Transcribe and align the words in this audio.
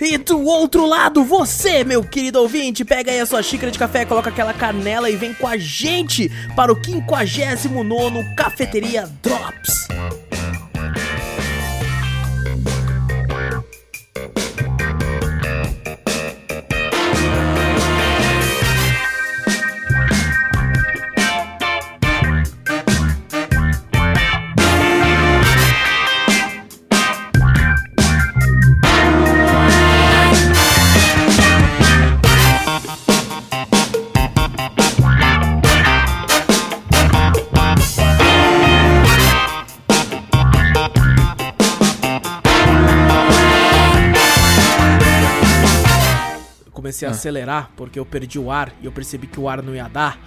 E 0.00 0.18
do 0.18 0.42
outro 0.44 0.86
lado, 0.86 1.24
você, 1.24 1.82
meu 1.82 2.04
querido 2.04 2.40
ouvinte, 2.40 2.84
pega 2.84 3.10
aí 3.10 3.20
a 3.20 3.26
sua 3.26 3.42
xícara 3.42 3.72
de 3.72 3.78
café, 3.78 4.04
coloca 4.04 4.28
aquela 4.28 4.52
canela 4.52 5.08
e 5.08 5.16
vem 5.16 5.32
com 5.32 5.46
a 5.46 5.56
gente 5.56 6.30
para 6.54 6.72
o 6.72 6.84
59 6.84 8.34
Cafeteria 8.36 9.08
Drops. 9.22 9.88
Comecei 46.96 47.08
a 47.08 47.10
acelerar 47.10 47.70
porque 47.76 47.98
eu 47.98 48.06
perdi 48.06 48.38
o 48.38 48.50
ar 48.50 48.72
e 48.80 48.86
eu 48.86 48.92
percebi 48.92 49.26
que 49.26 49.38
o 49.38 49.48
ar 49.48 49.62
não 49.62 49.74
ia 49.74 49.88
dar. 49.88 50.18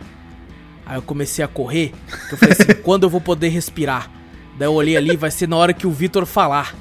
Aí 0.85 0.97
eu 0.97 1.01
comecei 1.01 1.43
a 1.43 1.47
correr. 1.47 1.93
Eu 2.31 2.37
falei 2.37 2.53
assim, 2.53 2.81
quando 2.83 3.03
eu 3.03 3.09
vou 3.09 3.21
poder 3.21 3.49
respirar? 3.49 4.09
Daí 4.57 4.67
eu 4.67 4.73
olhei 4.73 4.97
ali, 4.97 5.15
vai 5.15 5.31
ser 5.31 5.47
na 5.47 5.55
hora 5.55 5.73
que 5.73 5.87
o 5.87 5.91
Vitor 5.91 6.25
falar. 6.25 6.75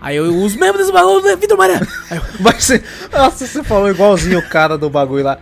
Aí 0.00 0.16
eu 0.16 0.32
uso 0.34 0.58
mesmo 0.58 0.78
desse 0.78 0.92
bagulho, 0.92 1.22
né, 1.22 1.36
Vitor 1.36 1.56
Maria. 1.56 1.80
Eu... 2.10 2.22
Vai 2.40 2.60
ser. 2.60 2.84
Nossa, 3.12 3.46
você 3.46 3.62
falou 3.64 3.90
igualzinho 3.90 4.38
o 4.38 4.48
cara 4.48 4.78
do 4.78 4.88
bagulho 4.88 5.24
lá. 5.24 5.38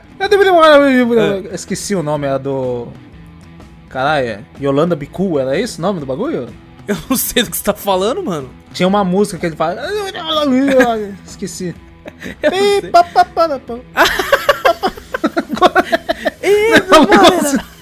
É. 1.51 1.55
Esqueci 1.55 1.95
o 1.95 2.03
nome, 2.03 2.27
é 2.27 2.39
do. 2.39 2.89
Caralho, 3.89 4.27
é 4.27 4.41
Yolanda 4.61 4.97
Bicu, 4.97 5.39
era 5.39 5.59
esse 5.59 5.79
o 5.79 5.83
nome 5.83 6.01
do 6.01 6.07
bagulho? 6.07 6.49
Eu 6.89 6.97
não 7.09 7.17
sei 7.17 7.43
do 7.43 7.51
que 7.51 7.57
você 7.57 7.65
tá 7.65 7.75
falando, 7.75 8.23
mano. 8.23 8.49
Tinha 8.73 8.89
uma 8.89 9.05
música 9.05 9.39
que 9.39 9.47
ele 9.47 9.57
fala. 9.57 9.75
Esqueci. 11.25 11.75
Pi, 12.41 12.91
pa, 12.91 13.05
pa, 13.05 13.25
pa, 13.25 13.49
pa. 13.59 13.75
Não, 16.91 17.03
não, 17.05 17.43
não. 17.43 17.76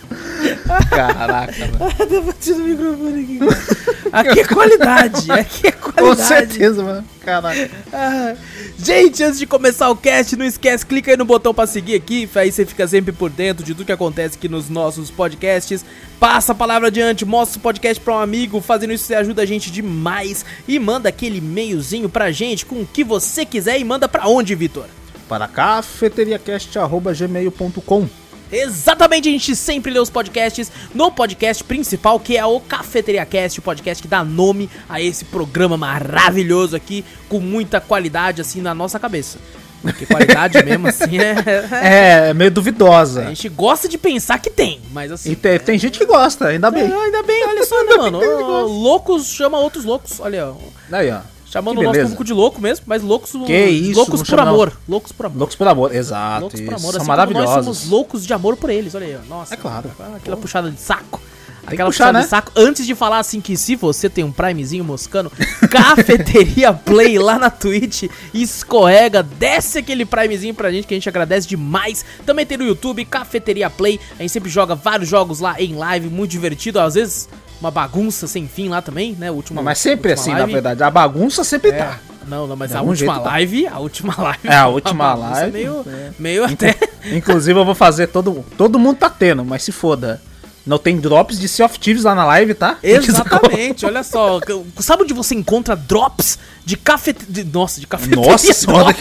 Caraca, 0.88 1.52
mano. 1.78 1.94
Tá 1.94 2.20
batendo 2.20 2.62
o 2.62 2.64
microfone 2.64 3.22
aqui. 3.22 3.38
Aqui 4.14 4.40
é 4.40 4.44
qualidade, 4.44 5.32
aqui 5.32 5.66
é 5.66 5.72
qualidade. 5.72 6.00
Com 6.00 6.14
certeza, 6.14 6.84
mano. 6.84 7.04
Caraca. 7.20 7.68
Ah, 7.92 8.36
gente, 8.78 9.24
antes 9.24 9.40
de 9.40 9.46
começar 9.46 9.90
o 9.90 9.96
cast, 9.96 10.36
não 10.36 10.44
esquece, 10.44 10.86
clica 10.86 11.10
aí 11.10 11.16
no 11.16 11.24
botão 11.24 11.52
pra 11.52 11.66
seguir 11.66 11.96
aqui, 11.96 12.30
aí 12.36 12.52
você 12.52 12.64
fica 12.64 12.86
sempre 12.86 13.10
por 13.10 13.28
dentro 13.28 13.64
de 13.64 13.74
tudo 13.74 13.84
que 13.84 13.90
acontece 13.90 14.36
aqui 14.36 14.48
nos 14.48 14.70
nossos 14.70 15.10
podcasts. 15.10 15.84
Passa 16.20 16.52
a 16.52 16.54
palavra 16.54 16.86
adiante, 16.88 17.24
mostra 17.24 17.58
o 17.58 17.62
podcast 17.62 18.00
pra 18.00 18.14
um 18.14 18.20
amigo, 18.20 18.60
fazendo 18.60 18.92
isso 18.92 19.04
você 19.04 19.16
ajuda 19.16 19.42
a 19.42 19.46
gente 19.46 19.68
demais. 19.68 20.44
E 20.68 20.78
manda 20.78 21.08
aquele 21.08 21.38
e-mailzinho 21.38 22.08
pra 22.08 22.30
gente 22.30 22.64
com 22.64 22.82
o 22.82 22.86
que 22.86 23.02
você 23.02 23.44
quiser 23.44 23.80
e 23.80 23.84
manda 23.84 24.08
pra 24.08 24.28
onde, 24.28 24.54
Vitor? 24.54 24.86
Para 25.28 25.48
cafeteriacast.gmail.com 25.48 28.23
Exatamente, 28.52 29.28
a 29.28 29.32
gente 29.32 29.56
sempre 29.56 29.92
lê 29.92 29.98
os 29.98 30.10
podcasts 30.10 30.70
no 30.94 31.10
podcast 31.10 31.62
principal, 31.64 32.20
que 32.20 32.36
é 32.36 32.44
o 32.44 32.60
Cafeteria 32.60 33.24
Cast, 33.26 33.58
o 33.58 33.62
podcast 33.62 34.02
que 34.02 34.08
dá 34.08 34.24
nome 34.24 34.70
a 34.88 35.00
esse 35.00 35.24
programa 35.24 35.76
maravilhoso 35.76 36.76
aqui, 36.76 37.04
com 37.28 37.40
muita 37.40 37.80
qualidade 37.80 38.40
assim 38.40 38.60
na 38.60 38.74
nossa 38.74 38.98
cabeça. 38.98 39.38
Porque 39.82 40.06
qualidade 40.06 40.60
mesmo, 40.64 40.88
assim, 40.88 41.18
é, 41.18 41.34
é. 41.70 42.28
É, 42.28 42.34
meio 42.34 42.50
duvidosa. 42.50 43.22
A 43.22 43.26
gente 43.26 43.48
gosta 43.50 43.86
de 43.86 43.98
pensar 43.98 44.38
que 44.38 44.48
tem, 44.48 44.80
mas 44.92 45.12
assim. 45.12 45.32
E 45.32 45.36
tem, 45.36 45.58
tem 45.58 45.78
gente 45.78 45.98
que 45.98 46.06
gosta, 46.06 46.46
ainda 46.46 46.70
bem. 46.70 46.90
É, 46.90 46.94
ainda 46.94 47.22
bem, 47.22 47.46
olha 47.46 47.64
só, 47.64 47.84
né, 47.84 47.96
mano? 47.96 48.20
loucos 48.66 49.26
chama 49.26 49.58
outros 49.58 49.84
loucos, 49.84 50.20
olha. 50.20 50.52
Aí, 50.90 51.10
ó. 51.10 51.33
Chamando 51.54 51.78
o 51.78 51.82
nosso 51.84 52.00
público 52.00 52.24
de 52.24 52.32
louco 52.32 52.60
mesmo, 52.60 52.84
mas 52.84 53.00
loucos, 53.00 53.32
isso, 53.32 53.94
loucos 53.94 54.22
por 54.24 54.40
amor. 54.40 54.72
Loucos 54.88 55.12
por 55.12 55.26
amor. 55.26 55.38
Loucos 55.38 55.54
por 55.54 55.68
amor, 55.68 55.94
exato. 55.94 56.40
Loucos 56.40 56.60
por 56.60 56.74
amor. 56.74 56.90
São 56.90 57.00
assim 57.00 57.06
maravilhosos. 57.06 57.54
Nós 57.54 57.64
somos 57.64 57.88
loucos 57.88 58.26
de 58.26 58.32
amor 58.32 58.56
por 58.56 58.70
eles, 58.70 58.92
olha 58.92 59.06
aí. 59.06 59.28
Nossa, 59.28 59.54
é 59.54 59.56
claro. 59.56 59.88
Aquela 60.16 60.34
Pô. 60.34 60.42
puxada 60.42 60.68
de 60.68 60.80
saco. 60.80 61.20
Tem 61.62 61.74
aquela 61.74 61.90
puxar, 61.90 62.06
puxada 62.06 62.18
né? 62.18 62.24
de 62.24 62.28
saco. 62.28 62.50
Antes 62.56 62.84
de 62.84 62.92
falar 62.96 63.20
assim 63.20 63.40
que 63.40 63.56
se 63.56 63.76
você 63.76 64.10
tem 64.10 64.24
um 64.24 64.32
primezinho 64.32 64.82
moscando, 64.82 65.30
cafeteria 65.70 66.72
play 66.72 67.20
lá 67.20 67.38
na 67.38 67.50
Twitch, 67.50 68.10
escorrega, 68.34 69.22
desce 69.22 69.78
aquele 69.78 70.04
primezinho 70.04 70.54
pra 70.54 70.72
gente 70.72 70.88
que 70.88 70.94
a 70.94 70.96
gente 70.96 71.08
agradece 71.08 71.46
demais. 71.46 72.04
Também 72.26 72.44
tem 72.44 72.58
no 72.58 72.64
YouTube, 72.64 73.04
cafeteria 73.04 73.70
play. 73.70 74.00
A 74.18 74.22
gente 74.22 74.32
sempre 74.32 74.50
joga 74.50 74.74
vários 74.74 75.08
jogos 75.08 75.38
lá 75.38 75.54
em 75.60 75.76
live, 75.76 76.08
muito 76.08 76.32
divertido. 76.32 76.80
Às 76.80 76.94
vezes 76.94 77.28
uma 77.60 77.70
bagunça 77.70 78.26
sem 78.26 78.46
fim 78.48 78.68
lá 78.68 78.82
também, 78.82 79.14
né? 79.18 79.30
O 79.30 79.34
último, 79.34 79.62
mas 79.62 79.78
sempre 79.78 80.12
assim, 80.12 80.30
live. 80.30 80.46
na 80.46 80.52
verdade. 80.52 80.82
A 80.82 80.90
bagunça 80.90 81.42
sempre 81.44 81.70
É. 81.70 81.78
tá. 81.78 81.98
Não, 82.26 82.46
não, 82.46 82.56
mas 82.56 82.70
De 82.70 82.76
a 82.76 82.80
última 82.80 83.12
jeito 83.14 83.24
tá. 83.24 83.30
live, 83.30 83.66
a 83.66 83.78
última 83.78 84.14
live. 84.22 84.38
É, 84.48 84.56
a 84.56 84.66
última 84.68 85.14
live, 85.14 85.52
Meio, 85.52 85.84
é. 85.86 86.10
meio 86.18 86.44
até. 86.44 86.74
Inclusive 87.12 87.58
eu 87.58 87.64
vou 87.66 87.74
fazer 87.74 88.06
todo. 88.06 88.44
Todo 88.56 88.78
mundo 88.78 88.96
tá 88.96 89.10
tendo, 89.10 89.44
mas 89.44 89.62
se 89.62 89.72
foda. 89.72 90.20
Não 90.66 90.78
tem 90.78 90.96
drops 90.98 91.38
de 91.38 91.46
Sea 91.46 91.66
of 91.66 91.78
Thieves 91.78 92.04
lá 92.04 92.14
na 92.14 92.24
live, 92.24 92.54
tá? 92.54 92.78
Exatamente, 92.82 93.84
olha 93.84 94.02
só. 94.02 94.40
Sabe 94.78 95.02
onde 95.02 95.12
você 95.12 95.34
encontra 95.34 95.76
drops 95.76 96.38
de 96.64 96.74
cafeteria? 96.78 97.44
Nossa, 97.52 97.78
de 97.80 97.86
cafeteria. 97.86 98.24
Nossa 98.24 98.52
senhora, 98.54 98.94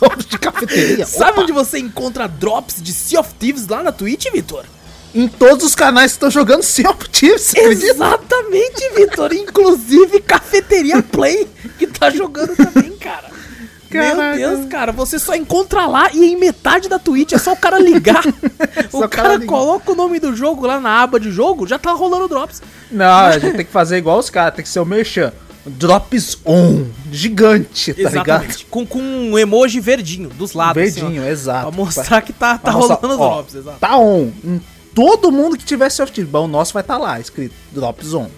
drops 0.00 0.26
de 0.26 0.36
cafeteria. 0.38 1.06
Sabe 1.06 1.30
Opa! 1.30 1.42
onde 1.42 1.52
você 1.52 1.78
encontra 1.78 2.26
drops 2.26 2.82
de 2.82 2.92
Sea 2.92 3.20
of 3.20 3.32
Thieves 3.38 3.68
lá 3.68 3.84
na 3.84 3.92
Twitch, 3.92 4.26
Vitor? 4.32 4.64
Em 5.14 5.28
todos 5.28 5.64
os 5.64 5.74
canais 5.74 6.12
que 6.12 6.16
estão 6.16 6.30
jogando 6.30 6.62
Sea 6.62 6.90
acredita? 6.90 7.60
Exatamente, 7.60 8.90
Vitor. 8.96 9.32
Inclusive 9.32 10.20
Cafeteria 10.20 11.02
Play, 11.02 11.46
que 11.78 11.86
tá 11.86 12.10
jogando 12.10 12.56
também, 12.56 12.90
cara. 12.96 13.32
Meu 13.90 14.16
Caraca. 14.16 14.36
Deus, 14.36 14.66
cara, 14.66 14.92
você 14.92 15.20
só 15.20 15.36
encontra 15.36 15.86
lá 15.86 16.10
e 16.12 16.24
em 16.24 16.36
metade 16.36 16.88
da 16.88 16.98
Twitch 16.98 17.32
é 17.32 17.38
só 17.38 17.52
o 17.52 17.56
cara 17.56 17.78
ligar. 17.78 18.24
O 18.92 19.00
cara 19.00 19.08
cara 19.08 19.34
ligar. 19.36 19.46
coloca 19.46 19.92
o 19.92 19.94
nome 19.94 20.20
do 20.20 20.34
jogo 20.34 20.66
lá 20.66 20.80
na 20.80 21.02
aba 21.02 21.18
de 21.18 21.30
jogo, 21.30 21.66
já 21.66 21.78
tá 21.78 21.92
rolando 21.92 22.28
drops. 22.28 22.62
Não, 22.90 23.06
a 23.06 23.38
gente 23.38 23.56
tem 23.56 23.66
que 23.66 23.72
fazer 23.72 23.96
igual 23.98 24.18
os 24.18 24.30
caras, 24.30 24.54
tem 24.54 24.64
que 24.64 24.68
ser 24.68 24.80
o 24.80 24.84
Merchan. 24.84 25.32
Drops 25.66 26.38
on, 26.44 26.86
gigante, 27.10 27.92
tá 27.94 28.10
ligado? 28.10 28.42
Exatamente. 28.42 28.66
Com, 28.66 28.86
com 28.86 29.00
um 29.00 29.38
emoji 29.38 29.80
verdinho 29.80 30.28
dos 30.28 30.52
lados. 30.52 30.80
Verdinho, 30.80 31.22
assim, 31.22 31.28
ó, 31.28 31.32
exato. 31.32 31.68
Pra 31.68 31.76
mostrar 31.76 32.22
que 32.22 32.32
tá, 32.32 32.58
tá 32.58 32.70
rolando 32.70 33.16
drops, 33.16 33.54
exato. 33.54 33.78
Tá 33.78 33.96
on. 33.96 34.30
Em 34.44 34.60
todo 34.94 35.30
mundo 35.32 35.56
que 35.56 35.64
tiver 35.64 35.90
bom, 36.30 36.44
o 36.44 36.48
nosso 36.48 36.72
vai 36.72 36.82
estar 36.82 36.98
lá, 36.98 37.18
escrito 37.20 37.54
Drops 37.72 38.14
on. 38.14 38.28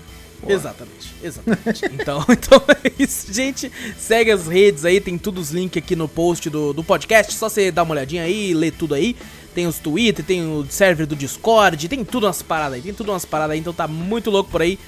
Exatamente, 0.48 1.14
exatamente. 1.22 1.84
então, 1.92 2.24
então 2.28 2.62
é 2.84 2.92
isso, 3.02 3.32
gente. 3.32 3.70
Segue 3.98 4.30
as 4.30 4.46
redes 4.46 4.84
aí, 4.84 5.00
tem 5.00 5.18
todos 5.18 5.48
os 5.48 5.54
links 5.54 5.82
aqui 5.82 5.96
no 5.96 6.06
post 6.08 6.48
do, 6.48 6.72
do 6.72 6.84
podcast. 6.84 7.32
Só 7.34 7.48
você 7.48 7.70
dar 7.72 7.82
uma 7.82 7.92
olhadinha 7.92 8.22
aí, 8.22 8.54
ler 8.54 8.72
tudo 8.72 8.94
aí. 8.94 9.16
Tem 9.54 9.66
os 9.66 9.78
Twitter, 9.78 10.24
tem 10.24 10.42
o 10.46 10.66
server 10.68 11.06
do 11.06 11.16
Discord, 11.16 11.88
tem 11.88 12.04
tudo 12.04 12.26
umas 12.26 12.42
paradas 12.42 12.74
aí, 12.74 12.82
tem 12.82 12.92
tudo 12.92 13.10
umas 13.10 13.24
paradas 13.24 13.54
aí, 13.54 13.58
então 13.60 13.72
tá 13.72 13.88
muito 13.88 14.30
louco 14.30 14.50
por 14.50 14.60
aí. 14.62 14.78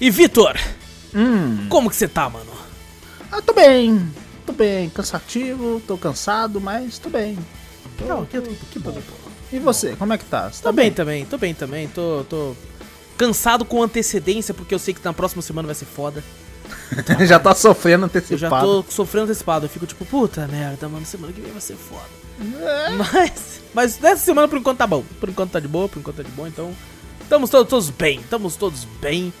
E 0.00 0.10
Vitor, 0.10 0.54
Hum. 1.14 1.66
como 1.70 1.88
que 1.88 1.96
você 1.96 2.06
tá, 2.06 2.28
mano? 2.28 2.50
Ah, 3.32 3.40
tô 3.40 3.54
bem. 3.54 4.06
Tô 4.44 4.52
bem. 4.52 4.90
Cansativo, 4.90 5.82
tô 5.86 5.96
cansado, 5.96 6.60
mas 6.60 6.98
tô 6.98 7.08
bem. 7.08 7.38
Tô- 7.98 8.04
Não, 8.04 8.26
que, 8.26 8.38
que 8.70 8.78
bom. 8.78 8.94
E 9.52 9.58
você, 9.58 9.94
como 9.96 10.12
é 10.12 10.18
que 10.18 10.24
tá? 10.24 10.50
Você 10.50 10.62
Tô 10.62 10.72
bem 10.72 10.90
também, 10.90 11.24
tô 11.24 11.38
bem 11.38 11.54
também, 11.54 11.88
tô, 11.88 12.24
tô 12.28 12.56
cansado 13.16 13.64
com 13.64 13.82
antecedência, 13.82 14.52
porque 14.52 14.74
eu 14.74 14.78
sei 14.78 14.92
que 14.92 15.04
na 15.04 15.12
próxima 15.12 15.42
semana 15.42 15.66
vai 15.66 15.74
ser 15.74 15.84
foda. 15.86 16.22
já 17.26 17.38
tá 17.38 17.54
sofrendo 17.54 18.04
Eu 18.04 18.06
antecipado. 18.06 18.38
já 18.38 18.50
tô 18.50 18.84
sofrendo 18.90 19.24
antecipado, 19.24 19.66
eu 19.66 19.70
fico 19.70 19.86
tipo, 19.86 20.04
puta 20.04 20.46
merda, 20.48 20.88
mano, 20.88 21.06
semana 21.06 21.32
que 21.32 21.40
vem 21.40 21.52
vai 21.52 21.60
ser 21.60 21.76
foda. 21.76 22.26
Mas, 22.96 23.60
mas 23.72 23.98
nessa 23.98 24.22
semana 24.24 24.46
por 24.48 24.58
enquanto 24.58 24.78
tá 24.78 24.86
bom. 24.86 25.02
Por 25.20 25.28
enquanto 25.28 25.52
tá 25.52 25.60
de 25.60 25.68
boa, 25.68 25.88
por 25.88 25.98
enquanto 26.00 26.16
tá 26.16 26.22
de 26.22 26.30
boa, 26.30 26.48
então. 26.48 26.72
Estamos 27.20 27.50
todos, 27.50 27.68
todos 27.68 27.90
bem, 27.90 28.20
estamos 28.20 28.56
todos 28.56 28.84
bem. 29.00 29.32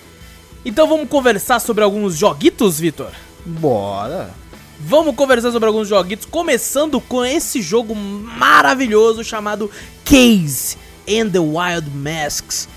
Então 0.64 0.88
vamos 0.88 1.08
conversar 1.08 1.60
sobre 1.60 1.84
alguns 1.84 2.16
joguitos, 2.16 2.80
Vitor? 2.80 3.10
Bora. 3.44 4.30
Vamos 4.78 5.14
conversar 5.16 5.50
sobre 5.52 5.68
alguns 5.68 5.88
joguitos, 5.88 6.26
começando 6.26 7.00
com 7.00 7.24
esse 7.24 7.62
jogo 7.62 7.94
maravilhoso 7.94 9.24
chamado 9.24 9.70
Case 10.04 10.76
and 11.08 11.30
the 11.30 11.38
Wild 11.38 11.88
Masks. 11.94 12.68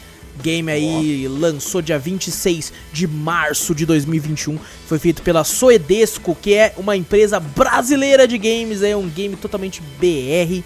Game 0.42 0.72
aí 0.72 1.28
lançou 1.28 1.82
dia 1.82 2.00
26 2.00 2.72
de 2.94 3.06
março 3.06 3.76
de 3.76 3.86
2021. 3.86 4.58
Foi 4.88 4.98
feito 4.98 5.22
pela 5.22 5.44
Soedesco, 5.44 6.34
que 6.42 6.54
é 6.54 6.74
uma 6.78 6.96
empresa 6.96 7.38
brasileira 7.38 8.26
de 8.26 8.38
games, 8.38 8.82
é 8.82 8.96
um 8.96 9.10
game 9.10 9.36
totalmente 9.36 9.82
BR. 10.00 10.64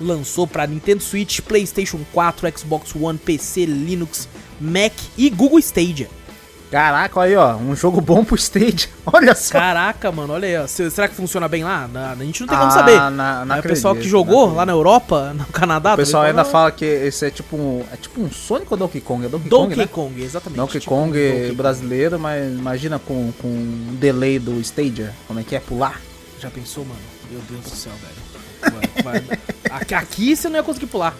Lançou 0.00 0.44
para 0.44 0.66
Nintendo 0.66 1.02
Switch, 1.02 1.40
PlayStation 1.40 2.00
4, 2.12 2.58
Xbox 2.58 2.96
One, 2.96 3.16
PC, 3.16 3.64
Linux, 3.64 4.28
Mac 4.60 4.92
e 5.16 5.30
Google 5.30 5.60
Stadia. 5.60 6.17
Caraca, 6.70 7.18
olha 7.20 7.28
aí, 7.30 7.36
ó. 7.36 7.56
Um 7.56 7.74
jogo 7.74 7.98
bom 8.00 8.22
pro 8.22 8.36
stage. 8.36 8.90
Olha 9.10 9.34
só. 9.34 9.52
Caraca, 9.54 10.12
mano, 10.12 10.34
olha 10.34 10.46
aí, 10.46 10.56
ó. 10.58 10.66
Se- 10.66 10.90
Será 10.90 11.08
que 11.08 11.14
funciona 11.14 11.48
bem 11.48 11.64
lá? 11.64 11.88
Na- 11.88 12.10
A 12.12 12.14
gente 12.16 12.42
não 12.42 12.48
tem 12.48 12.58
como 12.58 12.68
Ah, 12.68 12.74
saber. 12.74 13.10
na- 13.10 13.46
Aí 13.54 13.60
o 13.60 13.62
pessoal 13.62 13.96
que 13.96 14.06
jogou 14.06 14.52
lá 14.54 14.66
na 14.66 14.72
Europa, 14.72 15.32
no 15.34 15.46
Canadá, 15.46 15.94
O 15.94 15.96
pessoal 15.96 16.24
ainda 16.24 16.44
fala, 16.44 16.52
fala 16.52 16.70
que 16.72 16.84
esse 16.84 17.24
é 17.26 17.30
tipo 17.30 17.56
um. 17.56 17.82
É 17.90 17.96
tipo 17.96 18.20
um 18.20 18.30
Sonic 18.30 18.66
ou 18.70 18.76
Donkey 18.76 19.00
Kong? 19.00 19.24
É 19.24 19.28
Donkey, 19.30 19.48
Donkey 19.48 19.74
Kong, 19.76 19.78
né? 19.78 19.86
Kong, 19.86 20.22
exatamente. 20.22 20.58
Donkey 20.58 20.80
tipo 20.80 20.94
Kong 20.94 21.10
Donkey 21.18 21.42
Kong. 21.46 21.54
brasileiro, 21.54 22.18
mas 22.18 22.44
imagina 22.52 22.98
com, 22.98 23.32
com 23.40 23.48
um 23.48 23.96
delay 23.98 24.38
do 24.38 24.60
Stadia. 24.60 25.14
Como 25.26 25.40
é 25.40 25.44
que 25.44 25.56
é? 25.56 25.60
Pular? 25.60 25.98
Já 26.38 26.50
pensou, 26.50 26.84
mano? 26.84 27.00
Meu 27.30 27.40
Deus 27.48 27.62
do 27.64 27.70
céu, 27.70 27.92
velho. 28.02 29.24
Aqui, 29.70 29.94
aqui 29.94 30.36
você 30.36 30.48
não 30.50 30.56
ia 30.56 30.62
conseguir 30.62 30.86
pular. 30.86 31.14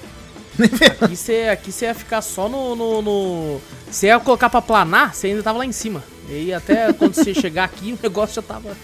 Aqui 1.01 1.15
você, 1.17 1.49
aqui 1.53 1.71
você 1.71 1.85
ia 1.87 1.95
ficar 1.95 2.21
só 2.21 2.49
no, 2.49 2.75
no, 2.75 3.01
no- 3.01 3.61
Você 3.91 4.07
ia 4.09 4.21
colocar 4.21 4.51
pra 4.51 4.61
planar, 4.63 5.15
você 5.15 5.29
ainda 5.29 5.43
tava 5.43 5.59
lá 5.59 5.67
em 5.67 5.73
cima. 5.73 6.03
E 6.29 6.35
aí 6.35 6.55
até 6.55 6.93
quando 6.95 7.15
você 7.15 7.35
chegar 7.35 7.65
aqui, 7.65 7.93
o 7.93 7.99
negócio 8.03 8.35
já 8.37 8.43
tava. 8.43 8.77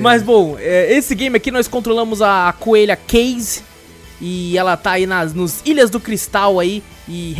Mas 0.00 0.22
bom, 0.22 0.56
é, 0.58 0.92
esse 0.92 1.14
game 1.14 1.36
aqui 1.36 1.50
nós 1.50 1.68
controlamos 1.68 2.20
a 2.20 2.54
coelha 2.58 2.96
Case. 2.96 3.62
E 4.20 4.56
ela 4.56 4.76
tá 4.76 4.92
aí 4.92 5.06
nas 5.06 5.34
nos 5.34 5.60
Ilhas 5.64 5.90
do 5.90 6.00
Cristal 6.00 6.58
aí. 6.58 6.82
E 7.08 7.36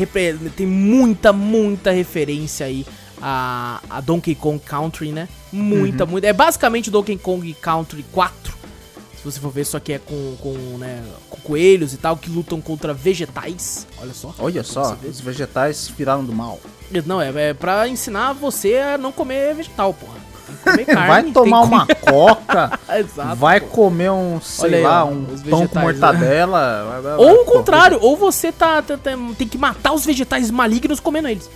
tem 0.54 0.66
muita, 0.66 1.32
muita 1.32 1.90
referência 1.90 2.66
aí 2.66 2.86
a, 3.20 3.80
a 3.88 4.00
Donkey 4.00 4.34
Kong 4.34 4.60
Country, 4.64 5.10
né? 5.10 5.28
Muita, 5.52 6.04
Uhum. 6.04 6.10
muita. 6.10 6.26
É 6.26 6.32
basicamente 6.32 6.90
Donkey 6.90 7.16
Kong 7.16 7.54
Country 7.60 8.04
4. 8.12 8.54
Você 9.26 9.40
for 9.40 9.50
ver, 9.50 9.64
só 9.66 9.80
que 9.80 9.92
é 9.92 9.98
com, 9.98 10.36
com, 10.40 10.52
né, 10.78 11.02
com 11.28 11.36
coelhos 11.40 11.92
e 11.92 11.96
tal, 11.96 12.16
que 12.16 12.30
lutam 12.30 12.60
contra 12.60 12.94
vegetais. 12.94 13.86
Olha 14.00 14.14
só. 14.14 14.32
Olha 14.38 14.62
só, 14.62 14.96
os 15.04 15.20
vegetais 15.20 15.88
viraram 15.96 16.24
do 16.24 16.32
mal. 16.32 16.60
Não, 17.04 17.20
é, 17.20 17.32
é 17.48 17.52
pra 17.54 17.88
ensinar 17.88 18.32
você 18.34 18.76
a 18.78 18.96
não 18.96 19.10
comer 19.10 19.54
vegetal, 19.54 19.92
porra. 19.92 20.14
Tem 20.46 20.54
que 20.54 20.62
comer 20.64 20.86
carne. 20.94 21.08
vai 21.08 21.32
tomar 21.32 21.60
uma 21.62 21.86
coca, 21.86 22.78
Exato. 22.96 23.34
vai 23.34 23.60
pô. 23.60 23.66
comer 23.66 24.10
um, 24.12 24.40
sei 24.40 24.74
aí, 24.76 24.82
lá, 24.82 25.04
um 25.04 25.24
pão 25.50 25.66
com 25.66 25.74
né? 25.74 25.82
mortadela. 25.82 27.00
vai- 27.02 27.16
Ou 27.16 27.42
o 27.42 27.44
contrário, 27.44 27.98
ou 28.00 28.16
você 28.16 28.52
tá, 28.52 28.80
tá- 28.80 28.96
tá- 28.96 29.10
tem 29.36 29.48
que 29.48 29.58
matar 29.58 29.92
os 29.92 30.04
vegetais 30.06 30.50
malignos 30.52 31.00
comendo 31.00 31.26
eles. 31.28 31.50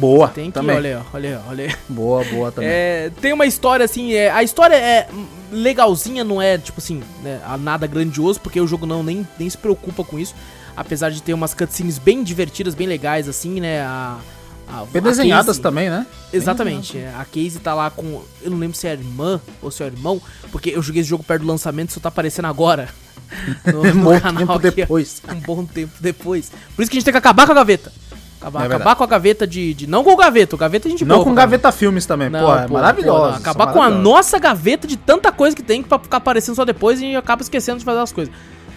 Boa, 0.00 0.28
Tem 0.28 0.46
que, 0.46 0.52
também. 0.52 0.74
olha 0.76 1.02
olha 1.12 1.40
olha. 1.48 1.76
Boa, 1.88 2.24
boa 2.24 2.50
também. 2.52 2.70
É, 2.70 3.10
tem 3.20 3.32
uma 3.32 3.46
história 3.46 3.84
assim, 3.84 4.12
é, 4.14 4.30
a 4.30 4.42
história 4.42 4.74
é 4.74 5.06
legalzinha, 5.52 6.24
não 6.24 6.40
é 6.40 6.56
tipo 6.58 6.80
assim, 6.80 7.02
né, 7.22 7.40
nada 7.60 7.86
grandioso, 7.86 8.40
porque 8.40 8.60
o 8.60 8.66
jogo 8.66 8.86
não 8.86 9.02
nem, 9.02 9.26
nem 9.38 9.48
se 9.50 9.58
preocupa 9.58 10.02
com 10.04 10.18
isso. 10.18 10.34
Apesar 10.76 11.10
de 11.10 11.22
ter 11.22 11.34
umas 11.34 11.52
cutscenes 11.52 11.98
bem 11.98 12.22
divertidas, 12.22 12.74
bem 12.74 12.86
legais, 12.86 13.28
assim, 13.28 13.60
né? 13.60 13.82
A, 13.82 14.18
a, 14.68 14.84
Bem 14.84 15.02
desenhadas 15.02 15.46
Casey- 15.56 15.62
também, 15.62 15.90
né? 15.90 16.06
Exatamente. 16.32 16.96
é, 16.96 17.12
A 17.18 17.24
Casey 17.24 17.58
tá 17.62 17.74
lá 17.74 17.90
com. 17.90 18.22
Eu 18.40 18.50
não 18.52 18.58
lembro 18.58 18.76
se 18.76 18.86
é 18.86 18.90
a 18.90 18.94
irmã 18.94 19.40
ou 19.60 19.70
se 19.70 19.82
é 19.82 19.86
o 19.86 19.88
irmão, 19.88 20.22
porque 20.52 20.70
eu 20.70 20.80
joguei 20.80 21.00
esse 21.02 21.10
jogo 21.10 21.24
perto 21.24 21.42
do 21.42 21.48
lançamento 21.48 21.90
e 21.90 21.92
só 21.92 22.00
tá 22.00 22.08
aparecendo 22.08 22.46
agora. 22.46 22.88
No, 23.64 23.82
Um 23.82 23.94
no 23.94 24.02
bom 24.04 24.20
canal 24.20 24.38
tempo 24.40 24.52
aqui, 24.68 24.70
depois. 24.80 25.22
Um 25.28 25.38
bom 25.40 25.64
tempo 25.64 25.92
depois. 26.00 26.50
Por 26.74 26.82
isso 26.82 26.90
que 26.90 26.96
a 26.96 26.98
gente 26.98 27.04
tem 27.04 27.12
que 27.12 27.18
acabar 27.18 27.46
com 27.46 27.52
a 27.52 27.54
gaveta. 27.54 27.92
Acabar, 28.40 28.62
É 28.62 28.66
acabar 28.66 28.96
com 28.96 29.04
a 29.04 29.06
gaveta 29.06 29.46
de, 29.46 29.74
de- 29.74 29.86
Não 29.86 30.02
com 30.02 30.12
o 30.12 30.16
gaveta, 30.16 30.54
o 30.54 30.58
gaveta 30.58 30.88
a 30.88 30.90
gente 30.90 31.04
Não 31.04 31.16
boa 31.16 31.24
com 31.24 31.34
caramba. 31.34 31.40
Gaveta 31.58 31.72
Filmes 31.72 32.06
também, 32.06 32.30
Não, 32.30 32.40
pô, 32.46 32.54
é 32.56 32.66
pô, 32.66 32.74
maravilhoso. 32.74 33.32
pô, 33.32 33.36
Acabar 33.36 33.72
com 33.72 33.82
a 33.82 33.90
nossa 33.90 34.38
gaveta 34.38 34.86
de 34.86 34.96
tanta 34.96 35.30
coisa 35.30 35.54
que 35.54 35.62
tem 35.62 35.82
pra 35.82 35.98
ficar 35.98 36.16
aparecendo 36.16 36.54
só 36.54 36.64
depois 36.64 37.00
e 37.00 37.14
acaba 37.16 37.42
esquecendo 37.42 37.78
de 37.78 37.84
fazer 37.84 38.00
as 38.00 38.12
coisas. 38.12 38.32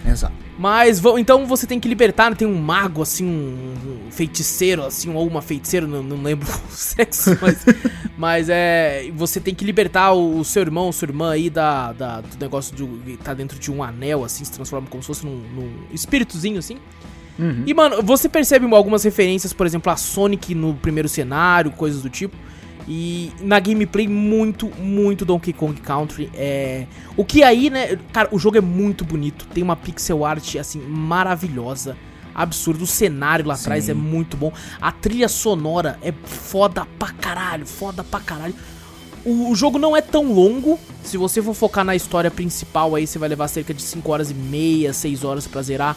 Exato. 0.06 0.34
Mas 0.58 1.02
então 1.18 1.46
você 1.46 1.66
tem 1.66 1.80
que 1.80 1.88
libertar, 1.88 2.28
né? 2.28 2.36
tem 2.36 2.46
um 2.46 2.54
mago 2.60 3.00
assim, 3.00 3.24
um, 3.24 4.06
um 4.06 4.10
feiticeiro 4.10 4.84
assim, 4.84 5.12
ou 5.14 5.26
uma 5.26 5.40
feiticeira, 5.40 5.86
não, 5.86 6.02
não 6.02 6.22
lembro 6.22 6.46
o 6.68 6.70
sexo, 6.70 7.36
mas, 7.40 7.64
mas 8.16 8.48
é. 8.50 9.10
Você 9.16 9.40
tem 9.40 9.54
que 9.54 9.64
libertar 9.64 10.12
o, 10.12 10.38
o 10.38 10.44
seu 10.44 10.60
irmão, 10.60 10.92
sua 10.92 11.06
irmã 11.06 11.30
aí 11.32 11.48
da, 11.48 11.92
da- 11.94 12.20
do 12.20 12.36
negócio 12.38 12.76
de 12.76 13.16
tá 13.16 13.32
dentro 13.32 13.58
de 13.58 13.72
um 13.72 13.82
anel, 13.82 14.22
assim, 14.24 14.44
se 14.44 14.52
transforma 14.52 14.86
como 14.90 15.02
se 15.02 15.06
fosse 15.06 15.24
num, 15.24 15.36
num 15.54 15.70
espíritozinho 15.90 16.58
assim. 16.58 16.76
Uhum. 17.38 17.64
E, 17.66 17.74
mano, 17.74 18.02
você 18.02 18.28
percebe 18.28 18.66
algumas 18.74 19.04
referências, 19.04 19.52
por 19.52 19.66
exemplo, 19.66 19.92
a 19.92 19.96
Sonic 19.96 20.54
no 20.54 20.74
primeiro 20.74 21.08
cenário, 21.08 21.70
coisas 21.70 22.02
do 22.02 22.08
tipo. 22.08 22.36
E 22.86 23.32
na 23.40 23.58
gameplay, 23.58 24.06
muito, 24.06 24.70
muito 24.78 25.24
Donkey 25.24 25.52
Kong 25.52 25.80
Country. 25.80 26.30
É... 26.34 26.86
O 27.16 27.24
que 27.24 27.42
aí, 27.42 27.70
né? 27.70 27.98
Cara, 28.12 28.28
o 28.30 28.38
jogo 28.38 28.58
é 28.58 28.60
muito 28.60 29.04
bonito. 29.04 29.46
Tem 29.46 29.62
uma 29.62 29.76
pixel 29.76 30.24
art, 30.24 30.56
assim, 30.56 30.78
maravilhosa. 30.80 31.96
Absurdo. 32.34 32.84
O 32.84 32.86
cenário 32.86 33.46
lá 33.46 33.54
atrás 33.54 33.88
é 33.88 33.94
muito 33.94 34.36
bom. 34.36 34.52
A 34.80 34.92
trilha 34.92 35.28
sonora 35.28 35.98
é 36.02 36.12
foda 36.24 36.86
pra 36.98 37.10
caralho. 37.10 37.66
Foda 37.66 38.04
pra 38.04 38.20
caralho. 38.20 38.54
O, 39.24 39.50
o 39.50 39.56
jogo 39.56 39.78
não 39.78 39.96
é 39.96 40.02
tão 40.02 40.30
longo. 40.32 40.78
Se 41.02 41.16
você 41.16 41.40
for 41.40 41.54
focar 41.54 41.84
na 41.84 41.96
história 41.96 42.30
principal, 42.30 42.94
aí 42.94 43.06
você 43.06 43.18
vai 43.18 43.28
levar 43.28 43.48
cerca 43.48 43.72
de 43.72 43.80
5 43.80 44.12
horas 44.12 44.30
e 44.30 44.34
meia, 44.34 44.92
6 44.92 45.24
horas 45.24 45.46
pra 45.46 45.62
zerar. 45.62 45.96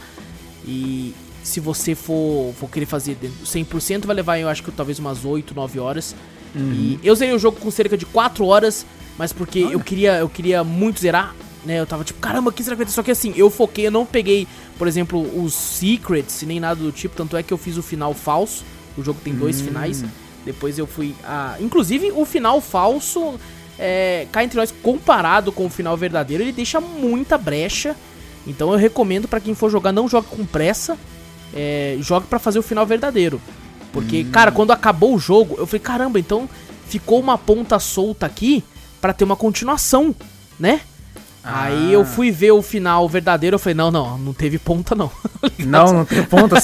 E 0.66 1.13
se 1.47 1.59
você 1.59 1.95
for, 1.95 2.53
for 2.59 2.69
querer 2.69 2.85
fazer 2.85 3.15
dentro- 3.15 3.45
100%, 3.45 4.05
vai 4.05 4.15
levar, 4.15 4.38
eu 4.39 4.49
acho 4.49 4.61
que 4.63 4.71
talvez 4.71 4.99
umas 4.99 5.23
8, 5.25 5.53
9 5.55 5.79
horas. 5.79 6.13
E 6.55 6.99
eu 7.03 7.13
zerei 7.15 7.35
o 7.35 7.39
jogo 7.39 7.59
com 7.59 7.69
cerca 7.69 7.95
de 7.97 8.05
4 8.05 8.44
horas, 8.45 8.85
mas 9.17 9.31
porque 9.31 9.59
eu 9.59 9.79
queria, 9.79 10.17
eu 10.17 10.27
queria 10.27 10.63
muito 10.63 10.99
zerar, 10.99 11.35
né? 11.63 11.79
Eu 11.79 11.85
tava 11.85 12.03
tipo, 12.03 12.19
caramba, 12.19 12.51
que 12.51 12.63
será 12.63 12.75
que 12.75 12.79
vai 12.79 12.85
ter? 12.88 12.91
Só 12.91 13.03
que 13.03 13.11
assim, 13.11 13.31
eu 13.35 13.49
foquei, 13.49 13.88
eu 13.88 13.91
não 13.91 14.05
peguei, 14.05 14.47
por 14.77 14.88
exemplo, 14.88 15.19
os 15.44 15.53
secrets, 15.53 16.41
nem 16.44 16.59
nada 16.59 16.81
do 16.81 16.91
tipo, 16.91 17.15
tanto 17.15 17.38
é 17.38 17.44
que 17.44 17.53
eu 17.53 17.57
fiz 17.57 17.77
o 17.77 17.83
final 17.83 18.13
falso. 18.13 18.63
O 18.97 19.03
jogo 19.03 19.19
tem 19.23 19.33
dois 19.35 19.61
finais. 19.61 20.03
Depois 20.45 20.79
eu 20.79 20.88
fui 20.88 21.13
a. 21.23 21.55
Inclusive, 21.59 22.11
o 22.15 22.25
final 22.25 22.59
falso, 22.59 23.35
é, 23.77 24.25
cá 24.31 24.44
entre 24.44 24.57
nós, 24.57 24.73
comparado 24.81 25.51
com 25.51 25.66
o 25.68 25.69
final 25.69 25.95
verdadeiro, 25.95 26.42
ele 26.44 26.51
deixa 26.54 26.80
muita 26.81 27.37
brecha. 27.37 27.95
Então 28.47 28.71
eu 28.71 28.77
recomendo 28.80 29.27
pra 29.27 29.39
quem 29.39 29.54
for 29.54 29.69
jogar, 29.69 29.92
não 29.92 30.07
jogue 30.07 30.27
com 30.27 30.44
pressa. 30.45 30.97
É, 31.54 31.97
jogue 32.01 32.27
pra 32.27 32.39
fazer 32.39 32.59
o 32.59 32.63
final 32.63 32.85
verdadeiro. 32.85 33.42
Porque, 33.94 34.23
cara, 34.25 34.51
quando 34.51 34.71
acabou 34.71 35.16
o 35.16 35.19
jogo, 35.19 35.56
eu 35.57 35.66
falei, 35.66 35.80
caramba, 35.80 36.19
então 36.19 36.47
ficou 36.87 37.19
uma 37.19 37.37
ponta 37.37 37.80
solta 37.80 38.25
aqui 38.25 38.63
pra 39.01 39.13
ter 39.13 39.23
uma 39.23 39.35
continuação, 39.35 40.13
né? 40.59 40.81
Aí 41.44 41.94
eu 41.94 42.04
fui 42.04 42.30
ver 42.30 42.51
o 42.51 42.61
final 42.61 43.07
verdadeiro, 43.07 43.56
eu 43.56 43.59
falei, 43.59 43.73
não, 43.75 43.89
não, 43.89 44.18
não 44.18 44.33
teve 44.33 44.59
ponta 44.59 44.94
não. 44.94 45.09
Não, 45.59 45.94
não 45.94 46.06
tem 46.06 46.23
ponta. 46.23 46.57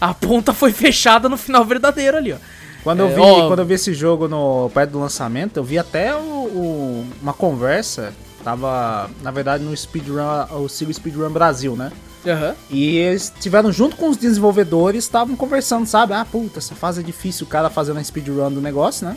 a, 0.00 0.08
a 0.10 0.14
ponta 0.14 0.52
foi 0.52 0.72
fechada 0.72 1.28
no 1.28 1.36
final 1.36 1.64
verdadeiro 1.64 2.16
ali, 2.16 2.32
ó. 2.32 2.36
Quando 2.84 3.00
eu 3.00 3.08
É, 3.08 3.14
vi, 3.14 3.20
ó. 3.20 3.46
quando 3.48 3.58
eu 3.60 3.66
vi 3.66 3.74
esse 3.74 3.92
jogo 3.92 4.28
no 4.28 4.70
perto 4.72 4.92
do 4.92 5.00
lançamento, 5.00 5.56
eu 5.56 5.64
vi 5.64 5.78
até 5.78 6.14
o, 6.14 6.18
o- 6.20 7.06
uma 7.20 7.32
conversa. 7.32 8.12
Tava, 8.44 9.10
na 9.22 9.30
verdade, 9.32 9.64
no 9.64 9.76
Speedrun, 9.76 10.22
o 10.62 10.68
Sigo 10.68 10.92
Speedrun 10.94 11.28
Brasil, 11.30 11.74
né? 11.76 11.90
Aham. 12.28 12.54
E 12.70 12.96
eles 12.96 13.32
tiveram 13.40 13.72
junto 13.72 13.96
com 13.96 14.08
os 14.08 14.16
desenvolvedores, 14.16 15.04
estavam 15.04 15.36
conversando, 15.36 15.86
sabe? 15.86 16.12
Ah, 16.12 16.24
puta, 16.24 16.58
essa 16.58 16.74
fase 16.74 17.00
é 17.00 17.02
difícil, 17.02 17.46
o 17.46 17.48
cara 17.48 17.70
fazendo 17.70 17.98
a 17.98 18.04
speedrun 18.04 18.50
do 18.50 18.60
negócio, 18.60 19.06
né? 19.06 19.16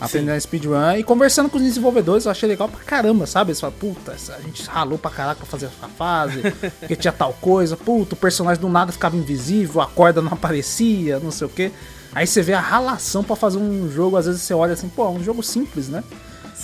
Aprendendo 0.00 0.36
a 0.36 0.40
speedrun 0.40 0.92
e 0.96 1.02
conversando 1.02 1.50
com 1.50 1.56
os 1.56 1.62
desenvolvedores, 1.62 2.24
eu 2.24 2.30
achei 2.30 2.48
legal 2.48 2.68
pra 2.68 2.78
caramba, 2.84 3.26
sabe? 3.26 3.50
Eles 3.50 3.60
falam, 3.60 3.74
puta, 3.76 4.12
a 4.12 4.40
gente 4.40 4.64
ralou 4.68 4.96
pra 4.96 5.10
caraca 5.10 5.40
pra 5.40 5.46
fazer 5.46 5.66
essa 5.66 5.88
fase, 5.88 6.40
porque 6.78 6.94
tinha 6.94 7.12
tal 7.12 7.32
coisa, 7.40 7.76
puta, 7.76 8.14
o 8.14 8.16
personagem 8.16 8.60
do 8.60 8.68
nada 8.68 8.92
ficava 8.92 9.16
invisível, 9.16 9.80
a 9.80 9.86
corda 9.86 10.22
não 10.22 10.32
aparecia, 10.32 11.18
não 11.18 11.32
sei 11.32 11.46
o 11.48 11.50
quê. 11.50 11.72
Aí 12.14 12.26
você 12.26 12.42
vê 12.42 12.52
a 12.54 12.60
ralação 12.60 13.24
pra 13.24 13.34
fazer 13.34 13.58
um 13.58 13.90
jogo, 13.90 14.16
às 14.16 14.26
vezes 14.26 14.42
você 14.42 14.54
olha 14.54 14.72
assim, 14.72 14.88
pô, 14.88 15.04
é 15.04 15.10
um 15.10 15.22
jogo 15.22 15.42
simples, 15.42 15.88
né? 15.88 16.04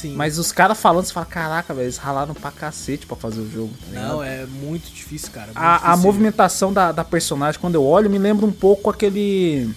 Sim. 0.04 0.14
Mas 0.16 0.38
os 0.38 0.52
caras 0.52 0.78
falando, 0.78 1.06
você 1.06 1.12
fala, 1.14 1.24
caraca, 1.24 1.72
velho, 1.72 1.86
eles 1.86 1.96
ralaram 1.96 2.34
pra 2.34 2.50
cacete 2.50 3.06
pra 3.06 3.16
fazer 3.16 3.40
o 3.40 3.50
jogo, 3.50 3.72
tá? 3.90 3.98
Não, 4.00 4.22
é 4.22 4.44
muito 4.44 4.92
difícil, 4.92 5.30
cara. 5.32 5.46
muito 5.46 5.58
A, 5.58 5.76
a 5.76 5.78
difícil. 5.78 6.02
movimentação 6.02 6.72
da, 6.74 6.92
da 6.92 7.02
personagem, 7.02 7.58
quando 7.58 7.76
eu 7.76 7.84
olho, 7.84 8.10
me 8.10 8.18
lembra 8.18 8.44
um 8.44 8.52
pouco 8.52 8.90
aquele. 8.90 9.74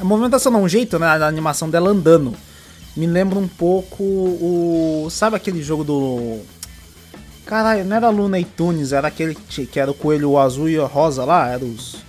A 0.00 0.04
movimentação 0.04 0.50
não, 0.50 0.64
um 0.64 0.68
jeito, 0.68 0.98
né? 0.98 1.06
A 1.06 1.26
animação 1.28 1.70
dela 1.70 1.90
andando. 1.90 2.34
Me 2.96 3.06
lembra 3.06 3.38
um 3.38 3.46
pouco 3.46 4.02
o. 4.02 5.06
Sabe 5.10 5.36
aquele 5.36 5.62
jogo 5.62 5.84
do. 5.84 6.40
Caralho, 7.44 7.84
não 7.84 7.96
era 7.96 8.08
Luna 8.10 8.40
e 8.40 8.44
Tunes, 8.44 8.90
era 8.92 9.06
aquele 9.06 9.34
que, 9.36 9.66
que 9.66 9.78
era 9.78 9.90
o 9.90 9.94
coelho 9.94 10.36
azul 10.36 10.68
e 10.68 10.76
rosa 10.78 11.24
lá, 11.24 11.48
era 11.48 11.64
os. 11.64 12.04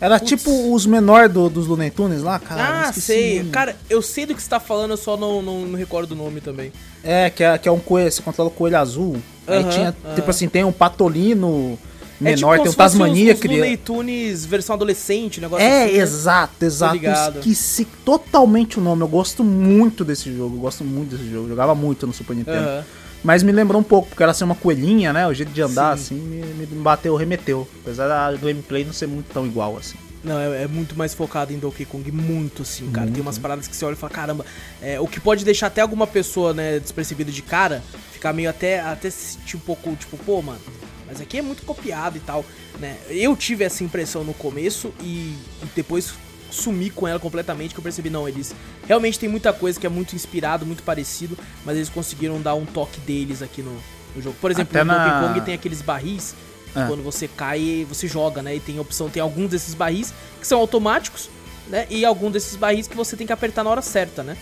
Era 0.00 0.18
tipo 0.18 0.72
os 0.72 0.86
menor 0.86 1.28
do, 1.28 1.50
dos 1.50 1.66
Looney 1.66 1.90
Tunes 1.90 2.22
lá, 2.22 2.38
cara. 2.38 2.86
ah, 2.86 2.90
o 2.90 3.00
sei. 3.00 3.44
Cara, 3.52 3.76
eu 3.88 4.00
sei 4.00 4.24
do 4.24 4.34
que 4.34 4.42
você 4.42 4.48
tá 4.48 4.58
falando, 4.58 4.92
eu 4.92 4.96
só 4.96 5.16
não, 5.16 5.42
não, 5.42 5.66
não 5.66 5.78
recordo 5.78 6.12
o 6.12 6.14
nome 6.16 6.40
também. 6.40 6.72
É, 7.04 7.28
que 7.28 7.44
é, 7.44 7.58
que 7.58 7.68
é 7.68 7.72
um 7.72 7.78
coelho, 7.78 8.10
você 8.10 8.22
controla 8.22 8.48
o 8.48 8.52
coelho 8.52 8.78
azul. 8.78 9.16
Aí 9.46 9.60
Aham, 9.60 9.68
tinha, 9.68 9.96
aham. 10.04 10.14
tipo 10.14 10.30
assim, 10.30 10.48
tem 10.48 10.64
um 10.64 10.72
patolino 10.72 11.78
é 12.22 12.34
tipo 12.34 12.46
menor, 12.46 12.56
como 12.58 12.62
tem 12.62 12.70
um 12.72 12.74
Tasmania 12.74 13.34
os, 13.34 13.40
criança. 13.40 13.60
Looney 13.60 13.76
Tunes 13.76 14.46
versão 14.46 14.74
adolescente, 14.74 15.40
negócio 15.40 15.64
É, 15.66 15.84
assim. 15.84 15.92
né? 15.94 15.98
exato, 15.98 16.64
exato. 16.64 16.96
Eu 17.06 17.40
esqueci 17.40 17.84
totalmente 18.04 18.78
o 18.78 18.82
nome. 18.82 19.02
Eu 19.02 19.08
gosto 19.08 19.44
muito 19.44 20.02
desse 20.04 20.34
jogo. 20.34 20.56
Eu 20.56 20.60
gosto 20.60 20.82
muito 20.82 21.14
desse 21.16 21.30
jogo. 21.30 21.44
Eu 21.44 21.50
jogava 21.50 21.74
muito 21.74 22.06
no 22.06 22.12
Super 22.14 22.36
Nintendo. 22.36 22.58
Aham. 22.58 22.84
Mas 23.22 23.42
me 23.42 23.52
lembrou 23.52 23.80
um 23.80 23.84
pouco, 23.84 24.08
porque 24.08 24.22
era 24.22 24.32
assim 24.32 24.44
uma 24.44 24.54
coelhinha, 24.54 25.12
né? 25.12 25.26
O 25.26 25.34
jeito 25.34 25.52
de 25.52 25.60
andar, 25.60 25.96
Sim. 25.96 26.16
assim, 26.16 26.20
me, 26.20 26.66
me 26.66 26.82
bateu, 26.82 27.14
remeteu. 27.16 27.68
Apesar 27.82 28.08
da 28.08 28.36
gameplay 28.38 28.84
não 28.84 28.92
ser 28.92 29.06
muito 29.06 29.32
tão 29.32 29.46
igual, 29.46 29.76
assim. 29.76 29.96
Não, 30.22 30.38
é, 30.38 30.64
é 30.64 30.66
muito 30.66 30.96
mais 30.96 31.14
focado 31.14 31.52
em 31.52 31.58
Donkey 31.58 31.84
Kong, 31.84 32.10
muito 32.12 32.64
sim, 32.64 32.90
cara. 32.90 33.10
Tem 33.10 33.22
umas 33.22 33.38
paradas 33.38 33.66
que 33.66 33.74
você 33.74 33.84
olha 33.84 33.94
e 33.94 33.96
fala, 33.96 34.12
caramba, 34.12 34.44
é, 34.82 35.00
o 35.00 35.06
que 35.06 35.18
pode 35.18 35.44
deixar 35.44 35.68
até 35.68 35.80
alguma 35.80 36.06
pessoa, 36.06 36.52
né, 36.52 36.78
despercebida 36.78 37.32
de 37.32 37.40
cara, 37.40 37.82
ficar 38.12 38.32
meio 38.32 38.50
até, 38.50 38.80
até 38.80 39.08
se 39.08 39.34
sentir 39.34 39.56
um 39.56 39.60
pouco, 39.60 39.94
tipo, 39.96 40.18
pô, 40.18 40.42
mano, 40.42 40.60
mas 41.06 41.20
aqui 41.22 41.38
é 41.38 41.42
muito 41.42 41.62
copiado 41.64 42.18
e 42.18 42.20
tal, 42.20 42.44
né? 42.78 42.98
Eu 43.08 43.34
tive 43.34 43.64
essa 43.64 43.82
impressão 43.82 44.22
no 44.22 44.34
começo 44.34 44.92
e, 45.00 45.34
e 45.62 45.66
depois 45.74 46.12
sumi 46.50 46.90
com 46.90 47.06
ela 47.06 47.18
completamente, 47.20 47.72
que 47.74 47.80
eu 47.80 47.84
percebi, 47.84 48.10
não, 48.10 48.28
eles 48.28 48.54
realmente 48.86 49.18
tem 49.18 49.28
muita 49.28 49.52
coisa 49.52 49.78
que 49.78 49.86
é 49.86 49.90
muito 49.90 50.14
inspirado, 50.16 50.66
muito 50.66 50.82
parecido, 50.82 51.38
mas 51.64 51.76
eles 51.76 51.88
conseguiram 51.88 52.40
dar 52.40 52.54
um 52.54 52.64
toque 52.66 53.00
deles 53.00 53.40
aqui 53.42 53.62
no, 53.62 53.76
no 54.14 54.22
jogo. 54.22 54.36
Por 54.40 54.50
exemplo, 54.50 54.70
Até 54.76 54.84
no 54.84 54.92
Donkey 54.92 55.08
na- 55.10 55.28
Kong 55.28 55.40
tem 55.42 55.54
aqueles 55.54 55.80
barris 55.82 56.34
que 56.72 56.78
Ah. 56.78 56.86
quando 56.86 57.02
você 57.02 57.26
cai, 57.28 57.84
você 57.88 58.06
joga, 58.06 58.42
né? 58.42 58.54
E 58.56 58.60
tem 58.60 58.78
opção, 58.78 59.08
tem 59.08 59.20
alguns 59.22 59.50
desses 59.50 59.74
barris 59.74 60.12
que 60.40 60.46
são 60.46 60.58
automáticos, 60.60 61.28
né? 61.68 61.86
E 61.90 62.04
algum 62.04 62.30
desses 62.30 62.54
barris 62.56 62.86
que 62.86 62.96
você 62.96 63.16
tem 63.16 63.26
que 63.26 63.32
apertar 63.32 63.64
na 63.64 63.70
hora 63.70 63.82
certa, 63.82 64.22
né? 64.22 64.36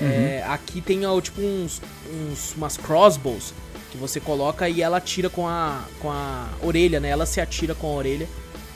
É, 0.00 0.44
aqui 0.48 0.80
tem 0.80 1.04
ó, 1.06 1.20
tipo 1.20 1.40
uns, 1.40 1.80
uns 2.12 2.54
umas 2.56 2.76
crossbows 2.76 3.52
que 3.90 3.96
você 3.96 4.20
coloca 4.20 4.68
e 4.68 4.80
ela 4.82 4.98
atira 4.98 5.28
com 5.30 5.48
a 5.48 5.82
com 5.98 6.10
a 6.10 6.46
orelha, 6.62 7.00
né? 7.00 7.08
Ela 7.08 7.26
se 7.26 7.40
atira 7.40 7.74
com 7.74 7.86
a 7.88 7.90
orelha 7.94 8.28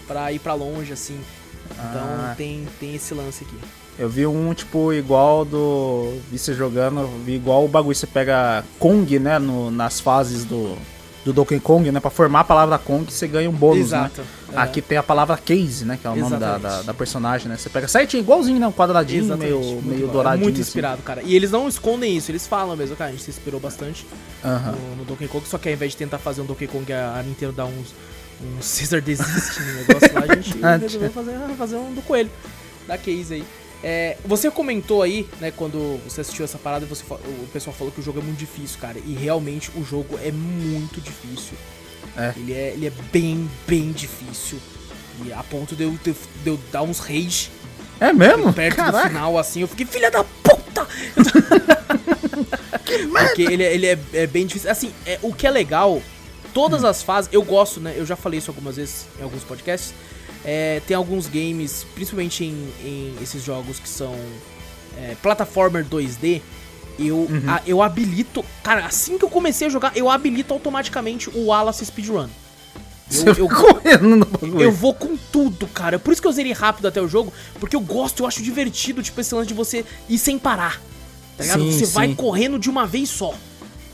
pra 0.07 0.33
ir 0.33 0.39
pra 0.41 0.55
longe 0.55 0.93
assim. 0.93 1.21
Então 1.73 2.03
Ah. 2.03 2.35
tem 2.37 2.67
tem 2.79 2.95
esse 2.95 3.13
lance 3.15 3.45
aqui. 3.45 3.57
Eu 3.99 4.09
vi 4.09 4.27
um, 4.27 4.55
tipo, 4.55 4.93
igual 4.93 5.45
do. 5.45 6.15
Vi 6.31 6.39
você 6.39 6.55
jogando, 6.55 7.07
vi 7.25 7.35
igual 7.35 7.65
o 7.65 7.69
bagulho. 7.69 7.95
Você 7.95 8.07
pega 8.07 8.65
Kong, 8.79 9.19
né? 9.19 9.39
No, 9.39 9.71
nas 9.71 10.01
fases 10.01 10.45
do, 10.47 10.77
do 11.27 11.33
Donkey 11.33 11.61
Kong, 11.61 11.91
né? 11.93 12.01
Pra 12.01 12.11
formar 12.11 12.41
a 12.41 12.45
palavra 12.45 12.79
Kong, 12.79 13.05
você 13.13 13.29
ganha 13.29 13.51
um 13.51 13.53
bônus, 13.53 13.89
Exato. 13.89 14.23
né? 14.23 14.27
É. 14.55 14.59
Aqui 14.59 14.81
tem 14.81 14.97
a 14.97 15.03
palavra 15.03 15.37
Case, 15.37 15.85
né? 15.85 15.99
Que 16.01 16.07
é 16.07 16.11
o 16.11 16.17
nome 16.17 16.31
da, 16.39 16.57
Exatamente. 16.57 16.63
da, 16.79 16.83
da 16.85 16.95
personagem, 16.95 17.49
né? 17.49 17.57
Você 17.59 17.69
pega 17.69 17.87
certinho, 17.87 18.23
igualzinho, 18.23 18.59
né? 18.59 18.67
Um 18.67 18.73
quadradinho, 18.73 19.25
Exatamente, 19.25 19.53
meio, 19.53 19.83
meio 19.83 20.07
bom. 20.07 20.13
douradinho. 20.15 20.43
É 20.43 20.45
muito 20.45 20.55
assim. 20.61 20.63
inspirado, 20.71 21.03
cara. 21.03 21.23
E 21.23 21.37
eles 21.37 21.51
não 21.51 21.69
escondem 21.69 22.17
isso, 22.17 22.31
eles 22.31 22.47
falam 22.47 22.75
mesmo, 22.75 22.97
cara. 22.97 23.11
A 23.11 23.13
gente 23.13 23.25
se 23.25 23.31
inspirou 23.31 23.61
bastante 23.61 24.07
Aham. 24.43 24.73
no, 24.73 24.97
no 24.97 25.05
Donkey 25.05 25.29
Kong, 25.29 25.47
só 25.47 25.59
que 25.59 25.69
ao 25.69 25.75
invés 25.75 25.93
de 25.93 25.99
tentar 25.99 26.19
fazer 26.19 26.41
um 26.41 26.47
Donkey 26.47 26.67
Kong, 26.67 26.91
a, 26.93 27.17
a 27.19 27.23
Nintendo 27.23 27.53
dá 27.53 27.67
uns. 27.67 27.95
Um 28.43 28.57
Caesar 28.61 29.01
desiste 29.01 29.61
no 29.61 29.73
negócio 29.75 30.13
lá, 30.15 30.23
a 30.29 30.35
gente 30.37 30.59
Ah, 30.65 30.77
resolveu 30.77 31.11
fazer, 31.11 31.33
fazer 31.57 31.77
um 31.77 31.93
do 31.95 32.03
coelho. 32.03 32.31
Da 32.87 32.99
case 32.99 33.35
aí. 33.35 33.45
É, 33.85 34.17
você 34.25 34.51
comentou 34.51 35.03
aí, 35.03 35.29
né, 35.41 35.51
quando 35.57 36.01
você 36.05 36.21
assistiu 36.21 36.45
essa 36.45 36.59
parada, 36.59 36.87
você, 36.87 37.03
o 37.13 37.47
pessoal 37.53 37.75
falou 37.77 37.93
que 37.93 38.01
o 38.01 38.03
jogo 38.03 38.21
é 38.21 38.23
muito 38.23 38.39
difícil, 38.39 38.79
cara. 38.81 38.99
E 39.05 39.13
realmente 39.15 39.71
o 39.77 39.85
jogo 39.85 40.19
é 40.23 40.31
muito 40.33 41.01
difícil. 41.01 41.57
É. 42.17 42.33
Ele 42.37 42.53
é, 42.53 42.69
ele 42.75 42.87
é 42.87 42.93
bem, 43.13 43.49
bem 43.67 43.91
difícil. 43.93 44.59
E 45.25 45.33
a 45.33 45.43
ponto 45.43 45.75
de 45.77 45.85
eu, 45.85 45.91
de, 46.03 46.13
de 46.13 46.17
eu 46.47 46.59
dar 46.73 46.83
uns 46.83 46.99
rage 46.99 47.51
É 48.01 48.13
mesmo? 48.13 48.53
perto 48.53 48.77
do 48.77 48.83
Caraca. 48.85 49.09
final, 49.09 49.39
assim, 49.39 49.61
eu 49.61 49.69
fiquei, 49.69 49.87
filha 49.87 50.11
da 50.11 50.25
puta! 50.25 50.87
Porque 53.13 53.43
ele, 53.43 53.63
é- 53.63 53.75
ele 53.75 53.87
é, 53.87 53.99
é 54.15 54.27
bem 54.27 54.47
difícil. 54.47 54.71
Assim, 54.71 54.93
é, 55.07 55.19
o 55.23 55.33
que 55.33 55.47
é 55.47 55.51
legal, 55.51 56.03
todas 56.53 56.85
as 56.85 57.03
fases, 57.03 57.31
eu 57.33 57.43
gosto, 57.43 57.81
né? 57.81 57.95
Eu 57.97 58.05
já 58.07 58.17
falei 58.17 58.39
isso 58.39 58.51
algumas 58.51 58.77
vezes 58.77 59.07
em 59.19 59.23
alguns 59.23 59.43
podcasts. 59.45 59.95
é, 60.45 60.81
tem 60.87 60.97
alguns 60.97 61.29
games, 61.29 61.87
principalmente 61.95 62.45
em, 62.45 62.73
em 62.85 63.15
esses 63.23 63.43
jogos 63.45 63.79
que 63.79 63.89
são 63.89 64.15
é, 64.99 65.15
plataformer 65.23 65.85
2D. 65.85 66.41
Eu, 66.99 67.27
a- 67.49 67.63
eu 67.67 67.83
habilito. 67.83 68.45
Cara, 68.63 68.85
assim 68.87 69.17
que 69.19 69.25
eu 69.25 69.31
comecei 69.31 69.67
a 69.69 69.71
jogar, 69.71 69.97
eu 69.97 70.11
habilito 70.11 70.53
automaticamente 70.53 71.31
o 71.31 71.47
Wallace 71.47 71.85
Speedrun. 71.87 72.29
Eu, 73.27 73.35
eu, 73.35 73.49
correndo 73.49 74.17
no 74.17 74.25
bagulho. 74.27 74.61
eu 74.63 74.73
vou 74.73 74.95
com 74.95 75.17
tudo, 75.31 75.67
cara. 75.67 75.99
Por 75.99 76.13
isso 76.13 76.21
que 76.23 76.27
eu 76.29 76.33
zerei 76.33 76.53
rápido 76.53 76.89
até 76.89 77.01
o 77.01 77.07
jogo, 77.09 77.33
porque 77.61 77.77
eu 77.77 77.81
gosto, 77.81 78.23
eu 78.23 78.27
acho 78.27 78.43
divertido, 78.43 79.03
tipo, 79.03 79.21
esse 79.21 79.35
lance 79.35 79.49
de 79.49 79.55
você 79.55 79.85
ir 80.09 80.19
sem 80.19 80.39
parar. 80.39 80.81
Tá 81.37 81.45
ligado? 81.45 81.61
Sim, 81.63 81.79
você 81.79 81.87
vai 81.87 82.09
sim. 82.09 82.15
correndo 82.15 82.59
de 82.59 82.69
uma 82.71 82.87
vez 82.87 83.09
só. 83.11 83.35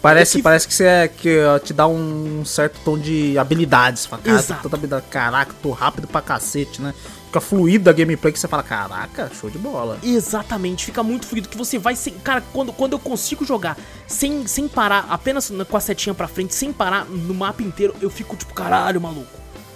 Parece, 0.00 0.36
que- 0.38 0.42
parece 0.42 0.68
que 0.68 0.74
você 0.74 0.84
é, 0.84 1.08
que 1.08 1.40
ó, 1.44 1.58
te 1.58 1.72
dá 1.72 1.86
um 1.86 2.44
certo 2.44 2.78
tom 2.84 2.96
de 2.98 3.36
habilidades. 3.38 4.06
Fala, 4.06 4.22
cara, 4.22 4.38
Exato. 4.38 4.62
tanta 4.62 4.76
habilidade. 4.76 5.06
Caraca, 5.10 5.52
tô 5.62 5.70
rápido 5.72 6.06
pra 6.06 6.20
cacete, 6.22 6.80
né? 6.80 6.94
Fica 7.26 7.40
fluido 7.40 7.90
a 7.90 7.92
gameplay 7.92 8.32
que 8.32 8.38
você 8.38 8.48
fala, 8.48 8.62
caraca, 8.62 9.30
show 9.38 9.50
de 9.50 9.58
bola. 9.58 9.98
Exatamente, 10.02 10.84
fica 10.86 11.02
muito 11.02 11.26
fluido 11.26 11.48
que 11.48 11.58
você 11.58 11.78
vai 11.78 11.94
sem. 11.96 12.14
Cara, 12.14 12.42
quando, 12.52 12.72
quando 12.72 12.92
eu 12.94 12.98
consigo 12.98 13.44
jogar 13.44 13.76
sem, 14.06 14.46
sem 14.46 14.66
parar, 14.68 15.06
apenas 15.10 15.50
na- 15.50 15.64
com 15.64 15.76
a 15.76 15.80
setinha 15.80 16.14
pra 16.14 16.26
frente, 16.28 16.54
sem 16.54 16.72
parar 16.72 17.04
no 17.04 17.34
mapa 17.34 17.62
inteiro, 17.62 17.94
eu 18.00 18.08
fico 18.08 18.34
tipo, 18.36 18.54
caralho, 18.54 19.00
maluco. 19.00 19.26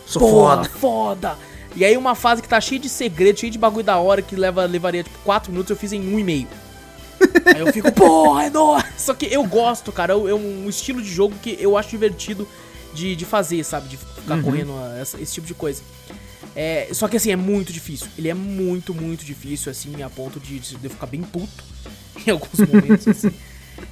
Sou 0.06 0.20
Porra, 0.22 0.56
foda. 0.64 0.68
foda. 0.78 1.38
E 1.74 1.84
aí 1.84 1.96
uma 1.96 2.14
fase 2.14 2.40
que 2.42 2.48
tá 2.48 2.60
cheia 2.60 2.78
de 2.80 2.88
segredo, 2.88 3.40
cheia 3.40 3.50
de 3.50 3.58
bagulho 3.58 3.84
da 3.84 3.96
hora, 3.98 4.22
que 4.22 4.36
leva, 4.36 4.64
levaria 4.66 5.02
tipo 5.02 5.18
4 5.24 5.50
minutos, 5.50 5.70
eu 5.70 5.76
fiz 5.76 5.92
em 5.92 6.14
um 6.14 6.18
e 6.18 6.24
meio. 6.24 6.46
Aí 7.54 7.60
eu 7.60 7.72
fico, 7.72 7.90
porra, 7.92 8.44
é 8.44 8.50
nóis. 8.50 8.84
Só 8.96 9.14
que 9.14 9.26
eu 9.26 9.44
gosto, 9.46 9.90
cara. 9.92 10.12
É 10.12 10.34
um 10.34 10.68
estilo 10.68 11.00
de 11.02 11.10
jogo 11.12 11.34
que 11.42 11.56
eu 11.60 11.76
acho 11.76 11.90
divertido 11.90 12.46
de, 12.94 13.16
de 13.16 13.24
fazer, 13.24 13.62
sabe? 13.64 13.88
De 13.88 13.96
ficar 13.96 14.42
correndo 14.42 14.72
ah, 14.72 14.98
essa- 15.00 15.20
esse 15.20 15.34
tipo 15.34 15.46
de 15.46 15.54
coisa. 15.54 15.82
É, 16.54 16.88
só 16.92 17.08
que 17.08 17.16
assim, 17.16 17.30
é 17.30 17.36
muito 17.36 17.72
difícil. 17.72 18.06
Ele 18.18 18.28
é 18.28 18.34
muito, 18.34 18.92
muito 18.94 19.24
difícil, 19.24 19.70
assim, 19.72 20.02
a 20.02 20.10
ponto 20.10 20.38
de, 20.38 20.58
de 20.58 20.76
eu 20.82 20.90
ficar 20.90 21.06
bem 21.06 21.22
puto 21.22 21.64
em 22.26 22.30
alguns 22.30 22.58
momentos, 22.68 23.08
assim. 23.08 23.30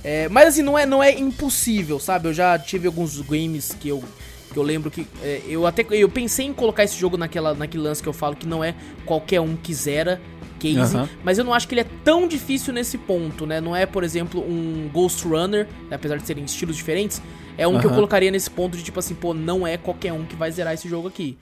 É, 0.05 0.29
mas 0.29 0.49
assim, 0.49 0.63
não 0.63 0.79
é, 0.79 0.85
não 0.85 1.03
é 1.03 1.19
impossível, 1.19 1.99
sabe? 1.99 2.29
Eu 2.29 2.35
já 2.35 2.59
tive 2.59 2.87
alguns 2.87 3.19
games 3.23 3.75
que 3.81 3.89
eu, 3.89 4.05
que 4.53 4.57
eu 4.59 4.63
lembro 4.63 4.91
que. 4.91 5.07
é, 5.23 5.41
eu 5.49 5.67
até 5.67 5.85
eu 5.91 6.09
pensei 6.09 6.47
em 6.47 6.53
colocar 6.53 6.85
esse 6.85 6.97
jogo 6.99 7.17
naquela, 7.17 7.55
naquele 7.55 7.83
lance 7.83 8.03
que 8.03 8.09
eu 8.09 8.13
falo 8.13 8.37
que 8.37 8.47
não 8.47 8.63
é 8.63 8.75
qualquer 9.07 9.41
um 9.41 9.57
que 9.57 9.73
zera 9.73 10.21
case, 10.61 10.97
Aham. 10.97 11.09
mas 11.25 11.39
eu 11.39 11.45
não 11.45 11.55
acho 11.55 11.67
que 11.67 11.75
ele 11.75 11.81
é 11.81 11.87
tão 12.05 12.29
difícil 12.29 12.73
nesse 12.73 12.99
ponto, 12.99 13.47
né? 13.47 13.61
Não 13.61 13.75
é, 13.75 13.87
por 13.87 14.05
exemplo, 14.05 14.41
um 14.41 14.89
Ghost 14.93 15.27
Runner, 15.27 15.67
né? 15.89 15.97
apesar 15.97 16.17
de 16.17 16.27
serem 16.27 16.45
estilos 16.45 16.77
diferentes, 16.77 17.21
é 17.57 17.67
um 17.67 17.79
que 17.81 17.87
eu 17.87 17.91
colocaria 17.91 18.31
nesse 18.31 18.51
ponto 18.51 18.77
de 18.77 18.83
tipo 18.83 18.99
assim, 18.99 19.15
pô, 19.15 19.35
não 19.35 19.67
é 19.67 19.77
qualquer 19.77 20.13
um 20.13 20.25
que 20.25 20.37
vai 20.37 20.51
zerar 20.53 20.75
esse 20.75 20.89
jogo 20.89 21.09
aqui. 21.09 21.37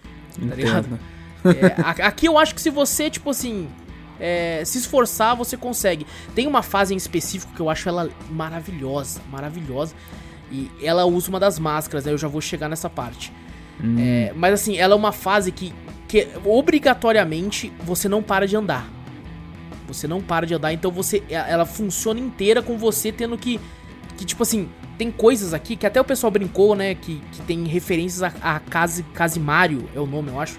Tá 0.48 0.54
ligado? 0.54 0.98
É, 1.44 2.02
aqui 2.02 2.26
eu 2.26 2.36
acho 2.36 2.52
que 2.52 2.60
se 2.60 2.68
você, 2.68 3.08
tipo 3.08 3.30
assim, 3.30 3.68
é, 4.18 4.60
se 4.64 4.76
esforçar, 4.76 5.36
você 5.36 5.56
consegue. 5.56 6.04
Tem 6.34 6.48
uma 6.48 6.64
fase 6.64 6.92
em 6.92 6.96
específico 6.96 7.52
que 7.54 7.60
eu 7.60 7.70
acho 7.70 7.88
ela 7.88 8.10
maravilhosa, 8.28 9.20
maravilhosa. 9.30 9.94
E 10.50 10.68
ela 10.82 11.04
usa 11.04 11.28
uma 11.28 11.38
das 11.38 11.56
máscaras, 11.56 12.04
né? 12.04 12.12
Eu 12.12 12.18
já 12.18 12.26
vou 12.26 12.40
chegar 12.40 12.68
nessa 12.68 12.90
parte. 12.90 13.32
É, 13.96 14.32
mas 14.34 14.54
assim, 14.54 14.76
ela 14.76 14.94
é 14.94 14.96
uma 14.96 15.12
fase 15.12 15.52
que, 15.52 15.72
que 16.08 16.26
obrigatoriamente 16.44 17.72
você 17.84 18.08
não 18.08 18.22
para 18.22 18.46
de 18.46 18.56
andar. 18.56 18.90
Você 19.88 20.06
não 20.06 20.20
para 20.20 20.46
de 20.46 20.54
andar, 20.54 20.72
então 20.72 20.90
você. 20.90 21.22
Ela 21.28 21.64
funciona 21.66 22.20
inteira 22.20 22.62
com 22.62 22.76
você 22.78 23.10
tendo 23.10 23.36
que. 23.36 23.58
Que, 24.16 24.24
tipo 24.24 24.42
assim, 24.42 24.68
tem 24.98 25.10
coisas 25.12 25.54
aqui 25.54 25.76
que 25.76 25.86
até 25.86 26.00
o 26.00 26.04
pessoal 26.04 26.30
brincou, 26.30 26.74
né? 26.74 26.94
Que, 26.94 27.22
que 27.32 27.40
tem 27.42 27.64
referências 27.66 28.22
a, 28.22 28.32
a 28.56 28.58
Case, 28.60 29.02
Casimário, 29.14 29.88
é 29.94 30.00
o 30.00 30.06
nome, 30.06 30.28
eu 30.30 30.40
acho. 30.40 30.56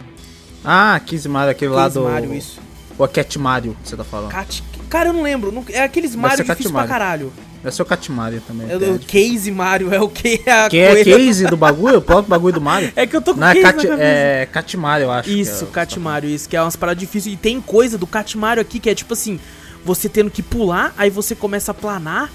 Ah, 0.64 1.00
Kiss 1.06 1.28
Mario, 1.28 1.52
aquele 1.52 1.72
lá 1.72 1.88
do. 1.90 2.34
Isso. 2.34 2.60
O 2.98 3.08
Cat 3.08 3.40
Mario, 3.40 3.78
que 3.82 3.90
você 3.90 3.96
tá 3.96 4.04
falando. 4.04 4.32
Cat... 4.32 4.62
Cara, 4.90 5.10
eu 5.10 5.14
não 5.14 5.22
lembro. 5.22 5.52
não- 5.52 5.64
É 5.70 5.84
aqueles 5.84 6.16
Mario 6.16 6.44
difíceis 6.44 6.64
pra 6.72 6.74
Mario. 6.74 6.90
caralho. 6.90 7.34
É 7.64 7.70
seu 7.72 7.86
Cat 7.86 8.10
Mario 8.12 8.42
também. 8.48 8.72
É 8.72 8.76
o 8.78 9.00
Case 9.00 9.52
Mario, 9.52 9.94
é 9.94 10.00
o 10.00 10.08
que 10.08 10.42
é 10.46 10.52
a 10.52 10.70
que 10.70 10.78
é 10.78 11.04
case 11.04 11.46
do 11.46 11.58
bagulho? 11.58 11.98
O 11.98 12.02
próprio 12.02 12.30
bagulho 12.30 12.54
do 12.54 12.62
Mario? 12.62 12.92
É 12.96 13.06
que 13.06 13.16
eu 13.16 13.22
tô 13.22 13.34
com 13.34 13.40
Não, 13.42 13.48
é 13.50 13.62
Cat, 13.62 13.86
é 14.00 14.48
Cat 14.52 14.78
Mario, 14.78 15.04
eu 15.06 15.12
acho. 15.12 15.30
Isso, 15.30 15.66
é 15.66 15.68
o- 15.68 15.72
Cat 15.72 16.00
Mario, 16.00 16.30
isso, 16.30 16.48
que 16.48 16.56
é 16.56 16.62
umas 16.62 16.76
paradas 16.78 17.00
difíceis. 17.00 17.34
E 17.34 17.38
tem 17.38 17.60
coisa 17.60 17.98
do 17.98 18.08
Cat 18.08 18.38
Mario 18.38 18.62
aqui 18.62 18.80
que 18.80 18.90
é 18.90 18.96
tipo 18.96 19.14
assim, 19.14 19.40
você 19.84 20.08
tendo 20.08 20.32
que 20.32 20.42
pular, 20.42 20.94
aí 20.98 21.10
você 21.10 21.36
começa 21.36 21.72
a 21.72 21.74
planar 21.74 22.32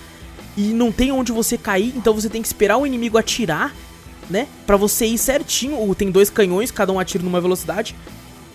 e 0.57 0.73
não 0.75 0.93
tem 0.93 1.11
onde 1.11 1.33
você 1.33 1.57
cair, 1.57 1.93
então 1.97 2.12
você 2.14 2.28
tem 2.28 2.43
que 2.43 2.49
esperar 2.49 2.76
o 2.76 2.87
inimigo 2.87 3.16
atirar, 3.16 3.75
né? 4.28 4.47
Pra 4.66 4.76
você 4.76 5.07
ir 5.07 5.16
certinho. 5.19 5.76
Ou 5.76 5.95
Tem 5.95 6.11
dois 6.11 6.28
canhões, 6.28 6.71
cada 6.71 6.93
um 6.93 7.00
atira 7.00 7.25
numa 7.25 7.40
velocidade. 7.40 7.97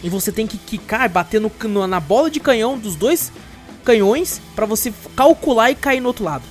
E 0.04 0.10
você 0.10 0.32
tem 0.32 0.46
que 0.48 0.58
quicar 0.58 1.06
e 1.06 1.10
bater 1.10 1.42
no, 1.42 1.52
na 1.88 2.00
bola 2.00 2.30
de 2.30 2.40
canhão 2.40 2.78
dos 2.78 2.96
dois 2.96 3.32
canhões 3.84 4.40
pra 4.56 4.66
você 4.66 4.94
calcular 5.16 5.72
e 5.72 5.76
cair 5.76 6.00
no 6.00 6.08
outro 6.08 6.24
lado. 6.24 6.44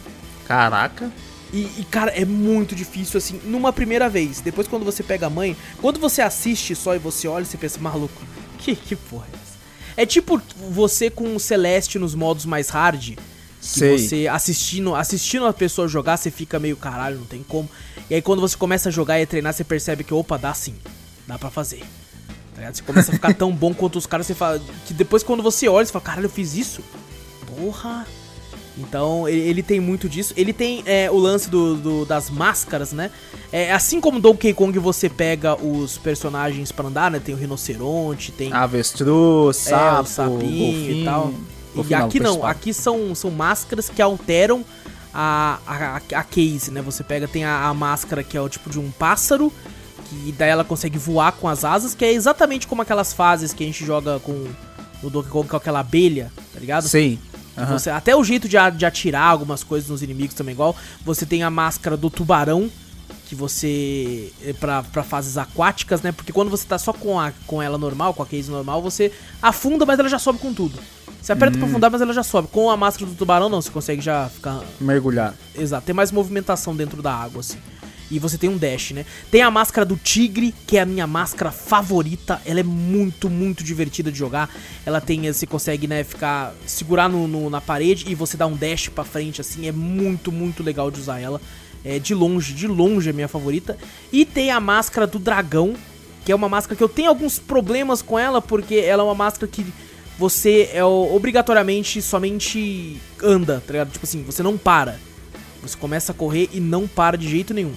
Caraca. 0.49 1.13
E, 1.53 1.59
e, 1.79 1.87
cara, 1.91 2.11
é 2.11 2.25
muito 2.25 2.75
difícil, 2.75 3.19
assim, 3.19 3.41
numa 3.45 3.73
primeira 3.73 4.09
vez. 4.09 4.41
Depois, 4.41 4.67
quando 4.67 4.85
você 4.85 5.03
pega 5.03 5.27
a 5.27 5.31
mãe, 5.31 5.57
quando 5.81 6.01
você 6.01 6.21
assiste 6.21 6.75
só 6.75 6.95
e 6.95 6.99
você 6.99 7.29
olha, 7.29 7.45
você 7.45 7.57
pensa, 7.57 7.79
maluco, 7.79 8.21
Que, 8.59 8.75
que 8.75 8.97
porra 8.97 9.27
é 9.33 9.37
essa? 9.37 9.59
É 9.97 10.07
tipo 10.07 10.41
você 10.71 11.11
com 11.11 11.35
o 11.35 11.41
Celeste 11.41 11.99
nos 11.99 12.15
modos 12.15 12.45
mais 12.45 12.69
hard. 12.69 13.17
Que 13.17 13.19
Sei. 13.61 13.99
você 13.99 14.29
assistindo, 14.29 14.95
assistindo 14.95 15.47
a 15.47 15.53
pessoa 15.53 15.89
jogar, 15.89 16.17
você 16.17 16.31
fica 16.31 16.59
meio 16.59 16.77
caralho, 16.77 17.19
não 17.19 17.27
tem 17.27 17.43
como. 17.43 17.69
E 18.09 18.15
aí 18.15 18.23
quando 18.23 18.41
você 18.41 18.57
começa 18.57 18.89
a 18.89 18.93
jogar 18.93 19.19
e 19.19 19.23
a 19.23 19.27
treinar, 19.27 19.53
você 19.53 19.65
percebe 19.65 20.05
que, 20.05 20.15
opa, 20.15 20.37
dá 20.39 20.55
sim. 20.55 20.77
Dá 21.27 21.39
pra 21.39 21.51
fazer. 21.51 21.83
Tá 22.55 22.59
ligado? 22.59 22.77
Você 22.77 22.83
começa 22.83 23.11
a 23.11 23.15
ficar 23.15 23.35
tão 23.35 23.53
bom 23.53 23.75
quanto 23.75 23.99
os 23.99 24.07
caras, 24.07 24.27
você 24.27 24.35
fala. 24.35 24.61
Que 24.87 24.95
depois 24.95 25.23
quando 25.23 25.43
você 25.43 25.69
olha, 25.69 25.85
você 25.85 25.93
fala, 25.93 26.05
caralho, 26.05 26.27
eu 26.27 26.31
fiz 26.31 26.55
isso? 26.55 26.83
Porra! 27.47 28.07
Então 28.79 29.29
ele, 29.29 29.41
ele 29.41 29.63
tem 29.63 29.81
muito 29.81 30.09
disso. 30.09 30.33
Ele 30.37 30.53
tem 30.53 30.83
é, 30.87 31.11
o 31.11 31.17
lance 31.17 31.51
do, 31.51 31.75
do- 31.77 32.05
das 32.07 32.31
máscaras, 32.31 32.93
né? 32.93 33.11
É, 33.53 33.73
assim 33.73 34.01
como 34.01 34.21
Donkey 34.21 34.55
Kong 34.55 34.79
você 34.79 35.09
pega 35.09 35.55
os 35.57 35.99
personagens 35.99 36.71
pra 36.71 36.87
andar, 36.87 37.11
né? 37.11 37.19
Tem 37.19 37.35
o 37.35 37.39
rinoceronte, 37.39 38.31
tem 38.33 38.53
Avestruz, 38.53 39.67
é, 39.67 39.71
sapo, 39.71 40.03
o 40.03 40.07
sapinho 40.07 40.39
golfinho. 40.41 41.03
e 41.03 41.05
tal. 41.05 41.31
E 41.73 41.77
Golfinho 41.77 42.05
aqui 42.05 42.21
não, 42.21 42.27
principal. 42.31 42.51
aqui 42.51 42.73
são, 42.75 43.15
são 43.15 43.31
máscaras 43.31 43.89
que 43.89 44.01
alteram 44.01 44.65
a, 45.13 45.59
a, 45.67 45.97
a 45.97 46.23
case, 46.25 46.71
né? 46.71 46.81
Você 46.83 47.03
pega, 47.03 47.27
tem 47.27 47.45
a, 47.45 47.67
a 47.69 47.75
máscara 47.75 48.23
que 48.23 48.37
é 48.37 48.41
o 48.41 48.49
tipo 48.49 48.71
de 48.71 48.79
um 48.79 48.91
pássaro, 48.91 49.53
que 50.09 50.33
daí 50.39 50.51
ela 50.51 50.65
consegue 50.65 50.99
voar 50.99 51.33
com 51.33 51.49
as 51.49 51.65
asas, 51.65 51.95
que 51.95 52.05
é 52.05 52.13
exatamente 52.13 52.67
como 52.67 52.83
aquelas 52.83 53.13
fases 53.13 53.53
que 53.53 53.65
a 53.65 53.67
gente 53.67 53.85
joga 53.85 54.19
com 54.21 54.47
no 55.03 55.11
Donkey 55.11 55.31
Kong 55.31 55.49
com 55.49 55.57
aquela 55.57 55.81
abelha, 55.81 56.33
tá 56.53 56.59
ligado? 56.61 56.89
Sim. 56.89 57.19
Aham. 57.63 57.79
Você- 57.79 57.91
até 57.91 58.15
o 58.17 58.23
jeito 58.25 58.49
de, 58.49 58.57
de 58.77 58.87
atirar 58.87 59.31
algumas 59.31 59.63
coisas 59.65 59.89
nos 59.91 60.03
inimigos 60.03 60.35
também 60.35 60.53
igual. 60.55 60.75
Você 61.05 61.25
tem 61.27 61.43
a 61.43 61.51
máscara 61.51 61.97
do 61.97 62.09
tubarão, 62.11 62.71
que 63.27 63.35
você. 63.35 64.33
pra, 64.59 64.83
pra 64.83 65.03
fases 65.03 65.37
aquáticas, 65.37 66.01
né? 66.03 66.13
Porque 66.13 66.33
quando 66.33 66.51
você 66.51 66.67
tá 66.67 66.79
só 66.79 66.93
com, 66.93 67.19
a, 67.21 67.33
com 67.47 67.61
ela 67.63 67.77
normal, 67.77 68.15
com 68.15 68.23
a 68.23 68.27
case 68.27 68.51
normal, 68.51 68.81
você 68.83 69.13
afunda, 69.43 69.85
mas 69.85 69.99
ela 69.99 70.09
já 70.09 70.19
sobe 70.19 70.39
com 70.39 70.53
tudo. 70.55 70.79
Você 71.21 71.33
aperta 71.33 71.59
pra 71.59 71.67
afundar, 71.67 71.91
mas 71.91 72.01
ela 72.01 72.13
já 72.15 72.23
sobe. 72.23 72.49
Com 72.49 72.71
a 72.71 72.77
máscara 72.77 73.11
do 73.11 73.15
tubarão, 73.17 73.49
não, 73.51 73.61
você 73.61 73.71
consegue 73.71 74.01
já 74.01 74.29
ficar. 74.31 74.61
Mergulhar. 74.81 75.35
Exato, 75.55 75.85
tem 75.85 75.95
mais 75.95 76.11
movimentação 76.11 76.75
dentro 76.75 77.03
da 77.03 77.13
água, 77.13 77.41
assim. 77.41 77.59
E 78.11 78.19
você 78.19 78.39
tem 78.39 78.49
um 78.49 78.57
dash, 78.57 78.93
né? 78.93 79.05
Tem 79.31 79.43
a 79.43 79.51
máscara 79.51 79.85
do 79.85 79.97
tigre, 79.97 80.55
que 80.67 80.79
é 80.79 80.81
a 80.81 80.87
minha 80.87 81.07
máscara 81.07 81.51
favorita. 81.51 82.41
Ela 82.47 82.61
é 82.61 82.63
muito, 82.63 83.29
muito 83.29 83.63
divertida 83.63 84.11
de 84.11 84.19
jogar. 84.19 84.49
Ela 84.87 85.01
tem, 85.01 85.31
você 85.31 85.47
consegue, 85.47 85.87
né, 85.87 86.03
ficar 86.05 86.55
segurar 86.67 87.09
no, 87.09 87.29
no- 87.29 87.51
na 87.51 87.61
parede 87.61 88.07
e 88.09 88.15
você 88.15 88.37
dá 88.37 88.47
um 88.47 88.57
dash 88.57 88.89
pra 88.89 89.05
frente, 89.05 89.41
assim. 89.41 89.67
É 89.69 89.73
muito, 89.73 90.33
muito 90.33 90.63
legal 90.63 90.91
de 90.91 90.99
usar 91.01 91.21
ela. 91.21 91.41
É 91.85 91.99
de 91.99 92.15
longe, 92.15 92.55
de 92.55 92.67
longe 92.67 93.11
é 93.11 93.13
minha 93.13 93.29
favorita. 93.29 93.77
E 94.13 94.25
tem 94.25 94.51
a 94.51 94.59
máscara 94.59 95.07
do 95.07 95.19
dragão, 95.19 95.75
que 96.25 96.33
é 96.33 96.35
uma 96.35 96.49
máscara 96.49 96.77
que 96.77 96.83
eu 96.83 96.89
tenho 96.89 97.09
alguns 97.11 97.39
problemas 97.39 98.01
com 98.03 98.19
ela, 98.19 98.41
porque 98.43 98.77
ela 98.77 99.03
é 99.03 99.05
uma 99.07 99.15
máscara 99.15 99.47
que 99.47 99.65
você 100.19 100.69
é 100.73 100.83
obrigatoriamente 100.83 102.03
somente 102.03 102.97
anda, 103.23 103.63
tá 103.67 103.73
ligado? 103.73 103.91
Tipo 103.93 104.05
assim, 104.05 104.23
você 104.23 104.43
não 104.43 104.57
para. 104.59 104.99
Você 105.63 105.77
começa 105.77 106.13
a 106.13 106.15
correr 106.15 106.49
e 106.53 106.59
não 106.61 106.89
para 106.89 107.17
de 107.17 107.29
jeito 107.29 107.53
nenhum. 107.55 107.73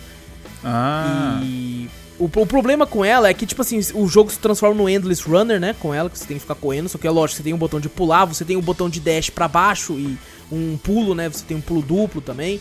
Ah. 0.63 1.39
E 1.43 1.89
o, 2.19 2.25
o 2.25 2.45
problema 2.45 2.85
com 2.85 3.03
ela 3.03 3.29
é 3.29 3.33
que, 3.33 3.45
tipo 3.45 3.61
assim, 3.61 3.79
o 3.93 4.07
jogo 4.07 4.29
se 4.31 4.37
transforma 4.39 4.75
no 4.75 4.89
Endless 4.89 5.23
Runner, 5.27 5.59
né? 5.59 5.75
Com 5.79 5.93
ela, 5.93 6.09
que 6.09 6.17
você 6.19 6.25
tem 6.25 6.37
que 6.37 6.41
ficar 6.41 6.55
correndo. 6.55 6.87
Só 6.89 6.97
que 6.97 7.07
é 7.07 7.11
lógico, 7.11 7.37
você 7.37 7.43
tem 7.43 7.53
um 7.53 7.57
botão 7.57 7.79
de 7.79 7.89
pular, 7.89 8.25
você 8.25 8.45
tem 8.45 8.55
um 8.57 8.61
botão 8.61 8.89
de 8.89 8.99
dash 8.99 9.29
pra 9.29 9.47
baixo 9.47 9.93
e 9.93 10.17
um 10.51 10.77
pulo, 10.77 11.15
né? 11.15 11.29
Você 11.29 11.43
tem 11.45 11.57
um 11.57 11.61
pulo 11.61 11.81
duplo 11.81 12.21
também. 12.21 12.59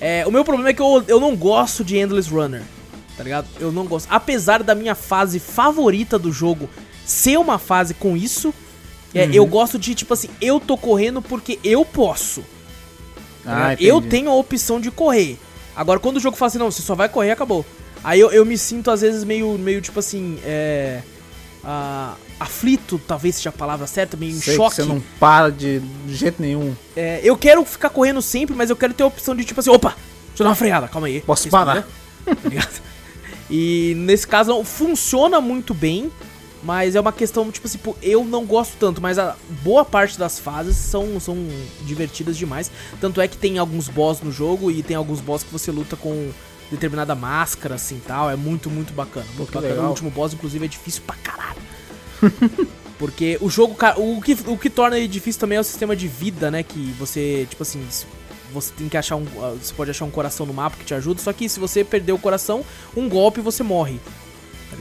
É, 0.00 0.26
o 0.26 0.30
meu 0.30 0.44
problema 0.44 0.70
é 0.70 0.72
que 0.74 0.82
eu, 0.82 1.04
eu 1.08 1.20
não 1.20 1.36
gosto 1.36 1.84
de 1.84 1.96
Endless 1.98 2.30
Runner, 2.30 2.62
tá 3.16 3.22
ligado? 3.24 3.46
Eu 3.58 3.70
não 3.70 3.86
gosto. 3.86 4.08
Apesar 4.10 4.62
da 4.62 4.74
minha 4.74 4.94
fase 4.94 5.38
favorita 5.38 6.18
do 6.18 6.32
jogo 6.32 6.68
ser 7.04 7.38
uma 7.38 7.58
fase 7.58 7.94
com 7.94 8.16
isso, 8.16 8.52
é, 9.14 9.24
Uhum. 9.26 9.32
eu 9.32 9.46
gosto 9.46 9.78
de, 9.78 9.94
tipo 9.94 10.14
assim, 10.14 10.28
eu 10.40 10.60
tô 10.60 10.76
correndo 10.76 11.20
porque 11.20 11.58
eu 11.64 11.84
posso. 11.84 12.42
Ah, 13.44 13.74
eu 13.80 14.00
tenho 14.00 14.30
a 14.30 14.34
opção 14.34 14.80
de 14.80 14.90
correr. 14.90 15.38
Agora, 15.74 15.98
quando 15.98 16.16
o 16.16 16.20
jogo 16.20 16.36
fala 16.36 16.48
assim, 16.48 16.58
não, 16.58 16.70
você 16.70 16.82
só 16.82 16.94
vai 16.94 17.08
correr, 17.08 17.30
acabou. 17.30 17.64
Aí 18.02 18.18
eu, 18.18 18.30
eu 18.30 18.44
me 18.44 18.56
sinto, 18.56 18.90
às 18.90 19.00
vezes, 19.00 19.24
meio, 19.24 19.58
meio 19.58 19.80
tipo 19.80 19.98
assim, 19.98 20.38
é. 20.44 21.02
ah, 21.64 22.14
aflito, 22.38 23.00
talvez 23.06 23.36
seja 23.36 23.50
a 23.50 23.52
palavra 23.52 23.86
certa, 23.86 24.16
meio 24.16 24.32
em 24.32 24.40
Sei 24.40 24.54
que 24.54 24.56
choque. 24.56 24.76
você 24.76 24.84
não 24.84 25.02
para 25.18 25.50
de, 25.50 25.80
de 25.80 26.14
jeito 26.14 26.40
nenhum. 26.40 26.74
É, 26.96 27.20
eu 27.22 27.36
quero 27.36 27.64
ficar 27.64 27.90
correndo 27.90 28.22
sempre, 28.22 28.54
mas 28.56 28.70
eu 28.70 28.76
quero 28.76 28.94
ter 28.94 29.02
a 29.02 29.06
opção 29.06 29.36
de, 29.36 29.44
tipo 29.44 29.60
assim, 29.60 29.70
opa, 29.70 29.90
deixa 30.28 30.42
eu 30.42 30.44
dar 30.44 30.50
uma 30.50 30.56
freada, 30.56 30.88
calma 30.88 31.06
aí. 31.06 31.20
Posso 31.20 31.48
parar? 31.48 31.86
Tá? 32.24 32.30
E 33.50 33.94
nesse 33.96 34.26
caso 34.26 34.62
funciona 34.62 35.40
muito 35.40 35.74
bem, 35.74 36.10
mas 36.62 36.94
é 36.94 37.00
uma 37.00 37.12
questão, 37.12 37.50
tipo 37.50 37.66
assim, 37.66 37.78
eu 38.02 38.24
não 38.24 38.44
gosto 38.44 38.76
tanto, 38.78 39.00
mas 39.00 39.18
a 39.18 39.36
boa 39.62 39.84
parte 39.84 40.18
das 40.18 40.38
fases 40.38 40.76
são, 40.76 41.18
são 41.18 41.36
divertidas 41.82 42.36
demais. 42.36 42.70
Tanto 43.00 43.20
é 43.20 43.26
que 43.28 43.36
tem 43.36 43.58
alguns 43.58 43.88
boss 43.88 44.20
no 44.20 44.30
jogo 44.30 44.70
e 44.70 44.82
tem 44.82 44.96
alguns 44.96 45.20
boss 45.20 45.42
que 45.42 45.52
você 45.52 45.70
luta 45.70 45.96
com 45.96 46.30
determinada 46.70 47.14
máscara, 47.14 47.74
assim, 47.74 48.00
tal. 48.06 48.30
É 48.30 48.36
muito, 48.36 48.68
muito 48.70 48.92
bacana. 48.92 49.26
Muito 49.36 49.52
bacana. 49.52 49.68
legal. 49.72 49.86
O 49.86 49.88
último 49.90 50.10
boss, 50.10 50.34
inclusive, 50.34 50.64
é 50.64 50.68
difícil 50.68 51.02
pra 51.06 51.16
caralho. 51.16 51.60
Porque 52.98 53.38
o 53.40 53.48
jogo, 53.48 53.74
cara, 53.74 53.98
o 53.98 54.20
que, 54.20 54.36
o 54.46 54.58
que 54.58 54.68
torna 54.68 54.98
ele 54.98 55.08
difícil 55.08 55.40
também 55.40 55.56
é 55.56 55.60
o 55.60 55.64
sistema 55.64 55.96
de 55.96 56.06
vida, 56.06 56.50
né? 56.50 56.62
Que 56.62 56.94
você, 56.98 57.46
tipo 57.48 57.62
assim, 57.62 57.82
você 58.52 58.72
tem 58.76 58.90
que 58.90 58.96
achar 58.96 59.16
um. 59.16 59.24
ah, 59.42 59.54
Você 59.60 59.72
pode 59.72 59.90
achar 59.90 60.04
um 60.04 60.10
coração 60.10 60.44
no 60.44 60.52
mapa 60.52 60.76
que 60.76 60.84
te 60.84 60.92
ajuda, 60.92 61.18
só 61.20 61.32
que 61.32 61.48
se 61.48 61.58
você 61.58 61.82
perder 61.82 62.12
o 62.12 62.18
coração, 62.18 62.62
um 62.94 63.08
golpe 63.08 63.40
você 63.40 63.62
morre. 63.62 63.98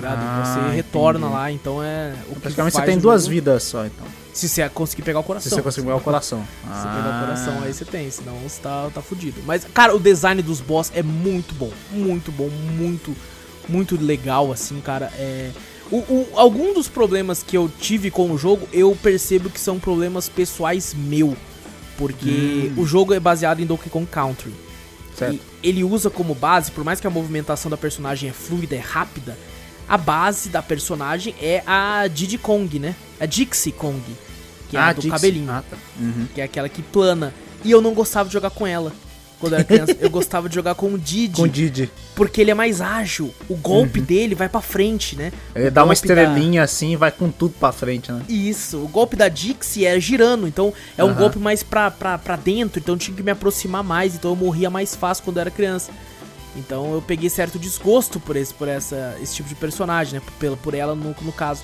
Ligado? 0.01 0.19
Ah, 0.21 0.43
você 0.69 0.75
retorna 0.75 1.19
entendi. 1.19 1.33
lá, 1.33 1.51
então 1.51 1.83
é. 1.83 2.13
O 2.29 2.35
que 2.35 2.39
Praticamente 2.41 2.75
você 2.75 2.81
tem 2.83 2.97
duas 2.97 3.23
jogo- 3.23 3.33
vidas 3.33 3.63
só, 3.63 3.85
então. 3.85 4.05
Se 4.33 4.47
você 4.47 4.69
conseguir 4.69 5.01
pegar 5.01 5.19
o 5.19 5.21
Se 5.23 5.27
coração. 5.27 5.49
você 5.57 5.61
conseguir 5.61 5.85
pegar 5.87 5.97
o 5.97 6.01
coração. 6.01 6.39
Se 6.61 6.67
você 6.67 6.87
pegar 6.87 7.17
o 7.17 7.25
coração, 7.25 7.57
Ah. 7.61 7.65
aí 7.65 7.73
você 7.73 7.83
tem, 7.85 8.09
senão 8.09 8.35
você 8.37 8.61
tá, 8.61 8.89
tá 8.93 9.01
fudido. 9.01 9.41
Mas, 9.45 9.65
cara, 9.73 9.93
o 9.95 9.99
design 9.99 10.41
dos 10.41 10.61
boss 10.61 10.91
é 10.95 11.03
muito 11.03 11.53
bom. 11.53 11.71
Muito 11.91 12.31
bom, 12.31 12.47
muito, 12.49 13.13
muito 13.67 13.97
legal, 14.01 14.51
assim, 14.51 14.79
cara. 14.79 15.11
É. 15.17 15.49
O, 15.91 15.97
o- 15.97 16.27
algum 16.35 16.73
dos 16.73 16.87
problemas 16.87 17.43
que 17.43 17.57
eu 17.57 17.69
tive 17.79 18.09
com 18.11 18.31
o 18.31 18.37
jogo, 18.37 18.69
eu 18.71 18.95
percebo 19.01 19.49
que 19.49 19.59
são 19.59 19.77
problemas 19.79 20.29
pessoais 20.29 20.93
meu. 20.93 21.35
Porque 21.97 22.71
o 22.77 22.85
jogo 22.85 23.13
é 23.13 23.19
baseado 23.19 23.59
em 23.59 23.65
Donkey 23.65 23.89
Kong 23.89 24.05
Country. 24.05 24.53
Certo. 25.17 25.33
E 25.33 25.41
ele 25.67 25.83
usa 25.83 26.09
como 26.09 26.33
base, 26.33 26.71
por 26.71 26.83
mais 26.85 27.01
que 27.01 27.07
a 27.07 27.09
movimentação 27.09 27.69
da 27.69 27.75
personagem 27.75 28.29
é 28.29 28.33
fluida, 28.33 28.75
é 28.75 28.79
rápida, 28.79 29.37
a 29.89 29.97
base 29.97 30.49
da 30.49 30.61
personagem 30.61 31.33
é 31.41 31.63
a 31.65 32.07
Diddy 32.07 32.37
Kong, 32.37 32.77
né? 32.79 32.95
A 33.19 33.25
Dixie 33.25 33.71
Kong. 33.71 33.99
Que 34.69 34.77
é 34.77 34.79
a 34.79 34.93
do 34.93 35.01
Dixie. 35.01 35.09
cabelinho 35.11 35.51
Ah, 35.51 35.63
tá. 35.69 35.75
Uhum. 35.99 36.27
que 36.33 36.39
é 36.39 36.43
aquela 36.43 36.69
que 36.69 36.81
plana. 36.83 37.33
E 37.65 37.71
eu 37.71 37.81
não 37.81 37.93
gostava 37.93 38.29
de 38.29 38.33
jogar 38.33 38.51
com 38.51 38.65
ela. 38.67 38.93
Quando 39.39 39.53
eu 39.53 39.59
era 39.59 39.63
criança, 39.65 39.95
eu 40.01 40.09
gostava 40.09 40.49
de 40.49 40.55
jogar 40.55 40.75
com 40.75 40.93
o 40.93 40.97
Didi, 40.99 41.37
Com 41.37 41.43
o 41.43 41.47
Didi. 41.49 41.89
porque 42.13 42.41
ele 42.41 42.51
é 42.51 42.53
mais 42.53 42.81
ágil. 42.81 43.33
O 43.47 43.55
golpe 43.55 44.01
dele 44.01 44.35
vai 44.35 44.49
pra 44.49 44.59
frente, 44.61 45.15
né? 45.15 45.31
Ele 45.55 45.69
O 45.69 45.71
dá 45.71 45.81
uma 45.83 45.93
golpe 45.95 46.07
da- 46.09 46.13
estrelinha 46.23 46.61
assim 46.61 46.91
e 46.91 46.95
vai 46.97 47.09
com 47.09 47.31
tudo 47.31 47.55
pra 47.57 47.71
frente, 47.71 48.11
né? 48.11 48.21
Isso, 48.27 48.77
o 48.83 48.87
golpe 48.89 49.15
da 49.15 49.29
Dixie 49.29 49.85
é 49.85 49.97
girando, 49.97 50.45
então 50.45 50.73
é 50.97 51.03
um 51.05 51.07
Aham. 51.11 51.17
golpe 51.17 51.39
mais 51.39 51.63
pra, 51.63 51.89
pra, 51.89 52.17
pra 52.17 52.35
dentro, 52.35 52.79
então 52.81 52.95
eu 52.95 52.99
tinha 52.99 53.15
que 53.15 53.23
me 53.23 53.31
aproximar 53.31 53.81
mais, 53.81 54.13
então 54.13 54.31
eu 54.31 54.35
morria 54.35 54.69
mais 54.69 54.93
fácil 54.93 55.23
quando 55.23 55.37
eu 55.37 55.41
era 55.41 55.51
criança. 55.51 55.89
Então 56.55 56.93
eu 56.93 57.01
peguei 57.01 57.29
certo 57.29 57.59
desgosto 57.59 58.19
por 58.19 58.35
esse, 58.35 58.53
por 58.53 58.67
essa, 58.67 59.15
esse 59.21 59.35
tipo 59.35 59.47
de 59.49 59.55
personagem, 59.55 60.15
né? 60.15 60.21
Por, 60.39 60.57
por 60.57 60.73
ela 60.73 60.95
no, 60.95 61.15
no 61.21 61.31
caso. 61.31 61.61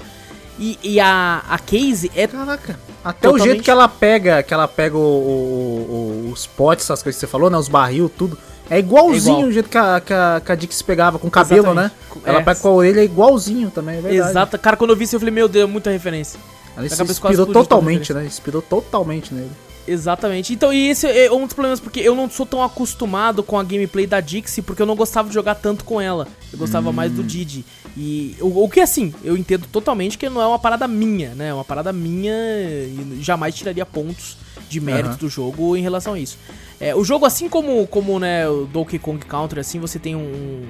E, 0.58 0.80
e 0.84 1.00
a, 1.02 1.43
a 1.50 1.58
Casey 1.60 2.10
é 2.15 2.28
Caraca. 2.28 2.80
Até 3.04 3.28
o 3.28 3.32
Totalmente. 3.32 3.43
jeito 3.43 3.63
que 3.63 3.69
ela 3.71 3.88
pega, 3.89 4.41
que 4.41 4.54
ela 4.54 4.67
pega 4.67 4.95
o- 4.98 5.02
o- 5.02 6.26
o- 6.28 6.32
os 6.32 6.48
potes, 6.48 6.86
essas 6.86 7.04
coisas 7.04 7.19
que 7.19 7.26
você 7.26 7.30
falou, 7.30 7.50
né? 7.50 7.58
Os 7.58 7.67
barril, 7.67 8.10
tudo. 8.10 8.38
É 8.69 8.80
igualzinho 8.80 9.36
É 9.36 9.38
igual. 9.39 9.50
o 9.50 9.52
jeito 9.52 9.69
que 9.69 9.78
a, 9.78 10.00
que 10.00 10.13
a, 10.13 10.41
que 10.43 10.52
a 10.52 10.56
Dix 10.56 10.82
pegava 10.82 11.19
com 11.19 11.28
o 11.28 11.32
cabelo, 11.32 11.67
Exatamente. 11.67 11.93
né? 12.15 12.21
Ela 12.26 12.39
É. 12.39 12.43
pega 12.43 12.60
com 12.62 12.67
a 12.69 12.71
orelha 12.71 13.04
igualzinho 13.04 13.69
também, 13.69 13.98
é 13.98 14.02
verdade. 14.02 14.30
exata. 14.30 14.58
Cara, 14.58 14.78
quando 14.78 14.91
eu 14.91 14.95
vi 14.95 15.04
isso, 15.04 15.15
eu 15.15 15.19
falei, 15.19 15.34
meu 15.34 15.48
Deus, 15.48 15.67
é 15.67 15.71
muita 15.71 15.91
referência. 15.91 16.39
Ela 16.78 16.88
se 16.89 17.04
inspirou 17.04 17.45
totalmente, 17.48 18.13
né? 18.13 18.26
Inspirou 18.26 18.62
totalmente 18.62 19.34
nele. 19.34 19.52
Exatamente. 19.88 20.54
Então, 20.54 20.74
e 20.74 20.89
esse 20.89 21.08
é 21.08 21.32
um 21.32 21.45
dos 21.45 21.54
problemas, 21.54 21.80
porque 21.80 22.00
eu 22.00 22.15
não 22.15 22.30
sou 22.30 22.45
tão 22.45 22.63
acostumado 22.63 23.43
com 23.43 23.58
a 23.60 23.63
gameplay 23.63 24.08
da 24.08 24.19
Dixie, 24.19 24.62
porque 24.62 24.82
eu 24.82 24.86
não 24.86 24.95
gostava 24.95 25.28
de 25.28 25.34
jogar 25.34 25.56
tanto 25.56 25.84
com 25.84 26.02
ela. 26.02 26.28
Eu 26.52 26.58
gostava 26.58 26.91
mais 26.91 27.12
Hum. 27.12 27.15
do 27.15 27.24
Didi. 27.24 27.63
E 27.95 28.36
o, 28.41 28.63
o 28.63 28.69
que 28.69 28.80
assim, 28.82 29.13
eu 29.24 29.38
entendo 29.38 29.67
totalmente 29.71 30.17
que 30.17 30.28
não 30.30 30.41
é 30.41 30.48
uma 30.48 30.60
parada 30.60 30.88
minha, 30.88 31.30
né? 31.36 31.50
É 31.50 31.54
uma 31.54 31.63
parada 31.63 31.93
minha 31.93 32.34
e 32.34 33.17
jamais 33.21 33.54
tiraria 33.56 33.86
pontos 33.86 34.38
de 34.67 34.82
mérito 34.82 35.10
Aham. 35.10 35.17
do 35.17 35.30
jogo 35.30 35.78
em 35.78 35.82
relação 35.82 36.13
a 36.13 36.19
isso. 36.19 36.38
É, 36.80 36.95
o 36.95 37.04
jogo, 37.04 37.26
assim 37.26 37.48
como, 37.48 37.86
como 37.88 38.19
né, 38.19 38.48
o 38.50 38.65
Donkey 38.65 39.00
Kong 39.00 39.24
Country, 39.26 39.60
assim, 39.60 39.80
você 39.80 39.98
tem 40.00 40.15
um, 40.15 40.63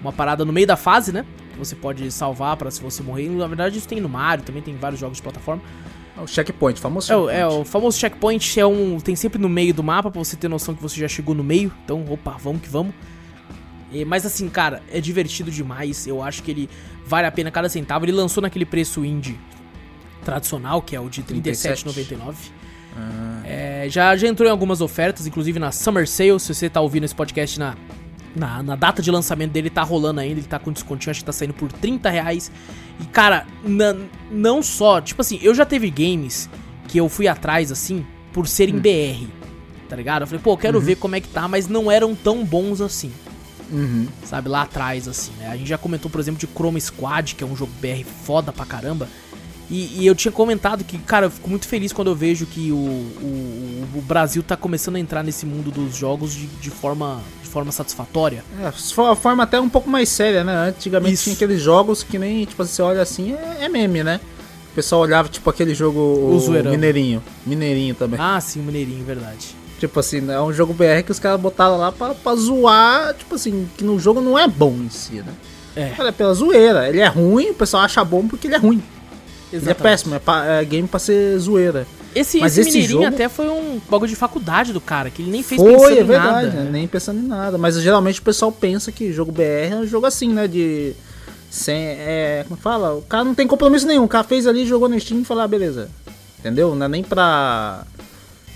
uma 0.00 0.12
parada 0.12 0.44
no 0.44 0.52
meio 0.52 0.66
da 0.66 0.76
fase, 0.76 1.12
né? 1.12 1.24
Que 1.52 1.58
você 1.58 1.74
pode 1.74 2.10
salvar 2.10 2.56
pra 2.56 2.70
se 2.70 2.82
você 2.82 3.02
morrer. 3.02 3.28
Na 3.30 3.46
verdade, 3.46 3.78
isso 3.78 3.88
tem 3.88 4.00
no 4.00 4.08
Mario, 4.08 4.44
também 4.44 4.60
tem 4.62 4.74
vários 4.76 5.00
jogos 5.00 5.16
de 5.16 5.22
plataforma. 5.22 5.62
É 6.16 6.20
O 6.20 6.26
checkpoint, 6.26 6.80
famoso 6.80 7.12
É, 7.12 7.16
o- 7.16 7.26
checkpoint. 7.26 7.40
é, 7.40 7.46
o 7.60 7.64
famoso 7.64 7.98
checkpoint 7.98 8.60
é 8.60 8.66
um. 8.66 8.98
Tem 9.00 9.14
sempre 9.14 9.40
no 9.40 9.48
meio 9.48 9.74
do 9.74 9.82
mapa 9.82 10.10
pra 10.10 10.18
você 10.18 10.36
ter 10.36 10.48
noção 10.48 10.74
que 10.74 10.82
você 10.82 10.98
já 10.98 11.08
chegou 11.08 11.34
no 11.34 11.44
meio. 11.44 11.70
Então, 11.84 12.04
opa, 12.08 12.36
vamos 12.42 12.62
que 12.62 12.68
vamos. 12.68 12.94
E- 13.92 14.04
mas 14.04 14.24
assim, 14.26 14.48
cara, 14.48 14.82
é 14.90 15.00
divertido 15.00 15.50
demais. 15.50 16.06
Eu 16.06 16.22
acho 16.22 16.42
que 16.42 16.50
ele 16.50 16.70
vale 17.06 17.26
a 17.26 17.30
pena 17.32 17.50
cada 17.50 17.68
centavo. 17.68 18.04
Ele 18.04 18.12
lançou 18.12 18.40
naquele 18.42 18.64
preço 18.64 19.04
indie 19.04 19.38
tradicional, 20.24 20.80
que 20.82 20.96
é 20.96 21.00
o 21.00 21.08
de 21.08 21.20
R$37,99. 21.20 22.34
É, 23.44 23.86
já, 23.90 24.16
já 24.16 24.26
entrou 24.26 24.48
em 24.48 24.50
algumas 24.50 24.80
ofertas, 24.80 25.26
inclusive 25.26 25.58
na 25.58 25.70
Summer 25.70 26.08
Sale. 26.08 26.40
Se 26.40 26.52
você 26.54 26.68
tá 26.70 26.80
ouvindo 26.80 27.04
esse 27.04 27.14
podcast 27.14 27.58
na, 27.58 27.76
na, 28.36 28.62
na 28.62 28.76
data 28.76 29.00
de 29.02 29.10
lançamento 29.10 29.52
dele, 29.52 29.70
tá 29.70 29.82
rolando 29.82 30.20
ainda. 30.20 30.40
Ele 30.40 30.46
tá 30.46 30.58
com 30.58 30.70
descontinho, 30.72 31.10
acho 31.10 31.20
que 31.20 31.26
tá 31.26 31.32
saindo 31.32 31.54
por 31.54 31.70
30 31.72 32.08
reais. 32.10 32.50
E 33.00 33.04
cara, 33.06 33.46
na- 33.64 33.96
não 34.30 34.62
só, 34.62 35.00
tipo 35.00 35.20
assim, 35.20 35.38
eu 35.42 35.54
já 35.54 35.64
teve 35.64 35.90
games 35.90 36.48
que 36.88 36.98
eu 36.98 37.08
fui 37.08 37.26
atrás 37.26 37.72
assim 37.72 38.04
por 38.32 38.46
serem 38.46 38.78
BR, 38.78 39.26
tá 39.88 39.96
ligado? 39.96 40.22
Eu 40.22 40.26
falei, 40.26 40.42
pô, 40.42 40.52
eu 40.52 40.56
quero 40.56 40.80
ver 40.80 40.96
como 40.96 41.16
é 41.16 41.20
que 41.20 41.28
tá, 41.28 41.48
mas 41.48 41.66
não 41.68 41.90
eram 41.90 42.14
tão 42.14 42.44
bons 42.44 42.80
assim. 42.80 43.10
Uhum. 43.68 44.06
sabe, 44.24 44.48
lá 44.48 44.62
atrás, 44.62 45.08
assim, 45.08 45.32
né? 45.40 45.48
A 45.48 45.56
gente 45.56 45.66
já 45.68 45.76
comentou, 45.76 46.08
por 46.08 46.20
exemplo, 46.20 46.38
de 46.38 46.46
Chroma 46.46 46.78
Squad, 46.78 47.34
que 47.34 47.42
é 47.42 47.46
um 47.46 47.56
jogo 47.56 47.72
BR 47.80 48.04
foda 48.24 48.52
pra 48.52 48.64
caramba. 48.64 49.08
E, 49.70 50.02
e 50.02 50.06
eu 50.06 50.14
tinha 50.14 50.30
comentado 50.30 50.84
que, 50.84 50.96
cara, 50.98 51.26
eu 51.26 51.30
fico 51.30 51.50
muito 51.50 51.66
feliz 51.66 51.92
quando 51.92 52.08
eu 52.08 52.14
vejo 52.14 52.46
que 52.46 52.70
o, 52.70 52.76
o, 52.76 53.84
o 53.96 54.00
Brasil 54.02 54.42
tá 54.42 54.56
começando 54.56 54.96
a 54.96 55.00
entrar 55.00 55.24
nesse 55.24 55.44
mundo 55.44 55.70
dos 55.70 55.96
jogos 55.96 56.34
de, 56.34 56.46
de 56.46 56.70
forma, 56.70 57.20
de 57.42 57.48
forma 57.48 57.72
satisfatória. 57.72 58.44
É, 58.62 58.70
forma 59.16 59.42
até 59.42 59.60
um 59.60 59.68
pouco 59.68 59.90
mais 59.90 60.08
séria, 60.08 60.44
né? 60.44 60.68
Antigamente 60.68 61.14
Isso. 61.14 61.24
tinha 61.24 61.34
aqueles 61.34 61.60
jogos 61.60 62.04
que 62.04 62.18
nem, 62.18 62.44
tipo, 62.44 62.64
você 62.64 62.80
olha 62.80 63.02
assim, 63.02 63.32
é, 63.32 63.64
é 63.64 63.68
meme, 63.68 64.04
né? 64.04 64.20
O 64.70 64.74
pessoal 64.76 65.00
olhava, 65.00 65.28
tipo, 65.28 65.48
aquele 65.50 65.74
jogo 65.74 65.98
O. 65.98 66.70
Mineirinho. 66.70 67.22
Mineirinho 67.44 67.94
também. 67.94 68.20
Ah, 68.20 68.40
sim, 68.40 68.60
o 68.60 68.62
Mineirinho, 68.62 69.04
verdade. 69.04 69.56
Tipo 69.80 70.00
assim, 70.00 70.30
é 70.30 70.40
um 70.40 70.52
jogo 70.52 70.72
BR 70.72 71.02
que 71.04 71.10
os 71.10 71.18
caras 71.18 71.40
botaram 71.40 71.76
lá 71.76 71.90
pra, 71.90 72.14
pra 72.14 72.34
zoar, 72.34 73.14
tipo 73.14 73.34
assim, 73.34 73.68
que 73.76 73.84
no 73.84 73.98
jogo 73.98 74.20
não 74.20 74.38
é 74.38 74.46
bom 74.46 74.72
em 74.72 74.88
si, 74.88 75.16
né? 75.16 75.32
É, 75.74 75.90
Cara, 75.90 76.08
é 76.08 76.12
pela 76.12 76.32
zoeira. 76.32 76.88
Ele 76.88 77.00
é 77.00 77.06
ruim, 77.06 77.50
o 77.50 77.54
pessoal 77.54 77.82
acha 77.82 78.02
bom 78.02 78.26
porque 78.26 78.46
ele 78.46 78.54
é 78.54 78.58
ruim. 78.58 78.82
Ele 79.52 79.70
é 79.70 79.74
péssimo, 79.74 80.14
é, 80.14 80.18
pa- 80.18 80.44
é 80.44 80.64
game 80.64 80.88
pra 80.88 80.98
ser 80.98 81.38
zoeira. 81.38 81.86
Esse, 82.14 82.40
Mas 82.40 82.52
esse, 82.56 82.68
esse 82.68 82.78
Mineirinho 82.78 83.02
jogo- 83.02 83.14
até 83.14 83.28
foi 83.28 83.48
um 83.48 83.80
bagulho 83.90 84.08
de 84.08 84.16
faculdade 84.16 84.72
do 84.72 84.80
cara, 84.80 85.10
que 85.10 85.22
ele 85.22 85.30
nem 85.30 85.42
fez 85.42 85.60
pensando 85.60 85.78
Foi, 85.78 85.98
é 85.98 86.00
em 86.00 86.04
verdade, 86.04 86.46
nada. 86.48 86.62
né? 86.64 86.70
nem 86.72 86.88
pensando 86.88 87.20
em 87.20 87.26
nada. 87.26 87.58
Mas 87.58 87.78
geralmente 87.80 88.20
o 88.20 88.22
pessoal 88.22 88.50
pensa 88.50 88.90
que 88.90 89.12
jogo 89.12 89.30
BR 89.30 89.72
é 89.72 89.76
um 89.76 89.86
jogo 89.86 90.06
assim, 90.06 90.32
né? 90.32 90.48
De. 90.48 90.94
Sem. 91.50 91.76
É, 91.76 92.44
como 92.48 92.58
fala? 92.60 92.94
O 92.94 93.02
cara 93.02 93.22
não 93.24 93.34
tem 93.34 93.46
compromisso 93.46 93.86
nenhum. 93.86 94.04
O 94.04 94.08
cara 94.08 94.24
fez 94.24 94.46
ali, 94.46 94.66
jogou 94.66 94.88
no 94.88 94.98
Steam 94.98 95.20
e 95.20 95.24
falou, 95.24 95.42
ah, 95.44 95.48
beleza. 95.48 95.88
Entendeu? 96.38 96.74
Não 96.74 96.86
é 96.86 96.88
nem 96.88 97.02
pra. 97.04 97.84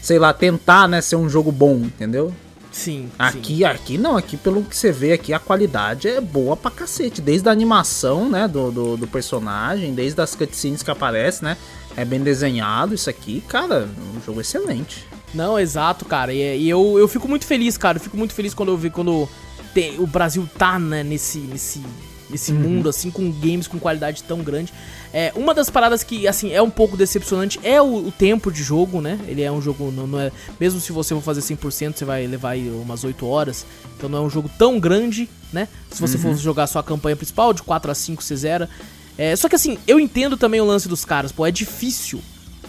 Sei 0.03 0.19
lá, 0.19 0.33
tentar, 0.33 0.89
né, 0.89 1.01
ser 1.03 1.17
um 1.17 1.29
jogo 1.29 1.53
bom, 1.53 1.77
entendeu? 1.77 2.33
Sim, 2.71 3.09
sim. 3.09 3.11
Aqui, 3.19 3.65
aqui 3.65 3.99
não, 3.99 4.17
aqui 4.17 4.37
pelo 4.37 4.63
que 4.63 4.77
você 4.77 4.93
vê 4.93 5.13
aqui, 5.13 5.33
a 5.33 5.39
qualidade 5.39 6.07
é 6.09 6.21
boa 6.21 6.57
pra 6.57 6.71
cacete. 6.71 7.21
Desde 7.21 7.49
a 7.49 7.53
animação, 7.53 8.29
né, 8.29 8.47
do, 8.47 8.71
do, 8.71 8.97
do 8.97 9.07
personagem, 9.07 9.93
desde 9.93 10.21
as 10.21 10.35
cutscenes 10.35 10.83
que 10.83 10.91
aparecem, 10.91 11.49
né? 11.49 11.57
É 11.97 12.05
bem 12.05 12.21
desenhado 12.21 12.95
isso 12.95 13.11
aqui, 13.11 13.43
cara, 13.49 13.89
um 14.17 14.21
jogo 14.25 14.41
excelente. 14.41 15.05
Não, 15.35 15.59
exato, 15.59 16.05
cara. 16.05 16.33
E, 16.33 16.63
e 16.63 16.69
eu, 16.71 16.97
eu 16.99 17.09
fico 17.09 17.27
muito 17.29 17.45
feliz, 17.45 17.77
cara. 17.77 17.99
Eu 17.99 18.03
fico 18.03 18.17
muito 18.17 18.33
feliz 18.35 18.55
quando 18.55 18.71
eu 18.71 18.77
vi 18.77 18.91
quando 18.91 19.29
tem- 19.75 19.99
o 19.99 20.07
Brasil 20.07 20.49
tá 20.57 20.79
né, 20.79 21.03
nesse, 21.03 21.39
nesse, 21.39 21.83
nesse 22.29 22.53
mundo, 22.53 22.89
assim, 22.89 23.11
com 23.11 23.31
games 23.33 23.67
com 23.67 23.79
qualidade 23.79 24.23
tão 24.23 24.39
grande. 24.41 24.73
É, 25.13 25.33
uma 25.35 25.53
das 25.53 25.69
paradas 25.69 26.05
que, 26.05 26.29
assim, 26.29 26.53
é 26.53 26.63
um 26.63 26.71
pouco 26.71 26.97
decepcionante 26.97 27.59
é 27.65 27.83
o, 27.83 28.07
o 28.09 28.13
tempo 28.13 28.51
de 28.53 28.63
jogo, 28.63 29.01
né? 29.01 29.19
Ele 29.27 29.43
é 29.43 29.51
um 29.51 29.61
jogo, 29.61 29.91
não, 29.91 30.07
não 30.07 30.21
é. 30.21 30.31
Mesmo 30.61 30.81
se 30.81 30.93
você 30.93 31.15
for 31.15 31.21
fazer 31.23 31.41
100%, 31.41 31.95
você 31.97 32.05
vai 32.05 32.27
levar 32.27 32.51
aí 32.51 32.69
umas 32.71 33.03
8 33.03 33.27
horas. 33.27 33.67
Então 33.97 34.09
não 34.09 34.19
é 34.19 34.21
um 34.21 34.31
jogo 34.31 34.49
tão 34.57 34.79
grande, 34.79 35.29
né? 35.53 35.67
Se 35.91 36.01
você 36.01 36.17
for 36.17 36.37
jogar 36.37 36.67
só 36.69 36.79
a 36.79 36.83
campanha 36.85 37.17
principal, 37.17 37.53
de 37.53 37.63
4 37.63 37.91
a 37.91 37.95
5 37.95 38.23
você 38.23 38.37
zera. 38.37 38.69
É, 39.19 39.35
só 39.35 39.49
que 39.49 39.57
assim, 39.57 39.77
eu 39.87 39.99
entendo 39.99 40.37
também 40.37 40.61
o 40.61 40.65
lance 40.65 40.89
dos 40.89 41.05
caras, 41.05 41.33
pô, 41.33 41.45
é 41.45 41.51
difícil, 41.51 42.21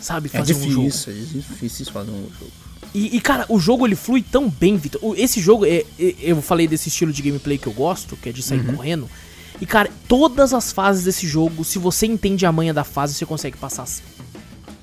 sabe, 0.01 0.30
É 0.34 0.38
fazer 0.39 0.56
um 0.56 0.69
jogo. 0.69 0.86
difícil, 0.88 1.13
é 1.13 1.15
difícil 1.15 1.86
fazer 1.93 2.12
um 2.12 2.23
jogo. 2.39 2.51
E, 2.93 3.15
e, 3.15 3.21
cara, 3.21 3.45
o 3.47 3.58
jogo 3.58 3.88
ele 3.88 3.95
flui 3.95 4.21
tão 4.21 4.49
bem, 4.49 4.75
Vitor. 4.75 4.99
Esse 5.17 5.39
jogo, 5.39 5.65
é, 5.65 5.86
é- 5.97 6.15
eu 6.19 6.41
falei 6.41 6.67
desse 6.67 6.89
estilo 6.89 7.13
de 7.13 7.21
gameplay 7.21 7.58
que 7.58 7.67
eu 7.67 7.71
gosto, 7.71 8.17
que 8.17 8.27
é 8.27 8.32
de 8.34 8.41
sair 8.43 8.65
correndo. 8.75 9.08
E, 9.62 9.65
cara, 9.65 9.91
todas 10.08 10.54
as 10.54 10.71
fases 10.71 11.04
desse 11.04 11.28
jogo, 11.28 11.63
se 11.63 11.78
você 11.78 12.08
entende 12.08 12.47
a 12.47 12.52
manha 12.52 12.74
da 12.74 12.84
fase, 12.84 13.13
você 13.13 13.28
consegue 13.28 13.56
passar 13.56 13.84
assim. 13.84 14.02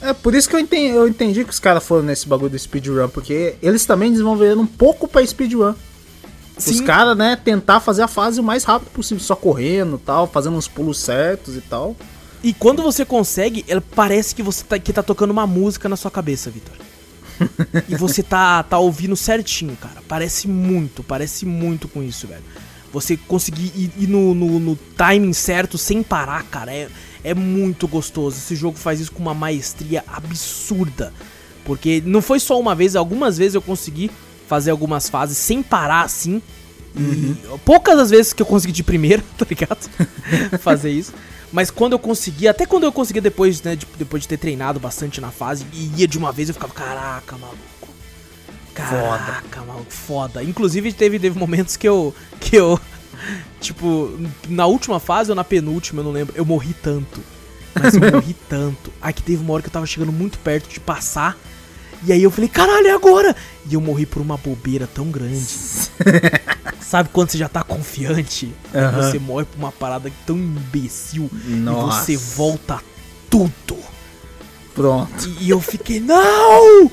É 0.00 0.12
por 0.12 0.36
isso 0.36 0.48
que 0.48 0.54
eu 0.54 0.60
entendi, 0.60 0.94
eu 0.94 1.08
entendi 1.08 1.44
que 1.44 1.50
os 1.50 1.58
caras 1.58 1.84
foram 1.84 2.04
nesse 2.04 2.28
bagulho 2.28 2.50
do 2.50 2.58
speedrun, 2.58 3.08
porque 3.08 3.56
eles 3.60 3.84
também 3.84 4.12
desenvolveram 4.12 4.60
um 4.60 4.66
pouco 4.66 5.08
pra 5.08 5.26
speedrun. 5.26 5.74
Os 6.56 6.64
Sim. 6.64 6.84
caras, 6.84 7.16
né, 7.16 7.36
tentar 7.36 7.80
fazer 7.80 8.02
a 8.02 8.08
fase 8.08 8.40
o 8.40 8.44
mais 8.44 8.62
rápido 8.62 8.90
possível, 8.90 9.22
só 9.22 9.34
correndo 9.34 9.96
e 9.96 10.06
tal, 10.06 10.28
fazendo 10.28 10.56
uns 10.56 10.68
pulos 10.68 10.98
certos 10.98 11.56
e 11.56 11.60
tal. 11.60 11.96
E 12.42 12.54
quando 12.54 12.80
você 12.80 13.04
consegue, 13.04 13.64
ela 13.66 13.82
parece 13.94 14.34
que 14.34 14.42
você 14.42 14.62
tá, 14.62 14.78
que 14.78 14.92
tá 14.92 15.02
tocando 15.02 15.32
uma 15.32 15.46
música 15.46 15.88
na 15.88 15.96
sua 15.96 16.10
cabeça, 16.10 16.50
Vitor. 16.50 16.76
e 17.88 17.96
você 17.96 18.22
tá, 18.22 18.62
tá 18.62 18.78
ouvindo 18.78 19.16
certinho, 19.16 19.76
cara. 19.76 20.02
Parece 20.06 20.46
muito, 20.46 21.02
parece 21.02 21.44
muito 21.44 21.88
com 21.88 22.02
isso, 22.02 22.28
velho. 22.28 22.44
Você 23.00 23.16
conseguir 23.16 23.72
ir, 23.74 23.90
ir 23.98 24.08
no, 24.08 24.34
no, 24.34 24.58
no 24.58 24.76
timing 24.96 25.32
certo 25.32 25.76
sem 25.78 26.02
parar, 26.02 26.42
cara, 26.44 26.72
é, 26.72 26.88
é 27.22 27.34
muito 27.34 27.86
gostoso. 27.88 28.36
Esse 28.36 28.56
jogo 28.56 28.76
faz 28.78 29.00
isso 29.00 29.12
com 29.12 29.22
uma 29.22 29.34
maestria 29.34 30.04
absurda. 30.06 31.12
Porque 31.64 32.02
não 32.04 32.22
foi 32.22 32.40
só 32.40 32.58
uma 32.58 32.74
vez, 32.74 32.96
algumas 32.96 33.36
vezes 33.36 33.54
eu 33.54 33.62
consegui 33.62 34.10
fazer 34.46 34.70
algumas 34.70 35.08
fases 35.08 35.36
sem 35.36 35.62
parar 35.62 36.02
assim. 36.02 36.40
E 36.96 37.36
poucas 37.64 37.98
as 37.98 38.10
vezes 38.10 38.32
que 38.32 38.42
eu 38.42 38.46
consegui 38.46 38.72
de 38.72 38.82
primeira, 38.82 39.22
tá 39.36 39.46
ligado? 39.48 39.88
fazer 40.60 40.90
isso. 40.90 41.12
Mas 41.52 41.70
quando 41.70 41.92
eu 41.92 41.98
consegui, 41.98 42.48
até 42.48 42.66
quando 42.66 42.84
eu 42.84 42.92
consegui 42.92 43.20
depois, 43.20 43.62
né, 43.62 43.76
de- 43.76 43.86
depois 43.98 44.22
de 44.22 44.28
ter 44.28 44.36
treinado 44.36 44.78
bastante 44.80 45.20
na 45.20 45.30
fase, 45.30 45.64
e 45.72 45.92
ia 45.96 46.08
de 46.08 46.18
uma 46.18 46.32
vez, 46.32 46.48
eu 46.48 46.54
ficava, 46.54 46.72
caraca, 46.74 47.36
maluco. 47.36 47.58
Caraca, 48.82 49.62
maluco, 49.62 49.92
foda. 49.92 50.42
Inclusive 50.42 50.92
teve, 50.92 51.18
teve 51.18 51.38
momentos 51.38 51.76
que 51.76 51.88
eu 51.88 52.14
que 52.40 52.56
eu 52.56 52.80
tipo, 53.60 54.18
na 54.48 54.66
última 54.66 55.00
fase 55.00 55.30
ou 55.30 55.36
na 55.36 55.44
penúltima, 55.44 56.00
eu 56.00 56.04
não 56.04 56.12
lembro, 56.12 56.34
eu 56.36 56.44
morri 56.44 56.74
tanto. 56.74 57.20
Mas 57.74 57.94
eu 57.94 58.00
morri 58.12 58.34
tanto. 58.48 58.92
Aí 59.00 59.12
que 59.12 59.22
teve 59.22 59.42
uma 59.42 59.54
hora 59.54 59.62
que 59.62 59.68
eu 59.68 59.72
tava 59.72 59.86
chegando 59.86 60.12
muito 60.12 60.38
perto 60.38 60.68
de 60.68 60.80
passar. 60.80 61.36
E 62.04 62.12
aí 62.12 62.22
eu 62.22 62.30
falei, 62.30 62.48
caralho, 62.48 62.86
é 62.86 62.92
agora! 62.92 63.34
E 63.68 63.74
eu 63.74 63.80
morri 63.80 64.06
por 64.06 64.22
uma 64.22 64.36
bobeira 64.36 64.86
tão 64.86 65.10
grande. 65.10 65.44
Sabe 66.80 67.08
quando 67.12 67.30
você 67.30 67.38
já 67.38 67.48
tá 67.48 67.62
confiante? 67.64 68.54
Aham. 68.72 69.02
Você 69.02 69.18
morre 69.18 69.44
por 69.44 69.58
uma 69.58 69.72
parada 69.72 70.10
tão 70.24 70.36
imbecil. 70.36 71.28
Nossa. 71.44 72.12
E 72.12 72.16
você 72.16 72.34
volta 72.34 72.80
tudo. 73.28 73.76
Pronto. 74.78 75.28
E, 75.40 75.46
e 75.46 75.50
eu 75.50 75.60
fiquei, 75.60 75.98
não! 75.98 76.90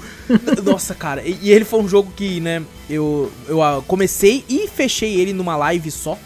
Nossa, 0.66 0.96
cara. 0.96 1.22
E, 1.22 1.38
e 1.40 1.52
ele 1.52 1.64
foi 1.64 1.80
um 1.80 1.88
jogo 1.88 2.12
que, 2.16 2.40
né, 2.40 2.64
eu, 2.90 3.32
eu 3.48 3.62
ah, 3.62 3.84
comecei 3.88 4.44
e 4.50 4.68
fechei 4.68 5.22
ele 5.22 5.34
numa 5.34 5.56
live 5.56 5.92
só. 5.92 6.18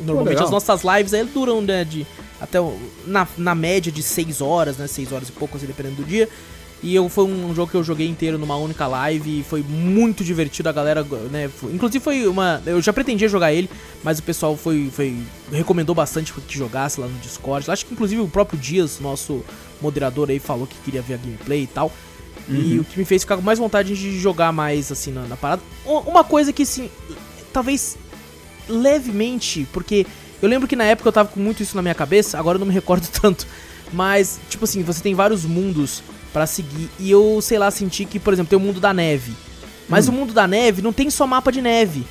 Normalmente 0.00 0.36
legal. 0.36 0.44
as 0.46 0.50
nossas 0.50 0.82
lives 0.82 1.12
aí 1.12 1.24
duram, 1.24 1.60
né, 1.60 1.84
de 1.84 2.06
até 2.40 2.58
na, 3.06 3.28
na 3.36 3.54
média 3.54 3.92
de 3.92 4.02
6 4.02 4.40
horas, 4.40 4.78
né, 4.78 4.86
6 4.86 5.12
horas 5.12 5.28
e 5.28 5.32
pouco, 5.32 5.56
assim, 5.56 5.66
dependendo 5.66 5.96
do 5.96 6.04
dia. 6.04 6.28
E 6.84 6.94
eu, 6.94 7.08
foi 7.08 7.24
um 7.24 7.54
jogo 7.54 7.70
que 7.70 7.76
eu 7.78 7.82
joguei 7.82 8.06
inteiro 8.06 8.36
numa 8.36 8.56
única 8.56 8.86
live 8.86 9.40
e 9.40 9.42
foi 9.42 9.62
muito 9.62 10.22
divertido. 10.22 10.68
A 10.68 10.72
galera, 10.72 11.02
né? 11.30 11.48
foi- 11.48 11.72
inclusive 11.72 12.04
foi 12.04 12.26
uma. 12.28 12.62
Eu 12.66 12.82
já 12.82 12.92
pretendia 12.92 13.26
jogar 13.26 13.54
ele, 13.54 13.70
mas 14.02 14.18
o 14.18 14.22
pessoal 14.22 14.54
foi, 14.54 14.90
foi 14.92 15.16
recomendou 15.50 15.94
bastante 15.94 16.30
que 16.32 16.58
jogasse 16.58 17.00
lá 17.00 17.06
no 17.06 17.18
Discord. 17.20 17.70
Acho 17.70 17.86
que 17.86 17.94
inclusive 17.94 18.20
o 18.20 18.28
próprio 18.28 18.58
Dias, 18.58 19.00
nosso 19.00 19.42
moderador 19.80 20.28
aí, 20.28 20.38
falou 20.38 20.66
que 20.66 20.76
queria 20.84 21.00
ver 21.00 21.14
a 21.14 21.16
gameplay 21.16 21.62
e 21.62 21.66
tal. 21.66 21.90
E 22.46 22.78
o 22.78 22.84
que 22.84 22.98
me 22.98 23.06
fez 23.06 23.22
ficar 23.22 23.36
com 23.36 23.42
mais 23.42 23.58
vontade 23.58 23.96
de 23.96 24.18
jogar 24.20 24.52
mais 24.52 24.92
assim 24.92 25.10
na, 25.10 25.22
na 25.22 25.36
parada. 25.38 25.62
Uma 25.86 26.22
coisa 26.22 26.52
que 26.52 26.64
assim, 26.64 26.90
talvez 27.50 27.96
levemente, 28.68 29.66
porque 29.72 30.06
eu 30.42 30.48
lembro 30.50 30.68
que 30.68 30.76
na 30.76 30.84
época 30.84 31.08
eu 31.08 31.12
tava 31.12 31.30
com 31.30 31.40
muito 31.40 31.62
isso 31.62 31.74
na 31.76 31.80
minha 31.80 31.94
cabeça, 31.94 32.38
agora 32.38 32.56
eu 32.56 32.60
não 32.60 32.66
me 32.66 32.74
recordo 32.74 33.08
tanto. 33.22 33.46
Mas, 33.92 34.38
tipo 34.50 34.64
assim, 34.64 34.82
você 34.82 35.02
tem 35.02 35.14
vários 35.14 35.44
mundos 35.44 36.02
pra 36.34 36.46
seguir. 36.46 36.90
E 36.98 37.10
eu, 37.10 37.38
sei 37.40 37.58
lá, 37.58 37.70
senti 37.70 38.04
que, 38.04 38.18
por 38.18 38.32
exemplo, 38.34 38.50
tem 38.50 38.58
o 38.58 38.62
mundo 38.62 38.80
da 38.80 38.92
neve. 38.92 39.32
Mas 39.88 40.08
o 40.08 40.12
mundo 40.12 40.34
da 40.34 40.46
neve 40.46 40.82
não 40.82 40.92
tem 40.92 41.08
só 41.08 41.26
mapa 41.26 41.50
de 41.52 41.62
neve. 41.62 42.04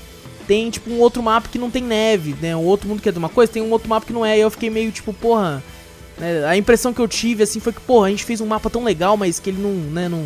Tem, 0.47 0.69
tipo, 0.69 0.89
um 0.89 0.99
outro 0.99 1.21
mapa 1.21 1.49
que 1.51 1.59
não 1.59 1.69
tem 1.69 1.83
neve, 1.83 2.35
né? 2.41 2.55
Um 2.55 2.63
outro 2.63 2.87
mundo 2.87 3.01
que 3.01 3.09
é 3.09 3.11
de 3.11 3.17
uma 3.19 3.29
coisa, 3.29 3.51
tem 3.51 3.61
um 3.61 3.69
outro 3.71 3.89
mapa 3.89 4.05
que 4.05 4.13
não 4.13 4.25
é. 4.25 4.37
E 4.37 4.41
eu 4.41 4.49
fiquei 4.49 4.69
meio, 4.69 4.91
tipo, 4.91 5.13
porra... 5.13 5.61
né? 6.17 6.45
A 6.45 6.55
impressão 6.57 6.93
que 6.93 7.01
eu 7.01 7.07
tive, 7.07 7.43
assim, 7.43 7.59
foi 7.59 7.73
que, 7.73 7.81
porra, 7.81 8.07
a 8.07 8.09
gente 8.09 8.23
fez 8.23 8.39
um 8.41 8.45
mapa 8.47 8.69
tão 8.69 8.83
legal, 8.83 9.17
mas 9.17 9.39
que 9.39 9.49
ele 9.49 9.61
não, 9.61 9.71
né, 9.71 10.07
não... 10.09 10.25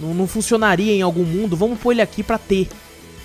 Não, 0.00 0.14
não 0.14 0.26
funcionaria 0.28 0.92
em 0.92 1.02
algum 1.02 1.24
mundo. 1.24 1.56
Vamos 1.56 1.78
pôr 1.80 1.90
ele 1.92 2.00
aqui 2.02 2.22
pra 2.22 2.38
ter. 2.38 2.68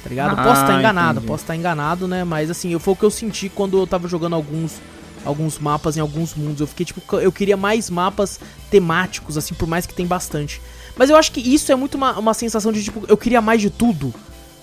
Tá 0.04 0.10
ligado? 0.10 0.38
Ah, 0.40 0.44
posso 0.44 0.62
estar 0.62 0.80
enganado, 0.80 1.12
entendi. 1.20 1.28
posso 1.28 1.44
estar 1.44 1.56
enganado, 1.56 2.08
né? 2.08 2.24
Mas 2.24 2.50
assim, 2.50 2.72
eu- 2.74 2.80
foi 2.80 2.94
o 2.94 2.98
que 2.98 3.04
eu 3.04 3.12
senti 3.12 3.48
quando 3.48 3.78
eu 3.78 3.86
tava 3.86 4.08
jogando 4.08 4.34
alguns 4.34 4.82
alguns 5.26 5.60
mapas 5.60 5.98
em 5.98 6.00
alguns 6.00 6.36
mundos. 6.36 6.62
Eu 6.62 6.68
fiquei 6.68 6.86
tipo, 6.86 7.02
eu 7.18 7.32
queria 7.32 7.58
mais 7.58 7.90
mapas 7.90 8.40
temáticos, 8.70 9.38
assim, 9.38 9.54
por 9.54 9.68
mais 9.68 9.86
que 9.86 9.94
tem 9.94 10.06
bastante. 10.06 10.62
Mas 10.96 11.10
eu 11.10 11.16
acho 11.16 11.32
que 11.32 11.40
isso 11.40 11.72
é 11.72 11.76
muito 11.76 11.96
uma, 11.96 12.18
uma 12.20 12.34
sensação 12.34 12.72
de 12.72 12.84
tipo, 12.84 13.04
eu 13.08 13.18
queria 13.18 13.42
mais 13.42 13.62
de 13.62 13.70
tudo, 13.70 14.14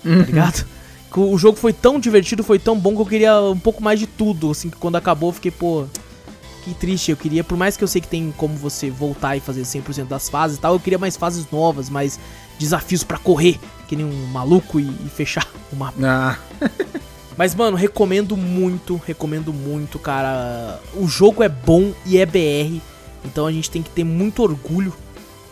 tá 0.03 0.09
ligado? 0.25 0.65
Que 1.11 1.19
O 1.19 1.37
jogo 1.37 1.57
foi 1.57 1.73
tão 1.73 1.99
divertido, 1.99 2.41
foi 2.43 2.57
tão 2.57 2.77
bom 2.79 2.95
que 2.95 3.01
eu 3.01 3.05
queria 3.05 3.41
um 3.41 3.59
pouco 3.59 3.83
mais 3.83 3.99
de 3.99 4.07
tudo, 4.07 4.51
assim, 4.51 4.69
que 4.69 4.77
quando 4.77 4.95
acabou 4.95 5.29
eu 5.29 5.33
fiquei, 5.33 5.51
pô, 5.51 5.85
Que 6.63 6.73
triste, 6.73 7.11
eu 7.11 7.17
queria, 7.17 7.43
por 7.43 7.57
mais 7.57 7.75
que 7.75 7.83
eu 7.83 7.87
sei 7.87 7.99
que 7.99 8.07
tem 8.07 8.31
como 8.37 8.55
você 8.55 8.89
voltar 8.89 9.35
e 9.35 9.39
fazer 9.39 9.63
100% 9.63 10.05
das 10.05 10.29
fases 10.29 10.57
e 10.57 10.61
tal, 10.61 10.73
eu 10.73 10.79
queria 10.79 10.99
mais 10.99 11.17
fases 11.17 11.45
novas, 11.51 11.89
mais 11.89 12.19
desafios 12.59 13.03
pra 13.03 13.17
correr, 13.17 13.59
que 13.87 13.95
nem 13.95 14.05
um 14.05 14.25
maluco 14.27 14.79
e, 14.79 14.83
e 14.83 15.09
fechar 15.09 15.45
o 15.73 15.75
mapa. 15.75 15.97
Ah, 16.03 16.37
Mas, 17.37 17.55
mano, 17.55 17.75
recomendo 17.77 18.35
muito, 18.37 19.01
recomendo 19.07 19.53
muito, 19.53 19.97
cara. 19.97 20.79
O 20.93 21.07
jogo 21.07 21.41
é 21.43 21.49
bom 21.49 21.93
e 22.05 22.17
é 22.17 22.25
BR, 22.25 22.81
então 23.25 23.45
a 23.47 23.51
gente 23.51 23.69
tem 23.69 23.81
que 23.81 23.89
ter 23.89 24.03
muito 24.03 24.43
orgulho, 24.43 24.93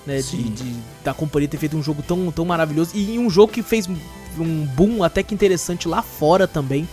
né, 0.06 0.22
de, 0.22 0.44
de- 0.50 0.76
da 1.04 1.14
companhia 1.14 1.48
ter 1.48 1.58
feito 1.58 1.78
um 1.78 1.84
jogo 1.84 2.02
tão, 2.02 2.32
tão 2.32 2.44
maravilhoso. 2.46 2.92
E 2.96 3.18
um 3.18 3.30
jogo 3.30 3.52
que 3.54 3.64
fez 3.64 3.88
um 3.88 4.66
boom 4.76 5.04
até 5.04 5.24
que 5.24 5.34
interessante 5.34 5.88
lá 5.88 6.02
fora 6.02 6.48
também. 6.48 6.88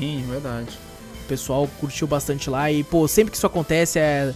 sim, 0.00 0.24
verdade. 0.28 0.70
O 1.24 1.28
pessoal 1.28 1.68
curtiu 1.78 2.06
bastante 2.06 2.48
lá 2.48 2.72
e, 2.72 2.82
pô, 2.82 3.06
sempre 3.06 3.30
que 3.30 3.36
isso 3.36 3.46
acontece, 3.46 3.98
é. 3.98 4.32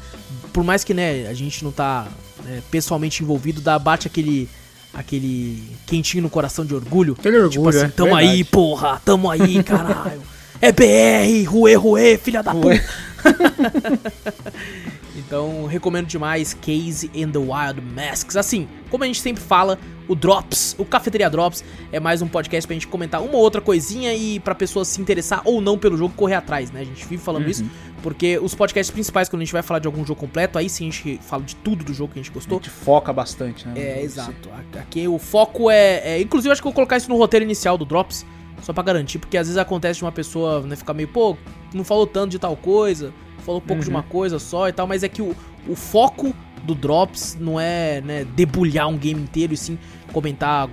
Por 0.53 0.63
mais 0.63 0.85
que, 0.85 0.93
né, 0.93 1.27
a 1.27 1.33
gente 1.33 1.65
não 1.65 1.73
tá 1.73 2.07
né, 2.45 2.63
pessoalmente 2.71 3.23
envolvido, 3.23 3.61
dá, 3.61 3.79
bate 3.79 4.07
aquele. 4.07 4.49
Aquele 4.95 5.63
quentinho 5.87 6.23
no 6.23 6.31
coração 6.31 6.65
de 6.65 6.75
orgulho. 6.75 7.17
Aquele 7.19 7.37
orgulho, 7.37 7.51
Tipo 7.53 7.69
assim, 7.69 7.85
é, 7.87 7.89
tamo 7.89 8.11
verdade. 8.15 8.29
aí, 8.33 8.45
porra, 8.45 9.01
tamo 9.05 9.31
aí, 9.31 9.63
caralho. 9.63 10.21
É 10.61 10.71
BR, 10.71 11.49
ruê, 11.49 11.75
ruê, 11.75 12.17
filha 12.17 12.43
da 12.43 12.53
puta. 12.53 12.81
então, 15.17 15.67
recomendo 15.67 16.07
demais 16.07 16.55
Case 16.55 17.11
and 17.15 17.31
the 17.31 17.39
Wild 17.39 17.81
Masks. 17.95 18.37
Assim, 18.37 18.69
como 18.91 19.05
a 19.05 19.07
gente 19.07 19.21
sempre 19.21 19.43
fala, 19.43 19.79
o 20.09 20.15
Drops, 20.15 20.75
o 20.79 20.85
Cafeteria 20.85 21.29
Drops, 21.31 21.65
é 21.91 22.01
mais 22.01 22.23
um 22.23 22.29
podcast 22.29 22.67
pra 22.67 22.75
gente 22.75 22.87
comentar 22.87 23.23
uma 23.23 23.35
ou 23.35 23.41
outra 23.41 23.61
coisinha 23.61 24.15
e 24.15 24.41
pra 24.41 24.55
pessoa 24.55 24.85
se 24.85 25.01
interessar 25.01 25.43
ou 25.45 25.61
não 25.61 25.79
pelo 25.79 25.97
jogo, 25.97 26.15
correr 26.15 26.35
atrás, 26.35 26.71
né? 26.71 26.81
A 26.81 26.85
gente 26.85 27.05
vive 27.07 27.23
falando 27.23 27.45
Uhum. 27.45 27.51
isso, 27.51 27.65
porque 28.03 28.39
os 28.39 28.55
podcasts 28.55 28.91
principais, 28.93 29.29
quando 29.29 29.43
a 29.43 29.45
gente 29.45 29.53
vai 29.53 29.63
falar 29.63 29.79
de 29.81 29.87
algum 29.87 30.05
jogo 30.05 30.21
completo, 30.21 30.59
aí 30.59 30.69
sim 30.69 30.89
a 30.89 30.91
gente 30.91 31.21
fala 31.23 31.43
de 31.43 31.55
tudo 31.57 31.85
do 31.85 31.95
jogo 31.95 32.13
que 32.13 32.19
a 32.19 32.23
gente 32.23 32.31
A 32.33 32.35
gostou. 32.35 32.59
gente 32.59 32.71
foca 32.71 33.13
bastante, 33.13 33.67
né? 33.69 33.75
É, 33.81 34.03
exato. 34.03 34.49
A- 34.51 34.63
Aqui 34.81 35.07
o 35.07 35.19
foco 35.19 35.71
é, 35.71 36.17
é- 36.17 36.21
Inclusive, 36.21 36.49
eu 36.49 36.53
acho 36.53 36.61
que 36.63 36.67
eu 36.67 36.71
vou 36.71 36.75
colocar 36.75 36.97
isso 36.97 37.09
no 37.09 37.17
roteiro 37.17 37.45
inicial 37.45 37.77
do 37.79 37.85
Drops. 37.85 38.25
Só 38.63 38.73
pra 38.73 38.83
garantir, 38.83 39.19
porque 39.19 39.37
às 39.37 39.47
vezes 39.49 39.59
acontece 39.59 39.99
de 39.99 40.05
uma 40.05 40.13
pessoa 40.13 40.61
né, 40.63 40.77
ficar 40.77 40.95
meio, 40.95 41.09
pô, 41.09 41.37
não 41.75 41.83
falou 41.85 42.07
tanto 42.07 42.31
de 42.31 42.39
tal 42.39 42.57
coisa, 42.57 43.13
falou 43.45 43.61
pouco 43.61 43.83
de 43.83 43.89
Uhum. 43.89 43.97
uma 43.97 44.03
coisa 44.05 44.39
só 44.39 44.69
e 44.69 44.73
tal, 44.73 44.87
mas 44.87 45.03
é 45.03 45.09
que 45.09 45.21
o, 45.21 45.35
o 45.69 45.75
foco 45.75 46.33
do 46.63 46.75
Drops 46.75 47.37
não 47.41 47.59
é 47.59 48.01
né, 48.03 48.25
debulhar 48.37 48.87
um 48.89 48.97
game 48.97 49.21
inteiro 49.21 49.53
e 49.53 49.57
sim 49.57 49.77
comentar 50.13 50.69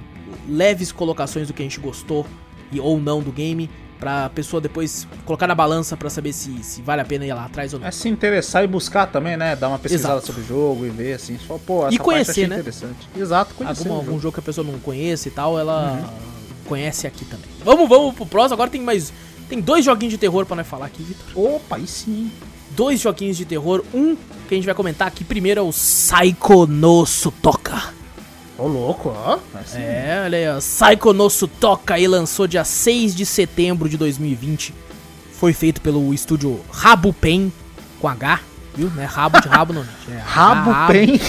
leves 0.47 0.91
colocações 0.91 1.47
do 1.47 1.53
que 1.53 1.63
a 1.63 1.65
gente 1.65 1.79
gostou 1.79 2.25
e, 2.71 2.79
ou 2.79 2.99
não 2.99 3.21
do 3.21 3.31
game, 3.31 3.67
pra 3.99 4.29
pessoa 4.29 4.61
depois 4.61 5.07
colocar 5.25 5.47
na 5.47 5.55
balança 5.55 5.97
pra 5.97 6.09
saber 6.11 6.31
se, 6.31 6.63
se 6.63 6.81
vale 6.83 7.01
a 7.01 7.05
pena 7.05 7.25
ir 7.25 7.33
lá 7.33 7.45
atrás 7.45 7.73
ou 7.73 7.79
não. 7.79 7.87
É 7.87 7.91
se 7.91 8.07
interessar 8.07 8.63
e 8.63 8.67
buscar 8.67 9.07
também, 9.07 9.35
né? 9.35 9.55
Dar 9.55 9.67
uma 9.67 9.79
pesquisada 9.79 10.13
Exato. 10.19 10.27
sobre 10.27 10.41
o 10.43 10.45
jogo 10.45 10.85
e 10.85 10.89
ver, 10.89 11.13
assim. 11.13 11.37
Só, 11.39 11.57
pô, 11.57 11.87
essa 11.87 11.95
E 11.95 11.97
conhecer, 11.97 12.25
parte 12.27 12.47
né? 12.47 12.55
interessante. 12.59 13.09
Exato, 13.17 13.55
conhecer. 13.55 13.79
Algum, 13.79 13.95
algum 13.95 14.05
jogo. 14.11 14.19
jogo 14.21 14.33
que 14.35 14.39
a 14.39 14.43
pessoa 14.43 14.65
não 14.65 14.79
conhece 14.79 15.27
e 15.29 15.31
tal, 15.31 15.59
ela 15.59 15.99
conhece 16.69 17.07
aqui 17.07 17.25
também. 17.25 17.49
Vamos, 17.65 17.89
vamos 17.89 18.15
pro 18.15 18.25
próximo. 18.25 18.53
Agora 18.53 18.69
tem 18.69 18.81
mais. 18.81 19.11
Tem 19.49 19.59
dois 19.59 19.83
joguinhos 19.83 20.11
de 20.13 20.17
terror 20.17 20.45
pra 20.45 20.55
nós 20.55 20.67
falar 20.67 20.85
aqui, 20.85 21.01
Vitor. 21.03 21.25
Opa, 21.55 21.75
aí 21.77 21.87
sim. 21.87 22.31
Dois 22.71 22.99
joguinhos 23.01 23.35
de 23.35 23.45
terror. 23.45 23.83
Um 23.93 24.15
que 24.47 24.53
a 24.53 24.55
gente 24.55 24.65
vai 24.65 24.75
comentar 24.75 25.07
aqui 25.07 25.23
primeiro 25.23 25.59
é 25.59 25.63
o 25.63 25.69
Psycho 25.71 26.67
no 26.67 27.05
Sutoka. 27.05 27.81
Ô, 28.57 28.67
louco, 28.67 29.09
ó. 29.09 29.39
Assim, 29.55 29.79
É, 29.79 30.21
olha 30.25 30.37
aí, 30.37 30.49
ó. 30.49 30.59
Psycho 30.59 31.13
no 31.13 31.29
Sutoka 31.29 31.95
aí 31.95 32.07
lançou 32.07 32.45
dia 32.47 32.63
6 32.63 33.15
de 33.15 33.25
setembro 33.25 33.89
de 33.89 33.97
2020. 33.97 34.73
Foi 35.39 35.51
feito 35.53 35.81
pelo 35.81 36.13
estúdio 36.13 36.59
Rabo 36.71 37.11
Pen 37.13 37.51
com 37.99 38.07
H, 38.07 38.41
viu? 38.75 38.91
Não 38.93 39.01
é 39.01 39.05
rabo 39.05 39.39
de 39.41 39.47
rabo, 39.47 39.73
não. 39.73 39.83
gente. 39.83 40.11
É 40.11 40.17
Rabo 40.23 40.71
pen. 40.91 41.19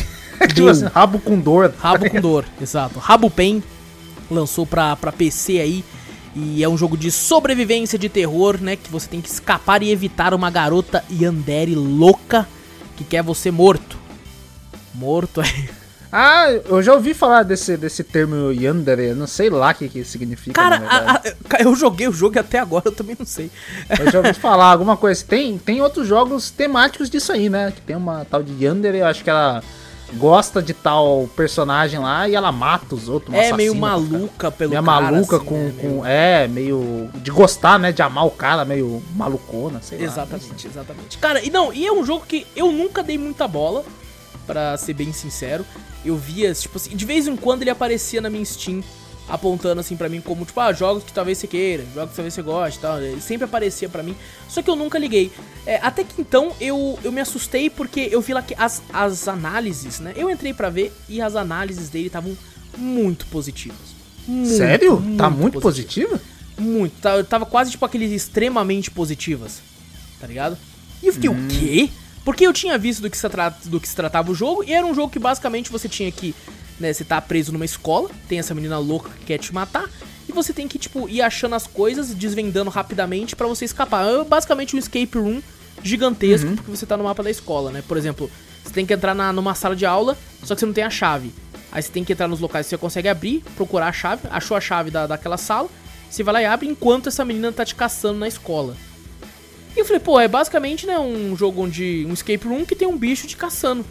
Deu. 0.54 0.68
assim, 0.68 0.86
rabo 0.86 1.18
com 1.20 1.38
dor. 1.38 1.72
Rabo 1.78 2.10
com 2.10 2.20
dor, 2.20 2.44
exato. 2.60 2.98
Rabo 2.98 3.30
Pen 3.30 3.62
lançou 4.30 4.66
pra, 4.66 4.94
pra 4.96 5.12
PC 5.12 5.58
aí. 5.60 5.84
E 6.34 6.62
é 6.62 6.68
um 6.68 6.78
jogo 6.78 6.96
de 6.96 7.10
sobrevivência 7.10 7.98
de 7.98 8.08
terror, 8.08 8.58
né? 8.60 8.76
Que 8.76 8.90
você 8.90 9.08
tem 9.08 9.20
que 9.20 9.28
escapar 9.28 9.82
e 9.82 9.90
evitar 9.90 10.32
uma 10.32 10.50
garota 10.50 11.04
Yandere 11.10 11.74
louca 11.74 12.48
que 12.96 13.02
quer 13.04 13.22
você 13.22 13.50
morto. 13.50 13.98
Morto 14.94 15.40
é. 15.40 15.44
Ah, 16.12 16.50
eu 16.68 16.82
já 16.82 16.92
ouvi 16.92 17.14
falar 17.14 17.44
desse, 17.44 17.76
desse 17.76 18.02
termo 18.02 18.50
Yandere, 18.50 19.10
eu 19.10 19.14
não 19.14 19.28
sei 19.28 19.48
lá 19.48 19.70
o 19.70 19.74
que, 19.76 19.88
que 19.88 20.02
significa. 20.02 20.60
Cara, 20.60 20.82
a- 20.84 21.14
a- 21.18 21.62
eu 21.62 21.72
joguei 21.76 22.08
o 22.08 22.12
jogo 22.12 22.34
e 22.34 22.40
até 22.40 22.58
agora 22.58 22.82
eu 22.86 22.90
também 22.90 23.14
não 23.16 23.24
sei. 23.24 23.48
Eu 23.96 24.10
já 24.10 24.18
ouvi 24.18 24.34
falar 24.34 24.72
alguma 24.72 24.96
coisa. 24.96 25.24
Tem, 25.24 25.56
tem 25.56 25.80
outros 25.80 26.08
jogos 26.08 26.50
temáticos 26.50 27.08
disso 27.08 27.30
aí, 27.30 27.48
né? 27.48 27.72
Que 27.72 27.80
tem 27.82 27.94
uma 27.94 28.24
tal 28.28 28.42
de 28.42 28.52
Yandere, 28.64 28.98
eu 28.98 29.06
acho 29.06 29.22
que 29.22 29.30
ela 29.30 29.62
gosta 30.14 30.62
de 30.62 30.74
tal 30.74 31.28
personagem 31.36 31.98
lá 32.00 32.28
e 32.28 32.34
ela 32.34 32.50
mata 32.52 32.94
os 32.94 33.08
outros. 33.08 33.34
É 33.34 33.52
meio 33.52 33.72
assassina, 33.72 33.86
cara. 33.88 34.00
maluca 34.00 34.50
pelo 34.50 34.70
Meio 34.70 34.82
cara, 34.84 35.00
maluca 35.12 35.36
assim, 35.36 35.44
com, 35.44 35.54
né, 35.58 35.74
com. 35.80 35.86
meio- 35.88 36.04
É, 36.06 36.48
meio. 36.48 37.10
De 37.16 37.30
gostar, 37.30 37.78
né? 37.78 37.92
De 37.92 38.02
amar 38.02 38.26
o 38.26 38.30
cara, 38.30 38.64
meio 38.64 39.02
malucona, 39.14 39.80
sei 39.82 39.98
lá. 39.98 40.04
Exatamente, 40.04 40.66
exatamente. 40.66 41.18
Cara, 41.18 41.44
e 41.44 41.50
não, 41.50 41.72
e 41.72 41.86
é 41.86 41.92
um 41.92 42.04
jogo 42.04 42.24
que 42.26 42.46
eu 42.56 42.70
nunca 42.72 43.02
dei 43.02 43.16
muita 43.18 43.46
bola, 43.48 43.84
pra 44.46 44.76
ser 44.76 44.94
bem 44.94 45.12
sincero. 45.12 45.64
Eu 46.04 46.16
via, 46.16 46.52
tipo 46.54 46.76
assim, 46.78 46.96
de 46.96 47.04
vez 47.04 47.26
em 47.26 47.36
quando 47.36 47.62
ele 47.62 47.70
aparecia 47.70 48.20
na 48.20 48.30
minha 48.30 48.44
Steam, 48.44 48.82
apontando 49.30 49.80
assim 49.80 49.96
pra 49.96 50.08
mim 50.08 50.20
como, 50.20 50.44
tipo, 50.44 50.58
ah, 50.60 50.72
jogos 50.72 51.04
que 51.04 51.12
talvez 51.12 51.38
você 51.38 51.46
queira, 51.46 51.84
jogos 51.94 52.10
que 52.10 52.16
talvez 52.16 52.34
você 52.34 52.42
goste 52.42 52.78
e 52.78 52.82
tal. 52.82 53.00
Ele 53.00 53.20
sempre 53.20 53.44
aparecia 53.44 53.88
pra 53.88 54.02
mim, 54.02 54.14
só 54.48 54.60
que 54.62 54.68
eu 54.68 54.76
nunca 54.76 54.98
liguei. 54.98 55.30
É, 55.66 55.76
até 55.82 56.04
que 56.04 56.20
então 56.20 56.52
eu, 56.60 56.98
eu 57.04 57.12
me 57.12 57.20
assustei 57.20 57.70
porque 57.70 58.08
eu 58.10 58.20
vi 58.20 58.34
lá 58.34 58.42
que 58.42 58.54
as, 58.58 58.82
as 58.92 59.28
análises, 59.28 60.00
né? 60.00 60.12
Eu 60.16 60.28
entrei 60.30 60.52
pra 60.52 60.68
ver 60.70 60.92
e 61.08 61.20
as 61.22 61.36
análises 61.36 61.88
dele 61.88 62.08
estavam 62.08 62.36
muito 62.76 63.26
positivas. 63.26 63.78
Muito, 64.26 64.50
Sério? 64.56 65.02
tá 65.16 65.30
muito 65.30 65.60
positivo? 65.60 66.20
Muito. 66.58 66.92
Tá- 67.00 67.24
Tava 67.24 67.46
quase 67.46 67.70
tipo 67.70 67.84
aqueles 67.84 68.12
extremamente 68.12 68.90
positivas. 68.90 69.60
Tá 70.20 70.26
ligado? 70.26 70.58
E 71.02 71.06
eu 71.06 71.12
fiquei, 71.12 71.30
Hum. 71.30 71.46
o 71.46 71.48
quê? 71.48 71.88
Porque 72.22 72.46
eu 72.46 72.52
tinha 72.52 72.76
visto 72.76 73.00
do 73.00 73.08
que, 73.08 73.16
se 73.16 73.26
tra- 73.30 73.48
do 73.64 73.80
que 73.80 73.88
se 73.88 73.96
tratava 73.96 74.30
o 74.30 74.34
jogo, 74.34 74.62
e 74.62 74.72
era 74.72 74.86
um 74.86 74.94
jogo 74.94 75.10
que 75.10 75.18
basicamente 75.18 75.70
você 75.72 75.88
tinha 75.88 76.12
que. 76.12 76.34
Né, 76.80 76.92
você 76.94 77.04
tá 77.04 77.20
preso 77.20 77.52
numa 77.52 77.64
escola, 77.64 78.10
tem 78.26 78.38
essa 78.38 78.54
menina 78.54 78.78
louca 78.78 79.10
que 79.10 79.26
quer 79.26 79.38
te 79.38 79.52
matar, 79.54 79.86
e 80.26 80.32
você 80.32 80.50
tem 80.52 80.66
que, 80.66 80.78
tipo, 80.78 81.06
ir 81.10 81.20
achando 81.20 81.54
as 81.54 81.66
coisas, 81.66 82.14
desvendando 82.14 82.70
rapidamente 82.70 83.36
pra 83.36 83.46
você 83.46 83.66
escapar. 83.66 84.06
É 84.06 84.24
basicamente 84.24 84.74
um 84.74 84.78
escape 84.78 85.18
room 85.18 85.42
gigantesco, 85.82 86.48
Uhum. 86.48 86.56
porque 86.56 86.70
você 86.70 86.86
tá 86.86 86.96
no 86.96 87.04
mapa 87.04 87.22
da 87.22 87.30
escola, 87.30 87.70
né? 87.70 87.82
Por 87.86 87.96
exemplo, 87.98 88.30
você 88.64 88.72
tem 88.72 88.86
que 88.86 88.94
entrar 88.94 89.14
na, 89.14 89.30
numa 89.32 89.54
sala 89.54 89.76
de 89.76 89.84
aula, 89.84 90.16
só 90.42 90.54
que 90.54 90.60
você 90.60 90.66
não 90.66 90.72
tem 90.72 90.84
a 90.84 90.90
chave. 90.90 91.32
Aí 91.72 91.82
você 91.82 91.90
tem 91.90 92.02
que 92.02 92.12
entrar 92.14 92.26
nos 92.28 92.40
locais 92.40 92.66
que 92.66 92.70
você 92.70 92.78
consegue 92.78 93.08
abrir, 93.08 93.42
procurar 93.56 93.88
a 93.88 93.92
chave, 93.92 94.22
achou 94.30 94.56
a 94.56 94.60
chave 94.60 94.90
da, 94.90 95.06
daquela 95.06 95.36
sala, 95.36 95.68
você 96.08 96.22
vai 96.22 96.32
lá 96.34 96.42
e 96.42 96.46
abre 96.46 96.66
enquanto 96.66 97.08
essa 97.08 97.24
menina 97.24 97.52
tá 97.52 97.64
te 97.64 97.74
caçando 97.74 98.18
na 98.18 98.26
escola. 98.26 98.74
E 99.76 99.78
eu 99.80 99.84
falei, 99.84 100.00
pô, 100.00 100.18
é 100.18 100.26
basicamente, 100.26 100.86
né, 100.86 100.98
um 100.98 101.36
jogo 101.36 101.62
onde. 101.62 102.04
um 102.08 102.12
escape 102.12 102.46
room 102.48 102.64
que 102.64 102.74
tem 102.74 102.88
um 102.88 102.96
bicho 102.96 103.26
te 103.26 103.36
caçando. 103.36 103.84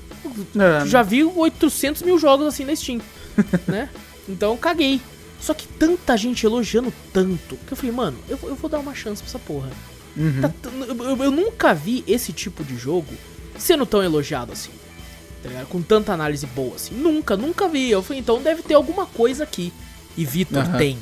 É, 0.57 0.85
Já 0.85 1.01
vi 1.03 1.23
800 1.23 2.01
mil 2.03 2.17
jogos 2.19 2.47
assim 2.47 2.65
na 2.65 2.75
Steam, 2.75 2.99
né? 3.67 3.89
Então 4.27 4.55
caguei. 4.57 4.99
Só 5.41 5.53
que 5.53 5.67
tanta 5.67 6.17
gente 6.17 6.45
elogiando 6.45 6.93
tanto 7.13 7.55
que 7.65 7.71
eu 7.71 7.77
falei, 7.77 7.91
mano, 7.93 8.17
eu, 8.27 8.37
eu 8.43 8.55
vou 8.55 8.69
dar 8.69 8.79
uma 8.79 8.93
chance 8.93 9.21
pra 9.21 9.29
essa 9.29 9.39
porra. 9.39 9.69
uhum. 10.17 10.41
Tá 10.41 10.69
eu, 10.87 11.03
eu- 11.17 11.23
eu 11.25 11.31
nunca 11.31 11.73
vi 11.73 12.03
esse 12.07 12.33
tipo 12.33 12.63
de 12.63 12.75
jogo 12.77 13.13
sendo 13.57 13.85
tão 13.85 14.03
elogiado 14.03 14.51
assim. 14.51 14.71
Tá? 15.41 15.49
Com 15.69 15.81
tanta 15.81 16.11
análise 16.11 16.45
boa 16.47 16.75
assim. 16.75 16.93
Nunca, 16.95 17.37
nunca 17.37 17.69
vi. 17.69 17.89
Eu 17.89 18.03
falei, 18.03 18.19
então 18.19 18.41
deve 18.41 18.61
ter 18.63 18.73
alguma 18.73 19.05
coisa 19.05 19.45
aqui. 19.45 19.71
E 20.17 20.25
Vitor 20.25 20.63
Aham. 20.63 20.77
tem. 20.77 20.97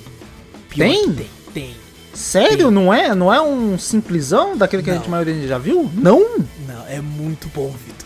Pior 0.70 0.88
Tem? 0.88 1.14
Tem, 1.14 1.30
tem. 1.54 1.76
Sério? 2.14 2.70
Não 2.70 2.94
é, 2.94 3.16
não 3.16 3.34
é 3.34 3.42
um 3.42 3.78
simplesão 3.80 4.56
daquele 4.56 4.84
que 4.84 4.90
a 4.92 4.94
Não. 4.94 5.00
gente 5.02 5.08
a 5.08 5.12
maioria 5.12 5.48
já 5.48 5.58
viu? 5.58 5.90
Não? 5.96 6.20
Não, 6.68 6.86
é 6.88 7.02
muito 7.02 7.48
bom, 7.48 7.70
Vitor. 7.86 7.97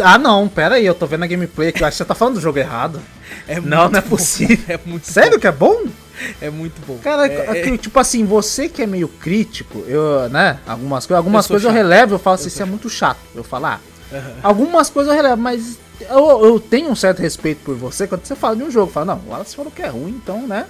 Ah, 0.00 0.16
não, 0.18 0.48
pera 0.48 0.76
aí, 0.76 0.86
eu 0.86 0.94
tô 0.94 1.06
vendo 1.06 1.24
a 1.24 1.26
gameplay 1.26 1.70
aqui, 1.70 1.82
eu 1.82 1.86
acho 1.86 1.96
que 1.96 1.98
você 1.98 2.04
tá 2.08 2.14
falando 2.14 2.34
do 2.34 2.40
jogo 2.40 2.58
errado. 2.58 3.00
É 3.48 3.58
Não, 3.60 3.84
muito 3.84 3.92
não 3.92 3.98
é 3.98 4.02
bom. 4.02 4.08
possível. 4.10 4.58
É 4.68 4.78
muito 4.84 5.10
Sério 5.10 5.40
que 5.40 5.46
é 5.46 5.52
bom? 5.52 5.84
bom. 5.84 5.90
É 6.40 6.50
muito 6.50 6.80
bom. 6.86 6.98
Cara, 6.98 7.26
é, 7.26 7.68
é- 7.72 7.76
tipo 7.78 7.98
assim, 7.98 8.24
você 8.26 8.68
que 8.68 8.82
é 8.82 8.86
meio 8.86 9.08
crítico, 9.08 9.82
eu, 9.88 10.28
né, 10.28 10.58
algumas, 10.66 11.06
coi- 11.06 11.16
algumas 11.16 11.46
Eu 11.46 11.48
coisas 11.48 11.64
eu 11.64 11.70
chato. 11.70 11.76
relevo, 11.76 12.14
eu 12.14 12.18
falo 12.18 12.34
assim, 12.34 12.44
Eu 12.44 12.48
isso 12.48 12.56
sou 12.58 12.66
é 12.66 12.68
muito 12.68 12.90
chato. 12.90 13.18
Eu 13.34 13.42
falo, 13.42 13.66
ah, 13.66 13.80
Aham. 14.12 14.34
algumas 14.42 14.90
coisas 14.90 15.10
eu 15.12 15.16
relevo, 15.16 15.40
mas 15.40 15.78
eu, 16.02 16.44
eu 16.44 16.60
tenho 16.60 16.90
um 16.90 16.94
certo 16.94 17.20
respeito 17.20 17.62
por 17.64 17.74
você 17.74 18.06
quando 18.06 18.24
você 18.24 18.36
fala 18.36 18.54
de 18.54 18.62
um 18.62 18.70
jogo. 18.70 18.92
Fala, 18.92 19.06
não, 19.06 19.22
o 19.26 19.30
Wallace 19.30 19.56
falou 19.56 19.72
que 19.72 19.82
é 19.82 19.88
ruim, 19.88 20.10
então, 20.22 20.46
né, 20.46 20.66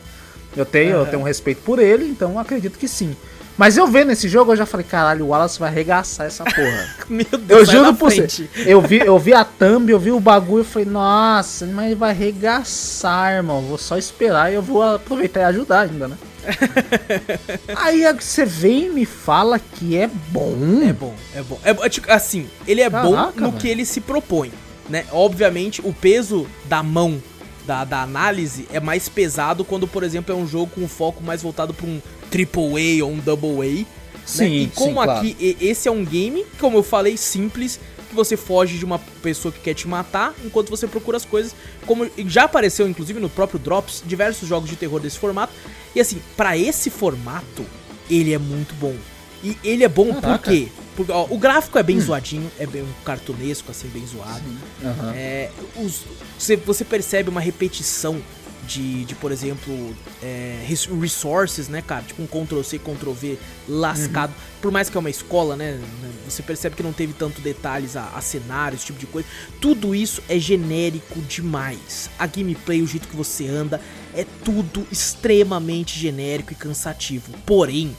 eu 0.57 0.65
tenho, 0.65 0.93
eu 0.93 1.01
Aham. 1.03 1.11
tenho 1.11 1.23
um 1.23 1.27
respeito 1.27 1.63
por 1.63 1.79
ele, 1.81 2.07
então 2.09 2.33
eu 2.33 2.39
acredito 2.39 2.79
que 2.79 2.87
sim. 2.89 3.15
Mas 3.57 3.77
eu 3.77 3.87
vendo 3.87 4.11
esse 4.13 4.29
jogo, 4.29 4.53
eu 4.53 4.57
já 4.57 4.67
falei, 4.67 4.85
caralho, 4.89 5.27
o 5.27 5.29
Wallace 5.29 5.59
vai 5.59 5.69
arregaçar 5.69 6.27
essa 6.27 6.43
porra. 6.45 6.89
Meu 7.09 7.27
Deus, 7.39 7.61
Eu 7.61 7.65
juro 7.67 7.95
por 7.95 8.11
você. 8.11 8.17
frente. 8.29 8.51
Eu 8.67 8.81
vi, 8.81 8.99
eu 8.99 9.19
vi 9.19 9.35
a 9.35 9.45
thumb, 9.45 9.91
eu 9.91 9.99
vi 9.99 10.11
o 10.11 10.19
bagulho 10.19 10.63
e 10.63 10.67
falei, 10.67 10.89
nossa, 10.89 11.67
mas 11.67 11.87
ele 11.87 11.95
vai 11.95 12.11
arregaçar, 12.11 13.35
irmão. 13.35 13.61
Vou 13.63 13.79
só 13.79 13.97
esperar 13.99 14.51
e 14.51 14.55
eu 14.55 14.63
vou 14.63 14.83
aproveitar 14.83 15.41
e 15.41 15.45
ajudar 15.45 15.81
ainda, 15.81 16.09
né? 16.09 16.17
Aí 17.77 18.03
você 18.19 18.45
vem 18.45 18.87
e 18.87 18.91
me 18.91 19.07
fala 19.07 19.59
que 19.59 19.97
é 19.97 20.09
bom. 20.09 20.57
É 20.89 20.93
bom, 20.93 21.15
é 21.35 21.43
bom. 21.43 21.61
É, 21.65 21.89
tipo, 21.89 22.11
assim, 22.11 22.49
ele 22.67 22.81
é 22.81 22.91
Caraca, 22.91 23.07
bom 23.09 23.33
no 23.37 23.51
velho. 23.51 23.53
que 23.61 23.69
ele 23.69 23.85
se 23.85 24.01
propõe, 24.01 24.53
né? 24.89 25.05
Obviamente, 25.13 25.81
o 25.85 25.93
peso 25.93 26.47
da 26.65 26.83
mão 26.83 27.23
da, 27.67 27.85
da 27.85 28.03
análise 28.03 28.67
é 28.73 28.81
mais 28.81 29.09
pesado 29.09 29.65
quando, 29.65 29.87
por 29.87 30.03
exemplo, 30.03 30.35
é 30.35 30.37
um 30.37 30.47
jogo 30.47 30.73
com 30.75 30.89
foco 30.89 31.23
mais 31.23 31.43
voltado 31.43 31.73
para 31.73 31.87
um 31.87 32.01
triple 32.33 33.01
A 33.01 33.05
ou 33.05 33.13
um 33.13 33.19
double 33.19 33.61
A. 33.61 33.73
né? 33.81 33.87
Sim, 34.27 34.63
E 34.63 34.67
como 34.75 34.89
sim, 34.89 34.95
claro. 34.95 35.13
aqui 35.13 35.37
e- 35.39 35.57
esse 35.61 35.87
é 35.89 35.91
um 35.91 36.05
game, 36.05 36.45
como 36.59 36.79
eu 36.79 36.83
falei, 36.83 37.17
simples, 37.17 37.79
que 38.09 38.15
você 38.15 38.37
foge 38.37 38.77
de 38.79 38.85
uma 38.85 38.99
pessoa 39.23 39.51
que 39.53 39.59
quer 39.61 39.75
te 39.75 39.87
matar 39.89 40.35
enquanto 40.45 40.69
você 40.71 40.87
procura 40.87 41.17
as 41.17 41.25
coisas. 41.25 41.55
Como 41.87 42.09
já 42.27 42.45
apareceu, 42.45 42.89
inclusive, 42.89 43.19
no 43.21 43.29
próprio 43.29 43.59
Drops, 43.59 44.03
diversos 44.07 44.49
jogos 44.49 44.69
de 44.71 44.77
terror 44.77 45.01
desse 45.01 45.19
formato. 45.19 45.53
E 45.95 46.01
assim, 46.01 46.19
pra 46.37 46.57
esse 46.57 46.89
formato, 46.91 47.65
ele 48.11 48.33
é 48.33 48.39
muito 48.39 48.75
bom. 48.77 48.95
E 49.43 49.57
ele 49.65 49.83
é 49.83 49.89
bom 49.89 50.13
por 50.15 50.21
Caraca. 50.23 50.51
quê? 50.51 50.69
Porque 50.95 51.11
ó, 51.11 51.27
o 51.29 51.37
gráfico 51.39 51.77
é 51.79 51.83
bem 51.83 51.99
zoadinho, 52.01 52.49
é 52.61 52.67
bem 52.67 52.85
cartunesco, 53.05 53.71
assim, 53.73 53.89
bem 53.89 54.07
zoado. 54.07 54.43
Aham. 54.85 55.13
É, 55.17 55.51
os- 55.77 56.03
você, 56.39 56.55
você 56.55 56.85
percebe 56.85 57.29
uma 57.29 57.41
repetição 57.41 58.21
de, 58.67 59.05
de 59.05 59.15
por 59.15 59.33
exemplo, 59.33 59.95
é, 60.23 60.65
res- 60.67 60.87
resources, 60.87 61.69
né, 61.69 61.83
cara? 61.83 62.03
Tipo 62.03 62.23
um 62.23 62.27
Ctrl-C, 62.27 62.79
Ctrl-V 62.79 63.39
lascado. 63.69 64.33
Por 64.61 64.71
mais 64.71 64.89
que 64.89 64.97
é 64.97 65.01
uma 65.01 65.11
escola, 65.11 65.57
né? 65.57 65.73
né, 66.01 66.11
Você 66.29 66.43
percebe 66.43 66.77
que 66.77 66.83
não 66.83 66.93
teve 66.93 67.13
tanto 67.13 67.41
detalhes 67.41 67.97
a, 67.97 68.09
a 68.15 68.21
cenário, 68.21 68.77
esse 68.77 68.87
tipo 68.87 68.99
de 68.99 69.07
coisa. 69.07 69.27
Tudo 69.61 69.95
isso 69.95 70.23
é 70.29 70.39
genérico 70.39 71.21
demais. 71.23 72.09
A 72.19 72.27
gameplay, 72.27 72.81
o 72.83 72.87
jeito 72.87 73.09
que 73.09 73.17
você 73.17 73.49
anda, 73.49 73.81
é 74.15 74.25
tudo 74.45 74.87
extremamente 74.93 75.99
genérico 75.99 76.53
e 76.53 76.57
cansativo. 76.57 77.33
Porém, 77.45 77.97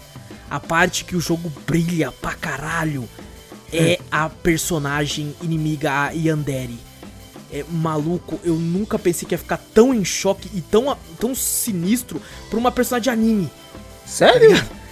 a 0.49 0.59
parte 0.59 1.03
que 1.03 1.15
o 1.15 1.19
jogo 1.19 1.51
brilha 1.67 2.11
pra 2.11 2.33
caralho 2.33 3.07
é 3.71 3.99
a 4.11 4.29
personagem 4.29 5.35
inimiga, 5.41 5.91
a 6.05 6.11
Yandere. 6.11 6.77
É 7.53 7.63
maluco, 7.69 8.39
eu 8.43 8.55
nunca 8.55 8.97
pensei 8.97 9.27
que 9.27 9.35
ia 9.35 9.37
ficar 9.37 9.57
tão 9.73 9.93
em 9.93 10.03
choque 10.03 10.49
e 10.55 10.59
tão, 10.61 10.97
tão 11.19 11.35
sinistro 11.35 12.19
por 12.49 12.57
uma 12.57 12.71
personagem 12.71 13.03
de 13.03 13.09
anime. 13.11 13.51
Sério? 14.05 14.49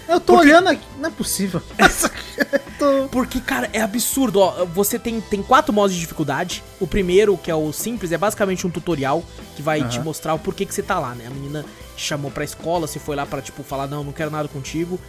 Eu 0.07 0.19
tô 0.19 0.33
Porque- 0.33 0.49
olhando 0.49 0.67
aqui. 0.67 0.83
Não 0.99 1.09
é 1.09 1.11
possível. 1.11 1.61
Tô- 2.77 3.07
Porque, 3.11 3.39
cara, 3.39 3.69
é 3.73 3.81
absurdo, 3.81 4.39
ó. 4.39 4.65
Você 4.65 4.99
tem, 4.99 5.21
tem 5.21 5.41
quatro 5.41 5.73
modos 5.73 5.93
de 5.95 5.99
dificuldade. 6.01 6.63
O 6.79 6.87
primeiro, 6.87 7.37
que 7.37 7.49
é 7.49 7.55
o 7.55 7.71
simples, 7.71 8.11
é 8.11 8.17
basicamente 8.17 8.65
um 8.65 8.69
tutorial 8.69 9.23
que 9.55 9.61
vai 9.61 9.87
te 9.87 9.97
Aham. 9.97 10.03
mostrar 10.05 10.33
o 10.33 10.39
porquê 10.39 10.65
que 10.65 10.73
você 10.73 10.81
tá 10.83 10.99
lá, 10.99 11.13
né? 11.15 11.25
A 11.27 11.29
menina 11.29 11.65
te 11.95 12.03
chamou 12.03 12.29
pra 12.31 12.43
escola, 12.43 12.87
você 12.87 12.99
foi 12.99 13.15
lá 13.15 13.25
pra, 13.25 13.41
tipo, 13.41 13.63
falar, 13.63 13.87
não, 13.87 14.03
não 14.03 14.11
quero 14.11 14.29
nada 14.31 14.47
contigo. 14.47 14.99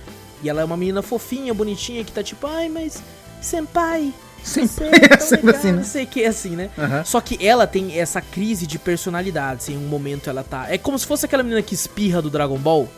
E 0.43 0.49
ela 0.49 0.61
é 0.61 0.65
uma 0.65 0.77
menina 0.77 1.03
fofinha, 1.03 1.53
bonitinha, 1.55 2.05
que 2.05 2.13
tá 2.13 2.23
tipo, 2.23 2.47
ai, 2.47 2.69
mas. 2.69 3.03
Senpai. 3.41 4.13
É 4.53 4.67
sempre 4.67 4.91
legal", 4.91 5.19
assim, 5.55 5.67
né? 5.71 5.73
Não 5.73 5.85
sei 5.85 6.07
que, 6.07 6.25
assim, 6.25 6.51
né? 6.57 6.71
Aham. 6.79 7.05
Só 7.05 7.21
que 7.21 7.45
ela 7.47 7.67
tem 7.67 7.99
essa 7.99 8.21
crise 8.21 8.67
de 8.67 8.79
personalidade. 8.79 9.61
Assim, 9.63 9.75
em 9.75 9.79
um 9.79 9.89
momento 9.89 10.29
ela 10.29 10.43
tá. 10.43 10.67
É 10.69 10.77
como 10.77 10.99
se 10.99 11.07
fosse 11.07 11.25
aquela 11.27 11.43
menina 11.43 11.63
que 11.63 11.75
espirra 11.75 12.21
do 12.21 12.29
Dragon 12.31 12.59
Ball. 12.59 12.89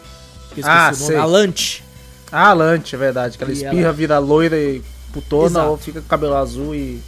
Que 0.54 0.60
eu 0.60 0.64
Ah, 0.66 0.90
o 0.94 0.98
nome. 0.98 1.06
sei. 1.06 1.16
A 1.16 1.24
Lante. 1.24 1.84
Ah, 2.32 2.52
Lante, 2.52 2.94
é 2.94 2.98
verdade. 2.98 3.36
Que 3.38 3.44
ela 3.44 3.52
E 3.52 3.56
espirra, 3.56 3.80
ela- 3.82 3.92
vira 3.92 4.18
loira 4.18 4.56
e 4.58 4.82
putona 5.12 5.46
Exato. 5.60 5.68
ou 5.70 5.76
fica 5.76 6.00
com 6.00 6.06
cabelo 6.08 6.34
azul 6.36 6.74
e 6.74 7.00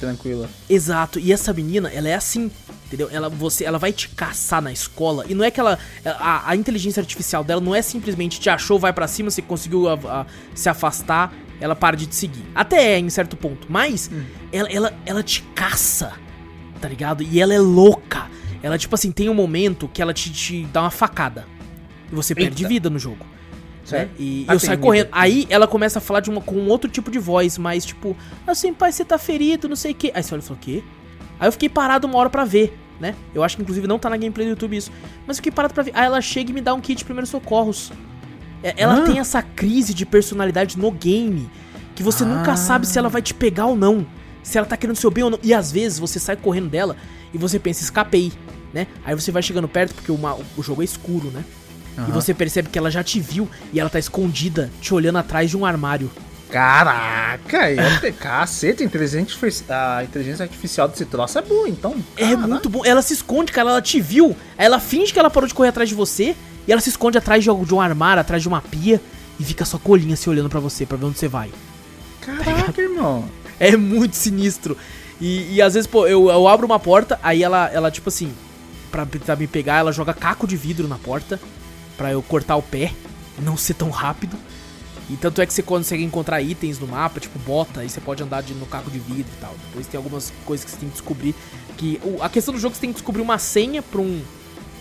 tranquila. 0.00 0.48
Exato. 0.68 1.18
E 1.18 1.32
essa 1.32 1.52
menina, 1.52 1.90
ela 1.92 2.08
é 2.08 2.14
assim. 2.14 2.50
Entendeu? 2.86 3.08
Ela, 3.12 3.28
você, 3.28 3.64
ela 3.64 3.78
vai 3.78 3.92
te 3.92 4.08
caçar 4.08 4.62
na 4.62 4.72
escola. 4.72 5.24
E 5.28 5.34
não 5.34 5.44
é 5.44 5.50
que 5.50 5.60
ela. 5.60 5.78
A, 6.06 6.50
a 6.50 6.56
inteligência 6.56 7.00
artificial 7.02 7.44
dela 7.44 7.60
não 7.60 7.74
é 7.74 7.82
simplesmente 7.82 8.40
te 8.40 8.48
achou, 8.48 8.78
vai 8.78 8.94
pra 8.94 9.06
cima, 9.06 9.30
você 9.30 9.42
conseguiu 9.42 9.88
a- 9.88 9.94
a- 10.06 10.26
se 10.54 10.70
afastar, 10.70 11.34
ela 11.60 11.74
para 11.74 11.96
de 11.96 12.06
te 12.06 12.14
seguir. 12.14 12.44
Até 12.54 12.94
é 12.94 12.98
em 12.98 13.10
certo 13.10 13.36
ponto. 13.36 13.66
Mas 13.68 14.10
ela, 14.52 14.68
ela, 14.70 14.98
ela 15.04 15.22
te 15.22 15.42
caça. 15.54 16.12
Tá 16.80 16.88
ligado? 16.88 17.22
E 17.22 17.40
ela 17.40 17.52
é 17.52 17.58
louca. 17.58 18.26
Ela, 18.62 18.78
tipo 18.78 18.94
assim, 18.94 19.10
tem 19.10 19.28
um 19.28 19.34
momento 19.34 19.88
que 19.88 20.00
ela 20.00 20.12
te, 20.12 20.32
te 20.32 20.64
dá 20.66 20.82
uma 20.82 20.90
facada. 20.90 21.46
E 22.10 22.14
você 22.14 22.34
perde 22.34 22.62
Eita. 22.62 22.68
vida 22.68 22.90
no 22.90 22.98
jogo. 22.98 23.26
Né? 23.90 24.08
E 24.18 24.44
Ah, 24.46 24.54
eu 24.54 24.60
saio 24.60 24.78
correndo. 24.78 25.08
Aí 25.12 25.46
ela 25.48 25.66
começa 25.66 25.98
a 25.98 26.02
falar 26.02 26.20
de 26.20 26.30
uma, 26.30 26.40
com 26.40 26.56
um 26.56 26.68
outro 26.68 26.90
tipo 26.90 27.10
de 27.10 27.18
voz, 27.18 27.56
mais 27.58 27.84
tipo, 27.84 28.16
assim, 28.46 28.72
pai, 28.72 28.92
você 28.92 29.04
tá 29.04 29.18
ferido, 29.18 29.68
não 29.68 29.76
sei 29.76 29.92
o 29.92 29.94
quê. 29.94 30.12
Aí 30.14 30.22
você 30.22 30.34
olha 30.34 30.40
e 30.40 30.44
fala, 30.44 30.58
o 30.58 30.62
quê? 30.62 30.82
Aí 31.40 31.48
eu 31.48 31.52
fiquei 31.52 31.68
parado 31.68 32.06
uma 32.06 32.18
hora 32.18 32.28
pra 32.28 32.44
ver, 32.44 32.76
né? 33.00 33.14
Eu 33.34 33.42
acho 33.42 33.56
que 33.56 33.62
inclusive 33.62 33.86
não 33.86 33.98
tá 33.98 34.10
na 34.10 34.16
gameplay 34.16 34.46
do 34.46 34.50
YouTube 34.50 34.76
isso. 34.76 34.90
Mas 35.26 35.36
eu 35.36 35.42
fiquei 35.42 35.52
parado 35.52 35.72
pra 35.72 35.82
ver. 35.82 35.92
Aí 35.94 36.04
ela 36.04 36.20
chega 36.20 36.50
e 36.50 36.54
me 36.54 36.60
dá 36.60 36.74
um 36.74 36.80
kit 36.80 36.98
de 36.98 37.04
primeiros 37.04 37.30
socorros. 37.30 37.92
É, 38.62 38.74
Ela 38.76 38.98
Ah. 38.98 39.06
tem 39.06 39.18
essa 39.18 39.40
crise 39.42 39.94
de 39.94 40.04
personalidade 40.06 40.78
no 40.78 40.90
game. 40.90 41.48
Que 41.94 42.02
você 42.02 42.24
nunca 42.24 42.52
Ah. 42.52 42.56
sabe 42.56 42.86
se 42.86 42.98
ela 42.98 43.08
vai 43.08 43.20
te 43.22 43.34
pegar 43.34 43.66
ou 43.66 43.76
não. 43.76 44.06
Se 44.42 44.56
ela 44.56 44.66
tá 44.66 44.76
querendo 44.76 44.96
seu 44.96 45.10
bem 45.10 45.24
ou 45.24 45.30
não. 45.30 45.38
E 45.42 45.52
às 45.52 45.70
vezes 45.72 45.98
você 45.98 46.18
sai 46.18 46.36
correndo 46.36 46.68
dela 46.68 46.96
e 47.34 47.38
você 47.38 47.58
pensa, 47.58 47.82
escapei, 47.82 48.32
né? 48.72 48.86
Aí 49.04 49.14
você 49.14 49.30
vai 49.32 49.42
chegando 49.42 49.68
perto 49.68 49.94
porque 49.94 50.10
o, 50.12 50.16
ma- 50.18 50.36
o 50.56 50.62
jogo 50.62 50.80
é 50.82 50.84
escuro, 50.84 51.30
né? 51.30 51.44
E 51.96 52.00
Aham. 52.00 52.12
você 52.12 52.32
percebe 52.32 52.68
que 52.68 52.78
ela 52.78 52.90
já 52.90 53.02
te 53.02 53.18
viu 53.20 53.48
e 53.72 53.80
ela 53.80 53.90
tá 53.90 53.98
escondida, 53.98 54.70
te 54.80 54.94
olhando 54.94 55.18
atrás 55.18 55.50
de 55.50 55.56
um 55.56 55.66
armário. 55.66 56.10
Caraca, 56.50 57.68
é 57.70 57.98
ter 58.00 58.12
cacete, 58.14 58.82
a 58.82 58.86
inteligência, 58.86 59.20
artifici- 59.34 59.64
a 59.68 60.02
inteligência 60.04 60.42
artificial 60.44 60.88
desse 60.88 61.04
troço 61.04 61.38
é 61.38 61.42
boa, 61.42 61.68
então. 61.68 61.94
É 62.16 62.34
muito 62.36 62.68
bom. 62.68 62.84
Ela 62.84 63.00
se 63.02 63.12
esconde, 63.14 63.50
cara. 63.52 63.70
Ela 63.70 63.82
te 63.82 64.00
viu. 64.00 64.36
Aí 64.56 64.66
ela 64.66 64.78
finge 64.80 65.12
que 65.12 65.18
ela 65.18 65.30
parou 65.30 65.46
de 65.48 65.54
correr 65.54 65.68
atrás 65.70 65.88
de 65.88 65.94
você. 65.94 66.36
E 66.68 66.72
ela 66.72 66.80
se 66.80 66.90
esconde 66.90 67.16
atrás 67.18 67.42
de, 67.42 67.50
de 67.64 67.74
um 67.74 67.80
armário, 67.80 68.20
atrás 68.20 68.42
de 68.42 68.48
uma 68.48 68.60
pia. 68.60 69.00
E 69.40 69.44
fica 69.44 69.64
só 69.64 69.78
com 69.78 69.90
a 69.90 69.94
olhinha 69.94 70.14
se 70.16 70.28
olhando 70.28 70.48
pra 70.50 70.60
você, 70.60 70.84
pra 70.84 70.96
ver 70.98 71.06
onde 71.06 71.18
você 71.18 71.26
vai. 71.28 71.50
Caraca, 72.20 72.80
irmão. 72.80 73.24
É 73.60 73.76
muito 73.76 74.14
sinistro. 74.14 74.76
E, 75.20 75.54
e 75.54 75.60
às 75.60 75.74
vezes, 75.74 75.88
pô, 75.88 76.06
eu, 76.06 76.28
eu 76.30 76.46
abro 76.46 76.64
uma 76.64 76.78
porta, 76.78 77.18
aí 77.24 77.42
ela, 77.42 77.68
ela 77.72 77.90
tipo 77.90 78.08
assim, 78.08 78.32
pra, 78.88 79.04
pra 79.04 79.34
me 79.34 79.48
pegar, 79.48 79.78
ela 79.78 79.90
joga 79.90 80.14
caco 80.14 80.46
de 80.46 80.56
vidro 80.56 80.86
na 80.86 80.96
porta. 80.96 81.40
Pra 81.96 82.12
eu 82.12 82.22
cortar 82.22 82.54
o 82.54 82.62
pé. 82.62 82.92
Não 83.42 83.56
ser 83.56 83.74
tão 83.74 83.90
rápido. 83.90 84.36
E 85.10 85.16
tanto 85.16 85.40
é 85.40 85.46
que 85.46 85.52
você 85.52 85.60
consegue 85.62 86.04
encontrar 86.04 86.40
itens 86.40 86.78
no 86.78 86.86
mapa, 86.86 87.18
tipo 87.18 87.36
bota, 87.40 87.80
aí 87.80 87.88
você 87.88 88.00
pode 88.00 88.22
andar 88.22 88.42
de- 88.42 88.54
no 88.54 88.66
caco 88.66 88.90
de 88.92 88.98
vidro 89.00 89.32
e 89.36 89.40
tal. 89.40 89.54
Depois 89.68 89.86
tem 89.88 89.96
algumas 89.98 90.32
coisas 90.44 90.64
que 90.64 90.70
você 90.70 90.76
tem 90.76 90.88
que 90.88 90.94
descobrir. 90.94 91.34
Que 91.76 92.00
a 92.20 92.28
questão 92.28 92.54
do 92.54 92.60
jogo 92.60 92.70
é 92.70 92.74
que 92.74 92.76
você 92.76 92.80
tem 92.82 92.90
que 92.90 92.96
descobrir 92.98 93.22
uma 93.22 93.38
senha 93.38 93.82
pra 93.82 94.00
um, 94.00 94.22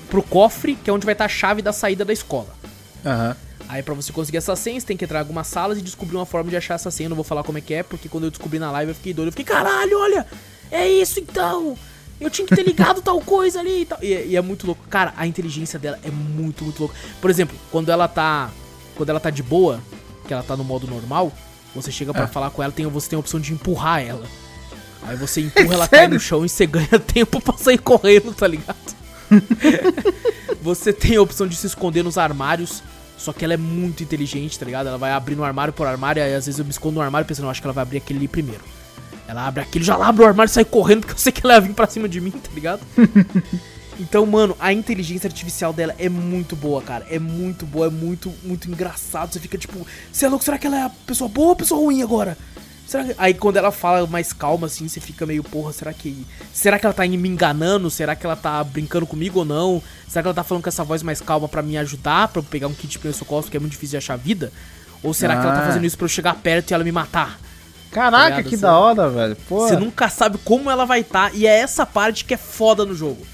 pro 0.09 0.23
cofre, 0.23 0.75
que 0.75 0.89
é 0.89 0.93
onde 0.93 1.05
vai 1.05 1.13
estar 1.13 1.25
a 1.25 1.29
chave 1.29 1.61
da 1.61 1.71
saída 1.73 2.03
da 2.05 2.13
escola. 2.13 2.49
Aham. 3.05 3.35
Aí 3.69 3.83
pra 3.83 3.93
você 3.93 4.13
conseguir 4.13 4.37
essa 4.37 4.55
senha, 4.55 4.79
você 4.79 4.85
tem 4.87 4.95
que 4.95 5.03
entrar 5.03 5.19
em 5.19 5.21
algumas 5.23 5.45
salas 5.47 5.77
e 5.77 5.81
descobrir 5.81 6.15
uma 6.15 6.25
forma 6.25 6.49
de 6.49 6.55
achar 6.55 6.75
essa 6.75 6.89
senha. 6.89 7.07
Eu 7.07 7.09
não 7.09 7.15
vou 7.17 7.25
falar 7.25 7.43
como 7.43 7.57
é 7.57 7.61
que 7.61 7.73
é, 7.73 7.83
porque 7.83 8.07
quando 8.07 8.23
eu 8.23 8.29
descobri 8.31 8.59
na 8.59 8.71
live 8.71 8.91
eu 8.91 8.95
fiquei 8.95 9.13
doido. 9.13 9.27
Eu 9.27 9.31
fiquei, 9.33 9.43
caralho, 9.45 9.99
olha! 9.99 10.25
É 10.71 10.87
isso 10.87 11.19
então! 11.19 11.77
Eu 12.19 12.29
tinha 12.31 12.47
que 12.47 12.55
ter 12.55 12.63
ligado 12.63 13.01
tal 13.01 13.19
coisa 13.21 13.59
ali 13.59 13.81
e 13.81 13.85
tal. 13.85 13.99
E, 14.01 14.07
e 14.29 14.35
é 14.37 14.41
muito 14.41 14.65
louco. 14.65 14.81
Cara, 14.89 15.13
a 15.17 15.27
inteligência 15.27 15.77
dela 15.77 15.99
é 16.03 16.09
muito, 16.09 16.63
muito 16.63 16.79
louca. 16.79 16.95
Por 17.21 17.29
exemplo, 17.29 17.55
quando 17.71 17.89
ela 17.89 18.07
tá. 18.07 18.49
Quando 18.95 19.09
ela 19.09 19.19
tá 19.19 19.29
de 19.29 19.43
boa, 19.43 19.79
que 20.27 20.33
ela 20.33 20.41
tá 20.41 20.55
no 20.57 20.63
modo 20.63 20.87
normal, 20.87 21.31
você 21.75 21.91
chega 21.91 22.11
pra 22.13 22.23
É. 22.23 22.27
falar 22.27 22.49
com 22.49 22.63
ela, 22.63 22.71
tem, 22.71 22.87
você 22.87 23.09
tem 23.09 23.17
a 23.17 23.19
opção 23.19 23.39
de 23.39 23.53
empurrar 23.53 24.01
ela. 24.01 24.25
Aí 25.03 25.15
você 25.15 25.41
empurra, 25.41 25.73
ela 25.75 25.87
cai 25.87 26.07
no 26.07 26.13
Sério? 26.13 26.19
chão 26.19 26.45
e 26.45 26.49
você 26.49 26.65
ganha 26.67 26.97
tempo 27.05 27.39
pra 27.39 27.55
sair 27.57 27.77
correndo, 27.77 28.33
tá 28.33 28.47
ligado? 28.47 28.75
Você 30.61 30.91
tem 30.91 31.15
a 31.15 31.21
opção 31.21 31.47
de 31.47 31.55
se 31.55 31.67
esconder 31.67 32.03
nos 32.03 32.17
armários. 32.17 32.83
Só 33.17 33.33
que 33.33 33.43
ela 33.43 33.55
é 33.55 33.57
muito 33.57 34.03
inteligente, 34.03 34.59
tá 34.59 34.65
ligado? 34.65 34.87
Ela 34.87 34.97
vai 34.97 35.11
abrindo 35.11 35.43
armário 35.43 35.73
por 35.73 35.87
armário. 35.87 36.21
Aí 36.21 36.35
às 36.35 36.45
vezes 36.45 36.59
eu 36.59 36.65
me 36.65 36.71
escondo 36.71 36.95
no 36.95 37.01
armário 37.01 37.27
pensando, 37.27 37.45
eu 37.45 37.49
acho 37.49 37.61
que 37.61 37.67
ela 37.67 37.73
vai 37.73 37.81
abrir 37.81 37.97
aquele 37.97 38.19
ali 38.19 38.27
primeiro. 38.27 38.61
Ela 39.27 39.45
abre 39.45 39.61
aquele, 39.61 39.83
já 39.83 39.97
lá 39.97 40.07
abre 40.07 40.23
o 40.23 40.27
armário 40.27 40.49
e 40.49 40.53
sai 40.53 40.63
correndo, 40.63 41.01
porque 41.01 41.13
eu 41.13 41.17
sei 41.17 41.31
que 41.31 41.41
ela 41.43 41.59
vai 41.59 41.67
vir 41.67 41.75
pra 41.75 41.87
cima 41.87 42.07
de 42.07 42.21
mim, 42.21 42.31
tá 42.31 42.49
ligado? 42.53 42.81
então, 43.99 44.25
mano, 44.25 44.55
a 44.57 44.71
inteligência 44.71 45.27
artificial 45.27 45.73
dela 45.73 45.93
é 45.99 46.07
muito 46.07 46.55
boa, 46.55 46.81
cara. 46.81 47.05
É 47.09 47.19
muito 47.19 47.65
boa, 47.65 47.87
é 47.87 47.89
muito, 47.89 48.33
muito 48.43 48.69
engraçado. 48.69 49.33
Você 49.33 49.39
fica 49.39 49.57
tipo, 49.57 49.85
você 50.11 50.25
é 50.25 50.29
louco, 50.29 50.45
será 50.45 50.57
que 50.57 50.65
ela 50.65 50.77
é 50.77 50.83
a 50.83 50.89
pessoa 50.89 51.27
boa 51.27 51.47
ou 51.47 51.53
a 51.53 51.57
pessoa 51.57 51.81
ruim 51.81 52.01
agora? 52.01 52.37
Será 52.87 53.03
que... 53.03 53.15
Aí 53.17 53.33
quando 53.33 53.57
ela 53.57 53.71
fala 53.71 54.07
mais 54.07 54.31
calma 54.31 54.67
assim, 54.67 54.87
você 54.87 54.99
fica 55.01 55.25
meio, 55.25 55.43
porra, 55.43 55.73
será 55.73 55.91
que. 55.93 56.25
Será 56.53 56.79
que 56.79 56.85
ela 56.85 56.93
tá 56.93 57.05
me 57.05 57.27
enganando? 57.27 57.89
Será 57.91 58.15
que 58.15 58.25
ela 58.25 58.35
tá 58.35 58.63
brincando 58.63 59.05
comigo 59.05 59.39
ou 59.39 59.45
não? 59.45 59.83
Será 60.07 60.21
que 60.23 60.27
ela 60.29 60.35
tá 60.35 60.43
falando 60.43 60.63
com 60.63 60.69
essa 60.69 60.83
voz 60.83 61.03
mais 61.03 61.19
calma 61.19 61.49
pra 61.49 61.61
me 61.61 61.77
ajudar, 61.77 62.29
pra 62.29 62.39
eu 62.39 62.43
pegar 62.43 62.67
um 62.67 62.73
kit 62.73 62.87
de 62.87 62.97
primeiro 62.99 63.17
socorro, 63.17 63.43
que 63.49 63.57
é 63.57 63.59
muito 63.59 63.73
difícil 63.73 63.91
de 63.91 63.97
achar 63.97 64.15
vida? 64.17 64.51
Ou 65.03 65.13
será 65.13 65.35
que 65.35 65.45
ela 65.45 65.53
tá 65.55 65.61
Ah. 65.63 65.65
fazendo 65.67 65.85
isso 65.85 65.97
pra 65.97 66.05
eu 66.05 66.09
chegar 66.09 66.33
perto 66.35 66.71
e 66.71 66.73
ela 66.73 66.83
me 66.83 66.91
matar? 66.91 67.37
Caraca, 67.91 68.25
ligado? 68.37 68.43
que 68.49 68.55
Você- 68.57 68.61
da 68.61 68.77
hora, 68.77 69.09
velho. 69.09 69.35
Pô. 69.47 69.67
Você 69.67 69.75
nunca 69.75 70.09
sabe 70.09 70.37
como 70.43 70.69
ela 70.71 70.85
vai 70.85 71.01
estar. 71.01 71.33
e 71.35 71.45
é 71.45 71.59
essa 71.59 71.85
parte 71.85 72.25
que 72.25 72.33
é 72.33 72.37
foda 72.37 72.85
no 72.85 72.95
jogo. 72.95 73.25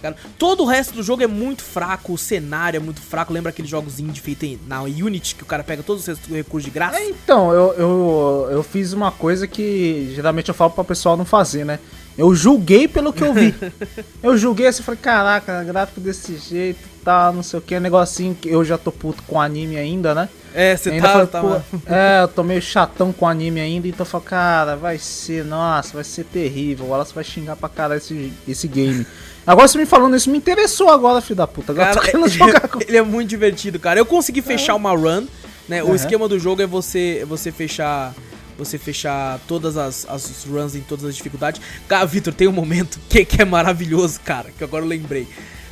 Cara, 0.00 0.16
todo 0.38 0.62
o 0.62 0.66
resto 0.66 0.94
do 0.94 1.02
jogo 1.02 1.22
é 1.22 1.26
muito 1.26 1.62
fraco, 1.62 2.12
o 2.12 2.18
cenário 2.18 2.78
é 2.78 2.80
muito 2.80 3.00
fraco. 3.00 3.32
Lembra 3.32 3.50
aqueles 3.50 3.70
jogos 3.70 3.98
indie 3.98 4.20
feitos 4.20 4.58
na 4.66 4.82
Unity, 4.82 5.34
que 5.34 5.42
o 5.42 5.46
cara 5.46 5.62
pega 5.62 5.82
todos 5.82 6.06
os 6.06 6.18
recursos 6.28 6.64
de 6.64 6.70
graça? 6.70 6.98
É, 6.98 7.08
então, 7.08 7.52
eu, 7.52 7.72
eu, 7.74 8.48
eu 8.50 8.62
fiz 8.62 8.92
uma 8.92 9.10
coisa 9.10 9.46
que 9.46 10.12
geralmente 10.14 10.48
eu 10.48 10.54
falo 10.54 10.70
pra 10.70 10.84
pessoal 10.84 11.16
não 11.16 11.24
fazer, 11.24 11.64
né? 11.64 11.78
Eu 12.16 12.34
julguei 12.34 12.86
pelo 12.86 13.12
que 13.12 13.22
eu 13.22 13.32
vi. 13.32 13.54
eu 14.22 14.36
julguei 14.36 14.66
assim, 14.66 14.82
falei, 14.82 15.00
caraca, 15.00 15.62
gráfico 15.64 16.00
desse 16.00 16.36
jeito, 16.36 16.80
tá, 17.04 17.32
não 17.32 17.42
sei 17.42 17.58
o 17.58 17.62
que, 17.62 17.76
um 17.76 17.80
negocinho 17.80 18.34
que 18.34 18.48
eu 18.48 18.64
já 18.64 18.76
tô 18.76 18.92
puto 18.92 19.22
com 19.22 19.40
anime 19.40 19.76
ainda, 19.76 20.14
né? 20.14 20.28
É, 20.52 20.76
você 20.76 20.90
Ainda 20.90 21.06
tá, 21.06 21.12
falei, 21.12 21.26
tá 21.26 21.62
É, 21.86 22.22
eu 22.22 22.28
tô 22.28 22.42
meio 22.42 22.60
chatão 22.60 23.12
com 23.12 23.26
anime 23.26 23.60
ainda, 23.60 23.86
então 23.86 24.04
eu 24.04 24.10
falo, 24.10 24.24
cara, 24.24 24.76
vai 24.76 24.98
ser, 24.98 25.44
nossa, 25.44 25.94
vai 25.94 26.04
ser 26.04 26.24
terrível. 26.24 26.86
O 26.86 26.88
Wallace 26.90 27.14
vai 27.14 27.24
xingar 27.24 27.56
pra 27.56 27.68
caralho 27.68 27.98
esse, 27.98 28.32
esse 28.46 28.66
game. 28.66 29.06
Agora 29.46 29.66
você 29.66 29.78
me 29.78 29.86
falando 29.86 30.16
isso, 30.16 30.30
me 30.30 30.38
interessou 30.38 30.90
agora, 30.90 31.20
filho 31.20 31.36
da 31.36 31.46
puta. 31.46 31.72
Agora 31.72 31.94
Cara, 31.94 32.12
tô 32.12 32.18
ele, 32.18 32.28
jogar 32.28 32.68
com. 32.68 32.80
ele 32.86 32.96
é 32.96 33.02
muito 33.02 33.28
divertido, 33.28 33.78
cara. 33.78 33.98
Eu 33.98 34.06
consegui 34.06 34.42
fechar 34.42 34.74
uma 34.74 34.92
run, 34.92 35.26
né? 35.68 35.82
O 35.82 35.86
Aham. 35.86 35.96
esquema 35.96 36.28
do 36.28 36.38
jogo 36.38 36.62
é 36.62 36.66
você, 36.66 37.24
você 37.28 37.50
fechar. 37.50 38.14
Você 38.58 38.76
fechar 38.76 39.40
todas 39.48 39.78
as, 39.78 40.06
as 40.06 40.44
runs 40.44 40.74
em 40.74 40.82
todas 40.82 41.06
as 41.06 41.16
dificuldades. 41.16 41.62
Cara, 41.88 42.04
Vitor, 42.04 42.34
tem 42.34 42.46
um 42.46 42.52
momento 42.52 43.00
que, 43.08 43.24
que 43.24 43.40
é 43.40 43.44
maravilhoso, 43.46 44.20
cara, 44.20 44.50
que 44.50 44.62
agora 44.62 44.84
eu 44.84 44.88
lembrei. 44.88 45.26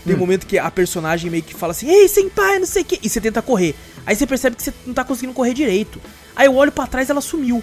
Tem 0.07 0.17
um 0.17 0.19
momento 0.19 0.47
que 0.47 0.59
a 0.59 0.71
personagem 0.71 1.31
meio 1.31 1.43
que 1.43 1.55
fala 1.55 1.73
assim, 1.73 1.87
ei, 1.87 2.09
senpai, 2.09 2.59
não 2.59 2.67
sei 2.67 2.81
o 2.81 2.85
que. 2.87 2.99
E 3.03 3.09
você 3.11 3.21
tenta 3.21 3.43
correr. 3.43 3.75
Aí 4.07 4.17
você 4.17 4.27
percebe 4.27 4.57
que 4.57 4.63
você 4.63 4.73
não 4.87 4.95
tá 4.95 5.05
conseguindo 5.05 5.35
correr 5.35 5.53
direito. 5.53 6.01
Aí 6.35 6.47
eu 6.47 6.57
olho 6.57 6.73
pra 6.73 6.87
trás 6.87 7.11
ela 7.11 7.21
sumiu. 7.21 7.63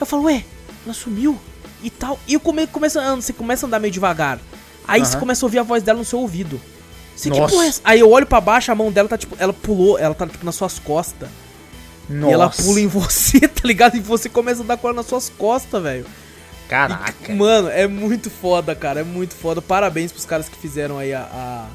Eu 0.00 0.06
falo, 0.06 0.22
ué, 0.24 0.42
ela 0.82 0.94
sumiu? 0.94 1.38
E 1.82 1.90
tal. 1.90 2.18
E 2.26 2.32
eu 2.32 2.40
come, 2.40 2.66
começo 2.66 2.98
a 2.98 3.02
andar, 3.02 3.20
você 3.20 3.34
começa 3.34 3.66
a 3.66 3.68
andar 3.68 3.80
meio 3.80 3.92
devagar. 3.92 4.40
Aí 4.86 5.00
você 5.00 5.12
Aham. 5.12 5.20
começa 5.20 5.44
a 5.44 5.46
ouvir 5.46 5.58
a 5.58 5.62
voz 5.62 5.82
dela 5.82 5.98
no 5.98 6.04
seu 6.04 6.18
ouvido. 6.20 6.60
Você, 7.14 7.30
que 7.30 7.38
Nossa. 7.38 7.52
porra 7.52 7.64
é 7.64 7.68
essa? 7.68 7.80
Aí 7.84 8.00
eu 8.00 8.10
olho 8.10 8.26
pra 8.26 8.40
baixo, 8.40 8.72
a 8.72 8.74
mão 8.74 8.90
dela 8.90 9.08
tá 9.08 9.16
tipo. 9.16 9.36
Ela 9.38 9.52
pulou, 9.52 9.98
ela 9.98 10.14
tá 10.14 10.26
tipo 10.26 10.44
nas 10.44 10.54
suas 10.54 10.78
costas. 10.78 11.28
Nossa. 12.08 12.30
E 12.30 12.34
ela 12.34 12.50
pula 12.50 12.80
em 12.80 12.86
você, 12.86 13.40
tá 13.48 13.62
ligado? 13.64 13.96
E 13.96 14.00
você 14.00 14.28
começa 14.28 14.62
a 14.62 14.66
dar 14.66 14.76
com 14.76 14.88
ela 14.88 14.96
nas 14.96 15.06
suas 15.06 15.28
costas, 15.30 15.82
velho. 15.82 16.04
E, 16.04 16.68
Caraca. 16.68 17.34
Mano, 17.34 17.68
é 17.68 17.86
muito 17.86 18.30
foda, 18.30 18.74
cara. 18.74 19.00
É 19.00 19.04
muito 19.04 19.34
foda. 19.34 19.62
Parabéns 19.62 20.10
pros 20.12 20.24
caras 20.24 20.48
que 20.48 20.56
fizeram 20.56 20.98
aí 20.98 21.12
a, 21.14 21.20
a, 21.20 21.66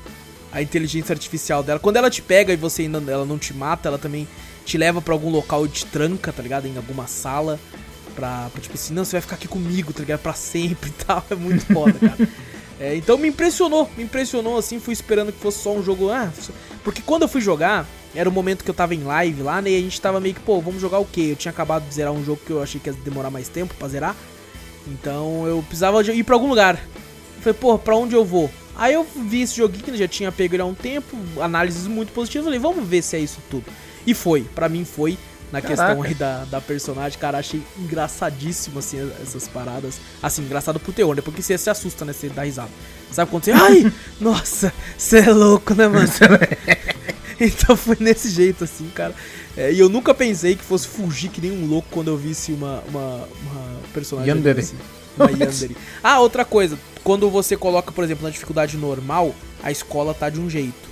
a 0.57 0.62
inteligência 0.62 1.14
artificial 1.14 1.64
dela. 1.64 1.80
Quando 1.80 1.97
ela 1.97 2.10
te 2.10 2.22
pega 2.22 2.51
e 2.51 2.57
você 2.57 2.84
ainda 2.84 2.99
ela 3.12 3.26
não 3.26 3.38
te 3.38 3.53
mata, 3.53 3.88
ela 3.88 3.97
também 3.97 4.28
te 4.66 4.78
leva 4.78 5.01
pra 5.01 5.14
algum 5.14 5.30
local 5.30 5.66
e 5.66 5.70
te 5.70 5.86
tranca, 5.86 6.32
tá 6.34 6.43
ligado? 6.43 6.68
Em 6.68 6.76
alguma 6.76 7.07
sala. 7.07 7.60
Pra, 8.16 8.49
pra, 8.51 8.62
tipo 8.62 8.76
assim, 8.76 8.93
não, 8.93 9.05
você 9.05 9.14
vai 9.14 9.22
ficar 9.22 9.36
aqui 9.36 9.47
comigo, 9.47 9.93
tá 9.93 10.01
ligado? 10.01 10.20
Pra 10.20 10.34
sempre 10.34 10.89
e 10.89 11.03
tal. 11.05 11.24
É 11.32 11.36
muito 11.36 11.66
foda, 11.74 11.93
cara. 11.93 12.28
É, 12.80 12.96
então 12.96 13.18
me 13.18 13.28
impressionou, 13.28 13.90
me 13.98 14.04
impressionou 14.04 14.58
assim, 14.58 14.80
fui 14.80 14.94
esperando 14.94 15.34
que 15.34 15.40
fosse 15.40 15.60
só 15.60 15.74
um 15.74 15.84
jogo. 15.84 16.10
Ah, 16.10 16.32
porque 16.84 17.02
quando 17.02 17.24
eu 17.24 17.28
fui 17.28 17.42
jogar, 17.42 17.86
era 18.16 18.30
o 18.30 18.32
momento 18.32 18.64
que 18.64 18.70
eu 18.70 18.74
tava 18.74 18.96
em 18.96 19.04
live 19.04 19.42
lá, 19.42 19.62
né? 19.62 19.72
E 19.72 19.78
a 19.78 19.82
gente 19.82 20.00
tava 20.00 20.20
meio 20.20 20.34
que, 20.34 20.42
pô, 20.42 20.62
vamos 20.62 20.82
jogar 20.82 21.00
o 21.00 21.06
quê? 21.06 21.30
Eu 21.32 21.36
tinha 21.36 21.52
acabado 21.52 21.88
de 21.88 21.94
zerar 21.94 22.14
um 22.14 22.24
jogo 22.24 22.40
que 22.46 22.52
eu 22.52 22.64
achei 22.64 22.80
que 22.80 22.90
ia 22.90 22.94
demorar 23.04 23.30
mais 23.30 23.50
tempo 23.50 23.74
pra 23.76 23.88
zerar. 23.88 24.16
Então 24.88 25.46
eu 25.46 25.62
precisava 25.62 26.02
ir 26.02 26.24
pra 26.24 26.36
algum 26.36 26.48
lugar. 26.48 26.76
Eu 26.76 27.42
falei, 27.42 27.60
pô, 27.60 27.78
pra 27.78 27.96
onde 27.96 28.16
eu 28.16 28.24
vou? 28.24 28.50
Aí 28.76 28.94
eu 28.94 29.04
vi 29.04 29.42
esse 29.42 29.58
joguinho 29.58 29.84
que 29.84 29.98
já 29.98 30.08
tinha 30.08 30.32
pego 30.32 30.56
ele 30.56 30.62
há 30.62 30.66
um 30.66 30.74
tempo, 30.74 31.18
análises 31.42 31.86
muito 31.86 32.14
positivas. 32.14 32.46
Falei, 32.46 32.60
vamos 32.60 32.88
ver 32.88 33.02
se 33.02 33.18
é 33.18 33.20
isso 33.20 33.40
tudo. 33.52 33.66
E 34.08 34.14
foi, 34.14 34.44
pra 34.56 34.70
mim 34.70 34.86
foi. 34.86 35.18
Na 35.52 35.62
Caraca. 35.62 35.95
questão 35.95 36.04
aí 36.04 36.14
da, 36.14 36.45
da 36.45 36.62
personagem, 36.62 37.18
cara, 37.18 37.39
achei 37.39 37.62
engraçadíssimo, 37.78 38.80
assim, 38.80 39.12
essas 39.22 39.47
paradas. 39.47 40.00
Assim, 40.22 40.43
engraçado 40.43 40.80
pro 40.80 40.93
teor, 40.93 41.16
né? 41.16 41.22
Porque 41.22 41.41
você 41.41 41.58
se 41.58 41.70
assusta, 41.70 42.06
né? 42.06 42.14
Você 42.14 42.30
dá 42.30 42.43
risada. 42.43 42.70
Sabe 43.12 43.32
quando 43.32 43.45
você. 43.45 43.52
Ai! 43.52 43.91
nossa! 44.22 44.72
Você 44.97 45.20
é 45.20 45.32
louco, 45.32 45.74
né, 45.74 45.88
mano? 45.88 46.08
então 47.39 47.76
foi 47.76 47.97
nesse 48.00 48.30
jeito, 48.30 48.64
assim, 48.64 48.89
cara. 48.93 49.16
É, 49.58 49.74
e 49.74 49.80
eu 49.80 49.89
nunca 49.89 50.14
pensei 50.14 50.56
que 50.56 50.64
fosse 50.64 50.88
fugir 50.88 51.30
que 51.30 51.41
nem 51.41 51.52
um 51.52 51.66
louco 51.66 51.88
quando 51.89 52.10
eu 52.10 52.18
visse 52.18 52.52
uma, 52.52 52.84
uma, 52.88 53.28
uma 53.41 53.80
personagem. 53.93 54.30
Yandere. 54.30 54.60
assim. 54.60 54.78
Uma 55.18 55.32
Yandere. 55.32 55.76
Ah, 56.04 56.20
outra 56.20 56.45
coisa. 56.45 56.78
Quando 57.04 57.30
você 57.30 57.58
coloca, 57.58 57.91
por 57.91 58.04
exemplo, 58.04 58.24
na 58.24 58.30
dificuldade 58.30 58.78
normal, 58.78 59.34
a 59.64 59.72
escola 59.72 60.14
tá 60.14 60.30
de 60.30 60.39
um 60.39 60.50
jeito. 60.50 60.89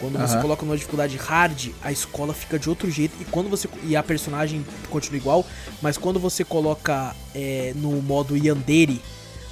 Quando 0.00 0.18
você 0.18 0.32
Aham. 0.32 0.42
coloca 0.42 0.64
numa 0.64 0.76
dificuldade 0.76 1.16
hard, 1.16 1.68
a 1.82 1.92
escola 1.92 2.32
fica 2.32 2.58
de 2.58 2.68
outro 2.68 2.90
jeito. 2.90 3.14
E 3.20 3.24
quando 3.26 3.50
você. 3.50 3.68
E 3.84 3.94
a 3.94 4.02
personagem 4.02 4.64
continua 4.88 5.18
igual. 5.18 5.46
Mas 5.82 5.98
quando 5.98 6.18
você 6.18 6.42
coloca 6.42 7.14
é, 7.34 7.72
no 7.76 8.00
modo 8.00 8.36
Yandere, 8.36 9.02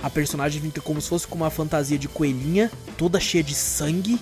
a 0.03 0.09
personagem 0.09 0.63
fica 0.63 0.81
como 0.81 1.01
se 1.01 1.09
fosse 1.09 1.27
com 1.27 1.37
uma 1.37 1.51
fantasia 1.51 1.99
de 1.99 2.09
coelhinha, 2.09 2.71
toda 2.97 3.21
cheia 3.21 3.45
de 3.45 3.55
sangue. 3.55 4.19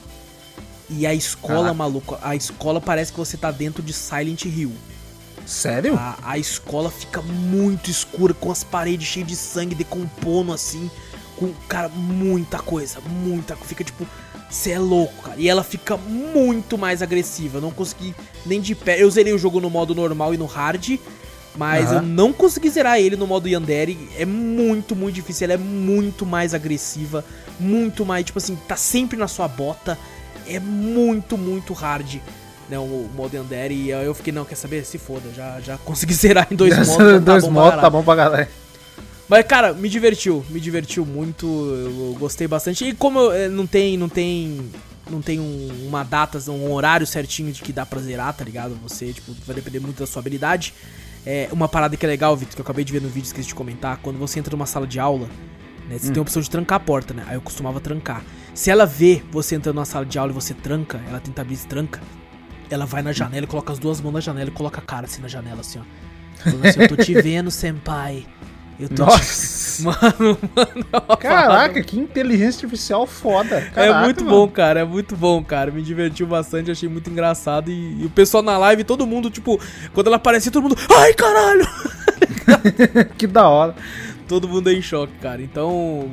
E 0.89 1.07
a 1.07 1.15
escola, 1.15 1.75
maluco, 1.75 2.17
a 2.23 2.37
escola 2.37 2.81
parece 2.81 3.13
que 3.13 3.19
você 3.19 3.37
tá 3.37 3.51
dentro 3.51 3.83
de 3.83 3.93
Silent 3.93 4.45
Hill. 4.45 4.73
Sério? 5.45 5.97
A, 5.97 6.17
a 6.23 6.39
escola 6.39 6.91
fica 6.91 7.23
muito 7.23 7.91
escura, 7.91 8.35
com 8.35 8.51
as 8.51 8.65
paredes 8.65 9.07
cheias 9.07 9.29
de 9.29 9.37
sangue, 9.37 9.75
decompondo 9.75 10.53
assim. 10.53 10.91
Com, 11.37 11.53
cara, 11.69 11.89
muita 11.89 12.59
coisa, 12.59 13.01
muita. 13.01 13.55
Fica 13.57 13.85
tipo, 13.85 14.07
você 14.49 14.73
é 14.73 14.79
louco, 14.79 15.23
cara. 15.23 15.37
E 15.39 15.49
ela 15.49 15.65
fica 15.65 15.97
muito 15.97 16.79
mais 16.79 17.03
agressiva. 17.03 17.59
Eu 17.59 17.63
não 17.63 17.71
consegui 17.71 18.15
nem 18.45 18.61
de 18.61 18.75
pé. 18.75 19.03
Eu 19.03 19.11
zerei 19.11 19.33
o 19.33 19.39
jogo 19.39 19.61
no 19.61 19.69
modo 19.69 19.95
normal 19.95 20.33
e 20.35 20.37
no 20.37 20.47
hard. 20.47 20.99
Mas 21.57 21.87
Aham. 21.87 21.97
eu 21.97 22.03
não 22.03 22.33
consegui 22.33 22.69
zerar 22.69 22.99
ele 22.99 23.17
no 23.17 23.27
modo 23.27 23.49
Yandere. 23.49 24.09
É 24.17 24.25
muito, 24.25 24.95
muito 24.95 25.15
difícil. 25.15 25.47
Ela 25.47 25.55
é 25.55 25.59
muito 25.59 26.25
mais 26.27 26.55
agressiva. 26.55 27.25
Muito 27.59 28.05
mais, 28.05 28.25
tipo 28.25 28.39
assim, 28.39 28.57
tá 28.69 28.77
sempre 28.77 29.19
na 29.19 29.27
sua 29.27 29.49
bota. 29.49 29.99
É 30.47 30.61
muito, 30.61 31.37
muito 31.37 31.73
hard. 31.73 32.17
Né, 32.69 32.79
o, 32.79 33.09
modo 33.15 33.35
Yandere. 33.35 33.75
E 33.75 33.91
eu 33.91 34.15
fiquei, 34.15 34.33
não, 34.33 34.45
quer 34.45 34.57
saber? 34.57 34.85
Se 34.85 34.99
foda. 34.99 35.31
Já, 35.35 35.61
já 35.61 35.79
consegui 35.79 36.13
zerar 36.15 36.47
em 36.51 36.57
dois 36.57 36.77
modos. 36.77 36.95
já 37.13 37.19
Dois 37.19 37.45
pra 37.45 37.53
modos, 37.53 37.81
tá 37.81 37.91
bom 37.91 38.03
pra 38.03 38.15
galera. 38.15 38.49
Mas, 39.29 39.45
cara, 39.47 39.73
me 39.73 39.89
divertiu, 39.89 40.45
me 40.51 40.61
divertiu 40.61 41.05
muito, 41.05 41.47
eu 41.47 42.17
gostei 42.19 42.47
bastante. 42.47 42.85
E 42.85 42.95
como 42.95 43.19
eu, 43.19 43.33
eh, 43.33 43.49
não 43.49 43.67
tem, 43.67 43.97
não 43.97 44.09
tem, 44.09 44.71
não 45.11 45.21
tem 45.21 45.41
um- 45.41 45.87
uma 45.89 46.05
data, 46.05 46.39
um 46.51 46.73
horário 46.73 47.05
certinho 47.07 47.53
de 47.53 47.61
que 47.61 47.73
dá 47.73 47.85
pra 47.85 48.01
zerar, 48.01 48.33
tá 48.35 48.45
ligado? 48.45 48.77
Você, 48.85 49.13
tipo, 49.13 49.33
vai 49.45 49.57
depender 49.57 49.81
muito 49.81 49.99
da 49.99 50.07
sua 50.07 50.21
habilidade. 50.21 50.73
É, 51.27 51.49
uma 51.51 51.67
parada 51.69 51.97
que 51.97 52.07
é 52.07 52.09
legal, 52.09 52.37
Vitor, 52.37 52.55
que 52.55 52.61
eu 52.61 52.65
acabei 52.65 52.85
de 52.85 52.93
ver 52.93 53.03
no 53.03 53.09
vídeo, 53.09 53.27
esqueci 53.27 53.49
de 53.49 53.55
comentar, 53.55 53.97
quando 53.97 54.17
você 54.17 54.39
entra 54.39 54.55
numa 54.57 54.67
sala 54.67 54.87
de 54.87 55.01
aula, 55.01 55.29
né, 55.89 55.99
você 55.99 56.13
tem 56.13 56.21
a 56.21 56.23
opção 56.23 56.41
de 56.41 56.49
trancar 56.49 56.77
a 56.77 56.81
porta, 56.81 57.13
né? 57.13 57.25
Aí 57.27 57.35
eu 57.35 57.41
costumava 57.41 57.81
trancar. 57.81 58.23
Se 58.55 58.71
ela 58.71 58.87
vê 58.87 59.23
você 59.33 59.57
entrando 59.57 59.75
numa 59.75 59.85
sala 59.85 60.07
de 60.07 60.17
aula 60.21 60.31
e 60.31 60.35
você 60.35 60.55
tranca, 60.55 61.01
ela 61.09 61.19
tenta 61.19 61.43
abrir 61.43 61.55
e 61.55 61.59
tranca, 61.67 62.01
ela 62.71 62.87
vai 62.87 63.03
na 63.03 63.13
janela 63.13 63.43
e 63.45 63.49
coloca 63.49 63.73
as 63.73 63.79
duas 63.81 64.01
mãos 64.01 64.13
na 64.13 64.21
janela 64.21 64.51
e 64.51 64.53
coloca 64.53 64.79
a 64.79 64.83
cara 64.85 65.07
assim 65.07 65.21
na 65.21 65.27
janela, 65.27 65.61
assim, 65.63 65.81
ó. 65.81 65.83
Falando 66.45 66.65
assim, 66.67 66.81
eu 66.81 66.89
tô 66.89 66.97
te 66.97 67.13
vendo, 67.21 67.51
senpai. 67.51 68.25
Eu 68.79 68.89
tô 68.89 68.95
te 68.95 69.01
Nossa. 69.01 69.57
Mano, 69.85 70.39
mano. 70.57 70.87
é 71.11 71.17
Caraca, 71.17 71.83
que 71.83 71.99
inteligência 71.99 72.65
artificial 72.65 73.07
foda. 73.07 73.57
é 73.57 73.71
Caraca, 73.71 74.01
muito 74.07 74.25
mano. 74.25 74.37
bom, 74.37 74.49
cara. 74.49 74.81
É 74.81 74.85
muito 74.85 75.15
bom, 75.15 75.45
cara. 75.45 75.71
Me 75.71 75.83
divertiu 75.83 76.27
bastante, 76.27 76.71
achei 76.71 76.89
muito 76.89 77.11
engraçado. 77.11 77.71
E, 77.71 78.03
e 78.03 78.07
o 78.07 78.11
pessoal 78.11 78.43
na 78.43 78.57
live, 78.57 78.85
todo 78.85 79.07
mundo, 79.07 79.31
tipo, 79.31 79.61
quando 79.93 80.07
ela 80.07 80.17
aparecia, 80.17 80.51
todo 80.51 80.63
mundo. 80.63 80.77
Ai, 80.99 81.13
caralho! 81.13 81.67
que 83.19 83.27
da 83.27 83.49
hora. 83.49 83.75
Todo 84.27 84.49
mundo 84.49 84.71
é 84.71 84.73
em 84.73 84.81
choque, 84.81 85.13
cara. 85.21 85.43
Então, 85.43 86.11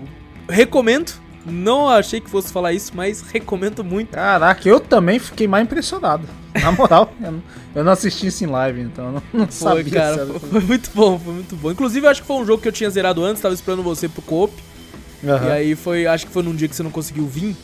recomendo. 0.50 1.23
Não 1.46 1.90
achei 1.90 2.22
que 2.22 2.30
fosse 2.30 2.52
falar 2.54 2.72
isso, 2.74 2.92
mas 2.96 3.22
recomendo 3.22 3.84
muito. 3.84 4.12
Caraca, 4.12 4.68
eu 4.68 4.80
também 4.80 5.20
fiquei 5.20 5.48
mais 5.48 5.66
impressionado. 5.66 6.28
Na 6.62 6.72
moral, 6.72 7.12
eu 7.22 7.32
não, 7.32 7.44
eu 7.76 7.84
não 7.84 7.92
assisti 7.92 8.28
isso 8.28 8.44
em 8.44 8.48
live, 8.48 8.82
então 8.82 9.06
eu 9.06 9.12
não, 9.14 9.24
não 9.34 9.48
Foi, 9.48 9.84
sabia. 9.84 9.94
cara. 9.94 10.26
Foi, 10.40 10.62
muito 10.62 10.90
bom, 10.94 11.20
foi 11.20 11.34
muito 11.34 11.56
bom. 11.56 11.72
Inclusive, 11.72 12.06
eu 12.06 12.12
acho 12.12 12.22
que 12.22 12.28
foi 12.28 12.38
um 12.38 12.46
jogo 12.46 12.62
que 12.62 12.68
eu 12.68 12.72
tinha 12.72 12.90
zerado 12.90 13.24
antes, 13.24 13.42
tava 13.42 13.54
esperando 13.54 13.84
você 13.84 14.08
pro 14.08 14.22
coop. 14.22 14.54
Aham. 15.26 15.48
E 15.48 15.52
aí 15.52 15.76
foi, 15.76 16.06
acho 16.06 16.28
que 16.28 16.32
foi 16.32 16.44
num 16.44 16.56
dia 16.56 16.68
que 16.68 16.76
você 16.76 16.84
não 16.84 16.92
conseguiu 16.92 17.26
vir. 17.26 17.56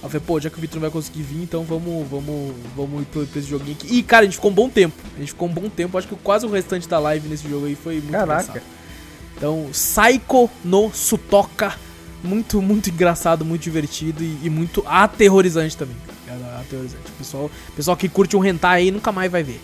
Aí 0.00 0.04
eu 0.04 0.08
falei, 0.10 0.24
pô, 0.26 0.40
já 0.40 0.48
que 0.48 0.56
o 0.56 0.60
Vitor 0.60 0.76
não 0.76 0.82
vai 0.82 0.90
conseguir 0.90 1.22
vir, 1.22 1.42
então 1.42 1.62
vamos, 1.64 2.06
vamos, 2.08 2.54
vamos 2.76 3.02
ir 3.02 3.06
pra 3.06 3.22
esse 3.40 3.48
joguinho 3.48 3.76
aqui. 3.78 3.98
E, 3.98 4.02
cara, 4.02 4.22
a 4.22 4.24
gente 4.24 4.36
ficou 4.36 4.50
um 4.50 4.54
bom 4.54 4.68
tempo. 4.68 4.94
A 5.16 5.18
gente 5.18 5.32
ficou 5.32 5.48
um 5.48 5.52
bom 5.52 5.68
tempo. 5.68 5.98
Acho 5.98 6.08
que 6.08 6.16
quase 6.16 6.46
o 6.46 6.50
restante 6.50 6.88
da 6.88 6.98
live 6.98 7.28
nesse 7.28 7.48
jogo 7.48 7.66
aí 7.66 7.74
foi 7.74 7.94
muito 7.94 8.10
Caraca. 8.12 8.42
engraçado. 8.42 8.62
Então, 9.36 9.68
Psycho 9.72 10.48
no 10.64 10.90
Sutoka. 10.92 11.74
Muito, 12.22 12.60
muito 12.60 12.90
engraçado, 12.90 13.44
muito 13.44 13.62
divertido 13.62 14.22
e, 14.22 14.38
e 14.44 14.50
muito 14.50 14.82
aterrorizante 14.86 15.76
também. 15.76 15.96
Cara, 16.26 16.60
aterrorizante. 16.60 17.04
O 17.08 17.12
pessoal, 17.18 17.50
pessoal 17.76 17.96
que 17.96 18.08
curte 18.08 18.36
um 18.36 18.44
hentai 18.44 18.82
aí 18.82 18.90
nunca 18.90 19.12
mais 19.12 19.30
vai 19.30 19.42
ver. 19.42 19.60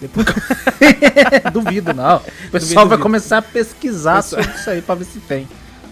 Depois 0.00 0.26
Duvido, 1.52 1.92
não. 1.92 2.16
O 2.16 2.50
pessoal 2.50 2.86
vai 2.86 2.96
duvido. 2.96 3.02
começar 3.02 3.38
a 3.38 3.42
pesquisar 3.42 4.22
Pessoal- 4.22 4.42
sobre 4.42 4.58
isso 4.58 4.70
aí 4.70 4.82
pra 4.82 4.94
ver 4.94 5.04
se 5.04 5.18
tem. 5.20 5.46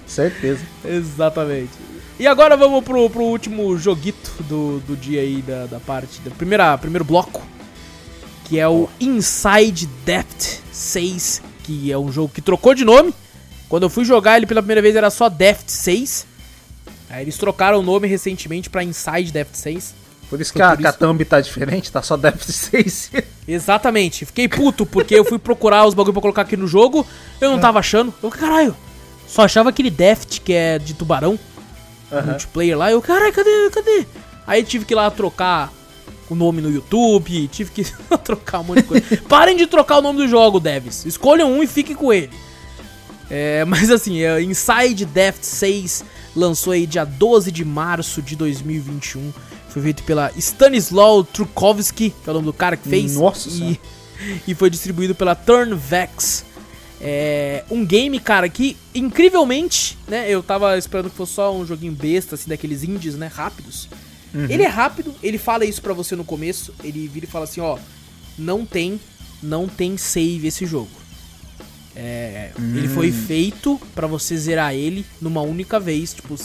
Certeza. 0.06 0.60
Exatamente. 0.84 1.70
E 2.18 2.26
agora 2.26 2.56
vamos 2.56 2.82
pro, 2.82 3.08
pro 3.10 3.22
último 3.22 3.76
joguito 3.78 4.32
do, 4.44 4.80
do 4.80 4.96
dia 4.96 5.20
aí, 5.20 5.42
da, 5.42 5.66
da 5.66 5.78
parte, 5.78 6.20
do 6.22 6.30
primeira, 6.30 6.76
primeiro 6.78 7.04
bloco, 7.04 7.42
que 8.46 8.58
é 8.58 8.66
o 8.66 8.88
Inside 8.98 9.86
Depth 10.04 10.62
6, 10.72 11.42
que 11.62 11.92
é 11.92 11.98
um 11.98 12.10
jogo 12.10 12.32
que 12.34 12.40
trocou 12.40 12.74
de 12.74 12.84
nome. 12.84 13.14
Quando 13.68 13.82
eu 13.84 13.90
fui 13.90 14.04
jogar 14.04 14.36
ele 14.36 14.46
pela 14.46 14.62
primeira 14.62 14.80
vez 14.80 14.96
era 14.96 15.10
só 15.10 15.28
Depth 15.28 15.68
6. 15.68 16.26
Aí 17.10 17.22
eles 17.22 17.36
trocaram 17.36 17.78
o 17.78 17.82
nome 17.82 18.06
recentemente 18.06 18.68
pra 18.68 18.82
Inside 18.82 19.32
Depth 19.32 19.54
6. 19.54 19.94
Por 20.28 20.40
isso 20.40 20.52
Foi 20.52 20.76
que 20.76 20.86
a, 20.86 20.92
thumb 20.92 21.24
tá 21.24 21.40
diferente, 21.40 21.90
tá 21.90 22.02
só 22.02 22.16
Depth 22.16 22.44
6. 22.50 23.12
Exatamente. 23.46 24.26
Fiquei 24.26 24.46
puto 24.46 24.84
porque 24.84 25.14
eu 25.14 25.24
fui 25.24 25.38
procurar 25.38 25.86
os 25.86 25.94
bagulho 25.94 26.12
pra 26.12 26.22
colocar 26.22 26.42
aqui 26.42 26.56
no 26.56 26.66
jogo, 26.66 27.06
eu 27.40 27.50
não 27.50 27.58
tava 27.58 27.78
achando. 27.78 28.12
Eu, 28.22 28.30
caralho, 28.30 28.76
Só 29.26 29.42
achava 29.42 29.70
aquele 29.70 29.90
Deft, 29.90 30.40
que 30.42 30.52
é 30.52 30.78
de 30.78 30.92
tubarão, 30.94 31.38
multiplayer 32.26 32.76
lá. 32.76 32.90
Eu, 32.90 33.00
caralho, 33.00 33.32
cadê, 33.32 33.70
cadê? 33.70 34.06
Aí 34.46 34.62
tive 34.62 34.84
que 34.84 34.92
ir 34.92 34.96
lá 34.96 35.10
trocar 35.10 35.72
o 36.28 36.34
nome 36.34 36.60
no 36.60 36.70
YouTube, 36.70 37.48
tive 37.48 37.70
que 37.70 37.84
trocar 38.22 38.60
um 38.60 38.64
monte 38.64 38.82
de 38.82 38.88
coisa. 38.88 39.06
Parem 39.28 39.56
de 39.56 39.66
trocar 39.66 39.98
o 39.98 40.02
nome 40.02 40.18
do 40.18 40.28
jogo, 40.28 40.60
devs. 40.60 41.06
Escolham 41.06 41.50
um 41.50 41.62
e 41.62 41.66
fiquem 41.66 41.96
com 41.96 42.12
ele. 42.12 42.30
É, 43.30 43.64
mas 43.66 43.90
assim, 43.90 44.22
é, 44.22 44.40
Inside 44.42 45.04
Deft 45.06 45.44
6 45.44 46.04
lançou 46.34 46.72
aí 46.72 46.86
dia 46.86 47.04
12 47.04 47.50
de 47.50 47.64
março 47.64 48.22
de 48.22 48.36
2021. 48.36 49.32
Foi 49.68 49.82
feito 49.82 50.02
pela 50.04 50.32
Stanislaw 50.36 51.22
Trukovsky, 51.24 52.10
que 52.10 52.28
é 52.28 52.30
o 52.30 52.34
nome 52.34 52.46
do 52.46 52.52
cara 52.52 52.76
que 52.76 52.88
fez. 52.88 53.16
Nossa 53.16 53.48
e, 53.50 53.78
e 54.48 54.54
foi 54.54 54.70
distribuído 54.70 55.14
pela 55.14 55.34
Turnvex. 55.34 56.44
É 57.00 57.64
um 57.70 57.86
game, 57.86 58.18
cara, 58.18 58.48
que 58.48 58.76
incrivelmente, 58.94 59.96
né? 60.08 60.28
Eu 60.28 60.42
tava 60.42 60.76
esperando 60.76 61.10
que 61.10 61.16
fosse 61.16 61.34
só 61.34 61.54
um 61.54 61.64
joguinho 61.64 61.92
besta, 61.92 62.34
assim, 62.34 62.48
daqueles 62.48 62.82
indies, 62.82 63.14
né? 63.14 63.30
Rápidos. 63.32 63.88
Ele 64.34 64.62
é 64.62 64.68
rápido, 64.68 65.14
ele 65.22 65.38
fala 65.38 65.64
isso 65.64 65.80
pra 65.80 65.94
você 65.94 66.14
no 66.14 66.24
começo. 66.24 66.74
Ele 66.84 67.08
vira 67.08 67.24
e 67.24 67.28
fala 67.28 67.44
assim: 67.44 67.60
ó, 67.60 67.78
não 68.38 68.64
tem, 68.66 69.00
não 69.42 69.66
tem 69.66 69.96
save 69.96 70.46
esse 70.46 70.66
jogo. 70.66 70.90
É, 72.00 72.52
Ele 72.56 72.86
foi 72.86 73.10
feito 73.10 73.80
pra 73.92 74.06
você 74.06 74.36
zerar 74.36 74.72
ele 74.72 75.04
numa 75.20 75.42
única 75.42 75.80
vez. 75.80 76.14
Tipo, 76.14 76.36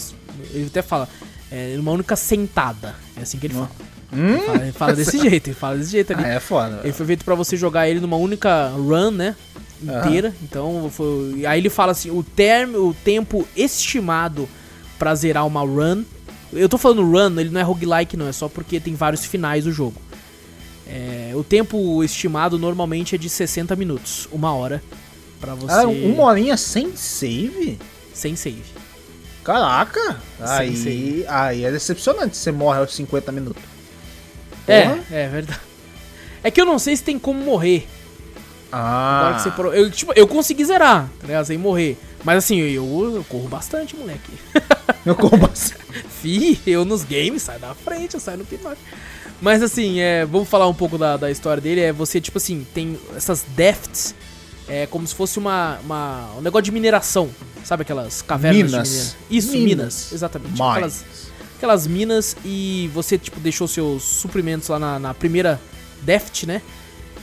ele 0.52 0.66
até 0.66 0.82
fala, 0.82 1.08
é, 1.48 1.76
numa 1.76 1.92
única 1.92 2.16
sentada. 2.16 2.96
É 3.16 3.22
assim 3.22 3.38
que 3.38 3.46
ele 3.46 3.54
fala. 3.54 3.70
Ele 4.12 4.38
fala, 4.38 4.62
ele 4.62 4.72
fala 4.72 4.92
desse 4.96 5.18
jeito, 5.22 5.46
ele 5.46 5.54
fala 5.54 5.76
desse 5.76 5.92
jeito 5.92 6.12
ali. 6.12 6.24
Ah, 6.24 6.28
é 6.28 6.40
foda. 6.40 6.80
Ele 6.82 6.92
foi 6.92 7.06
feito 7.06 7.24
pra 7.24 7.36
você 7.36 7.56
jogar 7.56 7.88
ele 7.88 8.00
numa 8.00 8.16
única 8.16 8.68
run, 8.70 9.12
né? 9.12 9.36
Inteira. 9.80 10.34
Então, 10.42 10.90
foi... 10.90 11.46
aí 11.46 11.60
ele 11.60 11.70
fala 11.70 11.92
assim, 11.92 12.10
o 12.10 12.24
termo, 12.24 12.88
o 12.88 12.94
tempo 12.94 13.46
estimado 13.56 14.48
pra 14.98 15.14
zerar 15.14 15.46
uma 15.46 15.60
run. 15.60 16.02
Eu 16.52 16.68
tô 16.68 16.78
falando 16.78 17.02
run, 17.04 17.38
ele 17.38 17.50
não 17.50 17.60
é 17.60 17.64
roguelike 17.64 18.16
não, 18.16 18.26
é 18.26 18.32
só 18.32 18.48
porque 18.48 18.80
tem 18.80 18.96
vários 18.96 19.24
finais 19.24 19.64
do 19.64 19.70
jogo. 19.72 20.00
É, 20.86 21.32
o 21.34 21.44
tempo 21.44 22.02
estimado 22.02 22.58
normalmente 22.58 23.14
é 23.14 23.18
de 23.18 23.28
60 23.28 23.74
minutos, 23.76 24.28
uma 24.32 24.52
hora 24.52 24.82
pra 25.44 25.54
você 25.54 25.74
Ah, 25.74 25.86
uma 25.86 26.24
horinha 26.24 26.56
sem 26.56 26.96
save? 26.96 27.78
sem 28.12 28.36
save. 28.36 28.62
Caraca! 29.42 30.20
Aí, 30.40 30.76
save. 30.76 31.24
aí 31.28 31.64
é 31.64 31.70
decepcionante 31.70 32.36
você 32.36 32.50
morre 32.50 32.78
aos 32.78 32.94
50 32.94 33.30
minutos. 33.32 33.62
É, 34.66 34.82
Porra. 34.88 35.04
é 35.10 35.28
verdade. 35.28 35.60
É 36.42 36.50
que 36.50 36.60
eu 36.60 36.64
não 36.64 36.78
sei 36.78 36.96
se 36.96 37.02
tem 37.02 37.18
como 37.18 37.40
morrer. 37.40 37.86
Ah, 38.72 39.38
você 39.38 39.50
eu, 39.78 39.90
tipo, 39.90 40.12
eu 40.16 40.26
consegui 40.26 40.64
zerar, 40.64 41.08
tá 41.20 41.26
ligado? 41.26 41.44
Sem 41.44 41.56
morrer. 41.58 41.96
Mas 42.24 42.38
assim, 42.38 42.58
eu, 42.58 43.14
eu 43.14 43.24
corro 43.28 43.48
bastante, 43.48 43.94
moleque. 43.94 44.32
meu 45.04 45.14
combo 45.14 45.48
assim. 45.52 45.74
Fi, 46.22 46.60
eu 46.66 46.84
nos 46.84 47.04
games, 47.04 47.42
sai 47.42 47.58
da 47.58 47.74
frente, 47.74 48.14
eu 48.14 48.20
saio 48.20 48.38
no 48.38 48.44
pinote. 48.44 48.80
Mas 49.40 49.62
assim, 49.62 50.00
é, 50.00 50.24
vamos 50.24 50.48
falar 50.48 50.66
um 50.66 50.74
pouco 50.74 50.96
da, 50.98 51.16
da 51.16 51.30
história 51.30 51.60
dele. 51.60 51.82
É 51.82 51.92
você, 51.92 52.20
tipo 52.20 52.38
assim, 52.38 52.66
tem 52.74 52.98
essas 53.14 53.44
defts, 53.54 54.14
é 54.68 54.86
como 54.86 55.06
se 55.06 55.14
fosse 55.14 55.38
uma, 55.38 55.78
uma- 55.84 56.30
um 56.38 56.40
negócio 56.40 56.64
de 56.64 56.72
mineração. 56.72 57.28
Sabe 57.64 57.82
aquelas 57.82 58.22
cavernas 58.22 58.70
Minas. 58.70 58.88
de 58.88 58.92
mineração? 58.92 59.16
Isso, 59.30 59.52
Minas. 59.52 59.64
minas, 59.64 60.12
exatamente. 60.12 60.52
Mines. 60.52 60.66
Aquelas, 60.70 61.04
aquelas 61.56 61.86
minas 61.86 62.36
e 62.44 62.90
você, 62.94 63.16
tipo, 63.18 63.40
deixou 63.40 63.66
seus 63.68 64.02
suprimentos 64.02 64.68
lá 64.68 64.78
na, 64.78 64.98
na 64.98 65.14
primeira 65.14 65.60
deft, 66.02 66.46
né? 66.46 66.60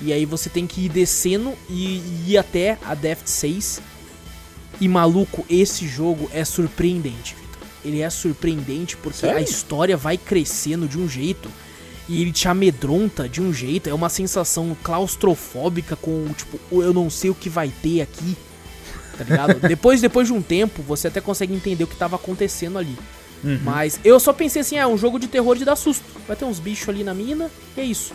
E 0.01 0.11
aí 0.11 0.25
você 0.25 0.49
tem 0.49 0.65
que 0.65 0.85
ir 0.85 0.89
descendo 0.89 1.53
e 1.69 2.01
ir 2.27 2.37
até 2.37 2.77
a 2.85 2.95
deft 2.95 3.29
6. 3.29 3.81
E 4.79 4.87
maluco, 4.87 5.45
esse 5.47 5.87
jogo 5.87 6.27
é 6.33 6.43
surpreendente, 6.43 7.35
Vitor. 7.35 7.61
Ele 7.85 8.01
é 8.01 8.09
surpreendente 8.09 8.97
porque 8.97 9.19
Sério? 9.19 9.37
a 9.37 9.41
história 9.41 9.95
vai 9.95 10.17
crescendo 10.17 10.87
de 10.87 10.97
um 10.97 11.07
jeito 11.07 11.49
e 12.11 12.21
ele 12.21 12.31
te 12.33 12.47
amedronta 12.49 13.29
de 13.29 13.41
um 13.41 13.53
jeito. 13.53 13.89
É 13.89 13.93
uma 13.93 14.09
sensação 14.09 14.75
claustrofóbica 14.83 15.95
com, 15.95 16.27
tipo, 16.35 16.59
"O 16.69 16.81
eu 16.81 16.93
não 16.93 17.09
sei 17.09 17.29
o 17.29 17.35
que 17.35 17.49
vai 17.49 17.71
ter 17.81 18.01
aqui. 18.01 18.35
Tá 19.17 19.23
ligado? 19.23 19.59
depois, 19.65 20.01
depois 20.01 20.27
de 20.27 20.33
um 20.33 20.41
tempo, 20.41 20.81
você 20.81 21.07
até 21.07 21.21
consegue 21.21 21.53
entender 21.53 21.85
o 21.85 21.87
que 21.87 21.95
tava 21.95 22.17
acontecendo 22.17 22.77
ali. 22.77 22.97
Mas 23.63 23.99
eu 24.03 24.19
só 24.19 24.33
pensei 24.33 24.61
assim, 24.61 24.77
ah, 24.77 24.81
é 24.81 24.87
um 24.87 24.97
jogo 24.97 25.17
de 25.17 25.27
terror 25.27 25.57
de 25.57 25.65
dar 25.65 25.75
susto. 25.75 26.03
Vai 26.27 26.35
ter 26.35 26.45
uns 26.45 26.59
bichos 26.59 26.87
ali 26.89 27.03
na 27.03 27.13
mina, 27.13 27.49
e 27.75 27.81
é 27.81 27.83
isso. 27.83 28.13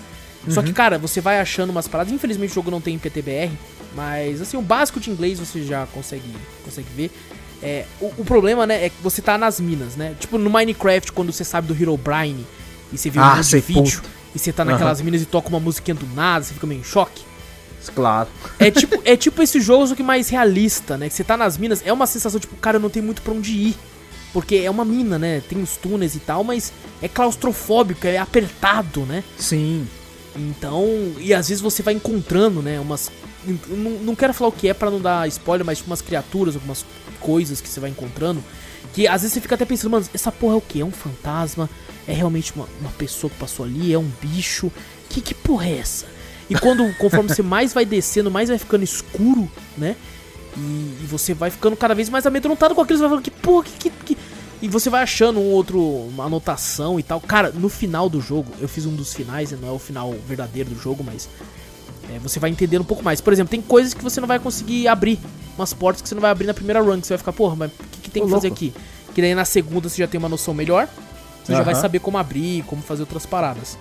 Só 0.48 0.62
que, 0.62 0.72
cara, 0.72 0.96
você 0.98 1.20
vai 1.20 1.40
achando 1.40 1.70
umas 1.70 1.88
paradas. 1.88 2.12
Infelizmente 2.12 2.52
o 2.52 2.54
jogo 2.54 2.70
não 2.70 2.80
tem 2.80 2.96
PTBR, 2.96 3.50
mas 3.96 4.40
assim, 4.40 4.56
o 4.56 4.62
básico 4.62 5.00
de 5.00 5.10
inglês 5.10 5.40
você 5.40 5.62
já 5.62 5.86
consegue, 5.86 6.30
consegue 6.64 6.86
ver. 6.94 7.10
É, 7.60 7.86
o, 8.00 8.12
o 8.18 8.24
problema, 8.24 8.64
né, 8.64 8.84
é 8.84 8.88
que 8.90 9.02
você 9.02 9.20
tá 9.20 9.36
nas 9.36 9.58
minas, 9.58 9.96
né? 9.96 10.14
Tipo 10.20 10.38
no 10.38 10.48
Minecraft, 10.48 11.10
quando 11.10 11.32
você 11.32 11.42
sabe 11.42 11.66
do 11.66 11.74
Herobrine 11.74 12.46
e 12.92 12.98
você 12.98 13.10
vê 13.10 13.18
um 13.18 13.22
Ah, 13.22 13.36
monte 13.36 13.48
de 13.48 13.60
vídeo 13.60 14.02
e 14.34 14.38
você 14.38 14.52
tá 14.52 14.64
naquelas 14.64 15.00
minas 15.00 15.22
e 15.22 15.26
toca 15.26 15.48
uma 15.48 15.60
musiquinha 15.60 15.94
do 15.94 16.06
nada, 16.14 16.44
você 16.44 16.54
fica 16.54 16.66
meio 16.66 16.80
em 16.80 16.84
choque. 16.84 17.24
Claro. 17.94 18.28
É 18.58 18.70
tipo, 18.70 19.00
é 19.04 19.16
tipo 19.16 19.42
esse 19.42 19.60
jogo, 19.60 19.86
só 19.86 19.94
que 19.94 20.02
mais 20.02 20.28
realista, 20.28 20.96
né? 20.98 21.08
Que 21.08 21.14
você 21.14 21.22
tá 21.22 21.36
nas 21.36 21.56
minas, 21.56 21.82
é 21.84 21.92
uma 21.92 22.06
sensação, 22.06 22.40
tipo, 22.40 22.56
cara, 22.56 22.78
eu 22.78 22.80
não 22.80 22.90
tenho 22.90 23.04
muito 23.04 23.22
pra 23.22 23.32
onde 23.32 23.52
ir. 23.52 23.76
Porque 24.32 24.56
é 24.56 24.70
uma 24.70 24.84
mina, 24.84 25.18
né? 25.18 25.40
Tem 25.48 25.62
os 25.62 25.76
túneis 25.76 26.14
e 26.14 26.18
tal, 26.18 26.42
mas 26.44 26.72
é 27.00 27.08
claustrofóbico, 27.08 28.06
é 28.06 28.18
apertado, 28.18 29.02
né? 29.06 29.22
Sim. 29.38 29.86
Então, 30.34 30.84
e 31.18 31.32
às 31.32 31.48
vezes 31.48 31.62
você 31.62 31.82
vai 31.82 31.94
encontrando, 31.94 32.60
né, 32.60 32.78
umas... 32.78 33.10
Não, 33.68 33.90
não 33.92 34.14
quero 34.14 34.34
falar 34.34 34.48
o 34.48 34.52
que 34.52 34.68
é 34.68 34.74
pra 34.74 34.90
não 34.90 35.00
dar 35.00 35.26
spoiler, 35.28 35.64
mas 35.64 35.78
tipo 35.78 35.88
umas 35.88 36.02
criaturas, 36.02 36.56
algumas 36.56 36.84
coisas 37.20 37.60
que 37.60 37.68
você 37.68 37.80
vai 37.80 37.88
encontrando, 37.88 38.42
que 38.92 39.06
às 39.06 39.22
vezes 39.22 39.32
você 39.32 39.40
fica 39.40 39.54
até 39.54 39.64
pensando, 39.64 39.92
mano, 39.92 40.04
essa 40.12 40.30
porra 40.32 40.54
é 40.54 40.56
o 40.58 40.60
que? 40.60 40.80
É 40.80 40.84
um 40.84 40.90
fantasma? 40.90 41.70
É 42.06 42.12
realmente 42.12 42.52
uma, 42.54 42.68
uma 42.80 42.90
pessoa 42.90 43.30
que 43.30 43.36
passou 43.36 43.64
ali? 43.64 43.92
É 43.92 43.98
um 43.98 44.10
bicho? 44.20 44.70
Que, 45.08 45.20
que 45.20 45.34
porra 45.34 45.66
é 45.66 45.78
essa? 45.78 46.06
E 46.48 46.54
quando, 46.54 46.92
conforme 46.98 47.28
você 47.28 47.42
mais 47.42 47.72
vai 47.72 47.84
descendo, 47.84 48.30
mais 48.30 48.48
vai 48.48 48.58
ficando 48.58 48.84
escuro, 48.84 49.50
né? 49.76 49.96
E, 50.56 50.60
e 51.02 51.06
você 51.08 51.34
vai 51.34 51.50
ficando 51.50 51.76
cada 51.76 51.94
vez 51.94 52.08
mais 52.08 52.26
amedrontado 52.26 52.74
com 52.74 52.80
aquilo, 52.80 52.98
você 52.98 53.02
vai 53.02 53.10
falando, 53.10 53.24
que 53.24 53.30
porra, 53.30 53.64
que, 53.64 53.90
que, 53.90 54.14
que... 54.14 54.18
E 54.62 54.68
você 54.68 54.88
vai 54.88 55.02
achando 55.02 55.38
um 55.38 55.50
outro, 55.50 55.78
uma 55.78 56.24
anotação 56.24 56.98
e 56.98 57.02
tal. 57.02 57.20
Cara, 57.20 57.50
no 57.50 57.68
final 57.68 58.08
do 58.08 58.22
jogo, 58.22 58.50
eu 58.58 58.66
fiz 58.66 58.86
um 58.86 58.94
dos 58.94 59.12
finais, 59.12 59.52
não 59.52 59.68
é 59.68 59.70
o 59.70 59.78
final 59.78 60.14
verdadeiro 60.26 60.70
do 60.70 60.80
jogo, 60.80 61.04
mas 61.04 61.28
é, 62.14 62.18
você 62.18 62.38
vai 62.38 62.50
entendendo 62.50 62.82
um 62.82 62.86
pouco 62.86 63.02
mais. 63.02 63.20
Por 63.20 63.32
exemplo, 63.32 63.50
tem 63.50 63.60
coisas 63.60 63.92
que 63.92 64.02
você 64.02 64.20
não 64.20 64.28
vai 64.28 64.38
conseguir 64.38 64.88
abrir. 64.88 65.18
Umas 65.58 65.72
portas 65.74 66.02
que 66.02 66.08
você 66.08 66.14
não 66.14 66.22
vai 66.22 66.30
abrir 66.30 66.46
na 66.46 66.54
primeira 66.54 66.80
run, 66.80 67.00
que 67.00 67.06
você 67.06 67.14
vai 67.14 67.18
ficar, 67.18 67.32
porra, 67.32 67.56
mas 67.56 67.70
o 67.70 67.74
que, 67.92 68.00
que 68.02 68.10
tem 68.10 68.22
Ô, 68.22 68.26
que 68.26 68.32
fazer 68.32 68.48
louco. 68.48 68.64
aqui? 68.64 68.74
Que 69.14 69.20
daí 69.20 69.34
na 69.34 69.44
segunda 69.44 69.88
você 69.88 70.02
já 70.02 70.08
tem 70.08 70.18
uma 70.18 70.28
noção 70.28 70.54
melhor. 70.54 70.88
Você 71.46 71.52
já 71.52 71.62
vai 71.62 71.74
saber 71.74 71.98
como 72.00 72.18
abrir, 72.18 72.62
como 72.64 72.82
fazer 72.82 73.02
outras 73.02 73.24
paradas. 73.26 73.78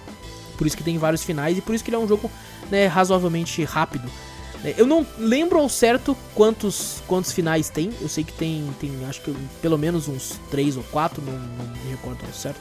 Por 0.57 0.65
isso 0.67 0.77
que 0.77 0.83
tem 0.83 0.97
vários 0.97 1.23
finais 1.23 1.57
e 1.57 1.61
por 1.61 1.75
isso 1.75 1.83
que 1.83 1.89
ele 1.89 1.97
é 1.97 1.99
um 1.99 2.07
jogo 2.07 2.31
né, 2.71 2.85
razoavelmente 2.87 3.63
rápido. 3.63 4.09
É, 4.63 4.73
Eu 4.77 4.85
não 4.87 5.05
lembro 5.17 5.59
ao 5.59 5.67
certo 5.67 6.15
quantos, 6.33 7.03
quantos 7.07 7.31
finais 7.31 7.69
tem. 7.69 7.91
Eu 8.01 8.07
sei 8.07 8.23
que 8.23 8.31
tem, 8.33 8.69
tem 8.79 8.91
acho 9.09 9.21
que 9.21 9.35
pelo 9.61 9.77
menos 9.77 10.07
uns 10.07 10.39
3 10.51 10.77
ou 10.77 10.83
4, 10.83 11.21
não, 11.21 11.33
não 11.33 11.65
me 11.83 11.89
recordo 11.91 12.19
ao 12.25 12.33
certo. 12.33 12.59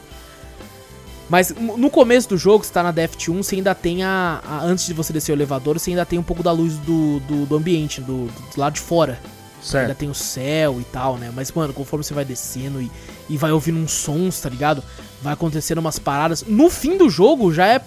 Mas 1.27 1.49
no 1.55 1.89
começo 1.89 2.29
do 2.29 2.37
jogo, 2.37 2.63
você 2.63 2.71
tá 2.71 2.83
na 2.83 2.91
Deft 2.91 3.31
1, 3.31 3.41
você 3.41 3.55
ainda 3.55 3.73
tem 3.73 4.03
a, 4.03 4.41
a- 4.45 4.59
Antes 4.63 4.85
de 4.85 4.93
você 4.93 5.11
descer 5.11 5.31
o 5.31 5.35
elevador, 5.35 5.79
você 5.79 5.89
ainda 5.89 6.05
tem 6.05 6.19
um 6.19 6.23
pouco 6.23 6.43
da 6.43 6.51
luz 6.51 6.75
do, 6.77 7.19
do, 7.21 7.45
do 7.47 7.55
ambiente, 7.55 7.99
do, 7.99 8.27
do 8.27 8.59
lado 8.59 8.73
de 8.73 8.79
fora. 8.81 9.13
Ainda 9.13 9.63
Certo. 9.63 9.97
tem 9.97 10.09
o 10.09 10.13
céu 10.13 10.79
e 10.79 10.83
tal, 10.83 11.17
né? 11.17 11.31
Mas, 11.35 11.51
mano, 11.51 11.73
conforme 11.73 12.03
você 12.03 12.13
vai 12.13 12.23
descendo 12.23 12.79
e, 12.79 12.91
e 13.29 13.37
vai 13.37 13.51
ouvindo 13.51 13.77
uns 13.79 13.91
sons, 13.91 14.39
tá 14.39 14.49
ligado? 14.49 14.83
Vai 15.21 15.33
acontecendo 15.33 15.79
umas 15.79 15.97
paradas. 15.99 16.43
No 16.47 16.69
fim 16.69 16.97
do 16.97 17.09
jogo 17.09 17.53
já 17.53 17.65
é 17.67 17.81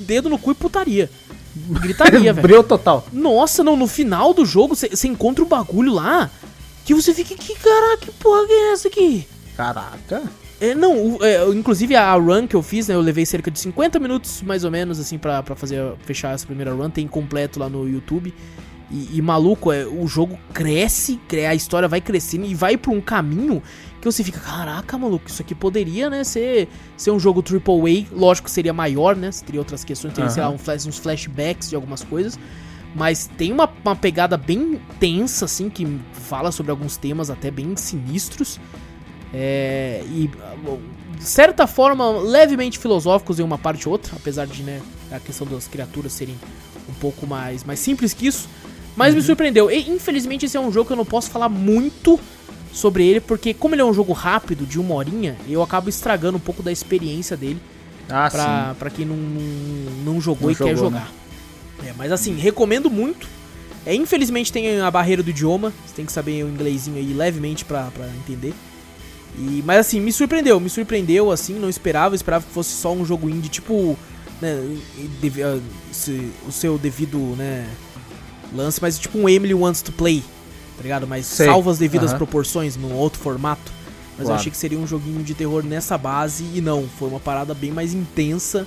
dedo 0.00 0.28
no 0.28 0.38
cu 0.38 0.52
e 0.52 0.54
putaria. 0.54 1.10
Gritaria, 1.54 2.32
velho. 2.34 2.42
Breu 2.42 2.62
total. 2.64 3.06
Nossa, 3.12 3.64
não, 3.64 3.76
no 3.76 3.86
final 3.86 4.34
do 4.34 4.44
jogo 4.44 4.74
você 4.76 5.08
encontra 5.08 5.42
o 5.42 5.46
bagulho 5.48 5.92
lá 5.92 6.30
que 6.84 6.94
você 6.94 7.12
fica, 7.14 7.34
que 7.34 7.54
caraca, 7.58 7.96
que 8.06 8.10
porra 8.12 8.46
que 8.46 8.52
é 8.52 8.72
essa 8.72 8.88
aqui? 8.88 9.26
Caraca. 9.56 10.22
É, 10.60 10.74
não, 10.74 11.16
o- 11.16 11.18
é, 11.24 11.46
inclusive 11.48 11.94
a 11.96 12.14
run 12.14 12.46
que 12.46 12.54
eu 12.56 12.62
fiz, 12.62 12.88
né, 12.88 12.94
eu 12.94 13.00
levei 13.00 13.26
cerca 13.26 13.50
de 13.50 13.58
50 13.58 13.98
minutos 13.98 14.40
mais 14.42 14.64
ou 14.64 14.70
menos, 14.70 14.98
assim, 15.00 15.18
pra, 15.18 15.42
pra 15.42 15.54
fazer, 15.56 15.82
fechar 16.04 16.34
essa 16.34 16.46
primeira 16.46 16.72
run, 16.72 16.88
tem 16.90 17.06
completo 17.06 17.58
lá 17.58 17.68
no 17.68 17.88
YouTube. 17.88 18.32
E, 18.90 19.16
e, 19.18 19.20
maluco, 19.22 19.72
é, 19.72 19.84
o 19.84 20.06
jogo 20.06 20.38
cresce, 20.54 21.18
cre- 21.26 21.44
a 21.46 21.54
história 21.54 21.88
vai 21.88 22.00
crescendo 22.00 22.46
e 22.46 22.54
vai 22.54 22.76
pra 22.76 22.92
um 22.92 23.00
caminho 23.00 23.60
que 24.00 24.04
você 24.04 24.22
fica, 24.22 24.38
caraca, 24.38 24.96
maluco, 24.98 25.28
isso 25.28 25.42
aqui 25.42 25.54
poderia, 25.54 26.08
né, 26.10 26.22
ser, 26.22 26.68
ser 26.96 27.10
um 27.10 27.18
jogo 27.18 27.42
AAA, 27.42 28.06
lógico 28.12 28.46
que 28.46 28.50
seria 28.52 28.72
maior, 28.72 29.16
né, 29.16 29.30
teria 29.44 29.60
outras 29.60 29.82
questões, 29.84 30.12
teria, 30.14 30.30
sei 30.30 30.42
lá, 30.42 30.50
um 30.50 30.58
flash- 30.58 30.86
uns 30.86 30.98
flashbacks 30.98 31.70
de 31.70 31.74
algumas 31.76 32.04
coisas, 32.04 32.38
mas 32.94 33.28
tem 33.36 33.52
uma, 33.52 33.68
uma 33.84 33.96
pegada 33.96 34.36
bem 34.36 34.80
tensa, 35.00 35.44
assim, 35.46 35.68
que 35.68 35.86
fala 36.12 36.52
sobre 36.52 36.70
alguns 36.70 36.96
temas 36.96 37.30
até 37.30 37.50
bem 37.50 37.74
sinistros, 37.76 38.60
é, 39.34 40.02
e 40.08 40.30
de 41.18 41.24
certa 41.24 41.66
forma 41.66 42.10
levemente 42.20 42.78
filosóficos 42.78 43.38
em 43.40 43.42
uma 43.42 43.58
parte 43.58 43.88
ou 43.88 43.92
outra, 43.92 44.14
apesar 44.16 44.46
de 44.46 44.62
né, 44.62 44.80
a 45.10 45.18
questão 45.18 45.46
das 45.46 45.66
criaturas 45.66 46.12
serem 46.12 46.36
um 46.88 46.94
pouco 46.94 47.26
mais, 47.26 47.64
mais 47.64 47.78
simples 47.80 48.14
que 48.14 48.26
isso. 48.26 48.48
Mas 48.94 49.14
me 49.14 49.20
surpreendeu. 49.20 49.70
E 49.70 49.90
infelizmente 49.90 50.46
esse 50.46 50.56
é 50.56 50.60
um 50.60 50.72
jogo 50.72 50.86
que 50.86 50.92
eu 50.92 50.96
não 50.96 51.04
posso 51.04 51.28
falar 51.30 51.50
muito 51.50 52.18
sobre 52.76 53.06
ele, 53.06 53.20
porque 53.20 53.54
como 53.54 53.74
ele 53.74 53.80
é 53.80 53.84
um 53.84 53.94
jogo 53.94 54.12
rápido, 54.12 54.66
de 54.66 54.78
uma 54.78 54.94
horinha, 54.94 55.34
eu 55.48 55.62
acabo 55.62 55.88
estragando 55.88 56.36
um 56.36 56.40
pouco 56.40 56.62
da 56.62 56.70
experiência 56.70 57.34
dele 57.36 57.58
Ah, 58.08 58.28
pra, 58.30 58.76
pra 58.78 58.90
quem 58.90 59.06
não, 59.06 59.16
não, 59.16 60.12
não 60.12 60.20
jogou 60.20 60.48
Não 60.48 60.52
e 60.52 60.54
quer 60.54 60.76
jogou, 60.76 60.90
né? 60.90 60.98
jogar. 61.00 61.88
É, 61.90 61.94
mas 61.96 62.12
assim, 62.12 62.36
recomendo 62.36 62.90
muito. 62.90 63.26
É, 63.86 63.94
infelizmente 63.94 64.52
tem 64.52 64.80
a 64.80 64.90
barreira 64.90 65.22
do 65.22 65.30
idioma, 65.30 65.72
você 65.86 65.94
tem 65.94 66.04
que 66.04 66.12
saber 66.12 66.44
o 66.44 66.48
inglesinho 66.48 66.98
aí 66.98 67.12
levemente 67.14 67.64
pra, 67.64 67.84
pra 67.94 68.06
entender. 68.08 68.52
E, 69.38 69.62
mas 69.64 69.78
assim, 69.78 69.98
me 70.00 70.12
surpreendeu, 70.12 70.58
me 70.60 70.68
surpreendeu, 70.68 71.30
assim, 71.30 71.54
não 71.58 71.68
esperava, 71.70 72.14
esperava 72.14 72.44
que 72.44 72.52
fosse 72.52 72.72
só 72.74 72.92
um 72.92 73.04
jogo 73.06 73.28
indie, 73.30 73.48
tipo, 73.48 73.96
né, 74.40 74.58
ah, 75.44 75.60
o 76.48 76.52
seu 76.52 76.76
devido, 76.78 77.18
né, 77.36 77.68
lance, 78.54 78.80
mas 78.82 78.98
tipo 78.98 79.18
um 79.18 79.28
Emily 79.28 79.54
Wants 79.54 79.82
to 79.82 79.92
Play, 79.92 80.22
tá 80.76 80.82
ligado? 80.82 81.06
Mas 81.06 81.26
Sei, 81.26 81.46
salva 81.46 81.70
as 81.70 81.78
devidas 81.78 82.10
aham. 82.10 82.18
proporções, 82.18 82.76
num 82.76 82.92
outro 82.94 83.20
formato. 83.20 83.72
Mas 84.12 84.20
eu 84.20 84.26
Claro. 84.26 84.40
achei 84.40 84.50
que 84.50 84.56
seria 84.58 84.78
um 84.78 84.86
joguinho 84.86 85.22
de 85.22 85.34
terror 85.34 85.62
nessa 85.64 85.98
base, 85.98 86.44
e 86.54 86.60
não, 86.60 86.88
foi 86.98 87.08
uma 87.08 87.20
parada 87.20 87.52
bem 87.54 87.70
mais 87.70 87.92
intensa. 87.92 88.66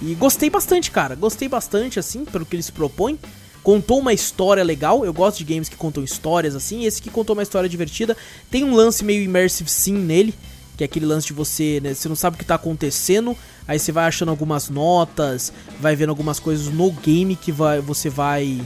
E 0.00 0.14
gostei 0.14 0.48
bastante, 0.48 0.90
cara, 0.90 1.14
gostei 1.14 1.48
bastante, 1.48 1.98
assim, 1.98 2.24
pelo 2.24 2.46
que 2.46 2.56
ele 2.56 2.62
se 2.62 2.72
propõe. 2.72 3.18
Contou 3.62 3.98
uma 3.98 4.12
história 4.14 4.62
legal, 4.62 5.04
eu 5.04 5.12
gosto 5.12 5.38
de 5.38 5.44
games 5.44 5.68
que 5.68 5.76
contam 5.76 6.02
histórias 6.02 6.54
assim, 6.54 6.84
esse 6.86 7.02
que 7.02 7.10
contou 7.10 7.34
uma 7.36 7.42
história 7.42 7.68
divertida. 7.68 8.16
Tem 8.50 8.64
um 8.64 8.74
lance 8.74 9.04
meio 9.04 9.22
immersive 9.22 9.68
sim 9.68 9.92
nele, 9.92 10.32
que 10.76 10.84
é 10.84 10.86
aquele 10.86 11.04
lance 11.04 11.26
de 11.26 11.32
você, 11.34 11.80
né, 11.82 11.92
você 11.92 12.08
não 12.08 12.16
sabe 12.16 12.36
o 12.36 12.38
que 12.38 12.44
tá 12.46 12.54
acontecendo, 12.54 13.36
aí 13.66 13.78
você 13.78 13.90
vai 13.92 14.06
achando 14.06 14.30
algumas 14.30 14.70
notas, 14.70 15.52
vai 15.80 15.94
vendo 15.96 16.10
algumas 16.10 16.38
coisas 16.38 16.68
no 16.72 16.90
game 16.92 17.34
que 17.36 17.50
vai, 17.52 17.80
você 17.80 18.08
vai 18.08 18.58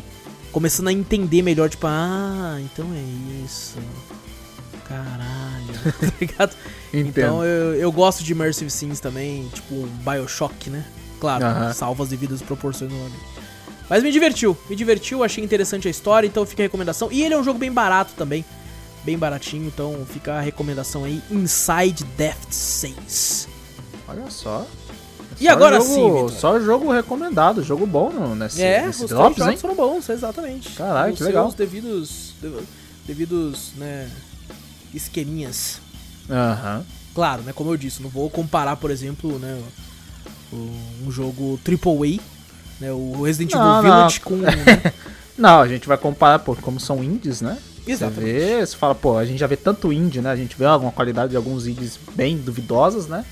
começando 0.52 0.88
a 0.88 0.92
entender 0.92 1.42
melhor, 1.42 1.68
tipo, 1.68 1.86
ah, 1.86 2.58
então 2.60 2.86
é 2.94 3.44
isso. 3.44 3.78
Caralho, 4.86 5.72
tá 5.98 6.12
ligado? 6.20 6.56
Então 6.92 7.44
eu, 7.44 7.74
eu 7.74 7.90
gosto 7.90 8.22
de 8.22 8.32
immersive 8.32 8.70
sims 8.70 9.00
também, 9.00 9.48
tipo 9.48 9.74
um 9.74 9.86
Bioshock, 9.86 10.68
né? 10.68 10.84
Claro, 11.18 11.44
Aham. 11.44 11.72
salva 11.72 12.02
as 12.02 12.08
devidas 12.10 12.42
proporções 12.42 12.90
no 12.90 12.98
nome. 12.98 13.14
Mas 13.88 14.02
me 14.02 14.12
divertiu, 14.12 14.56
me 14.68 14.76
divertiu, 14.76 15.24
achei 15.24 15.42
interessante 15.42 15.88
a 15.88 15.90
história, 15.90 16.26
então 16.26 16.44
fica 16.46 16.62
a 16.62 16.64
recomendação. 16.64 17.10
E 17.10 17.22
ele 17.22 17.34
é 17.34 17.38
um 17.38 17.44
jogo 17.44 17.58
bem 17.58 17.72
barato 17.72 18.12
também, 18.16 18.44
bem 19.04 19.18
baratinho, 19.18 19.66
então 19.66 20.06
fica 20.06 20.34
a 20.34 20.40
recomendação 20.40 21.04
aí, 21.04 21.22
Inside 21.30 22.04
Death 22.16 22.50
6. 22.50 23.48
Olha 24.08 24.30
só. 24.30 24.66
E 25.42 25.46
Só 25.46 25.50
agora 25.52 25.76
jogo- 25.80 25.88
sim, 25.94 26.12
Vitor? 26.12 26.30
Só 26.30 26.60
jogo 26.60 26.92
recomendado, 26.92 27.62
jogo 27.64 27.84
bom 27.86 28.10
no, 28.10 28.34
nesse, 28.36 28.62
É, 28.62 28.86
nesse 28.86 29.02
os 29.04 29.08
Drops, 29.10 29.34
três 29.34 29.38
hein? 29.50 29.56
jogos 29.56 29.60
foram 29.60 29.74
bons, 29.74 30.08
exatamente. 30.08 30.68
Caralho, 30.70 31.14
que 31.14 31.22
legal. 31.24 31.44
seus 31.44 31.54
devidos, 31.54 32.34
de- 32.40 32.62
devidos, 33.06 33.72
né, 33.76 34.08
esqueminhas. 34.94 35.80
Aham. 36.30 36.84
Claro, 37.14 37.42
né, 37.42 37.52
como 37.52 37.70
eu 37.70 37.76
disse, 37.76 38.00
não 38.02 38.08
vou 38.08 38.30
comparar, 38.30 38.76
por 38.76 38.90
exemplo, 38.90 39.38
né, 39.38 39.60
um 41.04 41.10
jogo 41.10 41.58
AAA, 41.64 42.20
né, 42.80 42.92
o 42.92 43.22
Resident 43.22 43.52
Evil 43.52 43.64
Não, 43.64 43.82
Village 43.82 44.20
com... 44.20 44.36
né, 44.36 44.50
Não, 45.36 45.60
a 45.60 45.66
gente 45.68 45.88
vai 45.88 45.96
comparar, 45.96 46.38
pô, 46.38 46.54
como 46.54 46.78
são 46.78 47.02
indies, 47.02 47.40
né? 47.40 47.58
Exatamente. 47.86 48.30
Você 48.32 48.46
vê, 48.60 48.66
você 48.66 48.76
fala, 48.76 48.94
pô, 48.94 49.16
a 49.18 49.24
gente 49.24 49.38
já 49.40 49.46
vê 49.46 49.56
tanto 49.56 49.92
indie, 49.92 50.20
né? 50.20 50.30
A 50.30 50.36
gente 50.36 50.54
vê 50.56 50.66
alguma 50.66 50.92
qualidade 50.92 51.30
de 51.30 51.36
alguns 51.36 51.66
indies 51.66 51.98
bem 52.14 52.36
duvidosas, 52.36 53.06
né? 53.08 53.24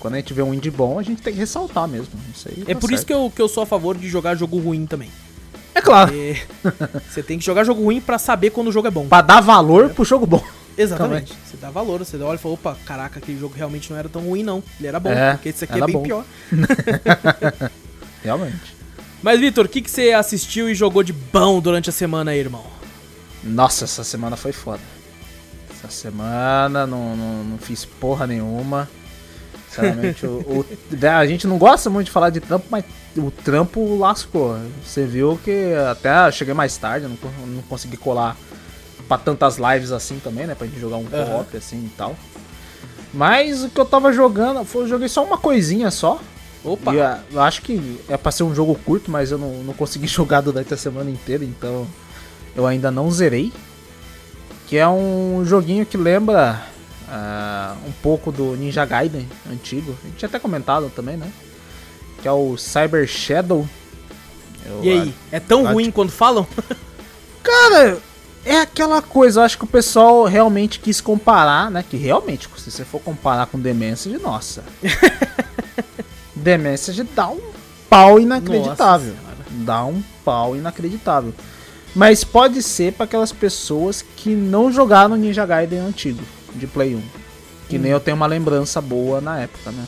Quando 0.00 0.14
a 0.14 0.16
gente 0.16 0.32
vê 0.34 0.42
um 0.42 0.52
indie 0.52 0.70
bom, 0.70 0.98
a 0.98 1.02
gente 1.02 1.20
tem 1.22 1.32
que 1.32 1.38
ressaltar 1.38 1.86
mesmo. 1.86 2.08
Isso 2.34 2.48
aí 2.48 2.64
É 2.66 2.74
tá 2.74 2.80
por 2.80 2.90
isso 2.90 2.98
certo. 3.02 3.06
que 3.06 3.12
eu, 3.14 3.32
que 3.36 3.40
eu 3.42 3.48
sou 3.48 3.62
a 3.62 3.66
favor 3.66 3.96
de 3.96 4.08
jogar 4.08 4.34
jogo 4.34 4.58
ruim 4.58 4.86
também. 4.86 5.10
É 5.74 5.80
claro, 5.80 6.12
você 7.08 7.22
tem 7.22 7.38
que 7.38 7.44
jogar 7.44 7.62
jogo 7.64 7.82
ruim 7.84 8.00
pra 8.00 8.18
saber 8.18 8.50
quando 8.50 8.68
o 8.68 8.72
jogo 8.72 8.88
é 8.88 8.90
bom. 8.90 9.06
pra 9.06 9.20
dar 9.20 9.40
valor 9.40 9.90
pro 9.90 10.04
jogo 10.04 10.26
bom. 10.26 10.42
Exatamente. 10.76 11.32
Você 11.44 11.56
dá 11.58 11.70
valor, 11.70 11.98
você 11.98 12.16
olha 12.16 12.36
e 12.36 12.38
fala, 12.38 12.54
opa, 12.54 12.76
caraca, 12.86 13.18
aquele 13.18 13.38
jogo 13.38 13.54
realmente 13.54 13.90
não 13.90 13.98
era 13.98 14.08
tão 14.08 14.22
ruim 14.22 14.42
não. 14.42 14.62
Ele 14.78 14.88
era 14.88 14.98
bom, 14.98 15.10
É, 15.10 15.32
porque 15.34 15.50
esse 15.50 15.64
aqui 15.64 15.80
é 15.80 15.84
bem 15.84 15.94
bom. 15.94 16.02
pior. 16.02 16.24
Realmente. 18.24 18.76
Mas, 19.22 19.38
Vitor, 19.40 19.66
o 19.66 19.68
que, 19.68 19.82
que 19.82 19.90
você 19.90 20.12
assistiu 20.12 20.68
e 20.70 20.74
jogou 20.74 21.02
de 21.02 21.12
bom 21.12 21.60
durante 21.60 21.90
a 21.90 21.92
semana 21.92 22.30
aí, 22.30 22.38
irmão? 22.38 22.64
Nossa, 23.44 23.84
essa 23.84 24.02
semana 24.02 24.36
foi 24.36 24.52
foda. 24.52 24.80
Essa 25.70 25.90
semana 25.90 26.86
não, 26.86 27.16
não, 27.16 27.44
não 27.44 27.58
fiz 27.58 27.84
porra 27.84 28.26
nenhuma. 28.26 28.88
Sinceramente, 29.70 30.26
o, 30.26 30.30
o- 30.40 30.66
a 31.16 31.26
gente 31.26 31.46
não 31.46 31.56
gosta 31.56 31.88
muito 31.88 32.06
de 32.06 32.10
falar 32.12 32.30
de 32.30 32.40
trampo, 32.40 32.66
mas 32.70 32.84
o 33.16 33.30
trampo 33.30 33.96
lascou. 33.98 34.58
Você 34.84 35.04
viu 35.06 35.38
que 35.44 35.72
até 35.90 36.30
cheguei 36.32 36.52
mais 36.54 36.76
tarde, 36.76 37.06
não, 37.06 37.16
co- 37.16 37.28
não 37.46 37.62
consegui 37.62 37.96
colar 37.96 38.36
pra 39.06 39.16
tantas 39.16 39.56
lives 39.58 39.92
assim 39.92 40.18
também, 40.18 40.46
né? 40.46 40.54
Pra 40.54 40.66
gente 40.66 40.80
jogar 40.80 40.96
um 40.96 41.06
Aham. 41.12 41.24
co-op 41.26 41.56
assim 41.56 41.84
e 41.86 41.90
tal. 41.96 42.16
Mas 43.14 43.64
o 43.64 43.68
que 43.70 43.80
eu 43.80 43.84
tava 43.84 44.12
jogando, 44.12 44.64
foi, 44.64 44.82
eu 44.82 44.88
joguei 44.88 45.08
só 45.08 45.24
uma 45.24 45.38
coisinha 45.38 45.90
só. 45.90 46.20
Opa! 46.64 46.94
E, 46.94 47.00
ah, 47.00 47.20
eu 47.32 47.40
acho 47.40 47.62
que 47.62 47.98
é 48.08 48.16
pra 48.16 48.30
ser 48.30 48.42
um 48.42 48.54
jogo 48.54 48.74
curto, 48.84 49.10
mas 49.10 49.30
eu 49.30 49.38
não, 49.38 49.50
não 49.64 49.72
consegui 49.72 50.06
jogar 50.08 50.40
durante 50.40 50.74
a 50.74 50.76
semana 50.76 51.10
inteira, 51.10 51.44
então 51.44 51.86
eu 52.56 52.66
ainda 52.66 52.90
não 52.90 53.10
zerei. 53.10 53.52
Que 54.66 54.76
é 54.76 54.88
um 54.88 55.42
joguinho 55.44 55.84
que 55.84 55.96
lembra 55.96 56.62
ah, 57.10 57.74
um 57.86 57.92
pouco 58.02 58.30
do 58.30 58.56
Ninja 58.56 58.84
Gaiden 58.84 59.28
antigo. 59.50 59.96
A 60.02 60.06
gente 60.06 60.16
tinha 60.16 60.28
até 60.28 60.38
comentado 60.38 60.90
também, 60.94 61.16
né? 61.16 61.30
Que 62.22 62.28
é 62.28 62.32
o 62.32 62.56
Cyber 62.56 63.06
Shadow. 63.06 63.68
Eu 64.64 64.84
E 64.84 64.90
aí, 64.90 65.14
é 65.32 65.40
tão 65.40 65.64
ruim 65.64 65.90
quando 65.90 66.10
falam? 66.10 66.46
Cara, 67.42 67.98
é 68.44 68.58
aquela 68.60 69.02
coisa, 69.02 69.40
eu 69.40 69.44
acho 69.44 69.58
que 69.58 69.64
o 69.64 69.66
pessoal 69.66 70.24
realmente 70.24 70.78
quis 70.78 71.00
comparar, 71.00 71.70
né? 71.70 71.84
Que 71.88 71.96
realmente, 71.96 72.48
se 72.56 72.70
você 72.70 72.84
for 72.84 73.00
comparar 73.00 73.46
com 73.46 73.60
The 73.60 73.74
Message, 73.74 74.18
nossa. 74.18 74.62
The 76.42 76.56
Message 76.58 77.02
dá 77.02 77.28
um 77.28 77.40
pau 77.88 78.20
inacreditável. 78.20 79.14
Dá 79.50 79.84
um 79.84 80.02
pau 80.24 80.54
inacreditável. 80.54 81.34
Mas 81.94 82.22
pode 82.22 82.62
ser 82.62 82.92
para 82.92 83.04
aquelas 83.04 83.32
pessoas 83.32 84.04
que 84.16 84.30
não 84.30 84.70
jogaram 84.70 85.16
Ninja 85.16 85.44
Gaiden 85.44 85.80
antigo, 85.80 86.22
de 86.54 86.66
Play 86.66 86.94
1. 86.94 87.02
Que 87.68 87.78
nem 87.78 87.92
eu 87.92 88.00
tenho 88.00 88.16
uma 88.16 88.26
lembrança 88.26 88.80
boa 88.80 89.20
na 89.20 89.38
época, 89.40 89.70
né? 89.70 89.86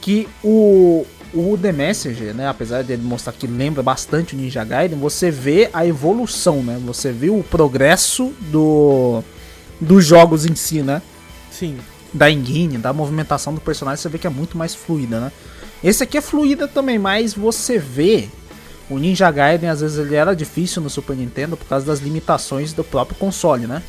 Que 0.00 0.26
o, 0.42 1.04
o 1.34 1.58
The 1.60 1.72
Messenger, 1.72 2.34
né? 2.34 2.48
Apesar 2.48 2.82
dele 2.82 3.02
mostrar 3.02 3.32
que 3.32 3.46
lembra 3.46 3.82
bastante 3.82 4.34
o 4.34 4.38
Ninja 4.38 4.64
Gaiden, 4.64 4.98
você 4.98 5.30
vê 5.30 5.68
a 5.72 5.86
evolução, 5.86 6.62
né? 6.62 6.80
Você 6.86 7.12
vê 7.12 7.28
o 7.28 7.42
progresso 7.42 8.32
do, 8.50 9.22
dos 9.80 10.06
jogos 10.06 10.46
em 10.46 10.54
si, 10.54 10.82
né? 10.82 11.02
Sim. 11.50 11.78
da 12.12 12.30
engine, 12.30 12.78
da 12.78 12.92
movimentação 12.92 13.54
do 13.54 13.60
personagem, 13.60 14.00
você 14.00 14.08
vê 14.08 14.18
que 14.18 14.26
é 14.26 14.30
muito 14.30 14.56
mais 14.56 14.74
fluida, 14.74 15.20
né? 15.20 15.32
Esse 15.84 16.02
aqui 16.02 16.16
é 16.16 16.20
fluida 16.20 16.66
também, 16.66 16.98
mas 16.98 17.34
você 17.34 17.78
vê 17.78 18.28
o 18.88 18.98
Ninja 18.98 19.30
Gaiden, 19.30 19.68
às 19.68 19.80
vezes 19.80 19.98
ele 19.98 20.14
era 20.14 20.34
difícil 20.34 20.80
no 20.80 20.88
Super 20.88 21.16
Nintendo 21.16 21.56
por 21.56 21.66
causa 21.66 21.84
das 21.84 22.00
limitações 22.00 22.72
do 22.72 22.84
próprio 22.84 23.18
console, 23.18 23.66
né? 23.66 23.82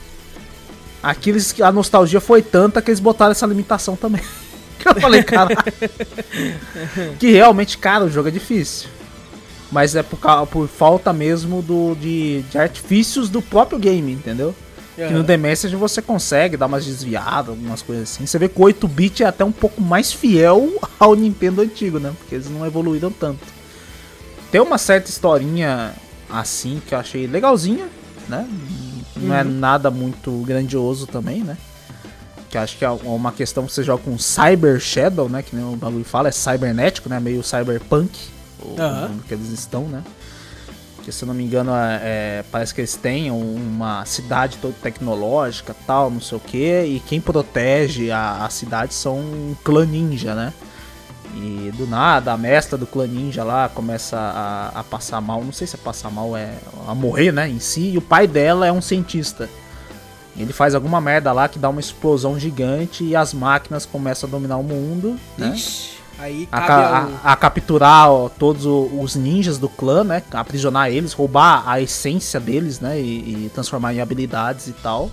Aqui 1.07 1.29
eles, 1.29 1.55
a 1.61 1.71
nostalgia 1.71 2.19
foi 2.19 2.41
tanta 2.41 2.81
que 2.81 2.91
eles 2.91 2.99
botaram 2.99 3.31
essa 3.31 3.45
limitação 3.45 3.95
também. 3.95 4.21
que 4.77 4.89
eu 4.89 4.95
falei, 4.99 5.23
cara. 5.23 5.55
que 7.17 7.31
realmente, 7.31 7.77
cara, 7.77 8.03
o 8.03 8.09
jogo 8.09 8.27
é 8.27 8.31
difícil. 8.31 8.89
Mas 9.71 9.95
é 9.95 10.03
por, 10.03 10.19
por 10.51 10.67
falta 10.67 11.13
mesmo 11.13 11.61
do, 11.61 11.95
de, 11.95 12.41
de 12.51 12.57
artifícios 12.57 13.29
do 13.29 13.41
próprio 13.41 13.79
game, 13.79 14.11
entendeu? 14.11 14.53
Que 14.97 15.13
no 15.13 15.23
The 15.23 15.37
Message 15.37 15.77
você 15.77 16.01
consegue 16.01 16.57
dar 16.57 16.65
umas 16.65 16.85
desviadas, 16.85 17.51
algumas 17.51 17.81
coisas 17.81 18.11
assim. 18.11 18.25
Você 18.25 18.37
vê 18.37 18.49
que 18.49 18.59
o 18.59 18.65
8-bit 18.65 19.23
é 19.23 19.27
até 19.27 19.45
um 19.45 19.51
pouco 19.51 19.79
mais 19.79 20.11
fiel 20.11 20.73
ao 20.99 21.15
Nintendo 21.15 21.61
antigo, 21.61 21.99
né? 21.99 22.11
Porque 22.17 22.35
eles 22.35 22.49
não 22.49 22.65
evoluíram 22.65 23.11
tanto. 23.11 23.39
Tem 24.51 24.59
uma 24.59 24.77
certa 24.77 25.09
historinha 25.09 25.93
assim 26.29 26.81
que 26.85 26.93
eu 26.93 26.99
achei 26.99 27.27
legalzinha, 27.27 27.87
né? 28.27 28.45
Não 29.21 29.35
é 29.35 29.43
nada 29.43 29.89
muito 29.91 30.31
grandioso 30.45 31.07
também, 31.07 31.41
né? 31.43 31.57
Que 32.49 32.57
acho 32.57 32.77
que 32.77 32.85
é 32.85 32.89
uma 32.89 33.31
questão 33.31 33.65
que 33.65 33.73
você 33.73 33.83
joga 33.83 34.03
com 34.03 34.17
Cyber 34.17 34.79
Shadow, 34.79 35.27
né? 35.27 35.41
Que 35.41 35.55
nem 35.55 35.65
o 35.65 35.75
bagulho 35.75 36.05
fala, 36.05 36.29
é 36.29 36.31
cybernético, 36.31 37.09
né? 37.09 37.19
Meio 37.19 37.43
cyberpunk, 37.43 38.17
mundo 39.09 39.23
que 39.27 39.33
eles 39.33 39.49
estão, 39.49 39.83
né? 39.83 40.03
Que 41.03 41.11
se 41.11 41.23
eu 41.23 41.27
não 41.27 41.33
me 41.33 41.43
engano, 41.43 41.71
é, 41.71 41.99
é, 42.03 42.45
parece 42.51 42.73
que 42.73 42.81
eles 42.81 42.95
têm 42.95 43.31
uma 43.31 44.03
cidade 44.05 44.57
toda 44.61 44.73
tecnológica 44.81 45.75
tal, 45.85 46.09
não 46.09 46.19
sei 46.19 46.37
o 46.37 46.41
que, 46.41 46.83
e 46.83 47.01
quem 47.05 47.21
protege 47.21 48.11
a, 48.11 48.45
a 48.45 48.49
cidade 48.49 48.93
são 48.93 49.17
um 49.17 49.55
clã 49.63 49.85
ninja, 49.85 50.35
né? 50.35 50.53
E 51.39 51.71
do 51.77 51.85
nada, 51.85 52.33
a 52.33 52.37
mestra 52.37 52.77
do 52.77 52.87
clã 52.87 53.05
ninja 53.05 53.43
lá 53.43 53.69
começa 53.69 54.17
a, 54.17 54.79
a 54.79 54.83
passar 54.83 55.21
mal, 55.21 55.43
não 55.43 55.51
sei 55.51 55.67
se 55.67 55.75
é 55.75 55.79
passar 55.79 56.09
mal, 56.09 56.35
é 56.35 56.53
a 56.87 56.95
morrer, 56.95 57.31
né, 57.31 57.47
em 57.47 57.59
si, 57.59 57.91
e 57.91 57.97
o 57.97 58.01
pai 58.01 58.25
dela 58.27 58.65
é 58.65 58.71
um 58.71 58.81
cientista. 58.81 59.47
Ele 60.35 60.51
faz 60.53 60.73
alguma 60.75 60.99
merda 61.01 61.31
lá 61.31 61.47
que 61.47 61.57
dá 61.59 61.69
uma 61.69 61.79
explosão 61.79 62.39
gigante 62.39 63.03
e 63.03 63.15
as 63.15 63.33
máquinas 63.33 63.85
começam 63.85 64.27
a 64.27 64.31
dominar 64.31 64.57
o 64.57 64.63
mundo, 64.63 65.15
né? 65.37 65.51
Ixi, 65.55 65.97
aí 66.19 66.47
a, 66.51 66.59
a- 67.25 67.33
a 67.33 67.35
capturar 67.35 68.11
ó, 68.11 68.29
todos 68.29 68.65
os 68.65 69.15
ninjas 69.15 69.57
do 69.57 69.67
clã, 69.69 70.03
né? 70.03 70.21
Aprisionar 70.31 70.89
eles, 70.89 71.13
roubar 71.13 71.63
a 71.67 71.81
essência 71.81 72.39
deles, 72.39 72.79
né? 72.79 72.99
E, 72.99 73.45
e 73.45 73.51
transformar 73.53 73.93
em 73.95 73.99
habilidades 74.01 74.67
e 74.67 74.73
tal. 74.73 75.09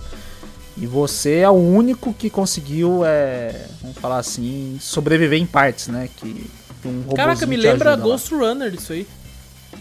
E 0.77 0.85
você 0.85 1.37
é 1.37 1.49
o 1.49 1.53
único 1.53 2.13
que 2.13 2.29
conseguiu, 2.29 3.03
é, 3.05 3.65
vamos 3.81 3.97
falar 3.97 4.17
assim, 4.17 4.77
sobreviver 4.81 5.39
em 5.39 5.45
partes, 5.45 5.87
né? 5.87 6.09
Que, 6.17 6.49
que 6.81 6.87
um 6.87 7.03
Caraca, 7.15 7.45
me 7.45 7.55
lembra 7.55 7.91
ajuda 7.91 8.05
lá. 8.05 8.11
Ghost 8.11 8.33
Runner 8.35 8.73
isso 8.73 8.91
aí. 8.91 9.07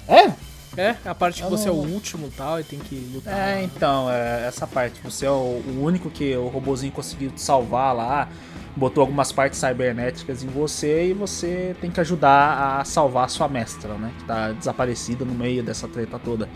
É? 0.07 0.33
É, 0.77 0.97
a 1.05 1.15
parte 1.15 1.41
que 1.41 1.47
Eu 1.47 1.51
você 1.51 1.69
é 1.69 1.73
o 1.73 1.83
não- 1.85 1.93
último 1.93 2.27
e 2.27 2.31
tal, 2.31 2.59
e 2.61 2.65
tem 2.65 2.79
que 2.79 2.95
lutar. 3.13 3.33
É, 3.33 3.63
então, 3.63 4.11
é, 4.11 4.45
essa 4.47 4.67
parte. 4.67 5.01
Você 5.05 5.25
é 5.27 5.31
o, 5.31 5.63
o 5.67 5.83
único 5.83 6.11
que 6.11 6.37
o 6.37 6.49
robozinho 6.49 6.93
conseguiu 6.93 7.31
te 7.31 7.41
salvar 7.41 7.95
lá, 7.95 8.29
botou 8.77 9.01
algumas 9.03 9.31
partes 9.31 9.59
cibernéticas 9.61 10.43
em 10.43 10.49
você 10.49 11.09
e 11.11 11.13
você 11.13 11.77
tem 11.81 11.91
que 11.93 12.01
ajudar 12.01 12.81
a 12.81 12.85
salvar 12.85 13.25
a 13.27 13.29
sua 13.29 13.49
mestra, 13.49 13.95
né? 13.95 14.13
Que 14.19 14.25
tá 14.25 14.51
desaparecida 14.53 15.25
no 15.25 15.35
meio 15.35 15.63
dessa 15.63 15.87
treta 15.87 16.19
toda. 16.19 16.49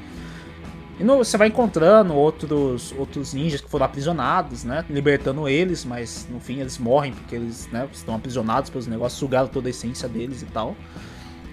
E 0.98 1.04
no- 1.04 1.18
você 1.18 1.36
vai 1.36 1.48
encontrando 1.48 2.12
outros, 2.14 2.92
outros 2.98 3.32
ninjas 3.32 3.60
que 3.60 3.70
foram 3.70 3.86
aprisionados, 3.86 4.64
né? 4.64 4.84
Libertando 4.90 5.48
eles, 5.48 5.84
mas 5.84 6.26
no 6.30 6.40
fim 6.40 6.58
eles 6.60 6.76
morrem 6.78 7.12
porque 7.12 7.36
eles 7.36 7.68
né, 7.70 7.86
estão 7.92 8.14
aprisionados 8.16 8.68
pelos 8.70 8.86
negócios, 8.86 9.18
sugaram 9.18 9.46
toda 9.48 9.68
a 9.68 9.70
essência 9.70 10.08
deles 10.08 10.42
e 10.42 10.46
tal. 10.46 10.74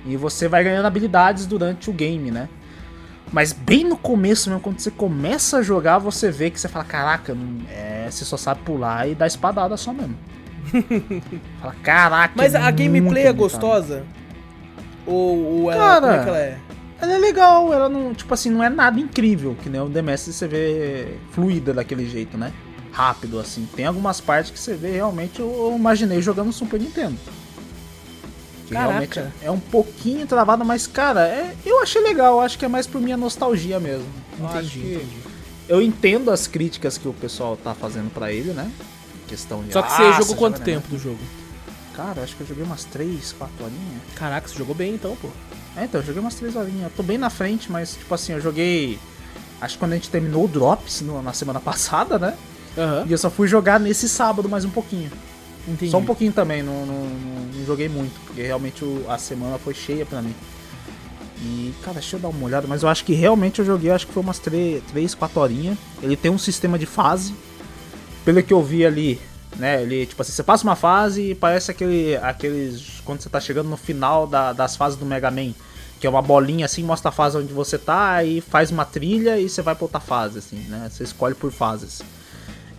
E 0.06 0.18
você 0.18 0.48
vai 0.48 0.64
ganhando 0.64 0.86
habilidades 0.86 1.46
durante 1.46 1.90
o 1.90 1.94
game, 1.94 2.32
né? 2.32 2.50
Mas 3.32 3.52
bem 3.54 3.84
no 3.84 3.98
começo 3.98 4.50
mesmo, 4.50 4.62
quando 4.62 4.80
você 4.80 4.92
começa 4.92 5.58
a 5.58 5.62
jogar, 5.62 5.98
você 5.98 6.32
vê 6.32 6.50
que 6.50 6.60
você 6.60 6.68
fala, 6.68 6.86
caraca, 6.86 7.34
não- 7.34 7.62
é, 7.70 8.08
você 8.10 8.24
só 8.24 8.38
sabe 8.38 8.62
pular 8.62 9.08
e 9.10 9.16
dar 9.16 9.28
espadada 9.28 9.76
só 9.78 9.92
mesmo. 9.94 10.16
fala, 11.62 11.76
caraca. 11.84 12.34
Mas 12.36 12.54
é 12.56 12.58
a 12.58 12.72
gameplay 12.72 13.24
é 13.24 13.28
limitado." 13.32 13.38
gostosa? 13.38 14.04
Ou, 15.06 15.62
ou 15.62 15.72
ela, 15.72 15.84
Cara, 15.84 16.00
como 16.02 16.14
é 16.14 16.24
que 16.24 16.30
ela 16.30 16.40
é? 16.40 16.58
Ela 17.02 17.14
é 17.14 17.18
legal, 17.18 17.74
ela 17.74 17.90
não, 17.90 18.14
tipo 18.14 18.34
assim, 18.34 18.50
não 18.50 18.64
é 18.64 18.70
nada 18.70 19.00
incrível, 19.00 19.56
que 19.62 19.70
nem 19.70 19.82
o 19.82 19.90
The 19.90 20.02
Mestre 20.02 20.32
você 20.34 20.48
vê 20.48 21.18
fluida 21.32 21.74
daquele 21.74 22.10
jeito, 22.10 22.38
né? 22.38 22.54
Rápido, 22.92 23.40
assim. 23.40 23.68
Tem 23.76 23.86
algumas 23.86 24.22
partes 24.22 24.52
que 24.52 24.60
você 24.60 24.76
vê 24.76 24.92
realmente, 24.92 25.40
eu, 25.40 25.74
imaginei 25.78 26.22
jogando 26.22 26.48
no 26.48 26.54
Super 26.54 26.80
Nintendo. 26.80 27.18
Que 28.68 28.74
Caraca. 28.74 28.90
realmente 29.22 29.34
é 29.44 29.52
um 29.52 29.60
pouquinho 29.60 30.26
travada, 30.26 30.64
mas, 30.64 30.88
cara, 30.88 31.28
é, 31.28 31.54
eu 31.66 31.82
achei 31.84 32.02
legal, 32.02 32.40
acho 32.40 32.58
que 32.58 32.66
é 32.66 32.68
mais 32.68 32.88
por 32.88 33.00
minha 33.02 33.18
nostalgia 33.18 33.80
mesmo. 33.80 34.08
Entendi, 34.40 34.80
que- 34.80 34.94
entendi. 34.96 35.18
Eu 35.68 35.82
entendo 35.82 36.32
as 36.32 36.48
críticas 36.48 36.98
que 36.98 37.08
o 37.08 37.14
pessoal 37.14 37.58
tá 37.58 37.74
fazendo 37.76 38.12
pra 38.14 38.32
ele, 38.32 38.54
né? 38.54 38.72
Questão 39.28 39.64
de. 39.64 39.74
Só 39.74 39.82
que 39.82 39.92
"Ah, 39.92 39.96
você 40.14 40.22
jogou 40.22 40.36
quanto 40.36 40.58
joga, 40.60 40.66
né?" 40.72 40.76
tempo 40.76 40.88
do 40.88 41.00
jogo? 41.00 41.20
Cara, 41.96 42.22
acho 42.22 42.36
que 42.36 42.42
eu 42.42 42.48
joguei 42.48 42.64
umas 42.64 42.84
3, 42.86 43.34
4 43.34 43.64
horinhas. 43.64 44.02
Caraca, 44.16 44.48
você 44.48 44.56
jogou 44.56 44.76
bem 44.76 44.94
então, 44.94 45.16
pô. 45.22 45.30
É, 45.78 45.84
então, 45.86 46.00
eu 46.02 46.06
joguei 46.08 46.22
umas 46.22 46.36
3 46.36 46.56
horinhas. 46.56 46.84
Eu 46.84 46.90
tô 46.96 47.04
bem 47.04 47.18
na 47.18 47.30
frente, 47.30 47.72
mas, 47.72 47.94
tipo 47.94 48.14
assim, 48.14 48.34
eu 48.34 48.42
joguei. 48.42 48.98
Acho 49.60 49.76
que 49.76 49.80
quando 49.80 49.92
a 49.94 49.96
gente 49.96 50.10
terminou 50.10 50.46
o 50.46 50.48
Drops 50.48 51.02
no- 51.02 51.22
na 51.22 51.34
semana 51.34 51.60
passada, 51.62 52.18
né? 52.18 52.36
Aham, 52.78 53.06
E 53.08 53.12
eu 53.12 53.18
só 53.18 53.30
fui 53.30 53.48
jogar 53.48 53.80
nesse 53.80 54.08
sábado 54.10 54.48
mais 54.50 54.66
um 54.66 54.70
pouquinho. 54.70 55.10
entendi. 55.68 55.90
Só 55.92 55.98
um 55.98 56.06
pouquinho 56.06 56.32
também, 56.32 56.62
não, 56.62 56.86
não, 56.86 56.96
não- 57.06 57.46
não 57.56 57.66
joguei 57.66 57.90
muito, 57.90 58.20
porque 58.26 58.42
realmente 58.42 58.84
o- 58.86 59.06
a 59.10 59.18
semana 59.18 59.58
foi 59.58 59.74
cheia 59.74 60.06
pra 60.06 60.22
mim. 60.22 60.34
E, 61.42 61.74
cara, 61.84 61.96
deixa 62.00 62.16
eu 62.16 62.20
dar 62.20 62.30
uma 62.30 62.46
olhada, 62.46 62.66
mas 62.68 62.84
eu 62.84 62.90
acho 62.90 63.04
que 63.04 63.14
realmente 63.14 63.60
eu 63.60 63.66
joguei, 63.66 63.92
acho 63.92 64.08
que 64.08 64.14
foi 64.14 64.24
umas 64.24 64.40
3, 64.40 65.14
4 65.16 65.40
horinhas. 65.42 65.78
Ele 66.02 66.16
tem 66.16 66.32
um 66.32 66.38
sistema 66.38 66.78
de 66.80 66.86
fase. 66.86 67.34
Pelo 68.24 68.42
que 68.42 68.54
eu 68.54 68.64
vi 68.64 68.86
ali, 68.86 69.20
né? 69.58 69.82
Ele, 69.82 70.06
tipo 70.06 70.22
assim, 70.22 70.32
você 70.32 70.44
passa 70.44 70.64
uma 70.64 70.76
fase 70.76 71.32
e 71.32 71.36
parece 71.36 71.72
aquele, 71.72 72.16
aqueles. 72.18 73.02
Quando 73.06 73.22
você 73.22 73.30
tá 73.30 73.40
chegando 73.40 73.70
no 73.70 73.78
final 73.78 74.26
da- 74.28 74.54
das 74.54 74.76
fases 74.76 74.98
do 74.98 75.06
Mega 75.06 75.30
Man. 75.32 75.54
Que 76.00 76.06
é 76.06 76.10
uma 76.10 76.22
bolinha 76.22 76.66
assim, 76.66 76.84
mostra 76.84 77.10
a 77.10 77.12
fase 77.12 77.38
onde 77.38 77.54
você 77.54 77.78
tá, 77.78 78.22
e 78.24 78.42
faz 78.42 78.70
uma 78.70 78.84
trilha 78.84 79.40
e 79.40 79.48
você 79.50 79.62
vai 79.62 79.74
pra 79.74 79.86
outra 79.86 80.00
fase, 80.00 80.40
assim, 80.40 80.58
né? 80.68 80.90
Você 80.92 81.04
escolhe 81.04 81.34
por 81.34 81.52
fases. 81.52 82.02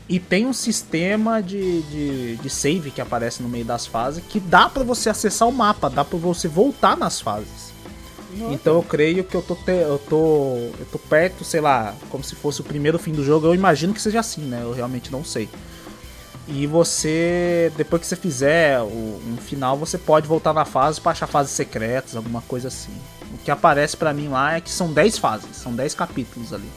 E 0.09 0.21
tem 0.21 0.47
um 0.47 0.53
sistema 0.53 1.43
de, 1.43 1.83
de, 1.83 2.37
de 2.37 2.51
save 2.51 2.91
que 2.93 3.01
aparece 3.01 3.43
no 3.43 3.49
meio 3.49 3.65
das 3.65 3.87
fases 3.87 4.23
que 4.29 4.39
dá 4.39 4.69
pra 4.69 4.85
você 4.85 5.09
acessar 5.09 5.49
o 5.49 5.53
mapa, 5.53 5.89
dá 5.91 6.05
pra 6.05 6.17
você 6.19 6.47
voltar 6.47 6.97
nas 6.97 7.21
fases. 7.21 7.75
Então 8.53 8.75
eu 8.75 8.83
creio 8.83 9.25
que 9.25 9.35
eu 9.35 9.41
tô, 9.43 9.55
te- 9.57 9.71
eu 9.73 9.99
tô 10.11 10.57
eu 10.79 10.87
tô 10.93 10.99
perto, 10.99 11.43
sei 11.43 11.61
lá, 11.63 11.95
como 12.11 12.23
se 12.23 12.35
fosse 12.37 12.61
o 12.61 12.65
primeiro 12.65 12.99
fim 12.99 13.13
do 13.13 13.25
jogo. 13.25 13.47
Eu 13.47 13.55
imagino 13.55 13.95
que 13.95 14.01
seja 14.01 14.21
assim, 14.21 14.43
né? 14.43 14.61
Eu 14.63 14.73
realmente 14.75 15.11
não 15.11 15.25
sei. 15.25 15.49
E 16.49 16.67
você, 16.67 17.73
depois 17.77 18.01
que 18.03 18.07
você 18.07 18.15
fizer 18.17 18.81
o, 18.81 18.87
um 19.27 19.37
final, 19.37 19.77
você 19.77 19.99
pode 19.99 20.29
voltar 20.29 20.53
na 20.53 20.65
fase 20.65 21.01
pra 21.01 21.13
achar 21.13 21.27
fases 21.27 21.53
secretas, 21.53 22.15
alguma 22.15 22.41
coisa 22.43 22.69
assim. 22.69 22.93
O 23.35 23.39
que 23.39 23.51
aparece 23.51 23.97
pra 23.97 24.13
mim 24.15 24.29
lá 24.29 24.55
é 24.57 24.61
que 24.61 24.71
são 24.71 24.93
10 24.93 25.19
fases, 25.19 25.57
são 25.57 25.75
10 25.75 25.95
capítulos 25.95 26.53
ali. 26.53 26.71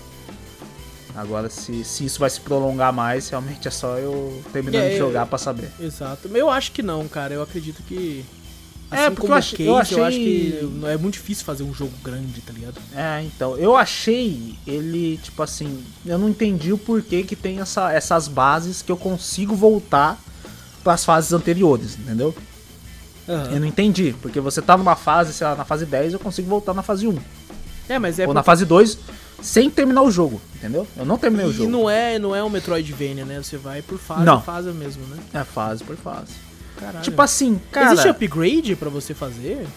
Agora, 1.16 1.50
se, 1.50 1.84
se 1.84 2.06
isso 2.06 2.20
vai 2.20 2.30
se 2.30 2.40
prolongar 2.40 2.94
mais, 2.94 3.30
realmente 3.30 3.68
é 3.68 3.72
só 3.72 3.98
eu 3.98 4.42
terminando 4.54 4.84
É, 4.84 4.90
de 4.92 4.98
jogar 4.98 5.26
pra 5.26 5.38
saber. 5.38 5.70
Exato. 5.80 6.30
Eu 6.34 6.50
acho 6.50 6.72
que 6.72 6.82
não, 6.82 7.08
cara. 7.08 7.34
Eu 7.34 7.42
acredito 7.44 7.84
que. 7.84 8.26
É, 8.92 9.06
Assim 9.06 9.16
porque 9.16 9.22
como 9.22 9.34
eu 9.34 9.36
o 9.36 9.40
achei- 9.40 9.58
Case, 9.58 9.68
eu 9.70 9.74
eu 9.74 9.78
acho 9.80 10.02
achei- 10.02 10.52
que 10.72 10.86
é 10.88 10.98
muito 10.98 11.14
difícil 11.14 11.46
fazer 11.46 11.64
um 11.64 11.74
jogo 11.74 11.92
grande, 12.04 12.42
tá 12.42 12.52
ligado? 12.52 12.76
É, 12.96 13.22
então, 13.24 13.56
eu 13.58 13.76
achei 13.78 14.56
ele, 14.66 15.18
tipo 15.22 15.44
assim, 15.44 15.84
eu 16.06 16.18
não 16.18 16.28
entendi 16.30 16.74
o 16.74 16.78
porquê 16.78 17.22
que 17.24 17.36
tem 17.36 17.60
essa, 17.60 17.92
essas 17.94 18.28
bases 18.28 18.82
que 18.82 18.92
eu 18.92 18.98
consigo 18.98 19.56
voltar 19.56 20.20
pras 20.84 21.06
fases 21.06 21.32
anteriores, 21.34 21.98
entendeu? 22.00 22.34
Eu 23.28 23.60
não 23.60 23.68
entendi, 23.68 24.16
porque 24.24 24.40
você 24.40 24.60
tá 24.60 24.76
numa 24.76 24.96
fase, 24.96 25.34
sei 25.34 25.46
lá, 25.46 25.56
na 25.56 25.64
fase 25.66 25.86
10, 25.86 26.14
eu 26.14 26.20
consigo 26.20 26.50
voltar 26.50 26.74
na 26.74 26.82
fase 26.82 27.06
1. 27.08 27.16
É, 27.88 28.00
mas 28.00 28.18
é 28.18 28.28
ou 28.28 28.34
na 28.34 28.42
porque- 28.42 28.46
fase 28.48 28.66
2, 28.66 28.98
sem 29.40 29.70
terminar 29.70 30.02
o 30.02 30.10
jogo, 30.10 30.42
entendeu? 30.56 30.88
Eu 30.98 31.06
não 31.06 31.16
terminei 31.16 31.46
o 31.46 31.52
E 31.52 31.54
jogo. 31.54 31.70
não 31.70 31.88
é, 31.88 32.18
não 32.18 32.36
é 32.36 32.44
um 32.44 32.50
Metroidvania, 32.50 33.24
né? 33.26 33.40
Você 33.42 33.56
vai 33.56 33.84
por 33.84 34.00
fase 34.00 34.24
Não. 34.26 34.42
fase 34.42 34.70
mesmo, 34.72 35.04
né? 35.06 35.18
É 35.32 35.44
fase 35.44 35.84
por 35.84 35.96
fase. 35.96 36.34
Caralho. 36.80 37.04
Tipo 37.04 37.22
assim, 37.22 37.60
cara... 37.72 37.92
Existe 37.94 38.08
upgrade 38.08 38.76
pra 38.76 38.90
você 38.90 39.14
fazer? 39.14 39.68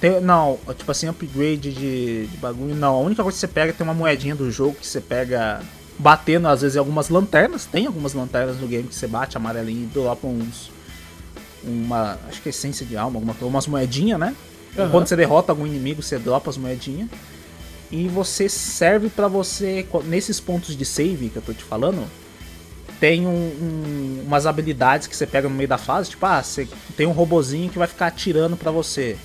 Tem- 0.00 0.20
não, 0.20 0.58
tipo 0.76 0.90
assim, 0.90 1.06
upgrade 1.06 1.72
de, 1.72 2.26
de 2.26 2.36
bagulho, 2.38 2.74
não. 2.74 2.94
A 2.96 2.98
única 2.98 3.22
coisa 3.22 3.36
que 3.36 3.40
você 3.40 3.48
pega 3.48 3.72
tem 3.72 3.84
uma 3.84 3.94
moedinha 3.94 4.34
do 4.34 4.50
jogo 4.50 4.74
que 4.74 4.86
você 4.86 5.00
pega 5.00 5.62
batendo, 5.96 6.48
às 6.48 6.62
vezes, 6.62 6.74
em 6.74 6.78
algumas 6.80 7.08
lanternas. 7.08 7.66
Tem 7.66 7.86
algumas 7.86 8.12
lanternas 8.12 8.58
no 8.58 8.66
game 8.66 8.88
que 8.88 8.94
você 8.94 9.06
bate 9.06 9.36
amarelinho 9.36 9.84
e 9.84 9.86
dropa 9.86 10.26
uns. 10.26 10.72
Uma. 11.62 12.18
Acho 12.28 12.42
que 12.42 12.48
é 12.48 12.50
essência 12.50 12.84
de 12.84 12.96
alma, 12.96 13.18
alguma 13.18 13.34
coisa, 13.34 13.46
umas 13.46 13.68
moedinhas, 13.68 14.18
né? 14.18 14.34
Aham. 14.76 14.90
Quando 14.90 15.06
você 15.06 15.14
derrota 15.14 15.52
algum 15.52 15.66
inimigo, 15.66 16.02
você 16.02 16.18
dropa 16.18 16.50
as 16.50 16.56
moedinhas. 16.56 17.08
E 17.88 18.08
você 18.08 18.48
serve 18.48 19.08
pra 19.08 19.28
você. 19.28 19.86
Nesses 20.06 20.40
pontos 20.40 20.76
de 20.76 20.84
save 20.84 21.28
que 21.28 21.36
eu 21.36 21.42
tô 21.42 21.52
te 21.52 21.62
falando, 21.62 22.04
tem 23.02 23.26
um- 23.26 23.30
um- 23.30 24.22
umas 24.28 24.46
habilidades 24.46 25.08
que 25.08 25.16
você 25.16 25.26
pega 25.26 25.48
no 25.48 25.54
meio 25.56 25.68
da 25.68 25.76
fase, 25.76 26.10
tipo, 26.10 26.24
ah, 26.24 26.40
você 26.40 26.68
tem 26.96 27.04
um 27.04 27.10
robozinho 27.10 27.68
que 27.68 27.76
vai 27.76 27.88
ficar 27.88 28.06
atirando 28.06 28.56
pra 28.56 28.70
você. 28.70 29.16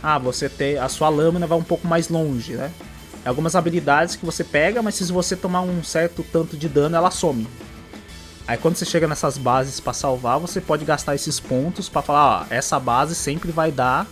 Ah, 0.00 0.18
você 0.20 0.48
tem. 0.48 0.78
A 0.78 0.88
sua 0.88 1.08
lâmina 1.08 1.44
vai 1.44 1.58
um 1.58 1.62
pouco 1.64 1.84
mais 1.84 2.08
longe, 2.08 2.52
né? 2.52 2.70
Algumas 3.24 3.56
habilidades 3.56 4.14
que 4.14 4.24
você 4.24 4.44
pega, 4.44 4.80
mas 4.82 4.94
se 4.94 5.12
você 5.12 5.34
tomar 5.34 5.62
um 5.62 5.82
certo 5.82 6.24
tanto 6.32 6.56
de 6.56 6.68
dano, 6.68 6.94
ela 6.94 7.10
some. 7.10 7.48
Aí 8.46 8.56
quando 8.56 8.76
você 8.76 8.84
chega 8.84 9.08
nessas 9.08 9.36
bases 9.36 9.80
pra 9.80 9.92
salvar, 9.92 10.38
você 10.38 10.60
pode 10.60 10.84
gastar 10.84 11.16
esses 11.16 11.40
pontos 11.40 11.88
pra 11.88 12.02
falar, 12.02 12.42
ó, 12.42 12.54
essa 12.54 12.78
base 12.78 13.16
sempre 13.16 13.50
vai 13.50 13.72
dar 13.72 14.06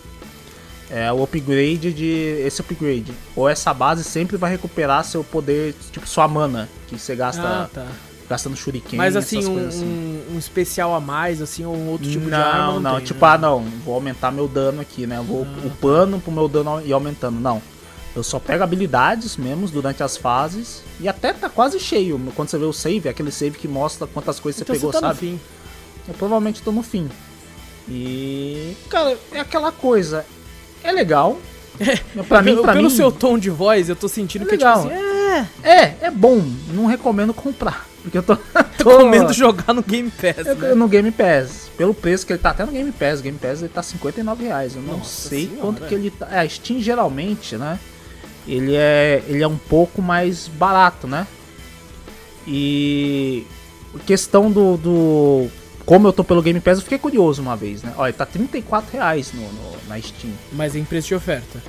é, 0.89 1.09
o 1.13 1.23
upgrade 1.23 1.93
de 1.93 2.43
esse 2.45 2.59
upgrade. 2.59 3.13
Ou 3.37 3.47
essa 3.47 3.73
base 3.73 4.03
sempre 4.03 4.35
vai 4.35 4.51
recuperar 4.51 5.05
seu 5.05 5.23
poder, 5.23 5.73
tipo 5.93 6.05
sua 6.05 6.27
mana, 6.27 6.67
que 6.87 6.99
você 6.99 7.15
gasta 7.15 7.41
Ah, 7.41 7.69
tá. 7.73 7.87
Gastando 8.33 8.55
shuriken, 8.57 8.97
Mas 8.97 9.15
assim 9.15 9.37
essas 9.39 9.49
um, 9.49 9.53
coisas 9.53 9.75
assim. 9.75 10.23
um- 10.33 10.37
especial 10.37 10.93
a 10.95 10.99
mais, 10.99 11.41
assim, 11.41 11.63
ou 11.65 11.75
um 11.75 11.89
outro 11.89 12.09
tipo 12.09 12.23
não, 12.27 12.29
de 12.29 12.35
arma? 12.43 12.73
Não, 12.73 12.79
não, 12.79 12.95
tem, 12.97 13.05
tipo, 13.05 13.25
né? 13.25 13.31
ah, 13.31 13.37
não, 13.37 13.59
vou 13.85 13.93
aumentar 13.95 14.31
meu 14.31 14.47
dano 14.47 14.81
aqui, 14.81 15.05
né? 15.07 15.23
Vou 15.25 15.43
Ah, 15.45 15.67
upando 15.67 16.19
pro 16.19 16.31
meu 16.31 16.47
dano 16.47 16.81
ir 16.85 16.91
aumentando. 16.93 17.39
Não. 17.39 17.61
Eu 18.15 18.21
só 18.23 18.37
pego 18.39 18.63
habilidades 18.63 19.37
mesmo 19.37 19.67
durante 19.69 20.03
as 20.03 20.15
fases. 20.17 20.83
E 20.99 21.07
até 21.07 21.33
tá 21.33 21.49
quase 21.49 21.79
cheio. 21.79 22.19
Quando 22.35 22.47
você 22.49 22.57
vê 22.59 22.65
o 22.65 22.71
save, 22.73 23.09
aquele 23.09 23.31
save 23.31 23.57
que 23.57 23.67
mostra 23.67 24.05
quantas 24.05 24.39
coisas 24.39 24.61
Então 24.61 24.73
você 24.75 24.79
pegou, 24.79 24.91
você 24.91 24.99
tá 25.01 25.07
no 25.07 25.13
sabe? 25.15 25.19
fim. 25.27 25.39
Eu 26.07 26.13
provavelmente 26.13 26.61
tô 26.61 26.71
no 26.71 26.83
fim. 26.83 27.09
E. 27.89 28.75
Cara, 28.89 29.17
é 29.31 29.39
aquela 29.39 29.71
coisa. 29.71 30.25
É 30.83 30.91
legal. 30.91 31.37
pra 32.29 32.41
mim, 32.41 32.51
Pelo- 32.51 32.61
pra 32.63 32.73
Pelo 32.73 32.89
mim. 32.89 32.95
seu 32.95 33.11
tom 33.11 33.37
de 33.37 33.49
voz, 33.49 33.89
eu 33.89 33.95
tô 33.95 34.07
sentindo 34.07 34.43
É 34.43 34.47
que 34.47 34.55
é 34.55 34.57
tipo 34.57 34.69
legal. 34.69 34.85
assim, 34.85 34.91
é, 34.91 35.12
É, 35.63 35.95
é 36.01 36.11
bom. 36.11 36.41
Não 36.69 36.85
recomendo 36.85 37.33
comprar. 37.33 37.85
Porque 38.01 38.17
eu 38.17 38.23
tô. 38.23 38.35
tô 38.77 38.89
recomendo 38.97 39.31
jogar 39.33 39.73
no 39.73 39.81
Game 39.81 40.09
Pass, 40.11 40.45
Eu- 40.45 40.55
né? 40.55 40.73
No 40.75 40.87
Game 40.87 41.11
Pass. 41.11 41.69
Pelo 41.77 41.93
preço 41.93 42.25
que 42.25 42.33
ele 42.33 42.39
tá 42.39 42.49
até 42.51 42.65
no 42.65 42.71
Game 42.71 42.91
Pass. 42.91 43.21
Game 43.21 43.37
Pass 43.37 43.59
ele 43.61 43.69
tá 43.69 43.81
59 43.81 44.43
reais. 44.43 44.75
Eu 44.75 44.81
não 44.81 44.97
Nossa 44.97 45.29
sei 45.29 45.45
senhora. 45.47 45.61
quanto 45.61 45.85
que 45.85 45.95
ele 45.95 46.11
tá. 46.11 46.27
É, 46.31 46.39
a 46.39 46.49
Steam 46.49 46.79
geralmente, 46.81 47.55
né? 47.55 47.79
Ele 48.47 48.75
é, 48.75 49.23
ele 49.27 49.41
é 49.41 49.47
um 49.47 49.57
pouco 49.57 50.01
mais 50.01 50.47
barato, 50.47 51.07
né? 51.07 51.25
E. 52.47 53.45
Questão 54.05 54.51
do, 54.51 54.75
do. 54.77 55.47
Como 55.85 56.07
eu 56.07 56.13
tô 56.13 56.23
pelo 56.23 56.41
Game 56.41 56.59
Pass, 56.59 56.77
eu 56.79 56.83
fiquei 56.83 56.97
curioso 56.97 57.41
uma 57.41 57.55
vez, 57.55 57.83
né? 57.83 57.93
Olha, 57.97 58.11
tá 58.11 58.25
34 58.25 58.91
reais 58.91 59.31
no, 59.33 59.41
no- 59.41 59.77
na 59.87 59.99
Steam. 60.01 60.33
Mas 60.51 60.75
em 60.75 60.83
preço 60.83 61.09
de 61.09 61.15
oferta. 61.15 61.61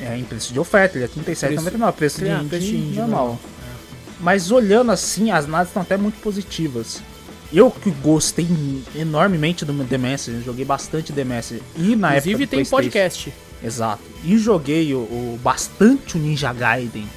É 0.00 0.16
em 0.18 0.24
preço 0.24 0.52
de 0.52 0.60
oferta, 0.60 0.98
ele 0.98 1.04
é 1.04 1.08
R$ 1.08 1.22
37,99. 1.34 1.92
Preço, 1.92 2.18
de, 2.24 2.48
preço 2.48 2.66
de 2.66 2.76
indie 2.76 2.96
normal. 2.98 3.18
normal. 3.26 3.40
Mas 4.20 4.50
olhando 4.50 4.90
assim, 4.90 5.30
as 5.30 5.44
análises 5.44 5.70
estão 5.70 5.82
até 5.82 5.96
muito 5.96 6.20
positivas. 6.20 7.00
Eu 7.52 7.70
que 7.70 7.90
gostei 7.90 8.48
enormemente 8.96 9.64
do 9.64 9.84
The 9.84 9.98
Messenger, 9.98 10.42
joguei 10.42 10.64
bastante 10.64 11.12
The 11.12 11.24
Messenger. 11.24 11.62
E 11.76 11.94
na 11.94 12.10
Inclusive 12.16 12.42
época 12.44 12.56
tem 12.56 12.64
podcast. 12.64 13.32
Exato. 13.62 14.02
E 14.24 14.36
joguei 14.38 14.92
o, 14.94 14.98
o- 14.98 15.38
bastante 15.42 16.16
o 16.16 16.20
Ninja 16.20 16.52
Gaiden 16.52 17.08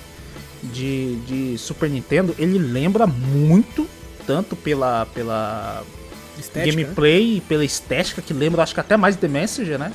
de, 0.64 1.16
de 1.28 1.58
Super 1.58 1.90
Nintendo. 1.90 2.36
Ele 2.38 2.58
lembra 2.60 3.08
muito, 3.08 3.88
tanto 4.26 4.56
pela, 4.56 5.06
pela 5.08 5.84
Estética, 6.40 6.76
gameplay 6.76 7.38
e 7.38 7.42
pela 7.42 7.66
estética, 7.66 8.22
que 8.22 8.34
lembra 8.34 8.62
acho 8.64 8.74
que 8.74 8.80
até 8.80 8.96
mais 8.96 9.16
The 9.16 9.28
Messenger, 9.28 9.80
né? 9.80 9.92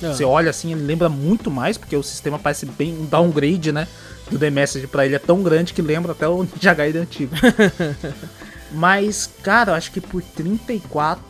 Né? 0.00 0.12
Você 0.14 0.24
olha 0.24 0.50
assim, 0.50 0.72
ele 0.72 0.82
lembra 0.82 1.08
muito 1.08 1.50
mais, 1.50 1.76
porque 1.78 1.96
o 1.96 2.02
sistema 2.02 2.38
parece 2.38 2.66
bem 2.66 2.92
um 2.94 3.04
downgrade, 3.04 3.72
né? 3.72 3.86
Do 4.30 4.38
The 4.38 4.50
Message 4.50 4.86
pra 4.86 5.04
ele 5.04 5.14
é 5.14 5.18
tão 5.18 5.42
grande 5.42 5.72
que 5.74 5.82
lembra 5.82 6.12
até 6.12 6.28
o 6.28 6.42
Ninja 6.54 6.72
Gaiden 6.74 7.02
antigo. 7.02 7.34
Mas, 8.72 9.28
cara, 9.42 9.72
eu 9.72 9.74
acho 9.74 9.90
que 9.90 10.00
por 10.00 10.22
34, 10.22 11.24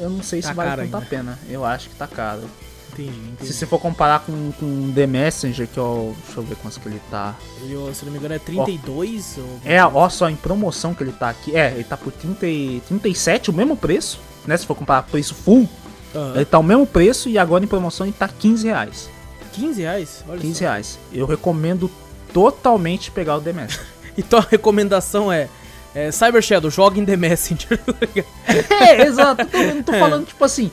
eu 0.00 0.10
não 0.10 0.22
sei 0.22 0.40
se 0.40 0.48
Tá 0.48 0.54
vale 0.54 0.70
caro 0.70 0.82
tanto 0.82 0.96
a 0.96 1.00
pena. 1.00 1.38
Eu 1.48 1.64
acho 1.64 1.88
que 1.88 1.96
tá 1.96 2.06
caro. 2.06 2.42
Entendi, 2.92 3.10
entendi. 3.32 3.46
Se 3.48 3.52
você 3.52 3.66
for 3.66 3.80
comparar 3.80 4.20
com, 4.20 4.52
com 4.52 4.92
The 4.94 5.04
Messenger, 5.04 5.66
que 5.66 5.80
ó, 5.80 6.12
deixa 6.24 6.38
eu 6.38 6.44
ver 6.44 6.54
quanto 6.56 6.78
que 6.78 6.88
ele 6.88 7.00
tá. 7.10 7.34
Ele, 7.62 7.92
se 7.92 8.04
não 8.04 8.12
me 8.12 8.18
engano, 8.18 8.34
é 8.34 8.38
32 8.38 9.34
ou... 9.38 9.60
É, 9.64 9.84
ó 9.84 10.08
só 10.08 10.30
em 10.30 10.36
promoção 10.36 10.94
que 10.94 11.02
ele 11.02 11.10
tá 11.10 11.28
aqui. 11.30 11.56
É, 11.56 11.72
ele 11.72 11.82
tá 11.82 11.96
por 11.96 12.12
30, 12.12 12.46
e- 12.46 12.80
37, 12.86 13.50
o 13.50 13.52
mesmo 13.52 13.76
preço, 13.76 14.20
né? 14.46 14.56
Se 14.56 14.64
for 14.64 14.76
comparar 14.76 15.02
preço 15.02 15.34
full, 15.34 15.68
Aham. 16.14 16.32
ele 16.36 16.44
tá 16.44 16.58
o 16.58 16.62
mesmo 16.62 16.86
preço 16.86 17.28
e 17.28 17.36
agora 17.38 17.64
em 17.64 17.68
promoção 17.68 18.06
ele 18.06 18.14
tá 18.18 18.28
15 18.28 18.66
reais. 18.66 19.10
15 19.52 19.82
reais? 19.82 20.24
Olha 20.28 20.40
15 20.40 20.54
só. 20.54 20.60
reais. 20.60 20.98
Eu 21.12 21.26
recomendo 21.26 21.90
totalmente 22.32 23.10
pegar 23.10 23.36
o 23.36 23.40
The 23.40 23.52
Messenger. 23.52 23.86
Então 24.16 24.38
a 24.38 24.46
recomendação 24.48 25.32
é, 25.32 25.48
é 25.92 26.12
Cyber 26.12 26.40
Shadow, 26.40 26.70
joga 26.70 27.00
em 27.00 27.04
The 27.04 27.16
Messenger. 27.16 27.80
é, 28.80 29.02
exato. 29.06 29.44
Tô, 29.46 29.56
eu 29.58 29.74
não 29.74 29.82
tô 29.82 29.92
É. 29.92 29.98
falando, 29.98 30.24
tipo 30.26 30.44
assim, 30.44 30.70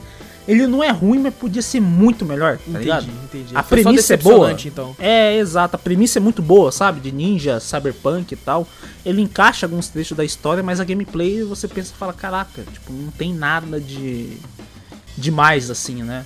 ele 0.48 0.68
não 0.68 0.84
é 0.84 0.92
ruim, 0.92 1.18
mas 1.18 1.34
podia 1.34 1.62
ser 1.64 1.80
muito 1.80 2.24
melhor, 2.24 2.60
tá 2.60 2.78
ligado? 2.78 3.04
entendi, 3.06 3.18
entendi. 3.26 3.58
A 3.58 3.64
Foi 3.64 3.82
premissa 3.84 4.14
é 4.14 4.18
boa. 4.18 4.56
então. 4.64 4.96
É, 5.00 5.38
exato. 5.38 5.76
A 5.76 5.80
premissa 5.80 6.20
é 6.20 6.22
muito 6.22 6.40
boa, 6.44 6.72
sabe? 6.72 7.00
De 7.00 7.12
ninja, 7.12 7.60
cyberpunk 7.60 8.32
e 8.32 8.36
tal. 8.36 8.68
Ele 9.04 9.22
encaixa 9.24 9.66
alguns 9.66 9.88
trechos 9.88 10.16
da 10.16 10.24
história, 10.24 10.62
mas 10.62 10.80
a 10.80 10.84
gameplay 10.84 11.44
você 11.44 11.68
pensa 11.68 11.94
e 11.96 11.98
fala, 11.98 12.14
caraca, 12.14 12.62
tipo, 12.72 12.94
não 12.94 13.10
tem 13.12 13.34
nada 13.34 13.80
de 13.80 14.38
demais 15.18 15.70
assim, 15.70 16.04
né? 16.04 16.26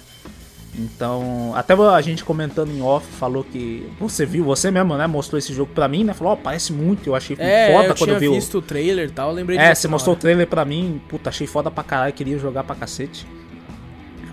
Então, 0.77 1.53
até 1.55 1.73
a 1.73 2.01
gente 2.01 2.23
comentando 2.23 2.69
em 2.69 2.81
off 2.81 3.07
falou 3.13 3.43
que 3.43 3.89
você 3.99 4.25
viu, 4.25 4.43
você 4.43 4.69
mesmo, 4.69 4.97
né, 4.97 5.07
mostrou 5.07 5.39
esse 5.39 5.53
jogo 5.53 5.71
pra 5.73 5.88
mim, 5.88 6.03
né? 6.03 6.13
Falou, 6.13 6.33
ó, 6.33 6.36
parece 6.36 6.73
muito, 6.73 7.07
eu 7.07 7.15
achei 7.15 7.38
É, 7.39 7.71
foda 7.71 7.88
eu 7.88 7.95
quando 7.95 7.97
tinha 7.97 8.15
eu 8.15 8.19
vi 8.19 8.27
o 8.27 8.33
visto 8.33 8.57
o 8.57 8.61
trailer 8.61 9.07
e 9.07 9.11
tal, 9.11 9.29
eu 9.29 9.36
lembrei 9.36 9.57
é, 9.57 9.73
você 9.73 9.88
mostrou 9.88 10.13
o 10.13 10.15
hora. 10.15 10.21
trailer 10.21 10.47
pra 10.47 10.65
mim, 10.65 11.01
puta, 11.07 11.29
achei 11.29 11.47
foda 11.47 11.71
pra 11.71 11.83
caralho, 11.83 12.13
queria 12.13 12.38
jogar 12.38 12.63
pra 12.65 12.75
cacete. 12.75 13.25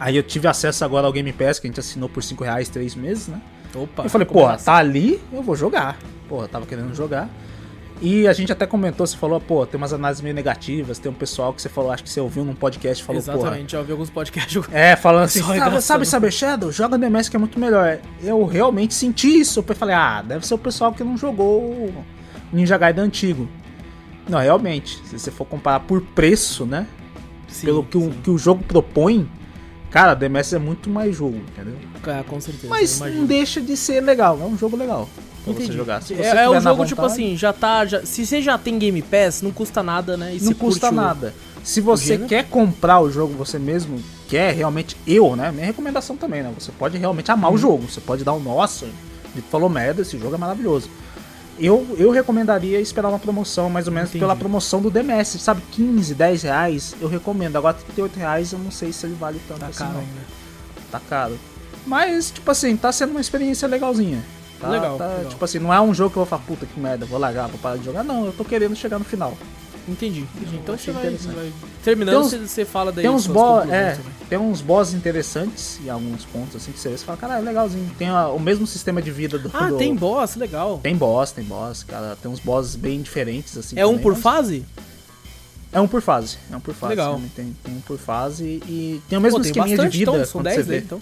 Aí 0.01 0.17
eu 0.17 0.23
tive 0.23 0.49
acesso 0.49 0.85
agora 0.85 1.07
ao 1.07 1.13
Game 1.13 1.33
Pass, 1.33 1.61
que 1.61 1.69
a 1.69 1.71
gente 1.71 1.79
assinou 1.79 2.09
por 2.09 2.25
5 2.25 2.43
reais 2.43 2.69
3 2.69 2.97
meses, 2.97 3.29
né? 3.29 3.41
Opa, 3.73 4.03
eu 4.03 4.11
falei, 4.11 4.27
porra, 4.27 4.57
tá 4.59 4.75
ali, 4.75 5.21
eu 5.33 5.43
vou 5.43 5.55
jogar. 5.55 5.97
Porra, 6.29 6.49
tava 6.49 6.67
querendo 6.67 6.93
jogar. 6.93 7.29
E 8.03 8.27
a 8.27 8.33
gente 8.33 8.51
até 8.51 8.67
comentou, 8.67 9.07
você 9.07 9.17
falou, 9.17 9.41
pô, 9.41 9.65
tem 9.65 9.79
umas 9.79 9.93
análises 9.93 10.21
meio 10.21 10.35
negativas, 10.35 10.99
tem 10.99 11.11
um 11.11 11.15
pessoal 11.15 11.55
que 11.55 11.63
você 11.63 11.69
falou, 11.69 11.93
acho 11.93 12.03
que 12.03 12.11
você 12.11 12.21
ouviu 12.21 12.45
num 12.45 12.53
podcast, 12.53 13.05
falou, 13.05 13.23
porra. 13.23 13.37
Exatamente, 13.37 13.73
já 13.73 13.79
ouvi 13.79 13.93
alguns 13.93 14.11
podcasts. 14.11 14.61
É, 14.73 14.97
falando 14.97 15.27
assim, 15.27 15.39
sabe, 15.41 15.53
engraçado. 15.53 15.81
sabe 15.83 16.07
Cyber 16.07 16.33
Shadow? 16.33 16.73
Joga 16.73 16.99
no 16.99 17.07
MS 17.07 17.31
que 17.31 17.37
é 17.37 17.39
muito 17.39 17.61
melhor. 17.61 18.01
Eu 18.21 18.45
realmente 18.45 18.93
senti 18.93 19.39
isso. 19.39 19.65
Eu 19.65 19.75
falei, 19.77 19.95
ah, 19.95 20.21
deve 20.21 20.45
ser 20.45 20.55
o 20.55 20.59
pessoal 20.59 20.93
que 20.93 21.05
não 21.05 21.17
jogou 21.17 21.61
o 21.61 22.05
Ninja 22.53 22.77
Gaiden 22.77 23.05
antigo. 23.05 23.49
Não, 24.29 24.41
realmente, 24.41 25.01
se 25.07 25.17
você 25.17 25.31
for 25.31 25.45
comparar 25.45 25.81
por 25.81 26.03
preço, 26.03 26.67
né? 26.67 26.89
Sim, 27.47 27.67
pelo 27.67 27.85
que 27.85 27.97
o, 27.97 28.13
sim. 28.13 28.19
que 28.21 28.31
o 28.31 28.39
jogo 28.39 28.65
propõe, 28.65 29.31
cara, 29.93 30.15
DMS 30.15 30.57
é 30.57 30.59
muito 30.59 30.91
mais 30.91 31.15
jogo, 31.15 31.37
entendeu? 31.37 31.77
É, 32.09 32.25
com 32.25 32.41
certeza. 32.41 32.69
Mas 32.69 32.99
não 32.99 33.27
deixa 33.27 33.61
de 33.61 33.77
ser 33.77 34.01
legal, 34.01 34.41
é 34.41 34.45
um 34.45 34.59
jogo 34.59 34.77
legal 34.77 35.09
pra 35.43 35.53
Entendi. 35.53 35.67
você 35.69 35.73
jogar. 35.77 36.03
Se 36.03 36.15
você 36.15 36.23
é, 36.23 36.45
é 36.45 36.51
um 36.51 36.61
jogo, 36.61 36.85
tipo 36.87 37.01
vontade, 37.03 37.23
assim, 37.23 37.37
já 37.37 37.53
tá. 37.53 37.85
já- 37.85 38.05
se 38.05 38.25
você 38.27 38.41
já 38.43 38.57
tem 38.59 38.79
Game 38.79 39.03
Pass, 39.03 39.43
não 39.43 39.51
custa 39.51 39.83
nada, 39.83 40.17
né? 40.17 40.37
E 40.37 40.41
não 40.43 40.53
custa 40.55 40.89
curte 40.89 40.95
o- 40.95 40.97
nada. 41.03 41.35
Se 41.65 41.81
você 41.81 42.19
quer 42.19 42.49
comprar 42.49 43.01
o 43.01 43.11
jogo 43.11 43.35
você 43.35 43.59
mesmo, 43.59 44.03
quer 44.29 44.53
realmente 44.55 44.97
eu, 45.07 45.37
né? 45.37 45.53
Minha 45.53 45.67
recomendação 45.67 46.17
também, 46.17 46.43
né? 46.43 46.53
Você 46.59 46.73
pode 46.73 46.99
realmente 46.99 47.31
amar 47.31 47.51
Uhum. 47.51 47.57
o 47.57 47.59
jogo. 47.59 47.89
Você 47.91 48.01
pode 48.01 48.25
dar 48.25 48.33
um 48.33 48.41
nossa, 48.41 48.87
Vitor 49.35 49.51
falou 49.51 49.69
merda, 49.69 50.03
esse 50.03 50.19
jogo 50.19 50.35
é 50.35 50.39
maravilhoso. 50.39 50.89
Eu, 51.59 51.87
eu 51.99 52.11
recomendaria 52.11 52.81
esperar 52.81 53.09
uma 53.11 53.19
promoção, 53.19 53.69
mais 53.71 53.87
ou 53.87 53.93
menos 53.93 54.09
Entendi. 54.11 54.25
pela 54.25 54.35
promoção 54.35 54.81
do 54.81 54.91
DMS, 54.91 55.39
sabe? 55.39 55.63
15, 55.71 56.15
10 56.15 56.43
reais, 56.43 56.97
eu 57.01 57.09
recomendo. 57.09 57.57
Agora 57.57 57.75
38 57.75 58.17
reais 58.19 58.53
eu 58.53 58.59
não 58.59 58.71
sei 58.71 58.93
se 58.93 59.07
ele 59.07 59.15
vale 59.15 59.41
tanto 59.47 59.61
Tá 59.61 59.67
assim, 59.67 59.79
caro 59.79 59.93
não. 59.93 60.01
ainda. 60.01 60.21
Tá 60.91 61.01
caro. 61.09 61.39
Mas, 61.87 62.31
tipo 62.31 62.51
assim, 62.51 62.77
tá 62.77 62.91
sendo 62.91 63.11
uma 63.11 63.21
experiência 63.21 63.69
legalzinha. 63.69 64.23
Tá, 64.63 64.69
Legal, 64.69 64.97
tá, 64.97 65.07
legal. 65.09 65.25
Tipo 65.31 65.45
assim, 65.45 65.59
não 65.59 65.75
é 65.75 65.81
um 65.81 65.93
jogo 65.93 66.11
que 66.11 66.17
eu 66.19 66.25
vou 66.25 66.27
falar, 66.27 66.43
puta 66.43 66.65
que 66.67 66.79
merda, 66.81 67.05
vou 67.05 67.19
largar, 67.19 67.49
vou 67.49 67.59
parar 67.59 67.77
de 67.77 67.85
jogar. 67.85 68.03
Não, 68.05 68.27
eu 68.27 68.33
tô 68.33 68.45
querendo 68.45 68.75
chegar 68.77 68.99
no 68.99 69.05
final. 69.05 69.37
Entendi, 69.89 70.21
entendi. 70.37 70.55
Então 70.57 70.79
você 70.79 70.93
vai, 70.93 71.11
vai- 71.11 71.53
Terminando, 71.83 72.21
uns- 72.21 72.31
você, 72.31 72.39
você 72.39 72.65
fala 72.65 72.93
daí. 72.93 73.03
Tem 73.03 73.11
uns, 73.11 73.25
suas 73.25 73.35
bo 73.35 73.43
conclusões 73.43 73.73
é, 73.75 73.91
também. 73.97 74.13
tem 74.29 74.39
uns 74.39 74.61
boss 74.61 74.95
interessantes 74.95 75.81
em 75.85 75.91
alguns 75.91 76.25
pontos, 76.25 76.55
assim, 76.55 76.71
que 76.71 76.79
você 76.79 76.91
e 76.91 76.99
fala, 76.99 77.19
caralho, 77.19 77.45
legalzinho. 77.45 77.91
Tem 77.99 78.09
a- 78.09 78.29
o 78.29 78.39
mesmo 78.39 78.65
sistema 78.65 79.03
de 79.03 79.11
vida 79.11 79.37
do. 79.41 79.51
Ah, 79.53 79.67
do- 79.71 79.79
tem 79.79 79.93
boss, 79.97 80.37
legal. 80.37 80.79
Tem 80.81 80.95
boss, 80.97 81.33
tem 81.33 81.43
boss, 81.45 81.83
cara. 81.83 82.17
Tem 82.23 82.31
uns 82.31 82.39
bosses 82.39 82.77
bem 82.77 83.03
diferentes, 83.03 83.57
assim. 83.59 83.77
é 83.77 83.85
um 83.85 83.89
também, 83.91 84.03
por 84.05 84.13
mas- 84.13 84.23
fase? 84.23 84.65
É 85.73 85.81
um 85.81 85.89
por 85.89 86.01
fase. 86.01 86.39
É 86.53 86.57
um 86.57 86.61
por 86.61 86.75
fase. 86.75 86.91
Legal. 86.91 87.09
realmente 87.09 87.33
Tem, 87.35 87.57
tem 87.65 87.75
um 87.75 87.81
por 87.81 87.99
fase 87.99 88.45
e 88.69 89.03
tem 89.09 89.19
o 89.19 89.21
mesmo 89.21 89.39
Pô, 89.39 89.43
tem 89.43 89.51
esqueminha 89.51 89.79
de 89.79 89.99
vida. 89.99 90.13
então. 90.13 90.25
São 90.25 90.33
quando 90.35 90.45
10 90.45 90.57
você 90.59 90.63
vê. 90.63 90.69
daí, 90.77 90.85
então. 90.85 91.01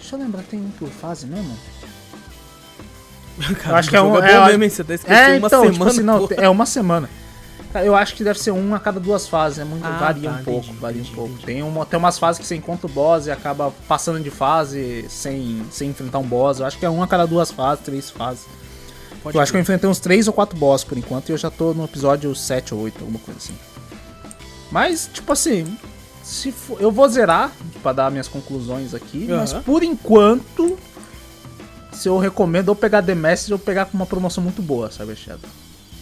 Deixa 0.00 0.16
eu 0.16 0.20
lembrar, 0.20 0.42
tem 0.44 0.58
um 0.60 0.70
por 0.70 0.88
fase 0.88 1.26
mesmo? 1.26 1.54
Cara, 3.62 3.78
acho 3.78 3.88
que 3.90 3.96
é 3.96 4.02
um- 4.02 4.16
é, 4.22 4.36
eu 4.36 4.44
mesmo, 4.46 4.64
hein? 4.64 4.70
Você 4.70 4.84
tá 4.84 4.94
É, 5.06 5.28
uma 5.38 5.46
então, 5.46 5.48
semana. 5.60 5.72
tipo 5.72 5.84
assim, 5.88 6.02
não, 6.02 6.28
é 6.36 6.48
uma 6.48 6.66
semana. 6.66 7.08
Eu 7.84 7.94
acho 7.94 8.14
que 8.14 8.24
deve 8.24 8.40
ser 8.40 8.50
um 8.50 8.74
a 8.74 8.80
cada 8.80 8.98
duas 8.98 9.28
fases, 9.28 9.58
é 9.58 9.64
muito, 9.64 9.84
Ah, 9.86 9.98
varia 10.00 10.30
tá, 10.30 10.36
um 10.36 10.42
pouco, 10.44 10.64
entendi, 10.66 10.78
varia 10.80 11.00
entendi, 11.00 11.12
um 11.12 11.14
pouco. 11.14 11.30
entendi. 11.34 11.46
Tem, 11.46 11.62
uma, 11.62 11.84
tem 11.86 11.98
umas 11.98 12.18
fases 12.18 12.40
que 12.40 12.46
você 12.46 12.56
encontra 12.56 12.86
o 12.86 12.90
boss 12.90 13.26
e 13.26 13.30
acaba 13.30 13.72
passando 13.86 14.18
de 14.20 14.30
fase 14.30 15.04
sem, 15.10 15.62
sem 15.70 15.90
enfrentar 15.90 16.18
um 16.18 16.22
boss. 16.26 16.60
Eu 16.60 16.66
acho 16.66 16.78
que 16.78 16.86
é 16.86 16.90
um 16.90 17.02
a 17.02 17.06
cada 17.06 17.26
duas 17.26 17.50
fases, 17.52 17.84
três 17.84 18.10
fases. 18.10 18.46
Pode 19.22 19.36
eu 19.36 19.40
acho 19.42 19.52
que 19.52 19.58
eu 19.58 19.60
enfrentei 19.60 19.88
uns 19.88 20.00
três 20.00 20.26
ou 20.26 20.32
quatro 20.32 20.56
boss 20.58 20.82
por 20.82 20.96
enquanto 20.96 21.28
e 21.28 21.32
eu 21.32 21.36
já 21.38 21.50
tô 21.50 21.74
no 21.74 21.84
episódio 21.84 22.34
7 22.34 22.72
ou 22.74 22.80
8, 22.80 23.00
alguma 23.00 23.18
coisa 23.18 23.38
assim. 23.38 23.54
Mas, 24.70 25.08
tipo 25.12 25.32
assim, 25.32 25.66
se 26.22 26.50
for, 26.52 26.80
eu 26.80 26.90
vou 26.90 27.08
zerar 27.08 27.50
pra 27.82 27.92
dar 27.92 28.10
minhas 28.10 28.28
conclusões 28.28 28.94
aqui, 28.94 29.26
mas 29.28 29.52
Aham. 29.52 29.62
por 29.62 29.82
enquanto, 29.82 30.78
se 31.98 32.08
eu 32.08 32.18
recomendo 32.18 32.68
ou 32.70 32.74
pegar 32.76 33.02
The 33.02 33.14
Message 33.14 33.52
ou 33.52 33.58
pegar 33.58 33.86
com 33.86 33.96
uma 33.96 34.06
promoção 34.06 34.42
muito 34.42 34.62
boa, 34.62 34.90
sabe, 34.90 35.14
Shadow? 35.16 35.48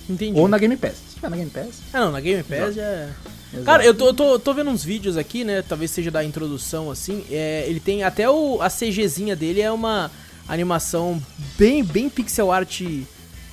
Entendi. 0.08 0.38
Ou 0.38 0.46
na 0.46 0.56
Game 0.58 0.76
Pass. 0.76 0.94
Se 1.08 1.14
tiver 1.16 1.30
na 1.30 1.36
Game 1.36 1.50
Pass. 1.50 1.80
Ah, 1.92 2.00
não, 2.00 2.12
na 2.12 2.20
Game 2.20 2.42
Pass 2.44 2.74
já 2.74 2.82
é. 2.82 3.08
exato. 3.52 3.64
Cara, 3.64 3.84
eu 3.84 3.92
tô, 3.94 4.06
eu 4.08 4.14
tô, 4.14 4.38
tô 4.38 4.54
vendo 4.54 4.70
uns 4.70 4.84
vídeos 4.84 5.16
aqui, 5.16 5.42
né? 5.42 5.62
Talvez 5.62 5.90
seja 5.90 6.10
da 6.10 6.22
introdução, 6.22 6.90
assim. 6.90 7.24
É, 7.30 7.64
ele 7.66 7.80
tem 7.80 8.04
até 8.04 8.30
o, 8.30 8.60
a 8.62 8.68
CGzinha 8.70 9.34
dele 9.34 9.60
é 9.60 9.70
uma 9.72 10.10
animação 10.46 11.20
bem, 11.58 11.82
bem 11.82 12.08
pixel 12.08 12.52
art 12.52 12.82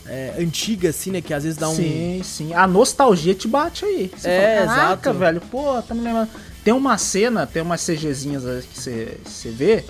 é, 0.05 0.33
antiga, 0.37 0.89
assim, 0.89 1.09
né? 1.11 1.21
Que 1.21 1.33
às 1.33 1.43
vezes 1.43 1.57
dá 1.57 1.69
um. 1.69 1.75
Sim, 1.75 2.21
sim. 2.23 2.53
A 2.53 2.67
nostalgia 2.67 3.33
te 3.33 3.47
bate 3.47 3.83
aí. 3.85 4.11
Você 4.15 4.29
É, 4.29 4.57
fala, 4.59 4.67
Caraca, 4.75 5.09
exato. 5.09 5.19
velho. 5.19 5.41
Pô, 5.49 5.81
tá 5.81 5.95
me 5.95 6.01
lembrando. 6.01 6.29
Tem 6.63 6.73
uma 6.73 6.97
cena, 6.97 7.47
tem 7.47 7.61
umas 7.63 7.83
CGzinhas 7.83 8.43
que 8.65 8.79
você 8.79 9.49
vê. 9.49 9.83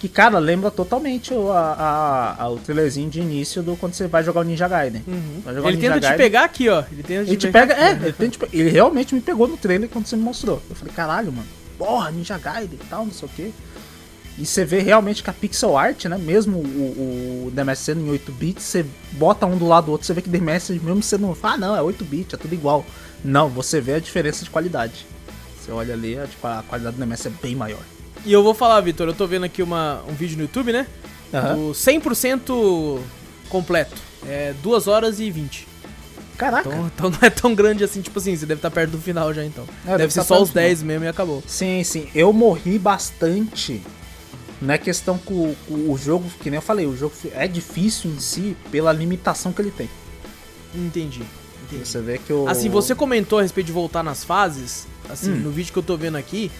Que, 0.00 0.08
cara, 0.08 0.38
lembra 0.38 0.70
totalmente 0.70 1.32
o, 1.34 1.52
a, 1.52 2.34
a- 2.38 2.48
o 2.48 2.56
trailerzinho 2.56 3.10
de 3.10 3.20
início 3.20 3.62
do 3.62 3.76
quando 3.76 3.92
você 3.92 4.08
vai 4.08 4.24
jogar 4.24 4.40
o 4.40 4.44
Ninja 4.44 4.66
Gaiden. 4.66 5.04
Uhum. 5.06 5.42
Jogar 5.44 5.68
Ele 5.68 5.76
Ninja 5.76 5.88
tenta 5.88 6.00
te 6.00 6.02
Gaiden. 6.02 6.16
pegar 6.18 6.44
aqui, 6.44 6.68
ó. 6.70 6.82
Ele 6.90 7.02
tenta 7.02 7.30
Ele 7.30 7.36
te 7.36 7.48
pega, 7.48 7.74
é, 7.74 7.90
ele, 7.92 8.12
tenta 8.14 8.46
te 8.46 8.56
ele 8.56 8.70
realmente 8.70 9.14
me 9.14 9.20
pegou 9.20 9.46
no 9.46 9.58
trailer 9.58 9.90
quando 9.90 10.06
você 10.06 10.16
me 10.16 10.22
mostrou. 10.22 10.62
Eu 10.70 10.74
falei, 10.74 10.94
caralho, 10.94 11.30
mano, 11.30 11.46
porra, 11.76 12.10
Ninja 12.10 12.38
Gaiden 12.38 12.78
e 12.82 12.86
tal, 12.86 13.04
não 13.04 13.12
sei 13.12 13.28
o 13.28 13.30
que. 13.30 13.52
E 14.38 14.46
você 14.46 14.64
vê 14.64 14.78
realmente 14.80 15.22
que 15.22 15.28
a 15.28 15.34
pixel 15.34 15.76
art, 15.76 16.06
né, 16.06 16.16
mesmo 16.16 16.56
o, 16.60 17.52
o 17.52 17.52
sendo 17.76 18.00
em 18.00 18.08
8 18.08 18.32
bits, 18.32 18.64
você 18.64 18.86
bota 19.12 19.44
um 19.44 19.58
do 19.58 19.66
lado 19.66 19.86
do 19.86 19.92
outro, 19.92 20.06
você 20.06 20.14
vê 20.14 20.22
que 20.22 20.30
Mask 20.40 20.70
mesmo 20.70 21.02
sendo, 21.02 21.36
ah 21.42 21.58
não, 21.58 21.76
é 21.76 21.82
8 21.82 22.02
bits, 22.06 22.32
é 22.32 22.36
tudo 22.38 22.54
igual. 22.54 22.86
Não, 23.22 23.50
você 23.50 23.82
vê 23.82 23.94
a 23.94 24.00
diferença 24.00 24.42
de 24.42 24.50
qualidade. 24.50 25.04
Você 25.60 25.70
olha 25.70 25.92
ali, 25.92 26.14
é, 26.14 26.26
tipo, 26.26 26.46
a 26.46 26.64
qualidade 26.66 26.96
do 26.96 27.06
Mask 27.06 27.26
é 27.26 27.30
bem 27.42 27.54
maior. 27.54 27.80
E 28.24 28.32
eu 28.32 28.42
vou 28.42 28.54
falar, 28.54 28.80
Vitor, 28.82 29.08
eu 29.08 29.14
tô 29.14 29.26
vendo 29.26 29.44
aqui 29.44 29.62
uma, 29.62 30.02
um 30.08 30.12
vídeo 30.14 30.36
no 30.36 30.42
YouTube, 30.42 30.72
né? 30.72 30.86
Aham. 31.32 31.56
O 31.56 31.70
100% 31.72 33.00
completo. 33.48 33.94
É 34.28 34.52
2 34.62 34.86
horas 34.86 35.20
e 35.20 35.30
20. 35.30 35.66
Caraca. 36.36 36.68
Então, 36.68 36.86
então 36.86 37.10
não 37.10 37.18
é 37.22 37.30
tão 37.30 37.54
grande 37.54 37.82
assim, 37.84 38.00
tipo 38.00 38.18
assim, 38.18 38.34
você 38.36 38.46
deve 38.46 38.58
estar 38.58 38.70
perto 38.70 38.92
do 38.92 38.98
final 39.00 39.32
já 39.32 39.44
então. 39.44 39.64
É, 39.84 39.88
deve, 39.88 39.98
deve 39.98 40.12
ser 40.12 40.20
tá 40.20 40.24
só 40.26 40.34
os 40.42 40.48
do 40.48 40.52
final. 40.52 40.64
10 40.64 40.82
mesmo 40.82 41.04
e 41.04 41.08
acabou. 41.08 41.42
Sim, 41.46 41.82
sim. 41.84 42.08
Eu 42.14 42.32
morri 42.32 42.78
bastante. 42.78 43.82
Não 44.60 44.74
é 44.74 44.78
questão 44.78 45.16
que 45.16 45.32
o, 45.32 45.56
o- 45.70 45.98
jogo, 45.98 46.30
que 46.42 46.50
nem 46.50 46.56
eu 46.58 46.62
falei, 46.62 46.86
o 46.86 46.94
jogo 46.96 47.14
é 47.32 47.48
difícil 47.48 48.10
em 48.10 48.20
si 48.20 48.54
pela 48.70 48.92
limitação 48.92 49.52
que 49.52 49.62
ele 49.62 49.70
tem. 49.70 49.88
Entendi. 50.74 51.22
entendi. 51.66 51.86
Você 51.86 52.00
vê 52.00 52.18
que 52.18 52.32
o. 52.32 52.46
Assim, 52.46 52.68
você 52.68 52.94
comentou 52.94 53.38
a 53.38 53.42
respeito 53.42 53.68
de 53.68 53.72
voltar 53.72 54.02
nas 54.02 54.22
fases. 54.24 54.86
Assim, 55.08 55.32
Hum. 55.32 55.36
no 55.36 55.50
vídeo 55.50 55.72
que 55.72 55.78
eu 55.78 55.82
tô 55.82 55.96
vendo 55.96 56.16
aqui, 56.16 56.50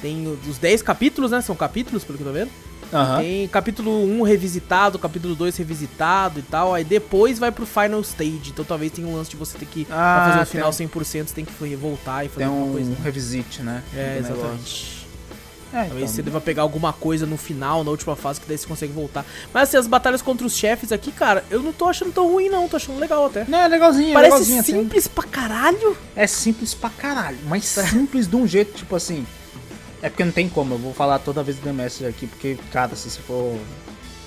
tem 0.00 0.26
os 0.48 0.58
10 0.58 0.82
capítulos, 0.82 1.30
né? 1.30 1.40
São 1.40 1.54
capítulos, 1.56 2.04
pelo 2.04 2.18
que 2.18 2.24
eu 2.24 2.28
tô 2.28 2.32
vendo. 2.32 2.50
Aham. 2.92 3.20
Tem 3.20 3.46
capítulo 3.48 4.02
1 4.02 4.22
revisitado, 4.22 4.98
capítulo 4.98 5.34
2 5.34 5.56
revisitado 5.58 6.38
e 6.40 6.42
tal. 6.42 6.72
Aí 6.74 6.84
depois 6.84 7.38
vai 7.38 7.52
pro 7.52 7.66
final 7.66 8.00
stage. 8.00 8.48
Então 8.50 8.64
talvez 8.64 8.90
tenha 8.92 9.06
um 9.06 9.14
lance 9.14 9.28
de 9.30 9.36
você 9.36 9.58
ter 9.58 9.66
que. 9.66 9.84
pra 9.84 9.96
Ah, 9.96 10.30
fazer 10.30 10.42
o 10.42 10.46
final 10.46 10.68
um- 10.70 10.72
100%, 10.72 11.28
você 11.28 11.34
tem 11.34 11.44
que 11.44 11.52
voltar 11.76 12.24
e 12.24 12.28
fazer 12.28 12.38
Tem 12.38 12.46
alguma 12.46 12.66
um 12.66 12.72
coisa. 12.72 12.92
revisit, 13.04 13.62
né? 13.62 13.82
É, 13.94 14.16
exatamente. 14.20 14.98
É, 15.70 15.80
Talvez 15.84 15.96
então, 15.96 16.08
você 16.08 16.22
deva 16.22 16.40
pegar 16.40 16.62
alguma 16.62 16.94
coisa 16.94 17.26
no 17.26 17.36
final, 17.36 17.84
na 17.84 17.90
última 17.90 18.16
fase, 18.16 18.40
que 18.40 18.48
daí 18.48 18.56
você 18.56 18.66
consegue 18.66 18.90
voltar. 18.90 19.22
Mas 19.52 19.64
assim, 19.68 19.76
as 19.76 19.86
batalhas 19.86 20.22
contra 20.22 20.46
os 20.46 20.56
chefes 20.56 20.90
aqui, 20.92 21.12
cara, 21.12 21.44
eu 21.50 21.62
não 21.62 21.74
tô 21.74 21.84
achando 21.84 22.10
tão 22.10 22.26
ruim, 22.26 22.48
não. 22.48 22.66
Tô 22.70 22.76
achando 22.78 22.98
legal 22.98 23.26
até. 23.26 23.44
Não, 23.46 23.58
é 23.58 23.68
legalzinho, 23.68 24.08
é 24.08 24.14
Parece 24.14 24.32
legalzinho. 24.32 24.64
tem- 24.64 24.74
simples 24.80 25.06
pra 25.06 25.24
caralho. 25.24 25.94
É 26.16 26.26
simples 26.26 26.72
pra 26.72 26.88
caralho, 26.88 27.36
mas 27.46 27.66
simples 27.66 28.26
de 28.26 28.34
um 28.34 28.46
jeito, 28.46 28.72
tipo 28.78 28.96
assim. 28.96 29.26
É 30.02 30.08
porque 30.08 30.24
não 30.24 30.32
tem 30.32 30.48
como, 30.48 30.74
eu 30.74 30.78
vou 30.78 30.94
falar 30.94 31.18
toda 31.18 31.42
vez 31.42 31.56
do 31.58 31.62
The 31.62 31.72
Messenger 31.72 32.08
aqui, 32.10 32.26
porque, 32.26 32.56
cara, 32.72 32.94
se 32.94 33.10
você 33.10 33.20
for. 33.20 33.56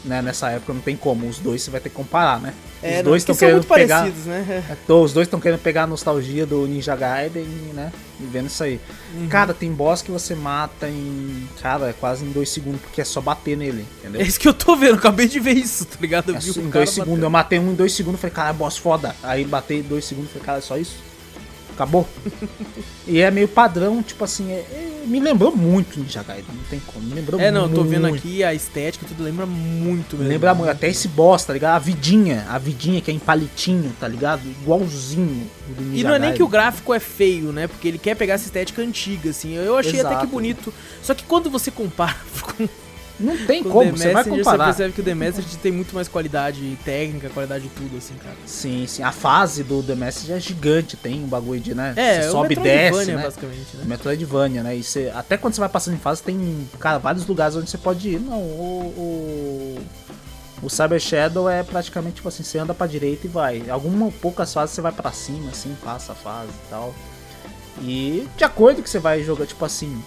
Né, 0.03 0.19
nessa 0.19 0.49
época 0.49 0.74
não 0.74 0.82
tem 0.82 0.97
como, 0.97 1.28
os 1.28 1.38
dois 1.38 1.61
você 1.61 1.69
vai 1.69 1.80
ter 1.80 1.89
que 1.89 1.95
comparar, 1.95 2.39
né? 2.39 2.55
É, 2.82 2.89
os 2.89 2.95
não, 2.97 3.03
dois 3.11 3.24
porque 3.24 3.34
estão 3.34 3.47
querendo 3.47 3.67
pegar. 3.67 4.05
né? 4.26 4.63
É, 4.89 4.91
os 4.93 5.13
dois 5.13 5.28
estão 5.28 5.39
querendo 5.39 5.59
pegar 5.59 5.84
a 5.84 5.88
nostalgia 5.88 6.43
do 6.43 6.65
Ninja 6.65 6.95
Gaiden, 6.95 7.45
né? 7.76 7.91
E 8.19 8.24
vendo 8.26 8.47
isso 8.47 8.63
aí. 8.63 8.80
Uhum. 9.13 9.28
Cara, 9.28 9.53
tem 9.53 9.72
boss 9.72 10.01
que 10.01 10.09
você 10.09 10.34
mata 10.34 10.89
em. 10.89 11.47
Cara, 11.61 11.93
quase 11.99 12.26
em 12.26 12.32
dois 12.32 12.49
segundos, 12.49 12.82
porque 12.82 12.99
é 12.99 13.03
só 13.05 13.22
bater 13.22 13.55
nele, 13.55 13.86
entendeu? 13.99 14.22
É 14.22 14.24
isso 14.24 14.39
que 14.39 14.47
eu 14.47 14.55
tô 14.55 14.76
vendo, 14.76 14.95
acabei 14.95 15.28
de 15.28 15.39
ver 15.39 15.53
isso, 15.55 15.86
tá 15.86 15.97
ligado? 16.01 16.30
Eu 16.32 16.36
É 16.38 16.39
vi 16.39 16.49
em 16.49 16.69
dois 16.72 16.89
segundos. 16.89 16.97
batendo. 17.11 17.24
Eu 17.24 17.30
matei 17.30 17.59
um 17.59 17.72
em 17.72 17.76
dois 17.76 17.93
segundos 17.93 18.19
falei, 18.19 18.34
cara, 18.34 18.49
é 18.49 18.53
boss 18.53 18.78
foda. 18.80 19.15
Aí 19.22 19.45
batei 19.45 19.82
em 19.82 19.84
dois 19.84 20.03
segundos 20.03 20.32
falei, 20.32 20.43
cara, 20.47 20.57
é 20.57 20.61
só 20.61 20.78
isso? 20.80 20.95
Acabou? 21.82 22.08
e 23.08 23.20
é 23.22 23.32
meio 23.32 23.48
padrão, 23.48 24.04
tipo 24.04 24.24
assim, 24.24 24.52
é- 24.52 24.60
é- 24.72 25.04
me 25.08 25.20
lembrou 25.20 25.56
muito 25.56 26.00
Ninja 26.00 26.22
Gaiden, 26.22 26.46
não 26.56 26.64
tem 26.66 26.80
como. 26.86 27.04
Me 27.08 27.16
lembrou 27.16 27.42
É, 27.42 27.50
não, 27.50 27.64
eu 27.64 27.70
tô 27.74 27.84
vendo 27.84 28.08
muito. 28.08 28.18
aqui 28.20 28.44
a 28.44 28.54
estética, 28.54 29.04
tudo 29.08 29.24
lembra 29.24 29.48
muito 29.48 30.14
Me 30.16 30.20
mesmo. 30.20 30.30
lembra 30.34 30.54
muito, 30.54 30.70
até 30.70 30.88
esse 30.90 31.08
boss, 31.08 31.44
tá 31.44 31.54
ligado? 31.54 31.76
A 31.76 31.80
vidinha, 31.80 32.46
a 32.50 32.60
vidinha 32.60 33.02
que 33.02 33.10
é 33.10 33.14
em 33.14 33.18
palitinho, 33.20 33.92
tá 34.00 34.08
ligado? 34.08 34.42
Igualzinho 34.46 35.50
do 35.76 35.82
Ninja 35.82 35.98
E 36.00 36.04
não 36.04 36.12
é 36.12 36.20
nem 36.20 36.30
Gaiden. 36.30 36.38
que 36.38 36.44
o 36.44 36.48
gráfico 36.48 36.94
é 36.94 37.00
feio, 37.00 37.52
né? 37.52 37.66
Porque 37.68 37.88
ele 37.88 37.98
quer 37.98 38.16
pegar 38.16 38.36
essa 38.36 38.46
estética 38.46 38.82
antiga, 38.84 39.32
assim. 39.32 39.56
Eu 39.56 39.76
achei 39.78 40.00
até 40.00 40.10
que 40.10 40.14
Exato. 40.16 40.28
bonito. 40.28 40.72
Só 41.02 41.16
que 41.16 41.24
quando 41.24 41.50
você 41.50 41.72
compara 41.72 42.16
com, 42.58 42.70
Não 43.22 43.38
tem 43.45 43.63
com 43.63 43.69
como, 43.69 43.91
você 43.91 44.11
vai 44.11 44.24
comparar. 44.24 44.65
percebe 44.65 44.93
que 44.93 45.01
o 45.01 45.03
The 45.03 45.15
Messenger 45.15 45.59
tem 45.61 45.72
muito 45.72 45.93
mais 45.93 46.07
qualidade 46.07 46.78
técnica, 46.84 47.30
qualidade 47.30 47.63
de 47.63 47.69
tudo, 47.69 47.97
assim, 47.97 48.15
cara. 48.15 48.36
Sim, 48.45 48.86
sim. 48.88 49.03
A 49.03 49.11
fase 49.11 49.63
do 49.63 49.84
The 49.84 49.95
Message 49.95 50.34
é 50.34 50.39
gigante, 50.39 50.97
tem 50.97 51.24
um 51.24 51.28
bagulho 51.28 51.59
de, 51.59 51.76
né? 51.76 51.93
É, 51.95 52.22
você 52.22 52.28
o 52.28 52.32
sobe 52.32 52.53
e 52.53 52.57
desce, 52.57 53.11
né? 53.11 53.24
basicamente, 53.24 53.78
né? 53.78 53.84
Metroidvania, 53.86 54.63
né? 54.63 54.76
E 54.76 54.84
você, 54.84 55.11
até 55.15 55.38
quando 55.38 55.53
você 55.53 55.59
vai 55.59 55.69
passando 55.69 55.95
em 55.95 55.99
fase, 55.99 56.24
tem, 56.24 56.67
cara, 56.80 56.97
vários 56.97 57.26
lugares 57.26 57.55
onde 57.55 57.69
você 57.69 57.78
pode 57.78 58.09
ir. 58.09 58.19
Não, 58.19 58.39
o. 58.39 59.80
O, 60.63 60.69
Cyber 60.69 60.99
Shadow 60.99 61.49
é 61.49 61.63
praticamente 61.63 62.15
tipo 62.15 62.28
assim: 62.28 62.43
você 62.43 62.59
anda 62.59 62.74
pra 62.74 62.86
direita 62.88 63.26
e 63.26 63.30
vai. 63.30 63.69
Algumas 63.69 64.13
poucas 64.13 64.53
fases 64.53 64.76
você 64.76 64.82
vai 64.82 64.91
pra 64.91 65.11
cima, 65.11 65.49
assim, 65.49 65.76
passa 65.84 66.11
a 66.11 66.15
fase 66.15 66.49
e 66.49 66.69
tal. 66.69 66.93
E 67.82 68.28
de 68.38 68.43
acordo 68.43 68.84
que 68.84 68.89
você 68.89 68.99
vai 68.99 69.24
jogar, 69.24 69.45
tipo 69.45 69.63
assim. 69.65 70.01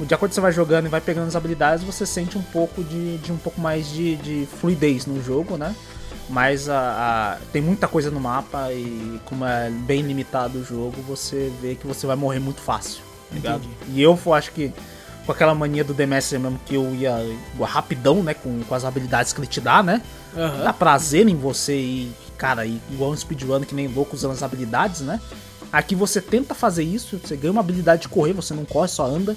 De 0.00 0.14
acordo 0.14 0.30
que 0.30 0.34
você 0.36 0.40
vai 0.40 0.52
jogando 0.52 0.86
e 0.86 0.88
vai 0.88 1.00
pegando 1.00 1.26
as 1.28 1.34
habilidades, 1.36 1.82
você 1.84 2.06
sente 2.06 2.38
um 2.38 2.42
pouco 2.42 2.84
de, 2.84 3.18
de 3.18 3.32
um 3.32 3.36
pouco 3.36 3.60
mais 3.60 3.88
de, 3.90 4.16
de 4.16 4.48
fluidez 4.60 5.06
no 5.06 5.22
jogo, 5.22 5.56
né? 5.56 5.74
Mas 6.28 6.68
a, 6.68 6.78
a- 6.78 7.38
tem 7.52 7.60
muita 7.62 7.88
coisa 7.88 8.10
no 8.10 8.20
mapa 8.20 8.72
e 8.72 9.20
como 9.24 9.44
é 9.44 9.70
bem 9.70 10.02
limitado 10.02 10.58
o 10.58 10.64
jogo, 10.64 11.02
você 11.06 11.50
vê 11.60 11.74
que 11.74 11.86
você 11.86 12.06
vai 12.06 12.16
morrer 12.16 12.38
muito 12.38 12.60
fácil. 12.60 13.02
ligado? 13.32 13.64
Entendi. 13.64 13.74
E 13.94 14.02
eu 14.02 14.18
acho 14.34 14.52
que 14.52 14.72
com 15.26 15.32
aquela 15.32 15.54
mania 15.54 15.82
do 15.84 15.94
Messenger 15.94 16.40
mesmo 16.40 16.60
que 16.64 16.74
eu 16.74 16.94
ia 16.94 17.14
rapidão, 17.62 18.22
né? 18.22 18.34
Com, 18.34 18.60
com 18.62 18.74
as 18.74 18.84
habilidades 18.84 19.32
que 19.32 19.40
ele 19.40 19.46
te 19.46 19.60
dá, 19.60 19.82
né? 19.82 20.00
Aham. 20.36 20.64
Dá 20.64 20.72
prazer 20.72 21.26
em 21.28 21.34
você 21.36 21.76
e, 21.76 22.12
cara, 22.36 22.64
e 22.64 22.80
igual 22.90 23.10
um 23.10 23.16
speedrun 23.16 23.60
que 23.62 23.74
nem 23.74 23.88
louco 23.88 24.14
usando 24.14 24.32
as 24.32 24.42
habilidades, 24.42 25.00
né? 25.00 25.20
Aqui 25.72 25.94
você 25.94 26.20
tenta 26.20 26.54
fazer 26.54 26.82
isso, 26.82 27.18
você 27.22 27.36
ganha 27.36 27.50
uma 27.52 27.60
habilidade 27.60 28.02
de 28.02 28.08
correr, 28.08 28.32
você 28.32 28.54
não 28.54 28.64
corre, 28.64 28.88
só 28.88 29.04
anda. 29.06 29.36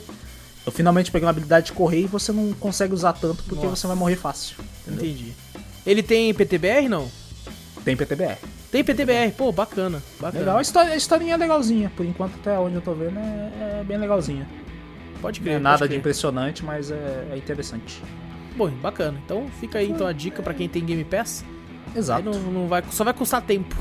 Eu 0.66 0.72
finalmente 0.72 1.12
peguei 1.12 1.26
uma 1.26 1.32
habilidade 1.32 1.68
de 1.68 1.72
correr 1.74 2.02
e 2.02 2.08
você 2.08 2.32
não 2.32 2.54
consegue 2.54 2.94
usar 2.94 3.14
tanto 3.14 3.44
porque 3.44 3.66
Nossa. 3.66 3.76
você 3.76 3.88
vai 3.88 3.96
morrer 3.96 4.16
fácil. 4.16 4.58
Entendeu? 4.88 5.06
Entendi. 5.06 5.34
Ele 5.86 6.04
tem 6.04 6.34
PTBR, 6.34 6.88
não? 6.88 7.10
Tem 7.84 7.98
PTBR. 7.98 8.38
Tem 8.72 8.84
PTBR, 8.84 9.32
pô, 9.36 9.52
bacana. 9.52 10.02
bacana. 10.20 10.40
Legal, 10.40 10.58
a, 10.60 10.62
história, 10.62 10.94
a 10.94 10.96
historinha 10.96 11.34
é 11.34 11.38
legalzinha. 11.38 11.92
Por 11.96 12.06
enquanto, 12.06 12.36
até 12.36 12.58
onde 12.60 12.76
eu 12.76 12.82
tô 12.82 12.94
vendo, 12.94 13.18
é, 13.20 13.80
é 13.80 13.84
bem 13.84 13.98
legalzinha. 13.98 14.48
Pode 15.20 15.40
Não 15.40 15.46
crer. 15.46 15.54
é 15.54 15.56
pode 15.56 15.64
nada 15.64 15.84
de 15.84 15.88
crer. 15.90 16.00
impressionante, 16.00 16.64
mas 16.64 16.92
é, 16.92 17.28
é 17.32 17.38
interessante. 17.38 18.02
Bom, 18.56 18.70
bacana. 18.70 19.20
Então 19.26 19.48
fica 19.60 19.80
aí 19.80 19.90
então 19.90 20.06
a 20.06 20.14
dica 20.14 20.44
pra 20.44 20.54
quem 20.54 20.70
tem 20.70 20.86
Game 20.86 21.04
Pass. 21.04 21.44
Exato. 21.96 22.24
não, 22.24 22.40
não 22.40 22.68
vai, 22.68 22.84
só 22.92 23.04
vai 23.04 23.14
custar 23.14 23.42
tempo. 23.42 23.76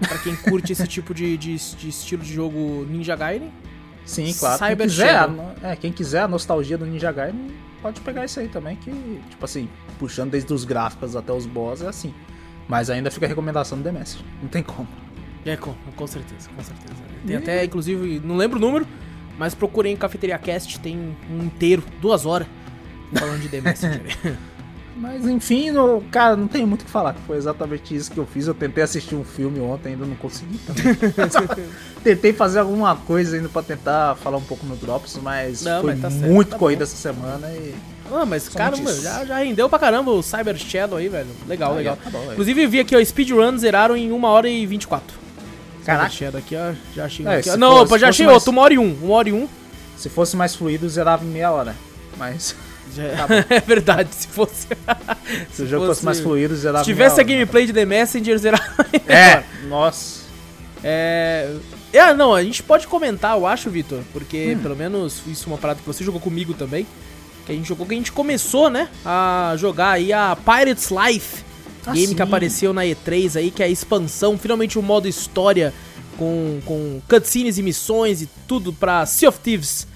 Pra 0.00 0.18
quem 0.18 0.34
curte 0.36 0.72
esse 0.72 0.86
tipo 0.88 1.14
de, 1.14 1.36
de, 1.36 1.56
de 1.56 1.88
estilo 1.88 2.22
de 2.22 2.32
jogo 2.34 2.86
Ninja 2.90 3.14
Gaiden. 3.16 3.50
Sim, 4.08 4.32
claro. 4.32 4.58
Cyber 4.58 4.76
quem, 4.78 4.86
quiser, 4.88 5.10
a 5.10 5.20
Shadow. 5.20 5.54
é, 5.62 5.76
quem 5.76 5.92
quiser 5.92 6.22
a 6.22 6.28
nostalgia 6.28 6.78
do 6.78 6.86
Ninja 6.86 7.12
Gaiden, 7.12 7.50
pode 7.82 8.00
pegar 8.00 8.24
isso 8.24 8.40
aí 8.40 8.48
também, 8.48 8.74
que, 8.76 8.90
tipo 9.28 9.44
assim, 9.44 9.68
puxando 9.98 10.30
desde 10.30 10.50
os 10.52 10.64
gráficos 10.64 11.14
até 11.14 11.30
os 11.30 11.44
boss, 11.44 11.82
é 11.82 11.88
assim. 11.88 12.14
Mas 12.66 12.88
ainda 12.88 13.10
fica 13.10 13.26
a 13.26 13.28
recomendação 13.28 13.76
do 13.76 13.84
The 13.84 13.92
Messenger. 13.92 14.26
Não 14.42 14.48
tem 14.48 14.62
como. 14.62 14.88
É, 15.44 15.56
com, 15.56 15.74
com 15.94 16.06
certeza, 16.06 16.48
com 16.56 16.62
certeza. 16.62 16.94
Tem 17.26 17.36
até, 17.36 17.64
inclusive, 17.64 18.20
não 18.24 18.36
lembro 18.36 18.58
o 18.58 18.60
número, 18.60 18.86
mas 19.38 19.54
procurei 19.54 19.92
em 19.92 19.96
Cafeteria 19.96 20.38
Cast, 20.38 20.80
tem 20.80 21.14
um 21.30 21.44
inteiro, 21.44 21.82
duas 22.00 22.24
horas, 22.24 22.48
falando 23.14 23.40
de 23.42 23.48
The 23.48 23.60
Messenger. 23.60 24.02
Mas 25.00 25.24
enfim, 25.26 25.70
no- 25.70 26.02
cara, 26.10 26.34
não 26.36 26.48
tem 26.48 26.66
muito 26.66 26.82
o 26.82 26.84
que 26.84 26.90
falar. 26.90 27.14
Foi 27.26 27.36
exatamente 27.36 27.94
isso 27.94 28.10
que 28.10 28.18
eu 28.18 28.26
fiz. 28.26 28.46
Eu 28.48 28.54
tentei 28.54 28.82
assistir 28.82 29.14
um 29.14 29.22
filme 29.24 29.60
ontem, 29.60 29.90
ainda 29.90 30.04
não 30.04 30.16
consegui 30.16 30.58
tentei 32.02 32.32
fazer 32.32 32.58
alguma 32.60 32.96
coisa 32.96 33.36
ainda 33.36 33.48
pra 33.48 33.62
tentar 33.62 34.16
falar 34.16 34.38
um 34.38 34.42
pouco 34.42 34.64
no 34.66 34.76
Drops, 34.76 35.18
mas 35.22 35.62
Não, 35.62 35.82
foi 35.82 35.94
mas 35.94 36.02
tá 36.02 36.10
muito 36.10 36.50
tá 36.50 36.58
corrida 36.58 36.84
essa 36.84 36.96
semana 36.96 37.48
e. 37.52 37.74
ah, 38.12 38.24
mas 38.26 38.44
Somente 38.44 38.56
caramba, 38.56 38.92
já, 38.94 39.24
já 39.24 39.38
rendeu 39.38 39.68
pra 39.68 39.78
caramba 39.78 40.10
o 40.10 40.22
Cyber 40.22 40.56
Shadow 40.56 40.98
aí, 40.98 41.08
velho. 41.08 41.28
Legal, 41.46 41.72
Aí, 41.72 41.78
legal. 41.78 41.96
tá 42.02 42.10
bom. 42.10 42.32
Inclusive, 42.32 42.66
vi 42.66 42.80
aqui, 42.80 42.96
ó, 42.96 43.04
speedrun 43.04 43.56
zeraram 43.58 43.96
em 43.96 44.10
1 44.12 44.24
hora 44.24 44.48
e 44.48 44.66
24. 44.66 45.16
Caraca. 45.84 46.10
Cyber 46.10 46.18
Shadow 46.18 46.38
aqui, 46.40 46.56
ó, 46.56 46.72
já 46.94 47.04
achei 47.04 47.26
É, 47.26 47.36
aqui. 47.36 47.50
ó. 47.50 47.56
Não, 47.56 47.82
opa, 47.82 47.98
já 47.98 48.08
achei 48.08 48.26
outro, 48.26 48.52
1 48.52 48.58
hora 48.58 48.74
e 48.74 48.78
1, 48.78 48.98
1 49.02 49.10
hora 49.10 49.28
e 49.28 49.32
1. 49.32 49.48
Se 49.96 50.08
fosse 50.08 50.36
mais 50.36 50.54
fluido, 50.54 50.88
zerava 50.88 51.24
em 51.24 51.28
meia 51.28 51.50
hora. 51.50 51.74
Mas 52.16 52.54
Já- 52.94 53.26
Tá 53.26 53.34
é 53.54 53.60
verdade, 53.60 54.08
se 54.14 54.26
fosse. 54.28 54.66
se 55.52 55.62
o 55.62 55.66
jogo 55.66 55.86
fosse, 55.86 56.04
mais 56.04 56.20
fluido, 56.20 56.54
zerava 56.56 56.84
Se 56.84 56.90
tivesse 56.90 57.20
a 57.20 57.24
gameplay 57.24 57.66
de 57.66 57.72
The 57.72 57.84
Messenger, 57.84 58.38
zerava. 58.38 58.64
É, 59.08 59.42
nossa. 59.68 60.20
É. 60.82 61.54
É, 61.92 62.12
não, 62.14 62.34
a 62.34 62.42
gente 62.42 62.62
pode 62.62 62.86
comentar, 62.86 63.36
eu 63.36 63.46
acho, 63.46 63.70
Vitor, 63.70 64.00
porque 64.12 64.54
Hum. 64.54 64.62
pelo 64.62 64.76
menos 64.76 65.22
isso 65.26 65.44
é 65.48 65.52
uma 65.52 65.58
parada 65.58 65.80
que 65.80 65.86
você 65.86 66.04
jogou 66.04 66.20
comigo 66.20 66.52
também. 66.54 66.86
Que 67.46 67.52
a 67.52 67.54
gente 67.54 67.66
jogou, 67.66 67.86
que 67.86 67.94
a 67.94 67.96
gente 67.96 68.12
começou, 68.12 68.68
né? 68.68 68.88
A 69.04 69.54
jogar 69.56 69.92
aí 69.92 70.12
a 70.12 70.36
Pirates 70.36 70.90
Life. 70.90 71.42
Ah, 71.86 71.92
game 71.92 72.08
sim. 72.08 72.14
que 72.14 72.20
apareceu 72.20 72.74
na 72.74 72.82
E3 72.82 73.36
aí, 73.36 73.50
que 73.50 73.62
é 73.62 73.66
a 73.66 73.68
expansão, 73.70 74.36
finalmente 74.36 74.78
o 74.78 74.82
modo 74.82 75.08
história 75.08 75.72
com, 76.18 76.60
com 76.66 77.00
cutscenes 77.08 77.56
e 77.56 77.62
missões 77.62 78.20
e 78.20 78.28
tudo 78.46 78.70
pra 78.74 79.06
Sea 79.06 79.30
of 79.30 79.38
Thieves. 79.38 79.87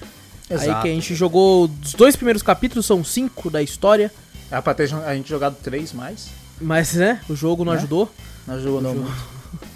Aí 0.53 0.67
Exato. 0.67 0.81
que 0.81 0.87
a 0.87 0.91
gente 0.91 1.15
jogou 1.15 1.69
os 1.83 1.93
dois 1.93 2.15
primeiros 2.15 2.41
capítulos, 2.43 2.85
são 2.85 3.03
cinco 3.03 3.49
da 3.49 3.61
história. 3.61 4.11
Era 4.51 4.61
pra 4.61 4.73
ter 4.73 4.93
a 4.93 5.15
gente 5.15 5.27
jogado 5.29 5.55
três 5.63 5.91
mais. 5.93 6.27
Mas, 6.61 6.93
né, 6.93 7.19
o 7.29 7.35
jogo 7.35 7.65
não 7.65 7.71
Né? 7.73 7.79
ajudou. 7.79 8.09
Nós 8.47 8.61
jogamos 8.61 8.83
jogo. 8.93 8.99
muito. 9.09 9.33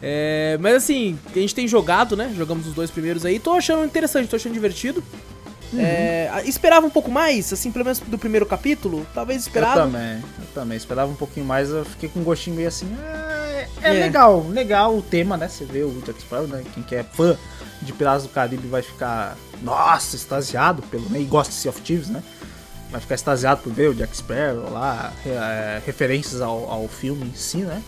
É, 0.00 0.56
mas 0.60 0.76
assim, 0.76 1.18
a 1.34 1.38
gente 1.40 1.52
tem 1.54 1.66
jogado, 1.66 2.16
né? 2.16 2.32
Jogamos 2.36 2.68
os 2.68 2.72
dois 2.72 2.88
primeiros 2.90 3.24
aí. 3.24 3.40
Tô 3.40 3.52
achando 3.54 3.84
interessante, 3.84 4.28
tô 4.28 4.36
achando 4.36 4.52
divertido. 4.52 5.02
Uhum. 5.72 5.80
É, 5.80 6.42
esperava 6.46 6.86
um 6.86 6.90
pouco 6.90 7.10
mais, 7.10 7.52
assim, 7.52 7.72
pelo 7.72 7.84
menos 7.84 7.98
do 7.98 8.16
primeiro 8.16 8.46
capítulo. 8.46 9.04
Talvez 9.12 9.42
Eu 9.42 9.48
esperava. 9.48 9.80
também, 9.82 10.18
eu 10.38 10.46
também. 10.54 10.76
Esperava 10.76 11.10
um 11.10 11.16
pouquinho 11.16 11.44
mais, 11.44 11.70
eu 11.70 11.84
fiquei 11.84 12.08
com 12.08 12.20
um 12.20 12.24
gostinho 12.24 12.54
meio 12.54 12.68
assim. 12.68 12.86
"Ah, 13.02 13.46
é, 13.48 13.68
é 13.82 13.96
É. 13.96 14.00
legal, 14.00 14.46
legal 14.48 14.96
o 14.96 15.02
tema, 15.02 15.36
né? 15.36 15.48
Você 15.48 15.64
vê 15.64 15.82
o 15.82 16.00
Jack 16.06 16.20
Sparrow, 16.22 16.46
né? 16.46 16.62
Quem 16.74 16.82
que 16.84 16.94
é 16.94 17.02
fã 17.02 17.36
de 17.82 17.92
Piratas 17.92 18.22
do 18.22 18.28
Caribe 18.28 18.68
vai 18.68 18.82
ficar, 18.82 19.36
nossa, 19.62 20.16
extasiado 20.16 20.82
pelo? 20.82 21.04
E 21.16 21.24
gosta 21.24 21.52
de 21.52 21.58
Sea 21.58 21.70
of 21.70 21.80
Thieves, 21.80 22.08
né? 22.08 22.22
Vai 22.90 23.00
ficar 23.00 23.16
extasiado 23.16 23.60
por 23.62 23.72
ver 23.72 23.90
o 23.90 23.94
Jack 23.94 24.16
Sparrow 24.16 24.70
lá, 24.72 25.12
é, 25.26 25.82
referências 25.84 26.40
ao, 26.40 26.70
ao 26.70 26.88
filme 26.88 27.26
em 27.26 27.34
si, 27.34 27.58
né? 27.58 27.82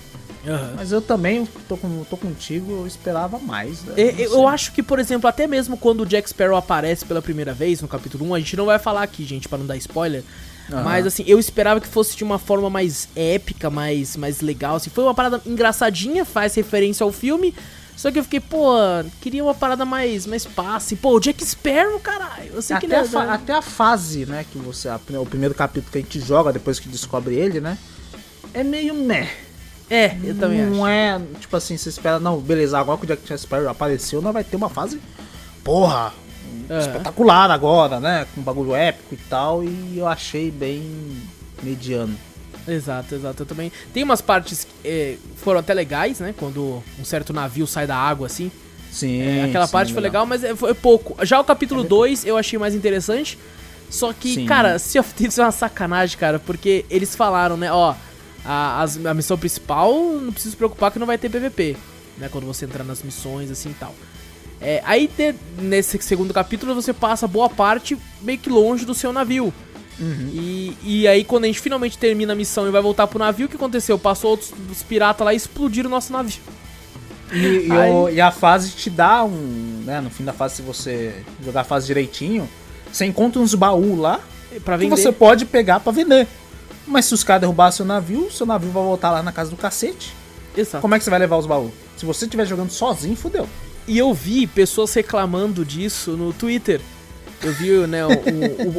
Aham. 0.46 0.72
Mas 0.76 0.92
eu 0.92 1.02
também 1.02 1.46
tô, 1.68 1.76
com, 1.76 2.04
tô 2.04 2.16
contigo, 2.16 2.72
eu 2.72 2.86
esperava 2.86 3.38
mais. 3.38 3.82
né? 3.82 3.94
Eu, 3.96 4.32
eu 4.32 4.48
acho 4.48 4.72
que, 4.72 4.82
por 4.82 4.98
exemplo, 4.98 5.28
até 5.28 5.46
mesmo 5.46 5.76
quando 5.76 6.00
o 6.02 6.06
Jack 6.06 6.28
Sparrow 6.28 6.56
aparece 6.56 7.04
pela 7.04 7.20
primeira 7.20 7.52
vez 7.52 7.80
no 7.80 7.88
capítulo 7.88 8.26
1, 8.30 8.34
a 8.34 8.38
gente 8.38 8.56
não 8.56 8.66
vai 8.66 8.78
falar 8.78 9.02
aqui, 9.02 9.24
gente, 9.24 9.48
pra 9.48 9.58
não 9.58 9.66
dar 9.66 9.76
spoiler. 9.76 10.22
Aham. 10.70 10.82
Mas 10.82 11.06
assim, 11.06 11.24
eu 11.26 11.38
esperava 11.38 11.80
que 11.80 11.88
fosse 11.88 12.16
de 12.16 12.24
uma 12.24 12.38
forma 12.38 12.70
mais 12.70 13.08
épica, 13.14 13.68
mais, 13.68 14.16
mais 14.16 14.40
legal. 14.40 14.76
Assim, 14.76 14.88
foi 14.90 15.04
uma 15.04 15.14
parada 15.14 15.40
engraçadinha, 15.44 16.24
faz 16.24 16.54
referência 16.54 17.04
ao 17.04 17.12
filme. 17.12 17.54
Só 18.00 18.10
que 18.10 18.18
eu 18.18 18.24
fiquei, 18.24 18.40
pô, 18.40 18.72
queria 19.20 19.44
uma 19.44 19.52
parada 19.54 19.84
mais, 19.84 20.24
mais 20.24 20.46
passe. 20.46 20.96
Pô, 20.96 21.16
o 21.16 21.20
Jack 21.20 21.44
Sparrow, 21.44 22.00
caralho. 22.00 22.50
Eu 22.54 22.62
sei 22.62 22.74
que 22.78 22.86
Até 22.86 22.94
ele 22.96 23.02
a, 23.04 23.06
é- 23.06 23.08
fa- 23.10 23.34
até 23.34 23.52
a 23.52 23.60
fase, 23.60 24.24
né, 24.24 24.42
que 24.50 24.56
você. 24.56 24.88
a- 24.88 24.98
o 25.20 25.26
primeiro 25.26 25.54
capítulo 25.54 25.92
que 25.92 25.98
a 25.98 26.00
gente 26.00 26.18
joga 26.18 26.50
depois 26.50 26.80
que 26.80 26.88
descobre 26.88 27.34
ele, 27.34 27.60
né? 27.60 27.76
É 28.54 28.64
meio 28.64 28.94
meh. 28.94 29.28
É, 29.90 30.16
eu 30.24 30.34
também 30.34 30.64
não 30.64 30.84
acho. 30.86 30.92
é, 30.94 31.20
tipo 31.40 31.54
assim, 31.54 31.76
você 31.76 31.90
espera, 31.90 32.18
não, 32.18 32.38
beleza, 32.40 32.78
agora 32.78 32.96
que 32.96 33.04
o 33.04 33.06
Jack 33.06 33.36
Sparrow 33.38 33.68
apareceu, 33.68 34.22
nós 34.22 34.32
vai 34.32 34.44
ter 34.44 34.56
uma 34.56 34.70
fase, 34.70 34.98
porra, 35.62 36.14
É. 36.70 36.78
espetacular 36.78 37.50
agora, 37.50 38.00
né? 38.00 38.26
Com 38.34 38.40
um 38.40 38.44
bagulho 38.44 38.74
épico 38.74 39.12
e 39.14 39.18
tal, 39.28 39.62
e 39.62 39.98
eu 39.98 40.06
achei 40.08 40.50
bem 40.50 41.20
mediano. 41.62 42.16
Exato, 42.66 43.14
exato. 43.14 43.42
Eu 43.42 43.46
também. 43.46 43.72
Tem 43.92 44.02
umas 44.02 44.20
partes 44.20 44.64
que 44.64 44.88
é, 44.88 45.16
foram 45.36 45.60
até 45.60 45.72
legais, 45.74 46.20
né? 46.20 46.34
Quando 46.36 46.82
um 46.98 47.04
certo 47.04 47.32
navio 47.32 47.66
sai 47.66 47.86
da 47.86 47.96
água, 47.96 48.26
assim. 48.26 48.50
Sim. 48.90 49.20
É, 49.22 49.44
aquela 49.44 49.66
sim, 49.66 49.72
parte 49.72 49.92
foi 49.92 50.02
legal, 50.02 50.26
mas 50.26 50.42
é, 50.44 50.54
foi 50.54 50.74
pouco. 50.74 51.24
Já 51.24 51.38
o 51.40 51.44
capítulo 51.44 51.84
2 51.84 52.24
eu 52.24 52.36
achei 52.36 52.58
mais 52.58 52.74
interessante. 52.74 53.38
Só 53.88 54.12
que, 54.12 54.34
Sim. 54.34 54.46
cara, 54.46 54.78
Sea 54.78 55.00
of 55.00 55.12
Thieves 55.14 55.36
é 55.38 55.42
uma 55.42 55.50
sacanagem, 55.50 56.16
cara, 56.16 56.38
porque 56.38 56.84
eles 56.88 57.16
falaram, 57.16 57.56
né, 57.56 57.72
ó, 57.72 57.94
a, 58.44 58.82
as- 58.82 59.04
a 59.04 59.12
missão 59.12 59.36
principal 59.36 59.92
não 59.92 60.32
precisa 60.32 60.52
se 60.52 60.56
preocupar 60.56 60.92
que 60.92 60.98
não 61.00 61.08
vai 61.08 61.18
ter 61.18 61.28
PVP, 61.28 61.76
né, 62.16 62.28
quando 62.30 62.46
você 62.46 62.64
entrar 62.66 62.84
nas 62.84 63.02
missões, 63.02 63.50
assim 63.50 63.70
e 63.70 63.74
tal. 63.74 63.92
É, 64.60 64.80
aí, 64.84 65.08
te- 65.08 65.34
nesse 65.58 65.98
segundo 66.02 66.32
capítulo, 66.32 66.72
você 66.72 66.92
passa 66.92 67.26
boa 67.26 67.48
parte 67.50 67.98
meio 68.22 68.38
que 68.38 68.48
longe 68.48 68.84
do 68.84 68.94
seu 68.94 69.12
navio. 69.12 69.52
Uhum. 70.00 70.30
E, 70.32 70.76
e 70.82 71.08
aí, 71.08 71.22
quando 71.24 71.44
a 71.44 71.46
gente 71.46 71.60
finalmente 71.60 71.98
termina 71.98 72.32
a 72.32 72.36
missão 72.36 72.66
e 72.66 72.70
vai 72.70 72.80
voltar 72.80 73.06
pro 73.06 73.18
navio, 73.18 73.46
o 73.46 73.48
que 73.48 73.56
aconteceu? 73.56 73.98
Passou 73.98 74.30
outros 74.30 74.52
os 74.70 74.82
piratas 74.82 75.24
lá 75.24 75.32
e 75.34 75.36
explodiram 75.36 75.88
o 75.88 75.90
nosso 75.90 76.12
navio. 76.12 76.40
E, 77.32 77.66
e 77.68 77.72
Aí- 77.72 77.90
o- 77.92 78.08
e 78.08 78.20
a 78.20 78.30
fase 78.30 78.70
te 78.70 78.90
dá 78.90 79.22
um. 79.24 79.82
Né, 79.84 80.00
no 80.00 80.10
fim 80.10 80.24
da 80.24 80.32
fase, 80.32 80.56
se 80.56 80.62
você 80.62 81.14
jogar 81.44 81.60
a 81.60 81.64
fase 81.64 81.86
direitinho, 81.86 82.48
você 82.92 83.04
encontra 83.04 83.40
uns 83.40 83.54
baús 83.54 83.98
lá 83.98 84.20
Pra 84.64 84.76
que 84.76 84.84
vender. 84.84 84.96
você 84.96 85.12
pode 85.12 85.44
pegar 85.44 85.80
pra 85.80 85.92
vender. 85.92 86.26
Mas 86.86 87.04
se 87.04 87.14
os 87.14 87.22
caras 87.22 87.42
derrubarem 87.42 87.72
seu 87.72 87.84
navio, 87.84 88.30
seu 88.32 88.44
navio 88.46 88.70
vai 88.70 88.82
voltar 88.82 89.10
lá 89.12 89.22
na 89.22 89.30
casa 89.32 89.50
do 89.50 89.56
cacete. 89.56 90.12
Exato. 90.56 90.80
Como 90.82 90.94
é 90.94 90.98
que 90.98 91.04
você 91.04 91.10
vai 91.10 91.20
levar 91.20 91.36
os 91.36 91.46
baús? 91.46 91.70
Se 91.96 92.04
você 92.04 92.24
estiver 92.24 92.46
jogando 92.46 92.70
sozinho, 92.70 93.14
fudeu. 93.14 93.48
E 93.86 93.96
eu 93.96 94.12
vi 94.12 94.46
pessoas 94.46 94.92
reclamando 94.92 95.64
disso 95.64 96.12
no 96.16 96.32
Twitter. 96.32 96.80
Eu 97.42 97.52
vi, 97.54 97.70
né, 97.86 98.04
o, 98.04 98.10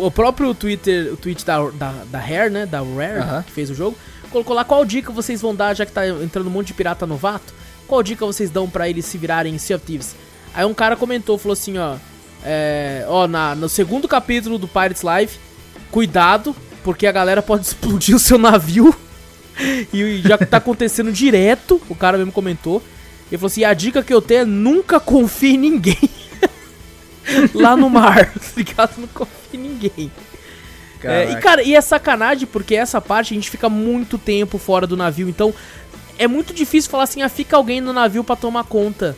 o- 0.01 0.05
o 0.05 0.11
próprio 0.11 0.53
Twitter, 0.53 1.11
o 1.13 1.17
tweet 1.17 1.43
da, 1.45 1.59
da, 1.71 1.91
da 2.11 2.19
Rare, 2.19 2.49
né, 2.51 2.65
da 2.65 2.79
Rare, 2.79 3.19
Aham. 3.19 3.43
que 3.43 3.51
fez 3.51 3.69
o 3.69 3.75
jogo, 3.75 3.97
colocou 4.29 4.55
lá 4.55 4.63
qual 4.63 4.85
dica 4.85 5.11
vocês 5.11 5.41
vão 5.41 5.55
dar, 5.55 5.73
já 5.75 5.85
que 5.85 5.91
tá 5.91 6.07
entrando 6.07 6.47
um 6.47 6.51
monte 6.51 6.67
de 6.67 6.73
pirata 6.75 7.07
novato, 7.07 7.53
qual 7.87 8.03
dica 8.03 8.25
vocês 8.25 8.49
dão 8.51 8.69
pra 8.69 8.87
eles 8.87 9.05
se 9.05 9.17
virarem 9.17 9.55
em 9.55 9.57
Sea 9.57 9.75
of 9.77 9.85
Thieves? 9.85 10.15
Aí 10.53 10.63
um 10.65 10.73
cara 10.73 10.95
comentou, 10.95 11.37
falou 11.37 11.53
assim, 11.53 11.77
ó, 11.77 11.95
é, 12.45 13.03
ó, 13.07 13.27
na, 13.27 13.55
no 13.55 13.67
segundo 13.67 14.07
capítulo 14.07 14.57
do 14.59 14.67
Pirates 14.67 15.01
Live, 15.01 15.33
cuidado, 15.89 16.55
porque 16.83 17.07
a 17.07 17.11
galera 17.11 17.41
pode 17.41 17.65
explodir 17.67 18.15
o 18.15 18.19
seu 18.19 18.37
navio, 18.37 18.93
e 19.93 20.21
já 20.23 20.37
que 20.37 20.45
tá 20.45 20.57
acontecendo 20.57 21.11
direto, 21.11 21.81
o 21.89 21.95
cara 21.95 22.17
mesmo 22.17 22.31
comentou, 22.31 22.81
ele 23.31 23.37
falou 23.37 23.47
assim: 23.47 23.63
a 23.63 23.73
dica 23.73 24.03
que 24.03 24.13
eu 24.13 24.21
tenho 24.21 24.41
é 24.41 24.45
nunca 24.45 24.99
confie 24.99 25.55
em 25.55 25.57
ninguém. 25.57 25.97
Lá 27.53 27.75
no 27.75 27.89
mar, 27.89 28.31
tá 28.33 28.51
ligado? 28.55 28.97
Não 28.97 29.07
confie 29.07 29.57
em 29.57 29.57
ninguém. 29.57 30.11
É, 31.03 31.31
e, 31.31 31.35
cara, 31.37 31.63
e 31.63 31.73
é 31.73 31.81
sacanagem 31.81 32.47
porque 32.47 32.75
essa 32.75 33.01
parte 33.01 33.33
a 33.33 33.35
gente 33.35 33.49
fica 33.49 33.67
muito 33.67 34.19
tempo 34.19 34.59
fora 34.59 34.85
do 34.85 34.95
navio, 34.95 35.27
então 35.27 35.51
é 36.17 36.27
muito 36.27 36.53
difícil 36.53 36.91
falar 36.91 37.03
assim: 37.03 37.23
ah, 37.23 37.29
fica 37.29 37.55
alguém 37.55 37.81
no 37.81 37.91
navio 37.91 38.23
pra 38.23 38.35
tomar 38.35 38.63
conta. 38.65 39.17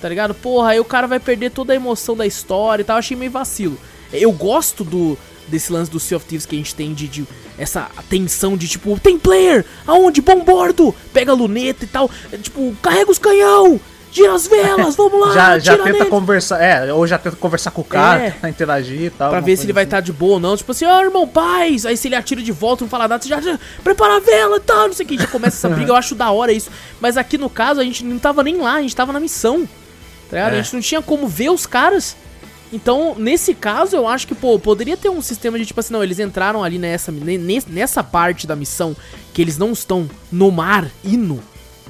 Tá 0.00 0.08
ligado? 0.08 0.34
Porra, 0.34 0.70
aí 0.70 0.80
o 0.80 0.84
cara 0.84 1.06
vai 1.06 1.20
perder 1.20 1.50
toda 1.50 1.72
a 1.72 1.76
emoção 1.76 2.16
da 2.16 2.26
história 2.26 2.82
e 2.82 2.84
tal. 2.84 2.96
Achei 2.96 3.16
meio 3.16 3.30
vacilo. 3.30 3.78
Eu 4.12 4.32
gosto 4.32 4.84
do 4.84 5.18
desse 5.46 5.72
lance 5.72 5.90
do 5.90 6.00
Sea 6.00 6.16
of 6.16 6.26
Thieves 6.26 6.46
que 6.46 6.54
a 6.54 6.58
gente 6.58 6.74
tem 6.74 6.94
de, 6.94 7.08
de 7.08 7.26
essa 7.58 7.90
tensão 8.08 8.56
de 8.56 8.68
tipo, 8.68 8.98
tem 9.00 9.18
player, 9.18 9.64
aonde? 9.86 10.20
Bom 10.20 10.40
bordo, 10.44 10.94
pega 11.12 11.32
a 11.32 11.34
luneta 11.34 11.84
e 11.84 11.88
tal, 11.88 12.10
é, 12.32 12.36
tipo, 12.36 12.74
carrega 12.80 13.10
os 13.10 13.18
canhão, 13.18 13.80
gira 14.12 14.34
as 14.34 14.46
velas, 14.46 14.94
vamos 14.94 15.18
lá, 15.26 15.32
já, 15.34 15.58
já 15.58 15.76
tenta 15.78 15.90
neles. 15.92 16.08
conversar, 16.08 16.62
é, 16.62 16.92
ou 16.92 17.06
já 17.06 17.16
tenta 17.18 17.34
conversar 17.34 17.70
com 17.70 17.80
o 17.80 17.84
cara, 17.84 18.22
É. 18.24 18.30
tentar 18.32 18.48
interagir 18.50 19.00
e 19.04 19.10
tal. 19.10 19.30
Pra 19.30 19.40
ver 19.40 19.56
se 19.56 19.64
ele 19.64 19.72
vai 19.72 19.84
assim. 19.84 19.88
estar 19.88 20.00
de 20.00 20.12
boa 20.12 20.34
ou 20.34 20.40
não. 20.40 20.56
Tipo 20.56 20.70
assim, 20.72 20.84
ó, 20.84 21.00
irmão, 21.02 21.26
paz. 21.26 21.86
Aí 21.86 21.96
se 21.96 22.08
ele 22.08 22.14
atira 22.14 22.42
de 22.42 22.52
volta, 22.52 22.84
não 22.84 22.90
fala 22.90 23.08
nada, 23.08 23.22
você 23.22 23.28
já, 23.28 23.40
já 23.40 23.58
prepara 23.82 24.16
a 24.16 24.20
vela 24.20 24.58
e 24.58 24.60
tal, 24.60 24.86
não 24.88 24.92
sei 24.94 25.06
o 25.06 25.08
que. 25.08 25.18
Já 25.18 25.26
começa 25.26 25.56
essa 25.56 25.74
briga, 25.74 25.90
eu 25.90 25.96
acho 25.96 26.14
da 26.14 26.30
hora 26.30 26.52
isso. 26.52 26.70
Mas 27.00 27.16
aqui 27.16 27.38
no 27.38 27.48
caso, 27.48 27.80
a 27.80 27.84
gente 27.84 28.04
não 28.04 28.18
tava 28.18 28.42
nem 28.42 28.58
lá, 28.58 28.74
a 28.74 28.82
gente 28.82 28.94
tava 28.94 29.12
na 29.12 29.18
missão. 29.20 29.66
Tá 30.30 30.36
ligado? 30.36 30.52
É. 30.54 30.58
A 30.58 30.62
gente 30.62 30.74
não 30.74 30.80
tinha 30.82 31.00
como 31.02 31.26
ver 31.26 31.50
os 31.50 31.64
caras. 31.66 32.14
Então, 32.74 33.14
nesse 33.18 33.52
caso, 33.54 33.94
eu 33.94 34.08
acho 34.08 34.26
que, 34.26 34.34
pô, 34.34 34.58
poderia 34.58 34.96
ter 34.96 35.10
um 35.10 35.20
sistema 35.20 35.58
de 35.58 35.66
tipo 35.66 35.78
assim, 35.78 35.92
não, 35.92 36.02
eles 36.02 36.18
entraram 36.18 36.64
ali 36.64 36.78
nessa, 36.78 37.12
ne- 37.12 37.36
ne- 37.36 37.62
nessa 37.68 38.02
parte 38.02 38.46
da 38.46 38.56
missão 38.56 38.96
que 39.34 39.42
eles 39.42 39.58
não 39.58 39.72
estão 39.72 40.08
no 40.30 40.50
mar, 40.50 40.86
indo, 41.04 41.42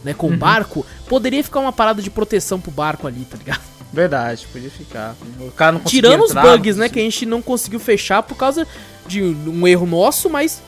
né, 0.04 0.14
com 0.14 0.28
o 0.28 0.36
barco. 0.36 0.84
Poderia 1.08 1.42
ficar 1.42 1.60
uma 1.60 1.72
parada 1.72 2.00
de 2.02 2.10
proteção 2.10 2.60
pro 2.60 2.70
barco 2.70 3.06
ali, 3.06 3.24
tá 3.24 3.36
ligado? 3.36 3.60
Verdade, 3.92 4.46
podia 4.50 4.70
ficar. 4.70 5.14
O 5.38 5.50
cara 5.50 5.72
não 5.72 5.80
Tirando 5.80 6.22
os 6.22 6.30
entrar, 6.30 6.42
bugs, 6.42 6.76
não 6.76 6.84
né, 6.84 6.88
que 6.88 6.98
a 6.98 7.02
gente 7.02 7.26
não 7.26 7.42
conseguiu 7.42 7.78
fechar 7.78 8.22
por 8.22 8.36
causa 8.36 8.66
de 9.06 9.22
um 9.22 9.66
erro 9.68 9.84
nosso, 9.86 10.30
mas 10.30 10.62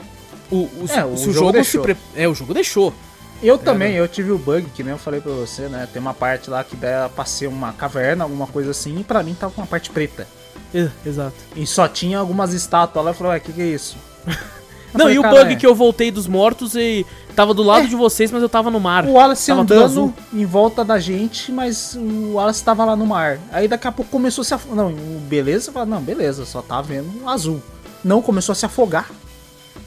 o, 0.51 0.57
o, 0.57 0.87
É, 0.91 1.05
o 1.05 1.15
o 1.15 1.17
jogo 1.17 1.33
jogo, 1.33 1.47
se 1.49 1.53
deixou. 1.55 1.83
pre... 1.83 1.97
É, 2.15 2.29
o 2.29 2.35
jogo 2.35 2.53
deixou. 2.53 2.95
Eu 3.43 3.59
também, 3.59 3.95
eu 3.95 4.07
tive 4.09 4.31
o 4.31 4.39
bug, 4.39 4.67
que 4.75 4.83
nem 4.83 4.93
eu 4.93 4.99
falei 4.99 5.21
pra 5.21 5.33
você, 5.33 5.69
né? 5.69 5.89
Tem 5.93 6.01
uma 6.01 6.15
parte 6.15 6.49
lá 6.49 6.63
que 6.65 6.77
dá 6.77 7.11
pra 7.15 7.25
ser 7.25 7.47
uma 7.47 7.73
caverna, 7.73 8.25
alguma 8.25 8.47
coisa 8.47 8.71
assim, 8.71 8.99
e 9.01 9.05
pra 9.05 9.23
mim 9.23 9.35
tava 9.35 9.53
com 9.53 9.61
uma 9.61 9.67
parte 9.67 9.91
preta. 9.91 10.27
É, 10.75 10.89
exato. 11.05 11.35
E 11.55 11.67
só 11.67 11.87
tinha 11.89 12.19
algumas 12.19 12.53
estátuas 12.53 13.05
lá, 13.05 13.11
eu 13.11 13.15
falei, 13.15 13.33
ué, 13.33 13.39
o 13.39 13.41
que 13.41 13.53
que 13.53 13.63
é 13.63 13.67
isso? 13.67 13.97
Não, 14.95 15.01
falei, 15.01 15.17
e 15.17 15.19
o 15.19 15.23
"Cara, 15.23 15.35
bug 15.37 15.53
é." 15.53 15.57
que 15.57 15.67
eu 15.67 15.75
voltei 15.75 16.11
dos 16.11 16.27
mortos 16.27 16.75
e 16.75 17.05
tava 17.37 17.53
do 17.53 17.63
lado 17.63 17.85
É. 17.85 17.89
de 17.89 17.97
vocês, 17.97 18.31
mas 18.31 18.43
eu 18.43 18.49
tava 18.49 18.71
no 18.71 18.79
mar. 18.81 19.05
O 19.05 19.13
Wallace 19.13 19.47
Tava 19.49 19.63
andando 19.63 20.15
em 20.33 20.45
volta 20.47 20.85
da 20.85 20.99
gente, 20.99 21.51
mas 21.53 21.95
o 21.97 22.35
Wallace 22.35 22.63
tava 22.65 22.85
lá 22.85 22.95
no 22.97 23.05
mar. 23.07 23.39
Aí 23.53 23.67
daqui 23.69 23.87
a 23.89 23.93
pouco 23.93 24.11
começou 24.11 24.43
a 24.43 24.45
se 24.45 24.55
afogar. 24.55 24.77
Não, 24.77 24.89
o 24.93 25.21
beleza, 25.29 25.73
não, 25.85 26.01
beleza, 26.01 26.45
só 26.47 26.63
tá 26.63 26.81
vendo 26.81 27.29
azul. 27.29 27.61
Não, 28.05 28.23
começou 28.23 28.53
a 28.53 28.57
se 28.57 28.65
afogar. 28.67 29.11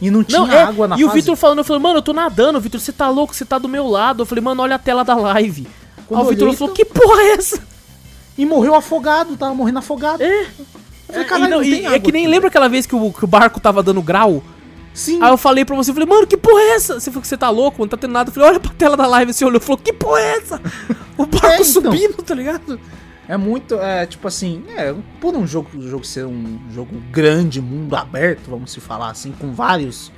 E 0.02 0.12
não 0.12 0.24
tinha 0.24 0.42
Não, 0.42 0.52
é, 0.52 0.62
água 0.62 0.88
na 0.88 0.98
e 1.00 1.04
o 1.04 1.08
fase. 1.08 1.22
Vitor 1.22 1.36
falando, 1.36 1.60
eu 1.60 1.64
falei, 1.64 1.82
mano, 1.82 1.98
eu 1.98 2.02
tô 2.04 2.14
nadando, 2.14 2.60
Vitor, 2.60 2.80
você 2.80 2.92
tá 2.92 3.10
louco, 3.10 3.34
você 3.34 3.46
tá 3.46 3.58
do 3.58 3.68
meu 3.68 3.88
lado. 3.88 4.22
Eu 4.22 4.26
falei, 4.28 4.44
mano, 4.44 4.62
olha 4.62 4.76
a 4.76 4.80
tela 4.80 5.04
da 5.04 5.16
live. 5.16 5.68
Quando 6.06 6.20
Aí 6.22 6.26
o 6.28 6.30
Vitor 6.30 6.54
falou, 6.54 6.74
então- 6.74 6.76
que 6.76 6.86
porra 6.86 7.22
é 7.22 7.32
essa? 7.34 7.60
E 8.38 8.46
morreu 8.46 8.76
afogado, 8.76 9.36
tava 9.36 9.56
morrendo 9.56 9.80
afogado. 9.80 10.22
É. 10.22 10.42
Eu 10.42 10.46
falei, 11.08 11.22
É, 11.22 11.24
caralho, 11.24 11.48
e 11.48 11.50
não- 11.50 11.82
não 11.82 11.92
e 11.92 11.96
é 11.96 12.00
que 12.00 12.12
nem 12.12 12.28
lembra 12.28 12.50
aquela 12.50 12.68
vez 12.70 12.86
que 12.86 12.96
o, 12.96 13.12
que 13.12 13.24
o 13.24 13.28
barco 13.28 13.60
tava 13.60 13.82
dando 13.82 14.02
grau? 14.02 14.44
Sim. 14.98 15.22
Aí 15.22 15.30
eu 15.30 15.38
falei 15.38 15.64
pra 15.64 15.76
você, 15.76 15.94
falei, 15.94 16.08
mano, 16.08 16.26
que 16.26 16.36
porra 16.36 16.60
é 16.60 16.70
essa? 16.76 17.00
Você 17.00 17.12
falou 17.12 17.22
que 17.22 17.28
você 17.28 17.38
tá 17.38 17.52
louco, 17.52 17.80
não 17.80 17.88
tá 17.88 17.98
tendo 17.98 18.14
nada. 18.14 18.30
Eu 18.30 18.34
falei, 18.34 18.50
olha 18.50 18.60
pra 18.60 18.72
tela 18.74 18.98
da 18.98 19.06
live, 19.06 19.32
você 19.32 19.46
olhou 19.46 19.60
e 19.62 19.64
falou, 19.64 19.78
que 19.78 19.94
porra 19.94 20.20
é 20.20 20.38
essa? 20.38 20.62
O 21.18 21.26
barco 21.26 21.48
É, 21.48 21.54
então. 21.56 21.64
subindo, 21.66 22.22
tá 22.24 22.34
ligado? 22.36 22.80
É 23.28 23.36
muito, 23.38 23.76
é 23.76 24.06
tipo 24.06 24.28
assim, 24.28 24.64
é, 24.76 24.94
por 25.20 25.36
um 25.36 25.46
jogo, 25.48 25.70
jogo 25.82 26.04
ser 26.06 26.26
um 26.26 26.60
jogo 26.72 26.96
grande, 27.12 27.60
mundo 27.62 27.96
aberto, 27.96 28.50
vamos 28.50 28.72
se 28.72 28.80
falar 28.80 29.10
assim, 29.12 29.32
com 29.32 29.52
vários 29.52 30.12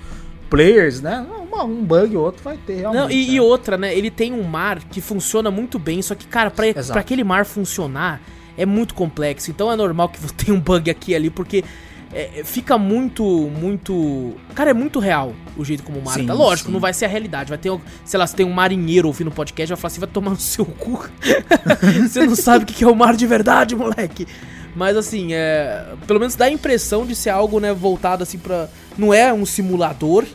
players, 0.49 1.01
né? 1.01 1.25
Uma- 1.51 1.63
um 1.63 1.83
bug 1.83 2.15
ou 2.17 2.23
outro 2.25 2.43
vai 2.43 2.57
ter 2.57 2.75
realmente. 2.81 3.01
Não, 3.01 3.09
e, 3.11 3.27
né? 3.27 3.33
e 3.33 3.39
outra, 3.39 3.77
né? 3.77 3.95
Ele 3.97 4.09
tem 4.11 4.33
um 4.33 4.43
mar 4.43 4.79
que 4.79 5.01
funciona 5.01 5.49
muito 5.51 5.77
bem, 5.79 6.01
só 6.01 6.15
que, 6.15 6.25
cara, 6.27 6.49
pra, 6.51 6.65
pra 6.73 6.99
aquele 7.01 7.23
mar 7.23 7.45
funcionar 7.45 8.21
é 8.57 8.65
muito 8.65 8.93
complexo. 8.93 9.49
Então 9.51 9.71
é 9.71 9.75
normal 9.75 10.09
que 10.09 10.19
tenha 10.33 10.55
um 10.55 10.59
bug 10.59 10.89
aqui 10.89 11.11
e 11.11 11.15
ali, 11.15 11.29
porque 11.29 11.63
é, 12.11 12.41
fica 12.43 12.77
muito, 12.77 13.23
muito. 13.23 14.33
Cara, 14.55 14.71
é 14.71 14.73
muito 14.73 14.99
real 14.99 15.33
o 15.55 15.63
jeito 15.63 15.83
como 15.83 15.99
o 15.99 16.03
mar 16.03 16.15
Sim, 16.15 16.25
tá. 16.25 16.33
Lógico, 16.33 16.67
sim. 16.67 16.73
não 16.73 16.79
vai 16.79 16.91
ser 16.91 17.05
a 17.05 17.07
realidade. 17.07 17.49
Vai 17.49 17.57
ter, 17.57 17.71
sei 18.03 18.19
lá, 18.19 18.25
se 18.25 18.35
tem 18.35 18.45
um 18.45 18.51
marinheiro 18.51 19.07
ouvindo 19.07 19.27
o 19.27 19.31
podcast, 19.31 19.69
vai 19.69 19.77
falar 19.77 19.91
assim: 19.91 19.99
vai 19.99 20.09
tomar 20.09 20.31
no 20.31 20.39
seu 20.39 20.65
cu. 20.65 21.07
Você 22.01 22.25
não 22.25 22.35
sabe 22.35 22.63
o 22.63 22.67
que 22.67 22.83
é 22.83 22.87
o 22.87 22.95
mar 22.95 23.15
de 23.15 23.27
verdade, 23.27 23.75
moleque. 23.75 24.27
Mas 24.75 24.97
assim, 24.97 25.33
é, 25.33 25.85
pelo 26.07 26.19
menos 26.19 26.35
dá 26.35 26.45
a 26.45 26.51
impressão 26.51 27.05
de 27.05 27.15
ser 27.15 27.29
algo, 27.29 27.59
né, 27.59 27.73
voltado 27.73 28.23
assim 28.23 28.39
pra. 28.39 28.67
Não 28.97 29.13
é 29.13 29.31
um 29.31 29.45
simulador, 29.45 30.25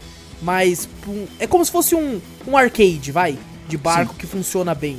mas 0.40 0.88
é 1.40 1.46
como 1.46 1.64
se 1.64 1.72
fosse 1.72 1.94
um, 1.94 2.20
um 2.46 2.56
arcade, 2.56 3.10
vai, 3.10 3.36
de 3.68 3.76
barco 3.76 4.14
que 4.14 4.26
funciona 4.26 4.74
bem, 4.74 4.98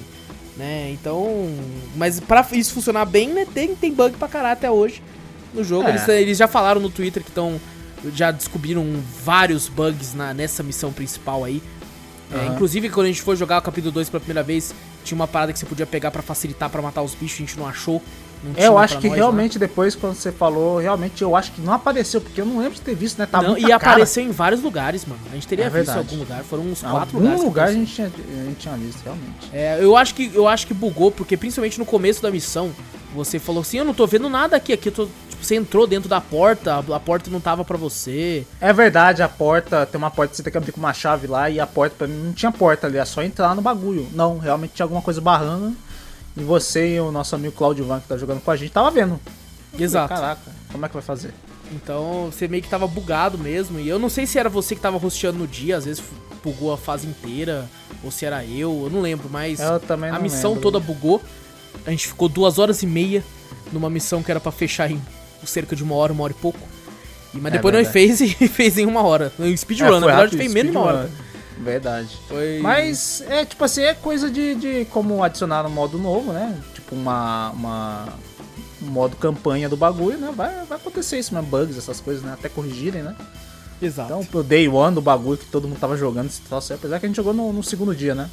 né? 0.57 0.91
Então, 0.91 1.49
mas 1.95 2.19
pra 2.19 2.45
isso 2.51 2.73
funcionar 2.73 3.05
bem, 3.05 3.29
né, 3.29 3.45
tem, 3.53 3.75
tem 3.75 3.93
bug 3.93 4.17
pra 4.17 4.27
caralho 4.27 4.53
até 4.53 4.69
hoje 4.69 5.01
no 5.55 5.63
jogo. 5.63 5.87
É. 5.87 5.91
Eles, 5.91 6.07
eles 6.07 6.37
já 6.37 6.47
falaram 6.47 6.79
no 6.79 6.89
Twitter 6.89 7.23
que 7.23 7.29
estão 7.29 7.59
já 8.13 8.31
descobriram 8.31 8.85
vários 9.23 9.67
bugs 9.67 10.13
na, 10.13 10.33
nessa 10.33 10.61
missão 10.61 10.91
principal 10.91 11.43
aí. 11.43 11.61
É, 12.31 12.37
Aham. 12.37 12.53
inclusive, 12.53 12.89
quando 12.89 13.05
a 13.05 13.09
gente 13.09 13.21
foi 13.21 13.35
jogar 13.35 13.59
o 13.59 13.61
capítulo 13.61 13.91
2 13.91 14.09
pela 14.09 14.19
primeira 14.19 14.43
vez, 14.43 14.73
tinha 15.03 15.15
uma 15.15 15.27
parada 15.27 15.53
que 15.53 15.59
você 15.59 15.65
podia 15.65 15.85
pegar 15.85 16.11
pra 16.11 16.21
facilitar 16.21 16.69
pra 16.69 16.81
matar 16.81 17.01
os 17.01 17.13
bichos, 17.13 17.37
a 17.37 17.39
gente 17.39 17.57
não 17.57 17.67
achou. 17.67 18.01
É, 18.55 18.67
eu 18.67 18.77
acho 18.77 18.99
que 18.99 19.07
nós 19.07 19.17
realmente 19.17 19.57
depois, 19.57 19.95
quando 19.95 20.15
você 20.15 20.31
falou, 20.31 20.79
realmente 20.79 21.21
eu 21.21 21.35
acho 21.35 21.51
que 21.51 21.61
não 21.61 21.73
apareceu, 21.73 22.21
porque 22.21 22.39
eu 22.39 22.45
não 22.45 22.59
lembro 22.59 22.75
de 22.75 22.81
ter 22.81 22.95
visto, 22.95 23.17
né? 23.17 23.25
Tá 23.25 23.41
Não, 23.41 23.57
e 23.57 23.61
cara. 23.61 23.75
apareceu 23.75 24.23
em 24.23 24.31
vários 24.31 24.61
lugares, 24.61 25.05
mano. 25.05 25.21
A 25.31 25.35
gente 25.35 25.47
teria 25.47 25.65
É 25.65 25.69
visto 25.69 25.91
em 25.91 25.97
algum 25.97 26.15
lugar. 26.17 26.43
Foram 26.43 26.63
uns 26.63 26.81
quatro 26.81 27.17
algum 27.17 27.19
lugares. 27.19 27.39
que 27.39 27.45
lugar 27.45 27.67
a 27.67 27.73
gente, 27.73 27.93
tinha, 27.93 28.07
a 28.07 28.45
gente 28.45 28.57
tinha 28.57 28.75
visto, 28.75 29.03
realmente. 29.03 29.49
É, 29.53 29.83
eu 29.83 29.95
acho 29.97 30.13
que 30.13 30.31
eu 30.33 30.47
acho 30.47 30.67
que 30.67 30.73
bugou, 30.73 31.11
porque 31.11 31.35
principalmente 31.35 31.79
no 31.79 31.85
começo 31.85 32.21
da 32.21 32.31
missão, 32.31 32.71
você 33.15 33.39
falou 33.39 33.61
assim, 33.61 33.77
eu 33.77 33.85
não 33.85 33.93
tô 33.93 34.05
vendo 34.05 34.29
nada 34.29 34.57
aqui, 34.57 34.73
aqui 34.73 34.89
eu 34.89 34.93
tô, 34.93 35.05
tipo, 35.29 35.43
você 35.43 35.55
entrou 35.55 35.87
dentro 35.87 36.09
da 36.09 36.19
porta, 36.19 36.77
a, 36.77 36.99
porta 36.99 37.29
não 37.31 37.39
tava 37.39 37.63
pra 37.63 37.77
você. 37.77 38.45
É 38.59 38.73
verdade, 38.73 39.23
a 39.23 39.29
porta, 39.29 39.85
tem 39.85 39.97
uma 39.97 40.11
porta 40.11 40.31
que 40.31 40.37
você 40.37 40.43
tem 40.43 40.51
que 40.51 40.57
abrir 40.57 40.71
com 40.71 40.79
uma 40.79 40.93
chave 40.93 41.25
lá, 41.25 41.49
e 41.49 41.59
a 41.59 41.65
porta 41.65 41.95
pra 41.97 42.07
mim 42.07 42.17
não 42.25 42.33
tinha 42.33 42.51
porta 42.51 42.87
ali, 42.87 42.97
é 42.97 43.05
só 43.05 43.23
entrar 43.23 43.55
no 43.55 43.61
bagulho. 43.61 44.07
Não, 44.13 44.37
realmente 44.37 44.73
tinha 44.73 44.83
alguma 44.83 45.01
coisa 45.01 45.21
barrando. 45.21 45.75
E 46.37 46.43
você 46.43 46.95
e 46.95 46.99
o 46.99 47.11
nosso 47.11 47.35
amigo 47.35 47.53
Claudio 47.55 47.85
Van, 47.85 47.99
que 47.99 48.07
tá 48.07 48.17
jogando 48.17 48.41
com 48.41 48.51
a 48.51 48.55
gente, 48.55 48.71
tava 48.71 48.91
vendo. 48.91 49.19
Exato. 49.77 50.13
Caraca, 50.13 50.41
como 50.71 50.85
é 50.85 50.89
que 50.89 50.93
vai 50.93 51.03
fazer? 51.03 51.33
Então 51.71 52.29
você 52.31 52.47
meio 52.47 52.61
que 52.61 52.69
tava 52.69 52.85
bugado 52.87 53.37
mesmo. 53.37 53.79
E 53.79 53.87
eu 53.87 53.97
não 53.97 54.09
sei 54.09 54.25
se 54.25 54.37
era 54.37 54.49
você 54.49 54.75
que 54.75 54.81
tava 54.81 54.97
rosteando 54.97 55.39
no 55.39 55.47
dia, 55.47 55.77
às 55.77 55.85
vezes 55.85 56.03
bugou 56.43 56.71
a 56.73 56.77
fase 56.77 57.07
inteira, 57.07 57.65
ou 58.03 58.11
se 58.11 58.25
era 58.25 58.45
eu, 58.45 58.81
eu 58.83 58.89
não 58.89 59.01
lembro, 59.01 59.27
mas 59.31 59.59
Eu 59.59 59.79
também 59.79 60.11
não 60.11 60.17
a 60.17 60.21
missão 60.21 60.51
lembro. 60.51 60.63
toda 60.63 60.79
bugou. 60.79 61.21
A 61.85 61.89
gente 61.89 62.07
ficou 62.07 62.29
duas 62.29 62.59
horas 62.59 62.83
e 62.83 62.87
meia 62.87 63.23
numa 63.71 63.89
missão 63.89 64.21
que 64.21 64.29
era 64.31 64.39
pra 64.39 64.51
fechar 64.51 64.89
em 64.91 65.01
cerca 65.43 65.75
de 65.75 65.83
uma 65.83 65.95
hora, 65.95 66.11
uma 66.13 66.23
hora 66.23 66.33
e 66.33 66.41
pouco. 66.41 66.59
E, 67.33 67.37
mas 67.37 67.53
É 67.53 67.57
depois 67.57 67.73
nós 67.73 67.87
fez 67.89 68.21
e 68.21 68.29
fez 68.47 68.77
em 68.77 68.85
uma 68.85 69.03
hora. 69.03 69.31
No 69.37 69.55
speedrun, 69.57 69.87
É, 69.87 69.91
na 69.91 69.99
verdade 69.99 70.21
rápido, 70.23 70.37
fez 70.37 70.53
menos 70.53 70.71
de 70.71 70.77
uma 70.77 70.85
hora. 70.85 71.09
Verdade. 71.57 72.17
Foi... 72.27 72.59
Mas 72.61 73.21
é 73.27 73.45
tipo 73.45 73.63
assim, 73.63 73.83
é 73.83 73.93
coisa 73.93 74.29
de, 74.29 74.55
de 74.55 74.85
como 74.85 75.23
adicionar 75.23 75.65
um 75.65 75.69
modo 75.69 75.97
novo, 75.97 76.33
né? 76.33 76.61
Tipo 76.73 76.95
uma, 76.95 77.51
uma 77.51 78.13
um 78.81 78.87
modo 78.87 79.15
campanha 79.15 79.69
do 79.69 79.77
bagulho, 79.77 80.17
né? 80.17 80.31
Vai, 80.35 80.65
vai 80.65 80.77
acontecer 80.77 81.17
isso 81.17 81.33
mesmo, 81.33 81.47
bugs, 81.49 81.77
essas 81.77 81.99
coisas, 81.99 82.23
né? 82.23 82.33
Até 82.33 82.49
corrigirem, 82.49 83.01
né? 83.01 83.15
Exato. 83.81 84.11
Então, 84.11 84.25
pro 84.25 84.43
day 84.43 84.67
one 84.67 84.95
do 84.95 85.01
bagulho 85.01 85.37
que 85.37 85.45
todo 85.45 85.67
mundo 85.67 85.79
tava 85.79 85.97
jogando, 85.97 86.27
esse 86.27 86.41
troço 86.41 86.71
aí, 86.71 86.79
apesar 86.79 86.99
que 86.99 87.05
a 87.05 87.09
gente 87.09 87.15
jogou 87.15 87.33
no, 87.33 87.51
no 87.51 87.63
segundo 87.63 87.95
dia, 87.95 88.15
né? 88.15 88.29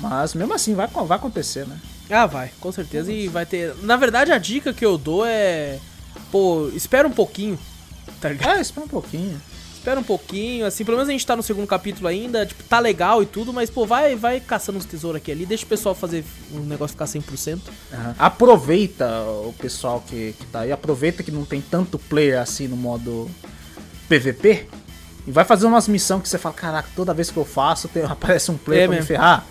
Mas 0.00 0.34
mesmo 0.34 0.52
assim, 0.52 0.74
vai, 0.74 0.86
vai 0.86 1.16
acontecer, 1.16 1.66
né? 1.66 1.78
Ah, 2.10 2.26
vai, 2.26 2.50
com 2.60 2.70
certeza. 2.70 3.10
E 3.12 3.28
vai 3.28 3.44
ter. 3.44 3.74
Na 3.82 3.96
verdade, 3.96 4.30
a 4.30 4.38
dica 4.38 4.72
que 4.72 4.84
eu 4.84 4.96
dou 4.96 5.24
é. 5.26 5.78
Pô, 6.30 6.70
espera 6.74 7.08
um 7.08 7.12
pouquinho. 7.12 7.58
Tá 8.20 8.28
ligado? 8.28 8.58
É, 8.58 8.60
espera 8.60 8.86
um 8.86 8.88
pouquinho. 8.88 9.40
Espera 9.86 10.00
um 10.00 10.02
pouquinho, 10.02 10.66
assim, 10.66 10.84
pelo 10.84 10.96
menos 10.96 11.08
a 11.08 11.12
gente 11.12 11.24
tá 11.24 11.36
no 11.36 11.44
segundo 11.44 11.64
capítulo 11.64 12.08
ainda, 12.08 12.44
tipo, 12.44 12.60
tá 12.64 12.80
legal 12.80 13.22
e 13.22 13.26
tudo, 13.26 13.52
mas, 13.52 13.70
pô, 13.70 13.86
vai, 13.86 14.16
vai 14.16 14.40
caçando 14.40 14.78
uns 14.78 14.84
tesouros 14.84 15.18
aqui 15.22 15.30
ali, 15.30 15.46
deixa 15.46 15.64
o 15.64 15.68
pessoal 15.68 15.94
fazer 15.94 16.24
um 16.52 16.58
negócio 16.58 16.94
ficar 16.94 17.04
100%. 17.04 17.60
Aham. 17.92 18.14
Aproveita 18.18 19.06
o 19.44 19.54
pessoal 19.56 20.02
que, 20.04 20.34
que 20.36 20.46
tá 20.46 20.62
aí, 20.62 20.72
aproveita 20.72 21.22
que 21.22 21.30
não 21.30 21.44
tem 21.44 21.60
tanto 21.60 22.00
player 22.00 22.40
assim 22.40 22.66
no 22.66 22.76
modo 22.76 23.30
PVP 24.08 24.66
e 25.24 25.30
vai 25.30 25.44
fazer 25.44 25.66
umas 25.66 25.86
missões 25.86 26.20
que 26.22 26.28
você 26.28 26.36
fala, 26.36 26.54
caraca, 26.56 26.88
toda 26.96 27.14
vez 27.14 27.30
que 27.30 27.36
eu 27.36 27.44
faço 27.44 27.86
tem- 27.86 28.02
aparece 28.10 28.50
um 28.50 28.56
player 28.56 28.82
É 28.82 28.86
pra 28.86 28.90
me 28.90 28.96
mesmo. 28.96 29.06
ferrar. 29.06 29.46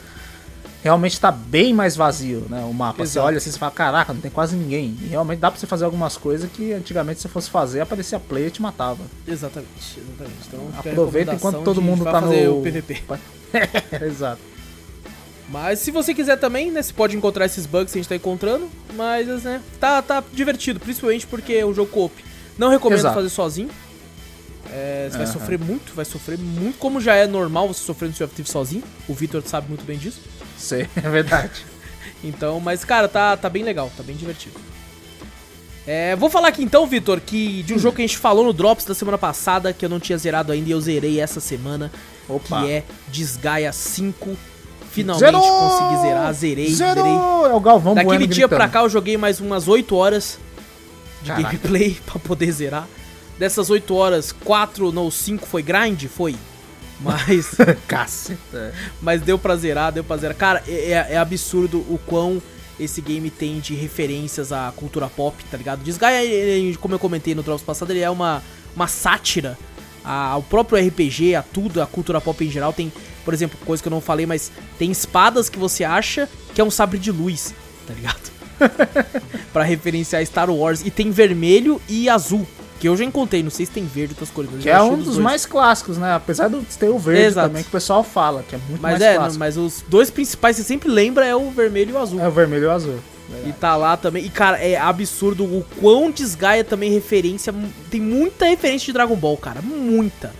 Realmente 0.85 1.19
tá 1.19 1.31
bem 1.31 1.73
mais 1.73 1.95
vazio, 1.95 2.45
né? 2.47 2.63
O 2.63 2.71
mapa. 2.71 3.03
Você 3.03 3.13
Exato. 3.13 3.25
olha 3.25 3.37
assim 3.37 3.49
e 3.49 3.53
fala, 3.53 3.71
caraca, 3.71 4.13
não 4.13 4.21
tem 4.21 4.29
quase 4.29 4.55
ninguém. 4.55 4.95
E 5.01 5.07
realmente 5.07 5.39
dá 5.39 5.49
pra 5.49 5.59
você 5.59 5.65
fazer 5.65 5.83
algumas 5.83 6.15
coisas 6.15 6.47
que 6.51 6.73
antigamente 6.73 7.19
se 7.19 7.27
fosse 7.27 7.49
fazer, 7.49 7.81
aparecia 7.81 8.19
player 8.19 8.49
e 8.49 8.51
te 8.51 8.61
matava. 8.61 9.01
Exatamente, 9.27 9.71
exatamente. 9.97 10.37
Então, 10.47 10.69
Aproveita 10.77 11.33
enquanto 11.33 11.63
todo 11.63 11.81
mundo 11.81 12.03
vai 12.03 12.13
tá 12.13 12.21
fazer 12.21 12.47
no 12.49 12.59
o 12.59 12.61
PVP. 12.61 13.01
Exato. 14.05 14.39
Mas 15.49 15.79
se 15.79 15.89
você 15.89 16.13
quiser 16.13 16.37
também, 16.37 16.69
né, 16.69 16.83
você 16.83 16.93
pode 16.93 17.17
encontrar 17.17 17.47
esses 17.47 17.65
bugs 17.65 17.91
que 17.91 17.97
a 17.97 18.01
gente 18.03 18.09
tá 18.09 18.15
encontrando, 18.15 18.69
mas, 18.93 19.41
né, 19.41 19.63
tá, 19.79 20.03
tá 20.03 20.23
divertido, 20.31 20.79
principalmente 20.79 21.25
porque 21.25 21.53
é 21.53 21.65
um 21.65 21.73
jogo 21.73 21.89
co-op. 21.89 22.13
Não 22.59 22.69
recomendo 22.69 22.99
Exato. 22.99 23.15
fazer 23.15 23.29
sozinho. 23.29 23.69
É, 24.71 25.07
você 25.09 25.17
vai 25.17 25.25
Aham. 25.25 25.33
sofrer 25.33 25.59
muito, 25.59 25.95
vai 25.95 26.05
sofrer 26.05 26.37
muito, 26.37 26.77
como 26.77 26.99
já 27.01 27.15
é 27.15 27.25
normal 27.25 27.67
você 27.67 27.81
sofrer 27.83 28.07
no 28.07 28.25
of 28.25 28.35
Thieves 28.35 28.51
sozinho. 28.51 28.83
O 29.07 29.13
Victor 29.15 29.41
sabe 29.45 29.67
muito 29.67 29.83
bem 29.83 29.97
disso. 29.97 30.19
Sei, 30.65 30.87
é 30.97 31.09
verdade. 31.09 31.63
Então, 32.23 32.59
mas 32.59 32.83
cara, 32.83 33.07
tá, 33.07 33.37
tá 33.37 33.47
bem 33.49 33.63
legal, 33.63 33.91
tá 33.95 34.01
bem 34.01 34.15
divertido. 34.15 34.59
É, 35.85 36.15
vou 36.15 36.29
falar 36.31 36.47
aqui 36.47 36.63
então, 36.63 36.87
Vitor, 36.87 37.21
que 37.21 37.61
de 37.61 37.75
um 37.75 37.77
jogo 37.77 37.95
que 37.97 38.01
a 38.01 38.07
gente 38.07 38.17
falou 38.17 38.43
no 38.43 38.51
Drops 38.51 38.85
da 38.85 38.95
semana 38.95 39.19
passada, 39.19 39.71
que 39.71 39.85
eu 39.85 39.89
não 39.89 39.99
tinha 39.99 40.17
zerado 40.17 40.51
ainda 40.51 40.67
e 40.67 40.71
eu 40.71 40.81
zerei 40.81 41.19
essa 41.19 41.39
semana, 41.39 41.91
Opa. 42.27 42.61
que 42.63 42.71
é 42.71 42.83
Desgaia 43.09 43.71
5. 43.71 44.35
Finalmente 44.89 45.25
Zerou! 45.25 45.41
consegui 45.41 46.01
zerar, 46.01 46.33
zerei, 46.33 46.73
zerei. 46.73 46.93
Zerou! 47.03 47.45
É 47.45 47.53
o 47.53 47.59
Galvão 47.59 47.93
Daquele 47.93 48.17
Bueno 48.19 48.33
dia 48.33 48.47
pra 48.47 48.57
gritando. 48.59 48.73
cá 48.73 48.81
eu 48.83 48.89
joguei 48.89 49.17
mais 49.17 49.39
umas 49.39 49.67
8 49.67 49.95
horas 49.95 50.39
de 51.21 51.27
Caraca. 51.29 51.43
gameplay 51.49 51.97
pra 52.07 52.17
poder 52.19 52.51
zerar. 52.51 52.87
Dessas 53.37 53.69
8 53.69 53.93
horas, 53.93 54.31
4 54.31 54.97
ou 54.97 55.11
5 55.11 55.45
foi 55.45 55.61
grind? 55.61 56.05
Foi. 56.05 56.35
Mas, 56.99 57.51
Caceta. 57.87 58.73
mas 59.01 59.21
deu 59.21 59.37
pra 59.37 59.55
zerar, 59.55 59.91
deu 59.91 60.03
pra 60.03 60.17
zerar. 60.17 60.35
Cara, 60.35 60.63
é, 60.67 60.91
é- 60.91 61.07
é 61.11 61.17
absurdo 61.17 61.79
o 61.79 61.99
quão 62.05 62.41
esse 62.79 63.01
game 63.01 63.29
tem 63.29 63.59
de 63.59 63.73
referências 63.73 64.51
à 64.51 64.71
cultura 64.75 65.07
pop, 65.07 65.41
tá 65.49 65.57
ligado? 65.57 65.83
Desgaia, 65.83 66.77
como 66.79 66.95
eu 66.95 66.99
comentei 66.99 67.33
no 67.35 67.41
Drops 67.43 67.63
passado, 67.63 67.91
ele 67.91 68.01
é 68.01 68.09
uma, 68.09 68.43
uma 68.75 68.87
sátira 68.87 69.57
ao 70.03 70.43
próprio 70.43 70.85
RPG, 70.85 71.35
a 71.35 71.41
tudo, 71.41 71.81
a 71.81 71.87
cultura 71.87 72.19
pop 72.21 72.45
em 72.45 72.49
geral. 72.51 72.71
Tem, 72.73 72.91
por 73.23 73.33
exemplo, 73.33 73.57
coisa 73.65 73.81
que 73.81 73.87
eu 73.87 73.91
não 73.91 74.01
falei, 74.01 74.25
mas 74.25 74.51
tem 74.77 74.91
espadas 74.91 75.49
que 75.49 75.57
você 75.57 75.83
acha 75.83 76.29
que 76.53 76.59
é 76.61 76.63
um 76.63 76.69
sabre 76.71 76.99
de 76.99 77.11
luz, 77.11 77.53
tá 77.87 77.93
ligado? 77.93 78.35
Pra 79.51 79.63
referenciar 79.63 80.25
Star 80.25 80.49
Wars. 80.49 80.81
E 80.85 80.91
tem 80.91 81.11
vermelho 81.11 81.81
e 81.89 82.07
azul, 82.09 82.45
que 82.79 82.87
eu 82.89 82.95
já 82.97 83.03
encontrei, 83.05 83.41
não 83.41 83.49
sei 83.49 83.65
se 83.65 83.71
tem 83.71 83.85
verde 83.85 84.13
ou 84.13 84.15
outras 84.15 84.29
cores. 84.29 84.49
mas 84.53 84.61
Que 84.63 84.69
eu 84.69 84.73
é 84.75 84.81
um 84.81 84.95
dos 84.97 85.05
dois. 85.05 85.17
mais 85.17 85.45
clássicos, 85.45 85.97
né? 85.97 86.13
Apesar 86.13 86.49
de 86.49 86.57
ter 86.77 86.89
o 86.89 86.99
verde 86.99 87.21
Exato. 87.23 87.47
também, 87.47 87.63
que 87.63 87.69
o 87.69 87.71
pessoal 87.71 88.03
fala, 88.03 88.43
que 88.47 88.55
é 88.55 88.57
muito 88.69 88.81
Mas 88.81 88.91
mais 88.99 89.01
é, 89.01 89.15
clássico. 89.15 89.39
mas 89.39 89.57
os 89.57 89.83
dois 89.87 90.09
principais 90.09 90.55
que 90.57 90.61
você 90.63 90.67
sempre 90.67 90.89
lembra 90.89 91.25
é 91.25 91.35
o 91.35 91.49
vermelho 91.51 91.91
e 91.91 91.93
o 91.93 91.97
azul. 91.97 92.19
É 92.19 92.27
o 92.27 92.31
vermelho 92.31 92.63
e 92.63 92.67
o 92.67 92.71
azul. 92.71 92.99
E 93.45 93.51
tá 93.53 93.75
lá 93.75 93.97
também. 93.97 94.23
E, 94.23 94.29
cara, 94.29 94.57
é 94.57 94.77
absurdo 94.77 95.45
o 95.45 95.65
quão 95.81 96.11
desgaia 96.11 96.63
também 96.63 96.91
referência. 96.91 97.53
Tem 97.89 97.99
muita 97.99 98.45
referência 98.45 98.85
de 98.85 98.93
Dragon 98.93 99.15
Ball, 99.15 99.35
cara. 99.37 99.61
Muita. 99.63 100.31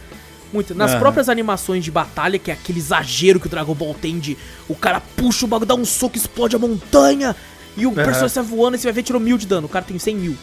Muita. 0.53 0.74
Nas 0.76 0.91
Aham. 0.91 0.99
próprias 0.99 1.28
animações 1.28 1.84
de 1.84 1.90
batalha, 1.90 2.38
que 2.38 2.52
é 2.52 2.53
aquele 2.53 2.78
exagero 2.78 3.40
que 3.40 3.48
o 3.48 3.49
Dragon 3.49 3.74
Ball 3.74 3.95
tem 3.95 4.20
de 4.20 4.38
o 4.70 4.76
cara 4.76 5.02
puxa 5.18 5.45
o 5.45 5.48
bagulho, 5.48 5.68
dá 5.68 5.74
um 5.76 5.84
soco, 5.84 6.16
explode 6.16 6.56
a 6.56 6.60
montanha. 6.60 7.36
E 7.76 7.88
o 7.88 7.91
personagem 7.91 8.30
sai 8.30 8.44
voando 8.44 8.76
e 8.76 8.80
você 8.80 8.86
vai 8.86 8.94
ver, 8.94 9.03
tirou 9.03 9.20
mil 9.20 9.38
de 9.38 9.48
dano. 9.48 9.66
O 9.66 9.70
cara 9.70 9.84
tem 9.84 9.98
100 9.98 10.16
mil 10.16 10.38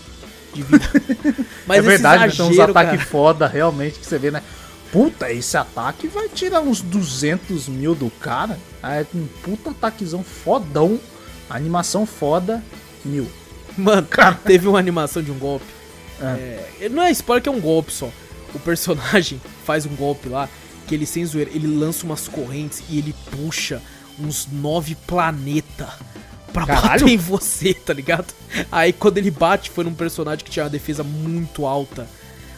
de 0.52 0.62
vida. 0.62 0.84
Mas 1.66 1.78
é 1.78 1.82
verdade, 1.82 2.26
esse 2.26 2.36
tem 2.36 2.46
uns 2.46 2.58
ataques 2.58 2.98
cara, 2.98 3.10
foda, 3.10 3.46
realmente, 3.46 3.98
que 3.98 4.06
você 4.06 4.18
vê, 4.18 4.30
né? 4.30 4.42
Puta, 4.90 5.32
esse 5.32 5.56
ataque 5.56 6.06
vai 6.06 6.28
tirar 6.28 6.60
uns 6.60 6.82
200 6.82 7.68
mil 7.68 7.94
do 7.94 8.10
cara. 8.10 8.58
É 8.82 9.06
um 9.14 9.26
puta 9.42 9.70
ataquezão 9.70 10.22
fodão. 10.22 11.00
Animação 11.48 12.04
foda, 12.04 12.62
mil. 13.04 13.26
Mano, 13.76 14.06
teve 14.44 14.68
uma 14.68 14.78
animação 14.78 15.22
de 15.22 15.30
um 15.30 15.38
golpe. 15.38 15.64
É. 16.20 16.70
É, 16.82 16.88
não 16.88 17.02
é 17.02 17.10
spoiler 17.10 17.42
que 17.42 17.48
é 17.48 17.52
um 17.52 17.60
golpe 17.60 17.92
só. 17.92 18.10
O 18.54 18.58
personagem 18.58 19.40
faz 19.64 19.86
um 19.86 19.96
golpe 19.96 20.28
lá, 20.28 20.48
que 20.86 20.94
ele 20.94 21.06
sem 21.06 21.24
zoeira, 21.24 21.50
ele 21.54 21.66
lança 21.66 22.04
umas 22.04 22.28
correntes 22.28 22.82
e 22.90 22.98
ele 22.98 23.14
puxa 23.30 23.80
uns 24.18 24.46
nove 24.46 24.94
planetas 24.94 25.88
pra 26.52 26.66
Caralho. 26.66 27.00
bater 27.00 27.08
em 27.08 27.16
você, 27.16 27.72
tá 27.86 27.92
ligado? 27.92 28.26
Aí 28.70 28.92
quando 28.92 29.18
ele 29.18 29.30
bate, 29.30 29.70
foi 29.70 29.84
num 29.84 29.94
personagem 29.94 30.44
que 30.44 30.50
tinha 30.50 30.64
uma 30.64 30.70
defesa 30.70 31.02
muito 31.02 31.66
alta. 31.66 32.06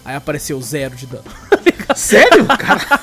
Aí 0.04 0.14
apareceu 0.16 0.60
zero 0.60 0.94
de 0.94 1.06
dano. 1.06 1.24
Sério? 1.96 2.44
Cara, 2.58 3.00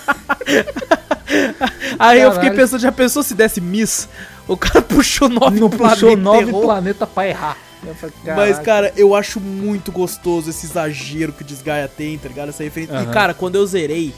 Aí 1.98 2.22
eu 2.22 2.32
fiquei 2.32 2.50
Caralho. 2.50 2.56
pensando, 2.56 2.82
já 2.82 2.92
pensou 2.92 3.24
se 3.24 3.34
desse 3.34 3.62
miss? 3.62 4.08
O 4.48 4.58
cara 4.58 4.82
puxou 4.82 5.30
nove 5.30 5.60
não 5.60 5.70
planetas 5.70 6.00
puxou 6.02 6.12
e 6.12 6.16
nove 6.16 6.50
errou. 6.50 6.62
planetas 6.64 7.08
pra 7.10 7.28
errar. 7.28 7.58
Falei, 7.96 8.14
Mas, 8.24 8.36
"Caralho." 8.60 8.64
cara, 8.66 8.94
eu 8.96 9.16
acho 9.16 9.40
muito 9.40 9.92
gostoso 9.92 10.50
esse 10.50 10.66
exagero 10.68 11.32
que 11.34 11.42
o 11.42 11.46
Desgaia 11.46 11.88
tem, 11.88 12.18
tá 12.18 12.28
ligado? 12.28 12.50
Essa 12.50 12.64
referência. 12.64 12.94
E, 12.94 12.98
Aham. 12.98 13.12
cara, 13.12 13.34
quando 13.34 13.56
eu 13.56 13.66
zerei 13.66 14.14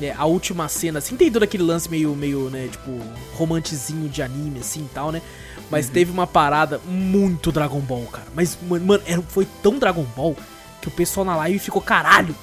né, 0.00 0.12
a 0.16 0.24
última 0.26 0.68
cena, 0.68 0.98
assim, 0.98 1.14
tem 1.16 1.30
todo 1.30 1.42
aquele 1.42 1.62
lance 1.62 1.88
meio, 1.90 2.14
meio, 2.16 2.50
né, 2.50 2.68
tipo, 2.70 3.00
romantizinho 3.34 4.08
de 4.08 4.22
anime, 4.22 4.58
assim 4.60 4.80
e 4.80 4.88
tal, 4.94 5.12
né? 5.12 5.22
Uhum. 5.66 5.70
Mas 5.70 5.88
teve 5.88 6.10
uma 6.10 6.26
parada 6.26 6.80
muito 6.86 7.50
Dragon 7.52 7.80
Ball, 7.80 8.04
cara. 8.06 8.26
Mas, 8.34 8.56
mano, 8.68 9.02
era, 9.06 9.22
foi 9.22 9.46
tão 9.62 9.78
Dragon 9.78 10.04
Ball 10.16 10.36
que 10.80 10.88
o 10.88 10.90
pessoal 10.90 11.24
na 11.26 11.36
live 11.36 11.58
ficou 11.58 11.82
caralho. 11.82 12.34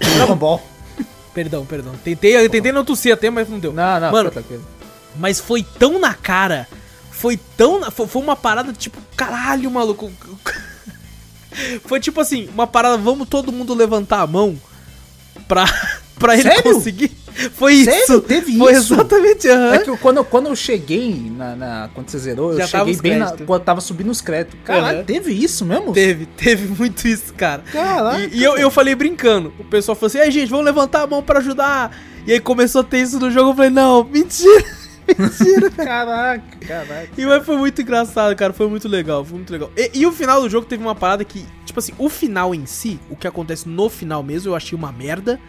Dragon 0.00 0.36
Ball. 0.36 0.62
Perdão, 1.32 1.64
perdão. 1.64 1.94
Tentei, 2.04 2.36
eu 2.36 2.50
tentei 2.50 2.72
não 2.72 2.84
tossir 2.84 3.12
até, 3.14 3.30
mas 3.30 3.48
não 3.48 3.58
deu. 3.58 3.72
Não, 3.72 3.98
não, 4.00 4.12
Mano. 4.12 4.30
Mas 5.16 5.40
foi 5.40 5.62
tão 5.62 5.98
na 5.98 6.12
cara. 6.12 6.68
Foi 7.10 7.38
tão. 7.56 7.80
na- 7.80 7.90
Foi, 7.90 8.06
foi 8.06 8.20
uma 8.22 8.36
parada 8.36 8.72
tipo, 8.72 8.98
caralho, 9.16 9.70
maluco. 9.70 10.12
Foi 11.84 12.00
tipo 12.00 12.18
assim, 12.20 12.48
uma 12.48 12.66
parada, 12.66 12.96
vamos 12.96 13.28
todo 13.28 13.52
mundo 13.52 13.74
levantar 13.74 14.20
a 14.22 14.26
mão 14.26 14.58
pra, 15.46 15.64
pra 16.18 16.32
ele 16.34 16.44
Sério? 16.44 16.62
conseguir. 16.62 17.14
Foi 17.54 17.74
isso. 17.74 17.90
Sério? 17.90 18.20
Teve 18.20 18.58
Foi 18.58 18.72
isso? 18.72 18.94
exatamente, 18.94 19.48
aham. 19.48 19.74
É 19.74 19.78
que 19.78 19.90
eu- 19.90 19.96
quando, 19.96 20.16
eu- 20.18 20.24
quando 20.24 20.46
eu 20.48 20.56
cheguei 20.56 21.30
na, 21.36 21.56
na- 21.56 21.90
Quando 21.94 22.08
você 22.08 22.18
zerou, 22.18 22.54
Já 22.56 22.64
eu 22.64 22.68
cheguei 22.68 22.96
bem 22.96 23.16
na, 23.18 23.32
quando 23.32 23.62
tava 23.62 23.80
subindo 23.80 24.10
os 24.10 24.20
créditos. 24.20 24.58
Caralho, 24.64 24.98
Aham. 24.98 25.04
teve 25.04 25.32
isso 25.32 25.64
mesmo? 25.64 25.92
Teve, 25.92 26.26
teve 26.26 26.68
muito 26.68 27.06
isso, 27.08 27.32
cara. 27.34 27.62
Caraca. 27.72 28.18
E, 28.20 28.38
e 28.38 28.44
eu, 28.44 28.56
eu 28.56 28.70
falei 28.70 28.94
brincando. 28.94 29.52
O 29.58 29.64
pessoal 29.64 29.94
falou 29.96 30.08
assim: 30.08 30.18
aí, 30.18 30.30
gente, 30.30 30.48
vamos 30.50 30.64
levantar 30.66 31.02
a 31.02 31.06
mão 31.06 31.22
pra 31.22 31.38
ajudar. 31.38 31.96
E 32.26 32.32
aí 32.32 32.40
começou 32.40 32.80
a 32.82 32.84
ter 32.84 32.98
isso 33.02 33.18
no 33.18 33.30
jogo. 33.30 33.50
Eu 33.50 33.54
falei: 33.54 33.70
não, 33.70 34.04
mentira. 34.04 34.64
Mentira. 35.18 35.68
Caraca, 35.76 36.42
caraca. 36.66 37.08
E 37.18 37.26
mas 37.26 37.44
foi 37.44 37.56
muito 37.56 37.82
engraçado, 37.82 38.34
cara. 38.36 38.52
Foi 38.52 38.68
muito 38.68 38.86
legal, 38.88 39.24
foi 39.24 39.36
muito 39.36 39.52
legal. 39.52 39.70
E, 39.76 39.90
e 39.94 40.06
o 40.06 40.12
final 40.12 40.40
do 40.40 40.48
jogo 40.48 40.64
teve 40.64 40.82
uma 40.82 40.94
parada 40.94 41.24
que, 41.24 41.44
tipo 41.66 41.78
assim, 41.78 41.92
o 41.98 42.08
final 42.08 42.54
em 42.54 42.64
si, 42.66 43.00
o 43.10 43.16
que 43.16 43.26
acontece 43.26 43.68
no 43.68 43.88
final 43.90 44.22
mesmo, 44.22 44.50
eu 44.50 44.54
achei 44.56 44.78
uma 44.78 44.92
merda. 44.92 45.40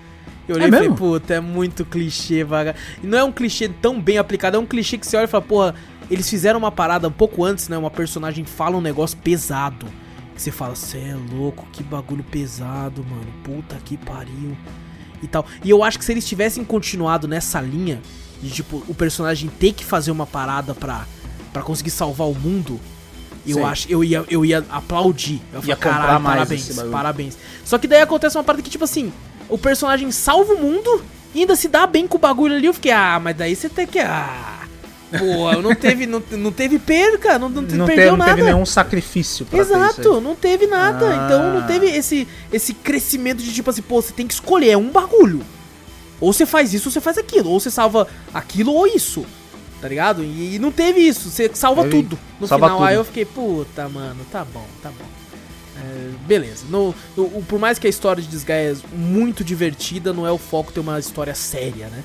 Eu 0.48 0.56
olhei 0.56 0.66
É 0.66 0.70
e 0.70 0.72
falei, 0.72 0.90
puta, 0.92 1.34
é 1.36 1.40
muito 1.40 1.86
clichê, 1.86 2.44
vaga. 2.44 2.76
E 3.02 3.08
não 3.08 3.18
é 3.18 3.24
um 3.24 3.32
clichê 3.32 3.70
tão 3.70 4.00
bem 4.00 4.18
aplicado, 4.18 4.58
é 4.58 4.60
um 4.60 4.66
clichê 4.66 4.98
que 4.98 5.08
você 5.08 5.16
olha 5.16 5.26
e 5.26 5.28
fala, 5.28 5.44
porra, 5.44 5.76
eles 6.10 6.30
fizeram 6.30 6.60
uma 6.60 6.72
parada 6.72 7.08
um 7.08 7.12
pouco 7.12 7.44
antes, 7.44 7.70
né? 7.70 7.78
Uma 7.78 7.92
personagem 7.92 8.44
fala 8.46 8.78
um 8.78 8.82
negócio 8.82 9.18
pesado. 9.18 9.86
Que 10.36 10.42
você 10.42 10.52
fala, 10.52 10.76
cê 10.76 10.98
é 10.98 11.18
louco, 11.32 11.66
que 11.72 11.84
bagulho 11.84 12.24
pesado, 12.24 13.06
mano. 13.10 13.28
Puta 13.44 13.78
que 13.86 13.98
pariu. 13.98 14.58
E 15.22 15.28
tal. 15.28 15.46
E 15.64 15.70
eu 15.70 15.84
acho 15.84 15.98
que 15.98 16.04
se 16.04 16.12
eles 16.12 16.28
tivessem 16.28 16.64
continuado 16.66 17.28
nessa 17.28 17.62
linha, 17.62 18.02
de 18.42 18.50
tipo, 18.50 18.84
o 18.88 18.94
personagem 18.94 19.50
ter 19.50 19.74
que 19.74 19.86
fazer 19.86 20.12
uma 20.12 20.26
parada 20.26 20.74
pra, 20.76 21.06
pra 21.54 21.62
conseguir 21.62 21.92
salvar 21.92 22.28
o 22.28 22.36
mundo, 22.36 22.80
eu 23.46 23.58
Sim. 23.58 23.64
acho, 23.64 23.88
eu 23.90 24.04
ia, 24.04 24.26
eu 24.30 24.44
ia 24.44 24.66
aplaudir. 24.70 25.42
Eu 25.54 25.64
ia 25.64 25.76
falar, 25.76 25.76
comprar 25.76 25.92
caralho, 25.92 26.24
mais 26.24 26.36
parabéns, 26.36 26.62
esse 26.62 26.74
bagulho." 26.74 26.92
parabéns. 26.92 27.38
Só 27.64 27.78
que 27.78 27.88
daí 27.88 28.02
acontece 28.02 28.38
uma 28.38 28.44
parada 28.44 28.62
que, 28.62 28.70
tipo 28.70 28.84
assim, 28.84 29.14
o 29.50 29.58
personagem 29.58 30.12
salva 30.12 30.54
o 30.54 30.62
mundo 30.62 31.04
e 31.34 31.42
ainda 31.42 31.56
se 31.56 31.68
dá 31.68 31.86
bem 31.88 32.08
com 32.08 32.18
o 32.18 32.20
bagulho 32.20 32.56
ali. 32.56 32.66
Eu 32.68 32.74
fiquei, 32.74 32.92
ah, 32.92 33.20
mas 33.22 33.36
daí 33.36 33.56
você 33.56 33.70
tem 33.70 33.86
que. 33.88 34.00
Ah. 34.00 34.60
Pô, 35.18 35.52
não 35.62 35.76
teve, 35.76 36.08
não, 36.08 36.24
não 36.32 36.52
teve 36.52 36.80
perca, 36.80 37.38
não, 37.38 37.48
não, 37.48 37.62
Não, 37.62 37.86
perdeu 37.86 37.86
teve, 37.96 38.10
não 38.10 38.18
nada. 38.18 38.32
teve 38.32 38.44
nenhum 38.44 38.66
sacrifício 38.66 39.46
pra 39.46 39.60
Exato, 39.60 40.20
não 40.20 40.36
teve 40.36 40.66
nada. 40.66 41.08
Ah. 41.08 41.26
Então 41.26 41.54
não 41.54 41.68
teve 41.68 41.86
esse, 41.86 42.28
esse 42.52 42.74
crescimento 42.74 43.44
de 43.44 43.54
tipo 43.54 43.70
assim, 43.70 43.84
pô, 43.84 44.02
você 44.02 44.12
tem 44.12 44.26
que 44.26 44.34
escolher 44.34 44.72
é 44.72 44.78
um 44.78 44.90
bagulho. 44.90 45.44
Ou 46.20 46.34
você 46.34 46.46
faz 46.48 46.74
isso 46.74 46.88
ou 46.88 46.92
você 46.92 47.00
faz 47.02 47.18
aquilo. 47.20 47.50
Ou 47.52 47.60
você 47.60 47.70
salva 47.70 48.08
aquilo 48.34 48.74
ou 48.74 48.88
isso. 48.88 49.24
Tá 49.80 49.88
ligado? 49.88 50.24
E, 50.24 50.56
e 50.56 50.60
não 50.60 50.72
teve 50.72 51.02
isso. 51.02 51.30
Você 51.30 51.52
salva 51.54 51.84
Teve- 51.84 51.98
tudo. 52.04 52.20
No 52.40 52.48
salva 52.48 52.66
final, 52.68 52.80
tudo. 52.80 52.88
aí 52.88 52.96
eu 52.96 53.04
fiquei, 53.06 53.26
puta, 53.26 53.88
mano, 53.90 54.26
tá 54.32 54.44
bom, 54.46 54.66
tá 54.82 54.90
bom. 54.90 55.06
É, 55.84 56.12
beleza. 56.26 56.66
No, 56.70 56.96
o- 57.18 57.22
o- 57.22 57.46
por 57.48 57.60
mais 57.60 57.78
que 57.78 57.86
a 57.88 57.90
história 57.90 58.22
de 58.24 58.30
Disgaea 58.30 58.72
é 58.74 58.96
muito 58.96 59.44
divertida, 59.44 60.14
não 60.14 60.26
é 60.26 60.32
o 60.32 60.38
foco 60.38 60.72
ter 60.72 60.80
uma 60.80 60.98
história 61.00 61.36
séria, 61.36 61.88
né? 61.88 62.04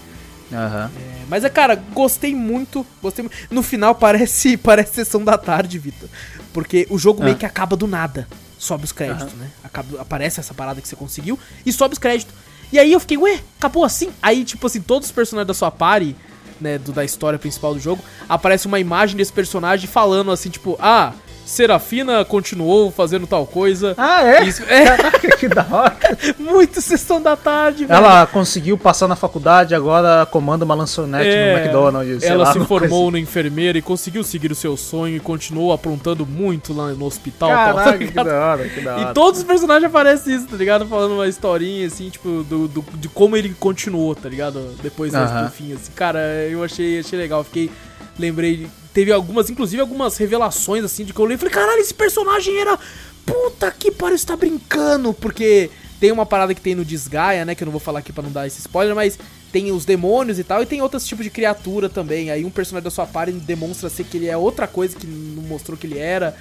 Aham. 0.52 0.90
É, 0.96 1.22
mas 1.28 1.44
é, 1.44 1.48
cara, 1.50 1.76
gostei 1.92 2.34
muito. 2.34 2.84
Gostei 3.02 3.22
mu- 3.24 3.30
No 3.50 3.62
final 3.62 3.94
parece, 3.94 4.56
parece 4.58 4.94
sessão 4.94 5.22
da 5.22 5.36
tarde, 5.38 5.78
Vitor. 5.78 6.08
Porque 6.52 6.86
o 6.90 6.98
jogo 6.98 7.20
Ah. 7.22 7.26
meio 7.26 7.36
que 7.36 7.46
acaba 7.46 7.76
do 7.76 7.86
nada. 7.86 8.26
Sobe 8.58 8.84
os 8.84 8.92
créditos, 8.92 9.32
né? 9.34 9.48
Acaba- 9.62 10.00
aparece 10.00 10.40
essa 10.40 10.52
parada 10.52 10.80
que 10.80 10.88
você 10.88 10.96
conseguiu 10.96 11.38
e 11.64 11.72
sobe 11.72 11.92
os 11.92 11.98
créditos. 11.98 12.34
E 12.72 12.78
aí 12.78 12.92
eu 12.92 12.98
fiquei, 12.98 13.16
ué, 13.16 13.40
acabou 13.58 13.84
assim? 13.84 14.10
Aí, 14.20 14.44
tipo 14.44 14.66
assim, 14.66 14.80
todos 14.80 15.08
os 15.08 15.12
personagens 15.12 15.46
da 15.46 15.54
sua 15.54 15.70
party, 15.70 16.16
né, 16.60 16.76
do, 16.76 16.90
da 16.92 17.04
história 17.04 17.38
principal 17.38 17.72
do 17.74 17.78
jogo, 17.80 18.02
aparece 18.28 18.66
uma 18.66 18.80
imagem 18.80 19.16
desse 19.16 19.32
personagem 19.32 19.86
falando 19.86 20.30
assim, 20.32 20.50
tipo, 20.50 20.76
ah, 20.80 21.12
Serafina 21.48 22.24
continuou 22.26 22.90
fazendo 22.90 23.26
tal 23.26 23.46
coisa. 23.46 23.94
Ah, 23.96 24.22
é? 24.22 24.44
Isso- 24.44 24.62
é, 24.68 24.84
Caraca, 24.84 25.36
que 25.36 25.48
da 25.48 25.66
hora. 25.70 25.96
muito 26.38 26.80
sessão 26.82 27.22
da 27.22 27.36
tarde, 27.36 27.86
velho. 27.86 27.96
Ela 27.96 28.26
conseguiu 28.26 28.76
passar 28.76 29.08
na 29.08 29.16
faculdade, 29.16 29.74
agora 29.74 30.26
comanda 30.26 30.64
uma 30.64 30.74
lançonete 30.74 31.26
É, 31.28 31.52
no 31.54 31.58
McDonald's. 31.58 32.22
Ela 32.22 32.44
lá, 32.44 32.52
se 32.52 32.60
formou 32.66 32.88
coisa 33.04 33.12
na 33.12 33.18
enfermeira 33.18 33.78
e 33.78 33.82
conseguiu 33.82 34.22
seguir 34.22 34.52
o 34.52 34.54
seu 34.54 34.76
sonho 34.76 35.16
e 35.16 35.20
continuou 35.20 35.72
aprontando 35.72 36.26
muito 36.26 36.74
lá 36.74 36.88
no 36.92 37.06
hospital. 37.06 37.50
assim. 37.50 37.58
tal, 37.64 37.74
tá 37.74 37.82
Caraca, 37.84 37.98
que 38.06 38.12
da 38.12 38.22
hora, 38.46 38.68
que 38.68 38.80
da 38.82 38.96
hora. 38.96 39.10
e 39.10 39.14
todos 39.14 39.40
os 39.40 39.44
personagens 39.46 39.84
aparecem 39.88 40.34
isso, 40.36 40.46
tá 40.48 40.56
ligado? 40.56 40.86
Falando 40.86 41.14
uma 41.14 41.26
historinha, 41.26 41.86
assim, 41.86 42.10
tipo, 42.10 42.44
do, 42.44 42.68
do- 42.68 42.84
de 42.94 43.08
como 43.08 43.36
ele 43.36 43.54
continuou, 43.58 44.14
tá 44.14 44.28
ligado? 44.28 44.74
Depois 44.82 45.12
do- 45.12 45.18
Aham. 45.18 45.44
do 45.44 45.50
fim, 45.50 45.72
assim. 45.72 45.90
Cara, 45.94 46.18
eu 46.50 46.62
achei, 46.62 46.98
achei 47.00 47.18
legal. 47.18 47.42
Fiquei. 47.42 47.70
Lembrei. 48.18 48.66
Teve 48.92 49.12
algumas, 49.12 49.48
inclusive, 49.48 49.80
algumas 49.80 50.16
revelações, 50.16 50.84
assim, 50.84 51.04
de 51.04 51.12
que 51.12 51.20
eu 51.20 51.30
e 51.30 51.36
falei, 51.36 51.54
caralho, 51.54 51.80
esse 51.80 51.94
personagem 51.94 52.58
era. 52.58 52.78
Puta 53.24 53.70
que 53.70 53.90
pariu, 53.90 54.18
você 54.18 54.26
tá 54.26 54.36
brincando. 54.36 55.12
Porque 55.14 55.70
tem 56.00 56.10
uma 56.10 56.26
parada 56.26 56.54
que 56.54 56.60
tem 56.60 56.74
no 56.74 56.84
Desgaia, 56.84 57.44
né? 57.44 57.54
Que 57.54 57.62
eu 57.62 57.66
não 57.66 57.72
vou 57.72 57.80
falar 57.80 58.00
aqui 58.00 58.12
pra 58.12 58.22
não 58.22 58.32
dar 58.32 58.46
esse 58.46 58.60
spoiler, 58.60 58.94
mas 58.94 59.18
tem 59.52 59.72
os 59.72 59.84
demônios 59.84 60.38
e 60.38 60.44
tal, 60.44 60.62
e 60.62 60.66
tem 60.66 60.82
outros 60.82 61.06
tipos 61.06 61.24
de 61.24 61.30
criatura 61.30 61.88
também. 61.88 62.30
Aí 62.30 62.44
um 62.44 62.50
personagem 62.50 62.84
da 62.84 62.90
sua 62.90 63.06
party 63.06 63.32
demonstra 63.32 63.88
ser 63.88 64.04
que 64.04 64.16
ele 64.16 64.26
é 64.26 64.36
outra 64.36 64.66
coisa 64.66 64.96
que 64.96 65.06
não 65.06 65.42
mostrou 65.42 65.76
que 65.76 65.86
ele 65.86 65.98
era 65.98 66.36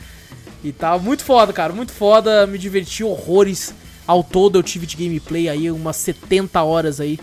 e 0.63 0.71
tal. 0.71 0.99
Muito 0.99 1.23
foda, 1.23 1.53
cara, 1.53 1.73
muito 1.73 1.91
foda. 1.91 2.45
Me 2.47 2.57
diverti 2.57 3.03
horrores. 3.03 3.73
Ao 4.05 4.23
todo 4.23 4.57
eu 4.57 4.63
tive 4.63 4.85
de 4.85 4.95
gameplay 4.95 5.49
aí 5.49 5.69
umas 5.69 5.97
70 5.97 6.63
horas 6.63 7.01
aí 7.01 7.19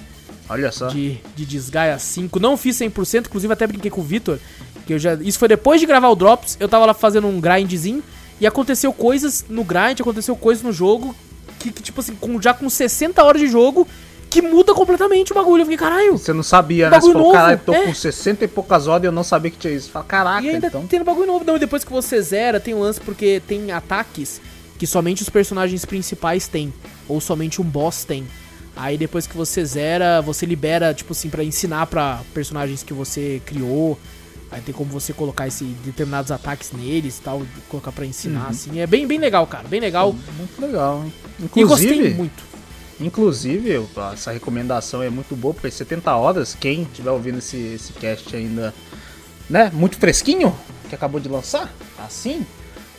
Olha 0.49 0.71
só. 0.71 0.89
de, 0.89 1.19
de 1.35 1.47
Desgaia 1.47 1.99
5. 1.99 2.39
Não 2.39 2.57
fiz 2.57 2.79
100%, 2.79 3.27
inclusive 3.27 3.53
até 3.53 3.66
brinquei 3.66 3.91
com 3.91 4.01
o 4.01 4.05
Vitor. 4.05 4.39
Que 4.87 4.95
eu 4.95 4.99
já, 4.99 5.15
isso 5.15 5.39
foi 5.39 5.49
depois 5.49 5.81
de 5.81 5.87
gravar 5.87 6.09
o 6.09 6.15
Drops. 6.15 6.57
Eu 6.61 6.69
tava 6.69 6.85
lá 6.87 6.95
fazendo 6.95 7.27
um 7.27 7.41
grindzinho. 7.41 8.03
E 8.41 8.47
aconteceu 8.47 8.93
coisas 8.93 9.45
no 9.49 9.65
grind, 9.65 10.01
aconteceu 10.01 10.37
coisas 10.37 10.62
no 10.62 10.73
jogo. 10.73 11.15
Que, 11.59 11.73
que, 11.73 11.83
tipo 11.83 12.01
assim, 12.01 12.15
com, 12.15 12.41
já 12.41 12.53
com 12.53 12.69
60 12.69 13.23
horas 13.23 13.41
de 13.41 13.49
jogo, 13.49 13.89
que 14.29 14.43
muda 14.43 14.75
completamente 14.75 15.33
o 15.33 15.35
bagulho. 15.35 15.62
Eu 15.62 15.66
fiquei, 15.66 15.79
caralho. 15.79 16.19
Você 16.19 16.33
não 16.33 16.43
sabia, 16.43 16.91
né? 16.91 17.01
Você 17.01 17.12
falou, 17.12 17.33
caralho, 17.33 17.61
tô 17.65 17.73
é. 17.73 17.87
com 17.87 17.95
60 17.95 18.45
e 18.45 18.49
poucas 18.49 18.87
horas 18.87 19.05
e 19.05 19.07
eu 19.07 19.12
não 19.12 19.25
sabia 19.25 19.51
que 19.51 19.57
tinha 19.57 19.73
isso. 19.73 19.91
Fala, 19.91 20.05
caraca, 20.05 20.43
E 20.43 20.51
ainda 20.51 20.66
então. 20.66 20.87
tem 20.87 21.03
bagulho 21.03 21.27
novo. 21.27 21.45
Não, 21.45 21.57
e 21.57 21.59
depois 21.59 21.85
que 21.85 21.93
você 21.93 22.21
zera, 22.21 22.61
tem 22.61 22.75
um 22.75 22.81
lance 22.81 23.01
porque 23.01 23.41
tem 23.47 23.73
ataques 23.73 24.41
que 24.77 24.87
somente 24.87 25.23
os 25.23 25.29
personagens 25.29 25.85
principais 25.85 26.49
têm. 26.49 26.75
Ou 27.09 27.21
somente 27.21 27.62
um 27.62 27.65
boss 27.65 28.05
tem. 28.05 28.27
Aí 28.77 28.99
depois 28.99 29.27
que 29.27 29.37
você 29.37 29.65
zera, 29.65 30.21
você 30.21 30.45
libera, 30.45 30.93
tipo 30.93 31.13
assim, 31.13 31.29
pra 31.31 31.45
ensinar 31.45 31.87
pra 31.87 32.21
personagens 32.35 32.83
que 32.83 32.93
você 32.93 33.41
criou. 33.47 33.99
Aí 34.51 34.61
tem 34.61 34.75
como 34.75 34.91
você 34.91 35.13
colocar 35.13 35.47
esse 35.49 35.65
determinados 35.85 36.31
ataques 36.31 36.71
neles 36.73 37.19
e 37.19 37.23
tal, 37.23 37.43
colocar 37.69 37.91
pra 37.93 38.05
ensinar, 38.07 38.45
Uhum. 38.45 38.49
assim. 38.51 38.81
É 38.81 38.87
bem, 38.87 39.07
bem 39.07 39.19
legal, 39.19 39.47
cara, 39.47 39.67
bem 39.69 39.81
legal. 39.81 40.13
Muito 40.13 40.61
legal, 40.61 41.03
hein? 41.05 41.13
E 41.41 41.43
gostei 41.43 41.63
Inclusive, 41.89 42.15
muito. 42.15 42.43
inclusive, 43.01 43.87
essa 44.13 44.33
recomendação 44.33 45.03
é 45.03 45.11
muito 45.11 45.35
boa, 45.35 45.53
porque 45.55 45.71
70 45.71 46.15
horas, 46.17 46.57
quem 46.59 46.83
estiver 46.83 47.11
ouvindo 47.11 47.39
esse, 47.39 47.57
esse 47.57 47.93
cast 47.95 48.35
ainda, 48.37 48.73
né, 49.51 49.71
muito 49.75 49.97
fresquinho, 49.99 50.55
que 50.89 50.95
acabou 50.95 51.21
de 51.21 51.29
lançar, 51.29 51.73
assim, 51.99 52.47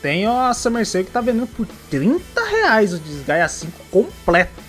tem 0.01 0.25
a 0.25 0.53
Summer 0.53 0.85
Sale 0.85 1.05
que 1.05 1.11
tá 1.11 1.21
vendendo 1.21 1.47
por 1.47 1.65
30 1.89 2.43
reais 2.49 2.93
o 2.93 2.99
Desgaia 2.99 3.47
5 3.47 3.71
completo. 3.89 4.64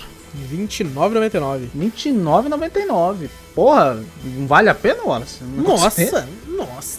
R$29,99. 0.51 1.69
R$29,99. 1.75 3.29
Porra, 3.55 4.03
não 4.25 4.47
vale 4.47 4.69
a 4.69 4.75
pena, 4.75 5.03
Wallace? 5.05 5.43
Nossa, 5.45 6.29
nossa. 6.47 6.99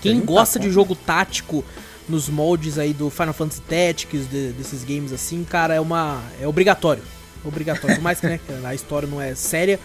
Quem 0.00 0.16
30 0.16 0.26
gosta 0.26 0.58
de 0.58 0.70
jogo 0.70 0.94
tático 0.94 1.64
nos 2.08 2.28
moldes 2.28 2.78
aí 2.78 2.92
do 2.92 3.08
Final 3.10 3.32
Fantasy 3.32 3.60
Tactics, 3.62 4.28
de- 4.28 4.52
desses 4.52 4.84
games 4.84 5.12
assim, 5.12 5.44
cara, 5.44 5.74
é 5.74 5.80
uma 5.80 6.22
é 6.40 6.46
obrigatório. 6.46 7.02
Obrigatório. 7.44 7.96
Por 7.96 8.02
mais 8.02 8.20
que 8.20 8.26
né, 8.26 8.40
a 8.64 8.74
história 8.74 9.08
não 9.08 9.20
é 9.20 9.34
séria, 9.34 9.78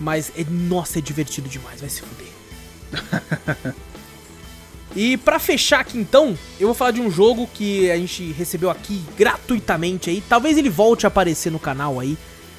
mas 0.00 0.30
é, 0.36 0.44
nossa, 0.48 0.98
é 0.98 1.02
divertido 1.02 1.48
demais, 1.48 1.80
vai 1.80 1.90
se 1.90 2.02
fuder. 2.02 3.74
E 4.96 5.16
pra 5.16 5.38
fechar 5.38 5.80
aqui 5.80 5.98
então, 5.98 6.38
eu 6.60 6.68
vou 6.68 6.74
falar 6.74 6.92
de 6.92 7.00
um 7.00 7.10
jogo 7.10 7.48
que 7.52 7.90
a 7.90 7.96
gente 7.96 8.30
recebeu 8.32 8.70
aqui 8.70 9.02
gratuitamente 9.16 10.08
aí. 10.10 10.22
Talvez 10.28 10.56
ele 10.56 10.70
volte 10.70 11.04
a 11.04 11.08
aparecer 11.08 11.50
no 11.50 11.58
canal 11.58 11.98
aí. 11.98 12.16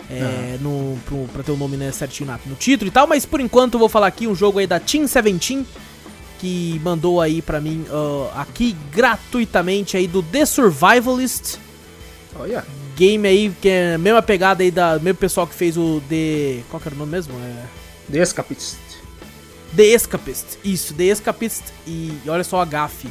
É, 0.07 0.57
no, 0.62 0.99
pro, 1.06 1.28
pra 1.34 1.41
ter 1.41 1.52
o 1.52 1.57
nome 1.57 1.78
né, 1.78 1.91
certinho 1.91 2.28
na- 2.28 2.40
no 2.45 2.53
título 2.56 2.88
e 2.90 2.91
tal, 2.91 3.07
mas 3.07 3.26
por 3.26 3.40
enquanto 3.40 3.74
eu 3.74 3.80
vou 3.80 3.90
falar 3.90 4.06
aqui 4.06 4.28
um 4.28 4.36
jogo 4.36 4.60
aí 4.60 4.68
da 4.68 4.80
Team 4.80 5.06
17 5.06 5.66
que 6.38 6.80
mandou 6.84 7.20
aí 7.20 7.41
pra 7.41 7.60
mim 7.60 7.84
ah, 7.90 8.41
aqui 8.41 8.76
gratuitamente 8.91 9.98
aí 9.98 10.06
do 10.06 10.22
The 10.22 10.45
Survivalist, 10.45 11.56
Olha, 12.38 12.64
game 12.95 13.28
aí 13.28 13.52
que 13.60 13.68
é 13.68 13.95
a 13.95 13.98
mesma 13.98 14.22
pegada 14.22 14.62
aí 14.62 14.70
da 14.70 14.99
mesmo 14.99 15.18
pessoal 15.18 15.48
que 15.48 15.56
fez 15.56 15.76
o 15.76 15.99
The, 16.07 16.60
qual 16.70 16.80
que 16.80 16.88
era 16.88 16.95
o 16.95 16.99
nome 16.99 17.12
mesmo? 17.14 17.34
É 17.40 17.64
The 18.12 18.20
Escapist. 18.22 18.76
The 19.76 19.84
Escapist. 19.84 20.45
Isso, 20.64 20.93
The 20.93 21.03
Escapist. 21.06 21.64
E 21.88 22.14
olha 22.27 22.43
só 22.43 22.61
a 22.61 22.65
gafe. 22.65 23.07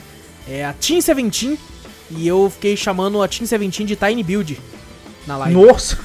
É 0.48 0.64
a 0.64 0.72
Team 0.72 0.98
17. 0.98 1.58
E 2.10 2.26
eu 2.28 2.50
fiquei 2.50 2.76
chamando 2.76 3.22
a 3.22 3.28
Team 3.28 3.42
17 3.42 3.84
de 3.84 3.96
Tiny 3.96 4.22
Build 4.22 4.60
na 5.26 5.36
live. 5.38 5.54
Nossa! 5.54 5.98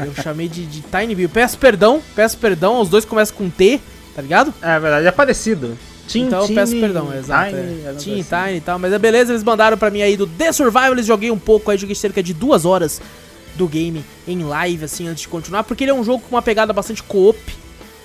Eu 0.00 0.14
chamei 0.22 0.48
de, 0.48 0.64
de 0.66 0.80
Tiny 0.82 1.14
Build. 1.14 1.32
Peço 1.32 1.58
perdão, 1.58 2.02
peço 2.14 2.38
perdão. 2.38 2.80
Os 2.80 2.88
dois 2.88 3.04
começam 3.04 3.36
com 3.36 3.50
T, 3.50 3.80
tá 4.14 4.22
ligado? 4.22 4.54
É 4.62 4.78
verdade, 4.78 5.06
é 5.06 5.10
parecido. 5.10 5.76
Tin, 6.06 6.22
então 6.26 6.40
eu 6.40 6.46
Tiny, 6.46 6.54
peço 6.58 6.80
perdão, 6.80 7.14
exato. 7.14 7.50
Tiny, 7.50 7.62
é. 7.62 7.62
é 7.62 7.92
Team, 7.92 8.18
assim. 8.20 8.22
Tiny 8.22 8.56
e 8.56 8.60
tal. 8.60 8.78
Mas 8.78 8.92
é 8.92 8.98
beleza, 8.98 9.32
eles 9.32 9.42
mandaram 9.42 9.76
pra 9.76 9.90
mim 9.90 10.02
aí 10.02 10.16
do 10.16 10.26
The 10.26 10.52
Survivalist. 10.52 11.06
Joguei 11.06 11.30
um 11.30 11.38
pouco 11.38 11.70
aí, 11.70 11.78
joguei 11.78 11.94
cerca 11.94 12.22
de 12.22 12.32
duas 12.32 12.64
horas. 12.64 13.00
do 13.56 13.68
game 13.68 14.04
em 14.26 14.42
live, 14.42 14.84
assim, 14.84 15.06
antes 15.06 15.22
de 15.22 15.28
continuar, 15.28 15.62
porque 15.64 15.84
ele 15.84 15.90
é 15.90 15.94
um 15.94 16.02
jogo 16.02 16.22
com 16.28 16.34
uma 16.34 16.42
pegada 16.42 16.72
bastante 16.72 17.02
co-op. 17.02 17.38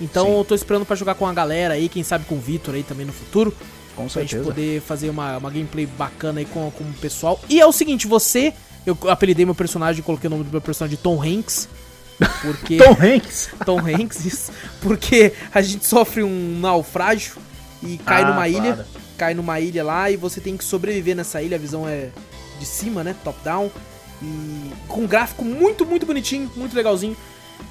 Então 0.00 0.26
Sim. 0.26 0.38
eu 0.38 0.44
tô 0.44 0.54
esperando 0.54 0.86
pra 0.86 0.96
jogar 0.96 1.14
com 1.14 1.26
a 1.26 1.32
galera 1.32 1.74
aí, 1.74 1.88
quem 1.88 2.02
sabe 2.02 2.24
com 2.24 2.36
o 2.36 2.40
Vitor 2.40 2.74
aí 2.74 2.82
também 2.82 3.04
no 3.06 3.12
futuro. 3.12 3.52
Com 3.96 4.06
Pra 4.08 4.22
gente 4.22 4.30
certeza. 4.30 4.44
poder 4.44 4.80
fazer 4.80 5.10
uma, 5.10 5.36
uma 5.36 5.50
gameplay 5.50 5.84
bacana 5.84 6.38
aí 6.40 6.46
com, 6.46 6.70
com 6.70 6.84
o 6.84 6.92
pessoal. 6.94 7.38
E 7.48 7.60
é 7.60 7.66
o 7.66 7.72
seguinte, 7.72 8.06
você. 8.06 8.52
Eu 8.86 8.96
apelidei 9.10 9.44
meu 9.44 9.54
personagem, 9.54 10.02
coloquei 10.02 10.26
o 10.28 10.30
nome 10.30 10.44
do 10.44 10.50
meu 10.50 10.60
personagem 10.60 10.96
de 10.96 11.02
Tom 11.02 11.22
Hanks. 11.22 11.68
Porque. 12.40 12.78
Tom 12.82 12.92
Hanks. 12.98 13.50
Tom 13.66 13.78
Hanks, 13.78 14.24
isso. 14.24 14.52
Porque 14.80 15.32
a 15.52 15.60
gente 15.60 15.84
sofre 15.86 16.22
um 16.22 16.58
naufrágio 16.60 17.34
e 17.82 17.98
cai 17.98 18.22
Ah, 18.22 18.28
numa 18.30 18.48
ilha. 18.48 18.74
claro. 18.74 18.84
Cai 19.18 19.34
numa 19.34 19.60
ilha 19.60 19.84
lá 19.84 20.10
e 20.10 20.16
você 20.16 20.40
tem 20.40 20.56
que 20.56 20.64
sobreviver 20.64 21.14
nessa 21.14 21.42
ilha. 21.42 21.56
A 21.56 21.60
visão 21.60 21.86
é 21.86 22.08
de 22.58 22.64
cima, 22.64 23.04
né? 23.04 23.14
Top 23.22 23.38
down. 23.44 23.70
E 24.22 24.70
com 24.88 25.02
um 25.02 25.06
gráfico 25.06 25.44
muito, 25.44 25.84
muito 25.84 26.06
bonitinho, 26.06 26.50
muito 26.56 26.74
legalzinho. 26.74 27.14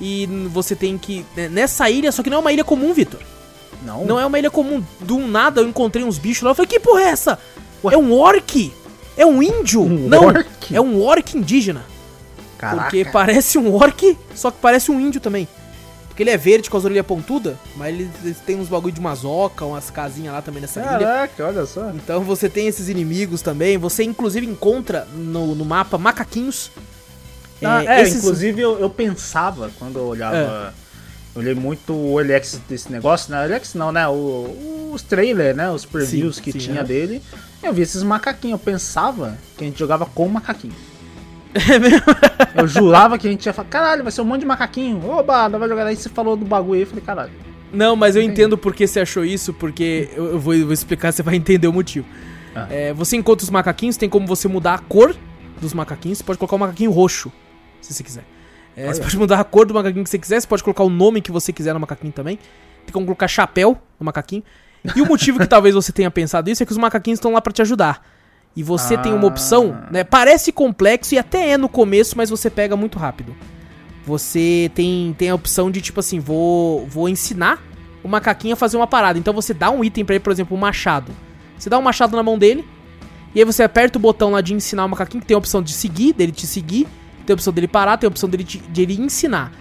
E 0.01 0.25
você 0.51 0.75
tem 0.75 0.97
que. 0.97 1.25
né, 1.35 1.49
Nessa 1.49 1.89
ilha, 1.89 2.11
só 2.11 2.23
que 2.23 2.29
não 2.29 2.37
é 2.37 2.41
uma 2.41 2.53
ilha 2.53 2.63
comum, 2.63 2.93
Vitor. 2.93 3.19
Não, 3.83 4.05
Não 4.05 4.19
é 4.19 4.25
uma 4.25 4.37
ilha 4.37 4.51
comum. 4.51 4.83
Do 4.99 5.19
nada 5.19 5.61
eu 5.61 5.67
encontrei 5.67 6.03
uns 6.03 6.17
bichos 6.17 6.43
lá. 6.43 6.51
Eu 6.51 6.55
falei, 6.55 6.67
que 6.67 6.79
porra 6.79 7.01
é 7.01 7.05
essa? 7.05 7.39
É 7.89 7.97
um 7.97 8.11
orc? 8.11 8.73
É 9.15 9.25
um 9.25 9.41
índio? 9.41 9.81
Um 9.81 10.07
não, 10.07 10.25
orc? 10.25 10.75
é 10.75 10.81
um 10.81 11.01
orc 11.01 11.37
indígena. 11.37 11.85
Caraca. 12.57 12.83
Porque 12.83 13.05
parece 13.05 13.57
um 13.57 13.73
orc, 13.73 14.17
só 14.35 14.51
que 14.51 14.57
parece 14.61 14.91
um 14.91 14.99
índio 14.99 15.21
também. 15.21 15.47
Porque 16.09 16.23
ele 16.23 16.29
é 16.31 16.37
verde 16.37 16.69
com 16.69 16.75
as 16.75 16.83
orelhas 16.83 17.05
pontudas, 17.05 17.55
mas 17.77 17.93
ele, 17.93 18.09
ele 18.21 18.35
tem 18.45 18.59
uns 18.59 18.67
bagulho 18.67 18.93
de 18.93 18.99
mazoca, 18.99 19.63
umas 19.63 19.89
casinhas 19.89 20.33
lá 20.33 20.41
também 20.41 20.59
nessa 20.59 20.81
ilha. 20.81 20.89
Caraca, 20.89 21.45
olha 21.45 21.65
só. 21.65 21.89
Então 21.91 22.21
você 22.25 22.49
tem 22.49 22.67
esses 22.67 22.89
inimigos 22.89 23.41
também. 23.41 23.77
Você 23.77 24.03
inclusive 24.03 24.45
encontra 24.45 25.07
no, 25.13 25.55
no 25.55 25.63
mapa 25.63 25.97
macaquinhos. 25.97 26.69
Ah, 27.63 27.83
é, 27.83 28.01
esses- 28.01 28.17
inclusive 28.23 28.61
eu, 28.61 28.79
eu 28.79 28.89
pensava 28.89 29.69
quando 29.77 29.99
eu 29.99 30.05
olhava. 30.05 30.73
Eu 31.35 31.41
olhei 31.41 31.53
muito 31.53 31.93
o 31.93 32.19
LX 32.19 32.59
desse 32.67 32.91
negócio, 32.91 33.31
né? 33.31 33.45
LX 33.47 33.73
não, 33.75 33.91
né? 33.91 34.07
O- 34.07 34.91
os 34.93 35.01
trailers, 35.03 35.55
né? 35.55 35.69
Os 35.69 35.85
previews 35.85 36.37
Sim, 36.37 36.41
que 36.41 36.51
sim, 36.53 36.57
tinha 36.59 36.81
é. 36.81 36.83
dele. 36.83 37.21
Eu 37.61 37.73
vi 37.73 37.81
esses 37.81 38.01
macaquinhos. 38.03 38.59
Eu 38.59 38.63
pensava 38.65 39.37
que 39.57 39.63
a 39.63 39.67
gente 39.67 39.77
jogava 39.77 40.05
com 40.05 40.27
macaquinho. 40.27 40.73
É 41.53 41.79
mesmo? 41.79 42.01
Eu 42.55 42.67
jurava 42.67 43.17
que 43.17 43.27
a 43.27 43.31
gente 43.31 43.45
ia 43.45 43.53
falar, 43.53 43.67
caralho, 43.69 44.03
vai 44.03 44.11
ser 44.11 44.21
um 44.21 44.25
monte 44.25 44.41
de 44.41 44.45
macaquinho. 44.45 45.03
Oba, 45.09 45.49
não 45.49 45.57
vai 45.59 45.67
jogar 45.67 45.85
aí. 45.87 45.95
Você 45.95 46.07
falou 46.09 46.35
do 46.35 46.45
bagulho 46.45 46.75
aí, 46.75 46.81
eu 46.81 46.87
falei, 46.87 47.03
caralho. 47.03 47.31
Não, 47.73 47.95
mas 47.95 48.15
eu 48.15 48.21
Entendi. 48.21 48.41
entendo 48.41 48.57
por 48.57 48.73
que 48.73 48.85
você 48.87 48.99
achou 48.99 49.23
isso, 49.25 49.51
porque 49.53 50.09
eu, 50.15 50.25
eu 50.33 50.39
vou, 50.39 50.53
eu 50.55 50.65
vou 50.65 50.73
explicar, 50.73 51.11
você 51.11 51.21
vai 51.23 51.35
entender 51.35 51.67
o 51.67 51.73
motivo. 51.73 52.05
Ah. 52.55 52.67
É, 52.69 52.93
você 52.93 53.15
encontra 53.15 53.43
os 53.43 53.49
macaquinhos, 53.49 53.95
tem 53.97 54.09
como 54.09 54.25
você 54.27 54.47
mudar 54.47 54.73
a 54.75 54.77
cor 54.79 55.15
dos 55.61 55.73
macaquinhos. 55.73 56.17
Você 56.19 56.23
pode 56.23 56.37
colocar 56.39 56.55
um 56.55 56.59
macaquinho 56.59 56.91
roxo, 56.91 57.31
se 57.81 57.93
você 57.93 58.03
quiser. 58.03 58.23
É, 58.75 58.87
você 58.93 59.01
pode 59.01 59.17
mudar 59.17 59.39
a 59.39 59.43
cor 59.43 59.65
do 59.65 59.73
macaquinho 59.73 60.03
que 60.03 60.09
você 60.09 60.19
quiser, 60.19 60.39
você 60.39 60.47
pode 60.47 60.63
colocar 60.63 60.83
o 60.83 60.89
nome 60.89 61.21
que 61.21 61.31
você 61.31 61.51
quiser 61.51 61.73
no 61.73 61.79
macaquinho 61.79 62.13
também. 62.13 62.37
Tem 62.85 62.93
como 62.93 63.05
colocar 63.05 63.27
chapéu 63.27 63.77
no 63.99 64.05
macaquinho. 64.05 64.43
E 64.95 65.01
o 65.01 65.05
motivo 65.05 65.39
que 65.39 65.45
talvez 65.47 65.75
você 65.75 65.91
tenha 65.91 66.09
pensado 66.09 66.49
isso 66.49 66.63
é 66.63 66.65
que 66.65 66.71
os 66.71 66.77
macaquinhos 66.77 67.17
estão 67.17 67.33
lá 67.33 67.41
pra 67.41 67.51
te 67.51 67.61
ajudar. 67.61 68.05
E 68.55 68.63
você 68.63 68.97
tem 68.97 69.13
uma 69.13 69.27
opção, 69.27 69.77
Ah. 69.87 69.91
né? 69.91 70.03
Parece 70.03 70.51
complexo 70.51 71.13
e 71.13 71.17
até 71.17 71.49
é 71.51 71.57
no 71.57 71.69
começo, 71.69 72.17
mas 72.17 72.29
você 72.29 72.49
pega 72.49 72.75
muito 72.75 72.97
rápido. 72.97 73.35
Você 74.05 74.71
tem, 74.73 75.13
tem 75.17 75.29
a 75.29 75.35
opção 75.35 75.69
de 75.69 75.81
tipo 75.81 75.99
assim, 75.99 76.19
vou, 76.19 76.85
vou 76.87 77.07
ensinar 77.07 77.61
o 78.03 78.07
macaquinho 78.07 78.53
a 78.53 78.55
fazer 78.57 78.77
uma 78.77 78.87
parada. 78.87 79.19
Então 79.19 79.33
você 79.33 79.53
dá 79.53 79.69
um 79.69 79.83
item 79.83 80.03
pra 80.05 80.15
ele, 80.15 80.23
por 80.23 80.31
exemplo, 80.31 80.55
um 80.57 80.59
machado. 80.59 81.11
Você 81.57 81.69
dá 81.69 81.77
um 81.77 81.81
machado 81.81 82.15
na 82.15 82.23
mão 82.23 82.37
dele, 82.37 82.65
e 83.35 83.39
aí 83.39 83.45
você 83.45 83.61
aperta 83.61 83.97
o 83.99 84.01
botão 84.01 84.31
lá 84.31 84.41
de 84.41 84.53
ensinar 84.53 84.85
o 84.85 84.89
macaquinho, 84.89 85.21
que 85.21 85.27
tem 85.27 85.35
a 85.35 85.37
opção 85.37 85.61
de 85.61 85.73
seguir, 85.73 86.13
dele 86.13 86.31
te 86.31 86.47
seguir, 86.47 86.87
tem 87.29 87.33
a 87.33 87.35
opção 87.35 87.53
dele 87.53 87.67
parar, 87.67 87.97
tem 87.97 88.07
a 88.07 88.09
opção 88.09 88.27
dele 88.27 88.43
de 88.43 88.81
ele 88.81 88.99
ensinar. 88.99 89.51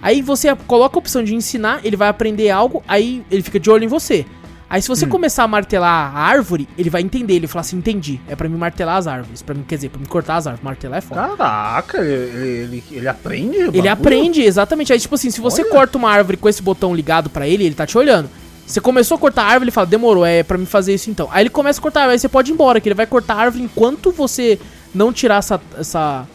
Aí 0.00 0.22
você 0.22 0.54
coloca 0.66 0.96
a 0.96 0.98
opção 0.98 1.22
de 1.22 1.34
ensinar, 1.34 1.80
ele 1.84 1.96
vai 1.96 2.08
aprender 2.08 2.48
algo, 2.48 2.82
aí 2.88 3.22
ele 3.30 3.42
fica 3.42 3.60
de 3.60 3.68
olho 3.70 3.84
em 3.84 3.88
você. 3.88 4.24
Aí 4.70 4.80
se 4.80 4.88
você 4.88 5.04
começar 5.04 5.42
a 5.42 5.48
martelar 5.48 6.16
a 6.16 6.20
árvore, 6.20 6.68
ele 6.78 6.88
vai 6.88 7.02
entender, 7.02 7.34
ele 7.34 7.48
fala 7.48 7.60
assim, 7.60 7.76
entendi, 7.76 8.20
é 8.28 8.36
pra 8.36 8.48
me 8.48 8.56
martelar 8.56 8.96
as 8.96 9.06
árvores, 9.06 9.42
para 9.42 9.54
mim, 9.54 9.64
quer 9.66 9.74
dizer, 9.74 9.90
pra 9.90 10.00
me 10.00 10.06
cortar 10.06 10.36
as 10.36 10.46
árvores, 10.46 10.64
martelar 10.64 10.98
é 10.98 11.00
foda. 11.00 11.36
Caraca, 11.36 11.98
ele, 11.98 12.48
ele, 12.48 12.84
ele, 12.92 13.08
aprende? 13.08 13.58
Ele 13.58 13.88
aprende, 13.88 14.42
exatamente. 14.42 14.92
Aí, 14.92 15.00
tipo 15.00 15.16
assim, 15.16 15.28
se 15.28 15.40
você 15.40 15.62
Olha. 15.62 15.70
corta 15.72 15.98
uma 15.98 16.08
árvore 16.08 16.36
com 16.36 16.48
esse 16.48 16.62
botão 16.62 16.94
ligado 16.94 17.28
pra 17.28 17.48
ele, 17.48 17.64
ele 17.64 17.74
tá 17.74 17.84
te 17.84 17.98
olhando. 17.98 18.30
Você 18.64 18.80
começou 18.80 19.16
a 19.16 19.18
cortar 19.18 19.42
a 19.42 19.46
árvore, 19.46 19.64
ele 19.64 19.70
fala, 19.72 19.88
demorou, 19.88 20.24
é 20.24 20.44
pra 20.44 20.56
me 20.56 20.66
fazer 20.66 20.94
isso 20.94 21.10
então. 21.10 21.28
Aí 21.32 21.42
ele 21.42 21.50
começa 21.50 21.80
a 21.80 21.82
cortar 21.82 22.08
aí 22.08 22.16
você 22.16 22.28
pode 22.28 22.52
ir 22.52 22.54
embora, 22.54 22.80
que 22.80 22.88
ele 22.88 22.94
vai 22.94 23.06
cortar 23.06 23.34
a 23.34 23.40
árvore 23.40 23.64
enquanto 23.64 24.12
você 24.12 24.58
não 24.94 25.12
tirar 25.12 25.38
essa, 25.38 25.60
essa, 25.76 26.28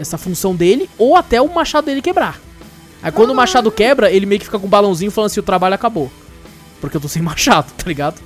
essa 0.00 0.16
função 0.18 0.54
dele, 0.54 0.88
ou 0.98 1.14
até 1.16 1.40
o 1.40 1.52
machado 1.52 1.84
dele 1.86 2.02
quebrar. 2.02 2.40
Aí 3.02 3.12
quando 3.12 3.30
o 3.30 3.34
machado 3.34 3.70
quebra, 3.70 4.10
ele 4.10 4.26
meio 4.26 4.38
que 4.38 4.44
fica 4.46 4.58
com 4.58 4.66
um 4.66 4.70
balãozinho 4.70 5.10
falando 5.10 5.30
assim, 5.30 5.40
o 5.40 5.44
trabalho 5.44 5.74
acabou. 5.74 6.10
Porque 6.80 6.96
eu 6.96 7.00
tô 7.00 7.08
sem 7.08 7.20
machado, 7.22 7.72
tá 7.76 7.84
ligado? 7.86 8.20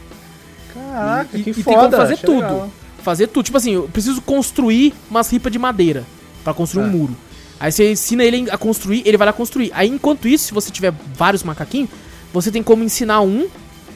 Caraca, 0.72 1.36
E- 1.38 1.42
que 1.42 1.50
e 1.50 1.54
tem 1.54 1.62
foda. 1.64 1.76
como 1.78 1.92
fazer 1.96 2.16
tudo. 2.18 2.34
legal. 2.40 2.70
Fazer 3.02 3.26
tudo. 3.28 3.44
Tipo 3.44 3.58
assim, 3.58 3.74
eu 3.74 3.88
preciso 3.92 4.20
construir 4.22 4.94
umas 5.10 5.30
ripas 5.30 5.52
de 5.52 5.58
madeira 5.58 6.04
pra 6.42 6.54
construir 6.54 6.84
um 6.84 6.88
É. 6.88 6.90
muro. 6.90 7.16
Aí 7.60 7.70
você 7.70 7.92
ensina 7.92 8.24
ele 8.24 8.50
a 8.50 8.58
construir, 8.58 9.02
ele 9.06 9.16
vai 9.16 9.26
lá 9.26 9.32
construir. 9.32 9.70
Aí 9.74 9.88
enquanto 9.88 10.26
isso, 10.26 10.46
se 10.46 10.54
você 10.54 10.70
tiver 10.70 10.92
vários 11.14 11.42
macaquinhos, 11.42 11.88
você 12.32 12.50
tem 12.50 12.62
como 12.62 12.82
ensinar 12.82 13.20
um 13.20 13.46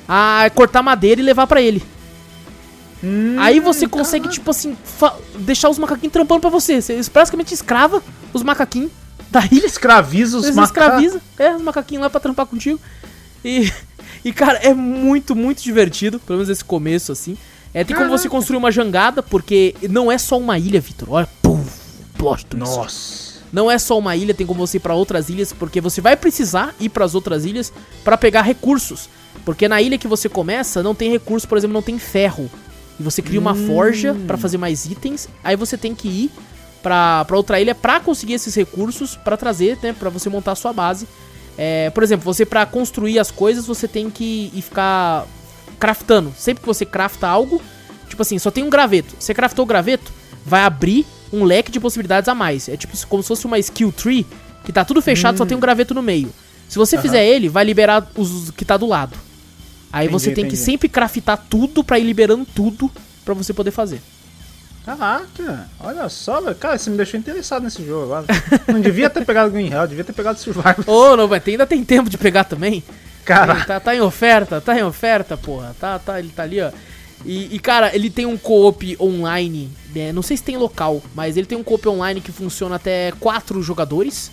a 0.09 0.49
cortar 0.55 0.83
madeira 0.83 1.21
e 1.21 1.25
levar 1.25 1.47
pra 1.47 1.61
ele. 1.61 1.83
Hum, 3.03 3.37
Aí 3.39 3.61
você 3.61 3.87
consegue, 3.87 4.25
caraca. 4.25 4.39
tipo 4.39 4.51
assim, 4.51 4.77
deixar 5.39 5.69
os 5.69 5.79
macaquinhos 5.79 6.13
trampando 6.13 6.41
pra 6.41 6.51
você. 6.51 6.81
Você 6.81 7.03
praticamente 7.11 7.55
escrava 7.55 8.03
os 8.33 8.43
macaquinhos 8.43 8.91
da 9.31 9.45
ilha. 9.51 9.67
escraviza 9.67 10.39
os 10.39 10.51
macacos. 10.51 10.65
escraviza, 10.65 11.21
é, 11.39 11.55
os 11.55 11.63
macaquinhos 11.63 12.03
lá 12.03 12.11
pra 12.11 12.21
trampar 12.21 12.47
contigo. 12.47 12.81
E, 13.45 13.73
e, 14.25 14.33
cara, 14.33 14.59
é 14.59 14.75
muito, 14.75 15.37
muito 15.37 15.63
divertido, 15.63 16.19
pelo 16.19 16.39
menos 16.39 16.49
esse 16.49 16.65
começo, 16.65 17.13
assim. 17.13 17.37
É, 17.73 17.85
tem 17.85 17.95
como 17.95 18.09
você 18.09 18.29
construir 18.29 18.57
uma 18.57 18.73
jangada, 18.73 19.23
porque 19.23 19.75
não 19.89 20.11
é 20.11 20.19
só 20.19 20.39
uma 20.39 20.59
ilha, 20.59 20.81
Vitor. 20.81 21.11
Olha, 21.11 21.29
pum, 21.43 21.63
plot 22.17 22.47
twist. 22.47 22.77
Nossa. 22.77 23.29
Não 23.53 23.71
é 23.71 23.79
só 23.79 23.99
uma 23.99 24.17
ilha, 24.17 24.35
tem 24.35 24.47
como 24.47 24.67
você 24.67 24.77
ir 24.77 24.81
pra 24.81 24.95
outras 24.95 25.29
ilhas, 25.29 25.53
porque 25.53 25.81
você 25.81 26.01
vai 26.01 26.17
precisar 26.17 26.75
ir 26.81 26.89
pras 26.89 27.15
outras 27.15 27.45
ilhas 27.45 27.73
pra 28.05 28.19
pegar 28.19 28.43
recursos. 28.43 29.09
Porque 29.45 29.69
na 29.69 29.81
ilha 29.81 29.97
que 29.97 30.09
você 30.09 30.29
começa, 30.29 30.83
não 30.83 30.95
tem 30.95 31.11
recurso, 31.11 31.49
por 31.49 31.57
exemplo, 31.57 31.75
não 31.75 31.83
tem 31.83 31.99
ferro. 31.99 32.51
E 32.99 33.03
você 33.03 33.23
cria 33.23 33.39
uma 33.39 33.55
forja 33.55 34.17
pra 34.27 34.37
fazer 34.37 34.59
mais 34.59 34.87
itens, 34.87 35.29
aí 35.45 35.55
você 35.55 35.77
tem 35.77 35.95
que 35.95 36.09
ir 36.09 36.31
pra, 36.83 37.25
pra 37.25 37.37
outra 37.37 37.61
ilha 37.61 37.75
pra 37.75 38.01
conseguir 38.01 38.35
esses 38.35 38.55
recursos 38.55 39.15
pra 39.17 39.37
trazer, 39.37 39.79
né, 39.83 39.93
pra 39.93 40.11
você 40.11 40.29
montar 40.29 40.53
a 40.53 40.57
sua 40.57 40.73
base. 40.73 41.07
É, 41.57 41.91
por 41.91 42.03
exemplo, 42.03 42.25
você 42.25 42.45
pra 42.45 42.65
construir 42.67 43.19
as 43.19 43.31
coisas, 43.31 43.67
você 43.67 43.87
tem 43.89 44.11
que 44.11 44.51
ir 44.55 44.63
ficar 44.63 45.27
craftando. 45.79 46.33
Sempre 46.37 46.61
que 46.61 46.67
você 46.67 46.85
crafta 46.85 47.27
algo, 47.29 47.63
tipo 48.09 48.23
assim, 48.23 48.39
só 48.39 48.51
tem 48.51 48.65
um 48.65 48.71
graveto. 48.71 49.15
Você 49.19 49.33
craftou 49.35 49.65
o 49.65 49.67
graveto, 49.67 50.13
vai 50.45 50.63
abrir 50.63 51.07
um 51.33 51.45
leque 51.45 51.71
de 51.71 51.79
possibilidades 51.79 52.29
a 52.29 52.35
mais. 52.35 52.69
É 52.69 52.77
tipo 52.77 52.97
como 53.07 53.23
se 53.23 53.29
fosse 53.29 53.47
uma 53.47 53.59
skill 53.59 53.93
tree, 53.93 54.27
que 54.65 54.73
tá 54.73 54.85
tudo 54.85 55.01
fechado, 55.03 55.39
só 55.39 55.47
tem 55.47 55.57
um 55.57 55.61
graveto 55.61 55.95
no 55.95 56.03
meio. 56.03 56.33
Se 56.69 56.79
você 56.79 56.97
Aham. 56.97 57.03
fizer 57.03 57.25
ele, 57.25 57.49
vai 57.49 57.65
liberar 57.65 58.09
os 58.17 58.51
que 58.51 58.65
tá 58.65 58.77
do 58.77 58.87
lado. 58.87 59.17
Aí 59.93 60.07
Entendi, 60.07 60.13
você 60.23 60.27
tem 60.33 60.45
que 60.45 60.55
entendi. 60.55 60.57
sempre 60.57 60.89
craftar 60.89 61.43
tudo 61.49 61.83
pra 61.83 61.99
ir 61.99 62.05
liberando 62.05 62.47
tudo 62.55 62.91
pra 63.25 63.35
você 63.35 63.53
poder 63.53 63.71
fazer. 63.71 64.01
Caraca, 64.85 65.69
olha 65.81 66.09
só, 66.09 66.41
velho. 66.41 66.57
Cara, 66.57 66.79
você 66.79 66.89
me 66.89 66.97
deixou 66.97 67.21
interessado 67.21 67.63
nesse 67.63 67.85
jogo 67.85 68.05
agora. 68.05 68.27
Não 68.73 68.81
devia 68.81 69.11
ter 69.11 69.25
pegado 69.25 69.51
Green 69.51 69.71
Hell, 69.71 69.87
devia 69.87 70.05
ter 70.05 70.13
pegado 70.15 70.39
Survival. 70.39 70.77
Ô, 70.87 71.15
não, 71.17 71.29
mas 71.29 71.43
ainda 71.47 71.67
tem 71.67 71.85
tempo 71.85 72.09
de 72.09 72.17
pegar 72.17 72.45
também. 72.45 72.83
Cara, 73.25 73.65
Tá, 73.67 73.79
tá 73.79 73.95
em 73.95 74.01
oferta, 74.01 74.61
tá 74.61 74.79
em 74.79 74.83
oferta, 74.83 75.37
porra. 75.37 75.77
Tá, 75.79 75.99
tá, 75.99 76.19
ele 76.19 76.31
tá 76.31 76.43
ali, 76.45 76.61
ó. 76.63 76.71
E, 77.25 77.55
e, 77.55 77.59
cara, 77.59 77.95
ele 77.95 78.09
tem 78.09 78.25
um 78.25 78.39
co-op 78.39 78.97
online, 78.99 79.69
né? 79.95 80.13
não 80.13 80.23
sei 80.23 80.37
se 80.37 80.43
tem 80.43 80.57
local, 80.57 81.03
mas 81.15 81.37
ele 81.37 81.47
tem 81.47 81.59
um 81.59 81.65
co-op 81.65 81.87
online 81.89 82.21
que 82.23 82.33
funciona 82.33 82.77
até 82.77 83.13
quatro 83.21 83.61
jogadores. 83.63 84.31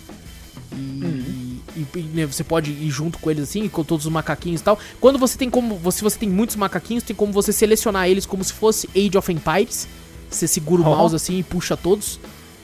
E, 0.72 1.45
e- 1.76 1.98
e, 1.98 2.02
né, 2.14 2.26
você 2.26 2.42
pode 2.42 2.70
ir 2.70 2.90
junto 2.90 3.18
com 3.18 3.30
eles 3.30 3.44
assim, 3.48 3.68
com 3.68 3.84
todos 3.84 4.06
os 4.06 4.12
macaquinhos 4.12 4.60
e 4.60 4.64
tal. 4.64 4.78
Quando 5.00 5.18
você 5.18 5.36
tem 5.36 5.50
como, 5.50 5.76
você, 5.76 6.02
você 6.02 6.18
tem 6.18 6.28
muitos 6.28 6.56
macaquinhos, 6.56 7.02
tem 7.04 7.14
como 7.14 7.32
você 7.32 7.52
selecionar 7.52 8.08
eles 8.08 8.24
como 8.26 8.42
se 8.44 8.52
fosse 8.52 8.88
Age 8.96 9.16
of 9.16 9.32
Empires. 9.32 9.86
Você 10.30 10.46
segura 10.48 10.82
o 10.82 10.86
Oh. 10.86 10.96
mouse 10.96 11.14
assim 11.14 11.38
e 11.38 11.42
puxa 11.42 11.76
todos. 11.76 12.18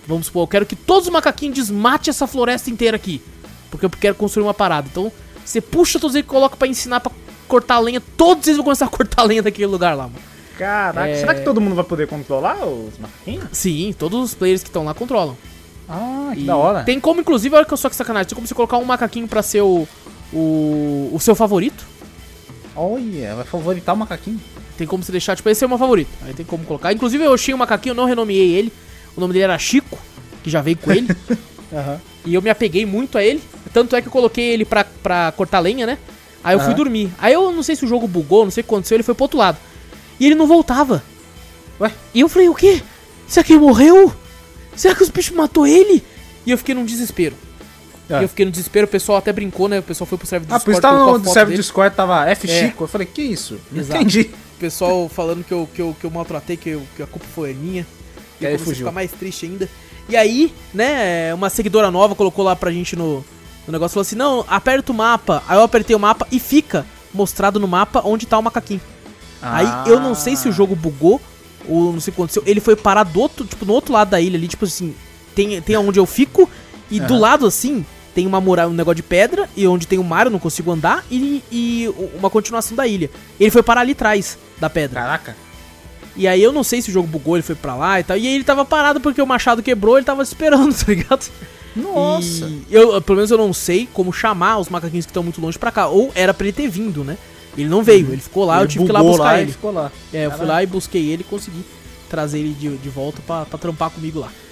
Vamos 0.06 0.26
supor, 0.26 0.42
eu 0.42 0.48
quero 0.48 0.66
que 0.66 0.74
todos 0.74 1.06
os 1.06 1.12
macaquinhos 1.12 1.54
desmate 1.54 2.10
essa 2.10 2.26
floresta 2.26 2.70
inteira 2.70 2.96
aqui. 2.96 3.22
Porque 3.70 3.86
eu 3.86 3.90
quero 3.90 4.14
construir 4.16 4.42
uma 4.44 4.52
parada. 4.54 4.88
Então, 4.90 5.12
você 5.44 5.60
puxa 5.60 5.98
todos 6.00 6.16
eles 6.16 6.26
e 6.26 6.28
coloca 6.28 6.56
pra 6.56 6.66
ensinar 6.68 7.00
pra 7.00 7.12
cortar 7.48 7.78
lenha. 7.78 8.02
Todos 8.16 8.46
eles 8.46 8.56
vão 8.56 8.64
começar 8.64 8.86
a 8.86 8.88
cortar 8.88 9.22
lenha 9.22 9.42
daquele 9.42 9.66
lugar 9.66 9.96
lá, 9.96 10.04
mano. 10.04 10.18
caraca. 10.58 11.08
É. 11.08 11.16
Será 11.20 11.34
que 11.34 11.40
todo 11.42 11.60
mundo 11.60 11.74
vai 11.74 11.84
poder 11.84 12.06
controlar 12.06 12.64
os 12.66 12.98
macaquinhos? 12.98 13.44
Sim, 13.52 13.94
todos 13.98 14.22
os 14.22 14.34
players 14.34 14.62
que 14.62 14.68
estão 14.68 14.84
lá 14.84 14.92
controlam. 14.94 15.36
Ah, 15.92 16.30
que 16.32 16.40
E 16.40 16.44
da 16.44 16.56
hora. 16.56 16.82
Tem 16.84 16.98
como, 16.98 17.20
inclusive, 17.20 17.54
olha 17.54 17.66
que 17.66 17.72
eu 17.72 17.76
só 17.76 17.90
que 17.90 17.96
sacanagem. 17.96 18.28
Tem 18.28 18.34
como 18.34 18.46
você 18.46 18.54
colocar 18.54 18.78
um 18.78 18.84
macaquinho 18.84 19.28
pra 19.28 19.42
ser 19.42 19.60
o, 19.60 19.86
o, 20.32 21.10
o 21.12 21.18
seu 21.20 21.34
favorito. 21.34 21.84
Olha, 22.74 23.34
vai 23.36 23.44
favoritar 23.44 23.94
o 23.94 23.98
macaquinho. 23.98 24.40
Tem 24.78 24.86
como 24.86 25.02
você 25.02 25.12
deixar, 25.12 25.36
tipo, 25.36 25.48
esse 25.50 25.62
é 25.62 25.66
o 25.66 25.68
meu 25.68 25.78
favorito. 25.78 26.08
Aí 26.22 26.32
tem 26.32 26.46
como 26.46 26.64
colocar. 26.64 26.92
Inclusive, 26.92 27.22
eu 27.22 27.34
achei 27.34 27.52
um 27.54 27.58
macaquinho, 27.58 27.90
eu 27.92 27.96
não 27.96 28.06
renomeei 28.06 28.52
ele. 28.52 28.72
O 29.14 29.20
nome 29.20 29.34
dele 29.34 29.44
era 29.44 29.58
Chico, 29.58 29.98
que 30.42 30.48
já 30.48 30.62
veio 30.62 30.78
com 30.78 30.90
ele. 30.90 31.14
Aham. 31.70 32.00
E 32.24 32.34
eu 32.34 32.40
me 32.40 32.48
apeguei 32.48 32.86
muito 32.86 33.18
a 33.18 33.22
ele. 33.22 33.42
Tanto 33.72 33.94
é 33.94 34.00
que 34.00 34.08
eu 34.08 34.12
coloquei 34.12 34.50
ele 34.50 34.64
pra, 34.64 34.84
pra 34.84 35.32
cortar 35.32 35.60
lenha, 35.60 35.86
né? 35.86 35.98
Aí 36.42 36.54
eu 36.54 36.60
fui 36.60 36.68
Aham. 36.68 36.76
dormir. 36.76 37.12
Aí 37.18 37.34
eu 37.34 37.52
não 37.52 37.62
sei 37.62 37.76
se 37.76 37.84
o 37.84 37.88
jogo 37.88 38.08
bugou, 38.08 38.44
não 38.44 38.50
sei 38.50 38.62
o 38.62 38.64
que 38.64 38.70
aconteceu, 38.72 38.96
ele 38.96 39.02
foi 39.02 39.14
pro 39.14 39.24
outro 39.24 39.38
lado. 39.38 39.58
E 40.18 40.26
ele 40.26 40.34
não 40.34 40.46
voltava. 40.46 41.02
Ué? 41.80 41.92
E 42.14 42.20
eu 42.20 42.28
falei, 42.28 42.48
o 42.48 42.54
quê? 42.54 42.82
Que 43.44 43.52
ele 43.54 43.60
morreu? 43.60 44.12
Será 44.76 44.94
que 44.94 45.02
os 45.02 45.08
bichos 45.10 45.36
matou 45.36 45.66
ele? 45.66 46.02
E 46.46 46.50
eu 46.50 46.58
fiquei 46.58 46.74
num 46.74 46.84
desespero. 46.84 47.34
É. 48.10 48.20
E 48.20 48.22
eu 48.24 48.28
fiquei 48.28 48.44
no 48.44 48.50
desespero, 48.50 48.86
o 48.86 48.90
pessoal 48.90 49.18
até 49.18 49.32
brincou, 49.32 49.68
né? 49.68 49.78
O 49.78 49.82
pessoal 49.82 50.06
foi 50.06 50.18
pro 50.18 50.26
server 50.26 50.48
do 50.48 50.54
Ah, 50.54 50.60
por 50.60 50.70
isso 50.72 50.80
Discord, 50.80 50.98
tava 51.06 51.18
no 51.18 51.32
server 51.32 51.56
do. 51.56 51.60
Discord, 51.62 51.96
tava 51.96 52.28
F 52.30 52.50
É. 52.50 52.60
Chico. 52.66 52.84
Eu 52.84 52.88
falei, 52.88 53.06
que 53.06 53.22
isso? 53.22 53.58
Exato. 53.74 54.00
entendi. 54.00 54.30
O 54.56 54.58
pessoal 54.58 55.08
falando 55.08 55.44
que 55.44 55.52
eu, 55.52 55.68
que 55.72 55.80
eu, 55.82 55.96
que 55.98 56.04
eu 56.04 56.10
maltratei, 56.10 56.56
que, 56.56 56.70
eu- 56.70 56.82
que 56.96 57.02
a 57.02 57.06
culpa 57.06 57.26
foi 57.34 57.52
minha. 57.54 57.86
E 58.40 58.46
aí 58.46 58.52
aí 58.52 58.58
fugiu. 58.58 58.76
ficar 58.78 58.92
mais 58.92 59.10
triste 59.12 59.46
ainda. 59.46 59.68
E 60.08 60.16
aí, 60.16 60.52
né, 60.74 61.32
uma 61.32 61.48
seguidora 61.48 61.90
nova 61.90 62.14
colocou 62.14 62.44
lá 62.44 62.56
pra 62.56 62.72
gente 62.72 62.96
no, 62.96 63.24
no 63.66 63.72
negócio, 63.72 63.94
falou 63.94 64.02
assim, 64.02 64.16
não, 64.16 64.44
aperta 64.48 64.90
o 64.90 64.94
mapa. 64.94 65.42
Aí 65.48 65.56
eu 65.56 65.62
apertei 65.62 65.94
o 65.94 65.98
mapa 65.98 66.26
e 66.30 66.40
fica 66.40 66.84
mostrado 67.14 67.60
no 67.60 67.68
mapa 67.68 68.02
onde 68.04 68.26
tá 68.26 68.36
o 68.38 68.42
macaquinho. 68.42 68.80
Aí 69.40 69.66
Ah. 69.66 69.84
eu 69.86 70.00
não 70.00 70.14
sei 70.14 70.34
se 70.36 70.48
o 70.48 70.52
jogo 70.52 70.74
bugou 70.74 71.20
ou 71.68 71.92
não 71.92 72.00
sei 72.00 72.10
o 72.10 72.14
que 72.14 72.20
aconteceu. 72.20 72.42
Ele 72.46 72.60
foi 72.60 72.76
parar 72.76 73.04
do 73.04 73.20
outro, 73.20 73.44
tipo, 73.44 73.64
no 73.64 73.72
outro 73.72 73.92
lado 73.92 74.10
da 74.10 74.20
ilha 74.20 74.36
ali, 74.36 74.48
tipo 74.48 74.64
assim, 74.64 74.94
tem, 75.34 75.60
tem 75.60 75.76
onde 75.76 75.98
eu 75.98 76.06
fico 76.06 76.48
e 76.90 77.00
do 77.00 77.18
lado 77.18 77.46
assim 77.46 77.84
tem 78.14 78.26
uma 78.26 78.40
muralha, 78.40 78.68
um 78.68 78.74
negócio 78.74 78.96
de 78.96 79.02
pedra 79.02 79.48
e 79.56 79.66
onde 79.66 79.86
tem 79.86 79.98
o 79.98 80.04
mar 80.04 80.26
eu 80.26 80.30
não 80.30 80.38
consigo 80.38 80.70
andar 80.70 81.04
e, 81.10 81.42
e 81.50 81.88
uma 82.18 82.28
continuação 82.28 82.76
da 82.76 82.86
ilha. 82.86 83.10
Ele 83.40 83.50
foi 83.50 83.62
parar 83.62 83.80
ali 83.80 83.92
atrás 83.92 84.38
da 84.60 84.68
pedra. 84.68 85.00
Caraca. 85.00 85.36
E 86.14 86.28
aí 86.28 86.42
eu 86.42 86.52
não 86.52 86.62
sei 86.62 86.82
se 86.82 86.90
o 86.90 86.92
jogo 86.92 87.08
bugou, 87.08 87.36
ele 87.36 87.42
foi 87.42 87.54
pra 87.54 87.74
lá 87.74 87.98
e 87.98 88.04
tal. 88.04 88.16
E 88.16 88.26
aí 88.26 88.34
ele 88.34 88.44
tava 88.44 88.64
parado 88.64 89.00
porque 89.00 89.22
o 89.22 89.26
machado 89.26 89.62
quebrou, 89.62 89.96
ele 89.96 90.04
tava 90.04 90.22
esperando, 90.22 90.72
tá 90.76 90.84
ligado? 90.92 91.30
Nossa. 91.74 92.46
E 92.46 92.66
eu, 92.70 93.00
pelo 93.00 93.16
menos 93.16 93.30
eu 93.30 93.38
não 93.38 93.52
sei 93.52 93.88
como 93.90 94.12
chamar 94.12 94.58
os 94.58 94.68
macaquinhos 94.68 95.06
que 95.06 95.10
estão 95.10 95.22
muito 95.22 95.40
longe 95.40 95.58
pra 95.58 95.70
cá. 95.70 95.86
Ou 95.86 96.12
era 96.14 96.34
pra 96.34 96.46
ele 96.46 96.52
ter 96.54 96.68
vindo, 96.68 97.02
né? 97.02 97.16
Ele 97.56 97.68
não 97.68 97.82
veio, 97.82 98.12
ele 98.12 98.20
ficou 98.22 98.44
lá, 98.44 98.56
eu 98.56 98.60
Ele 98.62 98.68
tive 98.68 98.84
que 98.84 98.90
ir 98.90 98.94
lá 98.94 99.02
buscar 99.02 99.38
e 99.38 99.42
ele. 99.42 99.52
ficou 99.52 99.70
lá. 99.72 99.92
É, 100.12 100.24
eu 100.26 100.30
fui 100.30 100.38
Caralho. 100.40 100.48
lá 100.48 100.62
e 100.62 100.66
busquei 100.66 101.10
ele 101.10 101.20
e 101.22 101.24
consegui 101.24 101.64
trazer 102.08 102.38
ele 102.38 102.54
de, 102.54 102.76
de 102.76 102.88
volta 102.88 103.20
pra, 103.26 103.44
pra 103.44 103.58
trampar 103.58 103.90
comigo 103.90 104.20
lá. 104.20 104.30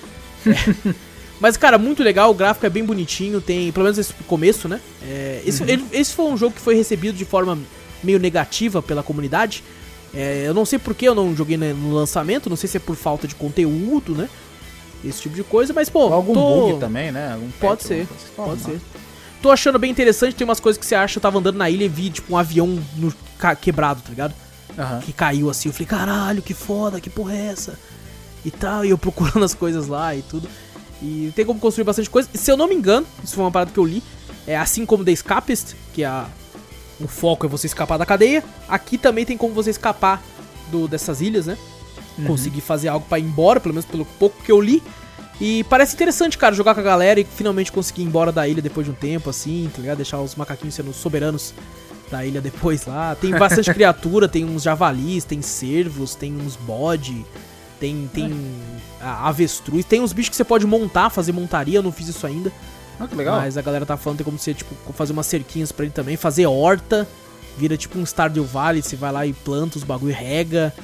É. 0.47 0.95
Mas, 1.41 1.57
cara, 1.57 1.79
muito 1.79 2.03
legal, 2.03 2.31
o 2.31 2.35
gráfico 2.35 2.67
é 2.67 2.69
bem 2.71 2.85
bonitinho, 2.85 3.41
tem, 3.41 3.73
pelo 3.73 3.85
menos 3.85 3.97
esse 3.99 4.13
começo, 4.27 4.69
né? 4.69 4.79
É, 5.03 5.41
esse, 5.47 5.63
ele- 5.63 5.85
esse 5.91 6.13
foi 6.15 6.27
um 6.27 6.37
jogo 6.37 6.55
que 6.55 6.61
foi 6.61 6.75
recebido 6.75 7.17
de 7.17 7.25
forma 7.25 7.59
meio 8.05 8.19
negativa 8.19 8.83
pela 8.83 9.03
comunidade. 9.03 9.65
É, 10.15 10.43
eu 10.47 10.53
não 10.53 10.67
sei 10.67 10.79
por 10.79 10.95
que 10.95 11.07
eu 11.07 11.15
não 11.15 11.35
joguei 11.35 11.57
no 11.57 11.95
lançamento, 11.95 12.51
não 12.51 12.57
sei 12.57 12.69
se 12.69 12.77
é 12.77 12.81
por 12.81 12.95
falta 12.95 13.27
de 13.27 13.35
conteúdo, 13.35 14.15
né? 14.15 14.29
Esse 15.03 15.23
tipo 15.23 15.35
de 15.35 15.43
coisa, 15.43 15.73
mas, 15.73 15.89
pô, 15.89 16.13
Algum 16.13 16.35
tô- 16.35 16.67
bug 16.69 16.79
também, 16.81 17.11
né? 17.11 17.33
Algum 17.33 17.49
Pode 17.59 17.85
ser. 17.85 18.07
Pode 18.37 18.61
ser. 18.61 18.79
Tô 19.43 19.51
achando 19.51 19.79
bem 19.79 19.91
interessante, 19.91 20.35
tem 20.35 20.45
umas 20.45 20.61
coisas 20.61 20.79
que 20.79 20.85
você 20.85 20.95
acha, 20.95 21.17
eu 21.19 21.23
tava 21.23 21.39
andando 21.39 21.57
na 21.57 21.71
ilha 21.71 21.85
e 21.85 21.89
vi, 21.89 22.11
tipo, 22.11 22.35
um 22.35 22.37
avião 22.37 22.79
no- 22.97 23.15
quebrado, 23.61 24.03
tá 24.03 24.11
ligado? 24.11 24.35
Aham. 24.79 25.01
que 25.01 25.13
caiu 25.13 25.51
assim. 25.51 25.69
Eu 25.69 25.73
falei, 25.73 25.87
caralho, 25.87 26.41
que 26.43 26.55
foda, 26.55 27.01
que 27.01 27.11
porra 27.11 27.35
é 27.35 27.47
essa? 27.47 27.79
E 28.45 28.51
tal, 28.51 28.85
e 28.85 28.91
eu 28.91 28.97
procurando 28.99 29.45
as 29.45 29.53
coisas 29.55 29.89
lá 29.89 30.15
e 30.15 30.23
tudo. 30.23 30.49
E 31.03 31.33
tem 31.35 31.45
como 31.45 31.59
construir 31.59 31.85
bastante 31.85 32.09
coisa. 32.09 32.29
E, 32.33 32.39
se 32.39 32.51
eu 32.51 32.57
não 32.57 32.69
me 32.69 32.75
engano, 32.75 33.07
isso 33.25 33.35
foi 33.35 33.45
uma 33.45 33.51
parada 33.51 33.71
que 33.73 33.79
eu 33.79 33.85
li, 33.85 34.03
é 34.47 34.57
assim 34.57 34.87
como 34.87 35.05
The 35.05 35.13
Escapist, 35.13 35.75
que 35.93 36.03
é 36.03 36.07
a, 36.07 36.27
o 37.01 37.09
foco 37.09 37.47
é 37.47 37.49
você 37.49 37.67
escapar 37.67 37.97
da 37.99 38.07
cadeia, 38.07 38.45
aqui 38.69 38.97
também 38.99 39.25
tem 39.27 39.37
como 39.37 39.53
você 39.55 39.71
escapar 39.71 40.23
do, 40.71 40.87
dessas 40.87 41.21
ilhas, 41.21 41.47
né? 41.47 41.57
Conseguir 42.27 42.61
fazer 42.61 42.89
algo 42.89 43.07
pra 43.09 43.19
ir 43.19 43.23
embora, 43.25 43.59
pelo 43.61 43.75
menos 43.75 43.87
pelo 43.87 44.05
pouco 44.05 44.43
que 44.43 44.53
eu 44.53 44.61
li. 44.61 44.83
E 45.41 45.65
parece 45.65 45.95
interessante, 45.95 46.37
cara, 46.37 46.55
jogar 46.55 46.75
com 46.75 46.81
a 46.81 46.85
galera 46.85 47.19
e 47.19 47.25
finalmente 47.25 47.73
conseguir 47.73 48.03
ir 48.03 48.05
embora 48.05 48.31
da 48.31 48.47
ilha 48.47 48.61
depois 48.61 48.87
de 48.87 48.93
um 48.93 48.95
tempo, 48.95 49.31
assim, 49.31 49.71
tá 49.75 49.81
ligado? 49.81 49.97
Deixar 49.97 50.21
os 50.21 50.35
macaquinhos 50.35 50.75
sendo 50.75 50.93
soberanos 50.93 51.55
da 52.11 52.27
ilha 52.27 52.43
depois 52.43 52.85
lá. 52.85 53.15
Tem 53.15 53.31
bastante 53.31 53.73
criatura, 53.75 54.29
tem 54.29 54.45
uns 54.45 54.63
javalis, 54.63 55.25
tem 55.25 55.41
cervos, 55.41 56.15
tem 56.15 56.37
uns 56.37 56.57
bode, 56.57 57.25
tem, 57.79 58.11
tem 58.13 58.31
avestruz, 59.01 59.87
tem 59.87 60.03
uns 60.03 60.13
bichos 60.13 60.29
que 60.29 60.37
você 60.37 60.45
pode 60.45 60.67
montar, 60.67 61.09
fazer 61.09 61.33
montaria, 61.33 61.79
eu 61.79 61.83
não 61.83 61.93
fiz 61.93 62.09
isso 62.09 62.27
ainda. 62.27 62.53
Ah, 62.99 63.09
que 63.09 63.15
legal. 63.15 63.41
Mas 63.41 63.57
a 63.57 63.63
galera 63.63 63.87
tá 63.87 63.97
falando 63.97 64.19
tem 64.19 64.25
como 64.27 64.39
você, 64.39 64.53
tipo, 64.53 64.75
fazer 64.93 65.15
umas 65.15 65.25
cerquinhas 65.27 65.73
pra 65.73 65.87
ele 65.87 65.93
também, 65.93 66.19
fazer 66.19 66.47
horta, 66.47 67.09
vira 67.57 67.79
tipo 67.79 67.99
um 67.99 68.05
Stardew 68.05 68.45
Valley, 68.45 68.83
você 68.83 68.95
vai 68.95 69.11
lá 69.11 69.27
e 69.27 69.33
planta 69.33 69.79
os 69.79 69.85
bagulho 69.85 70.11
e 70.11 70.15
rega. 70.15 70.75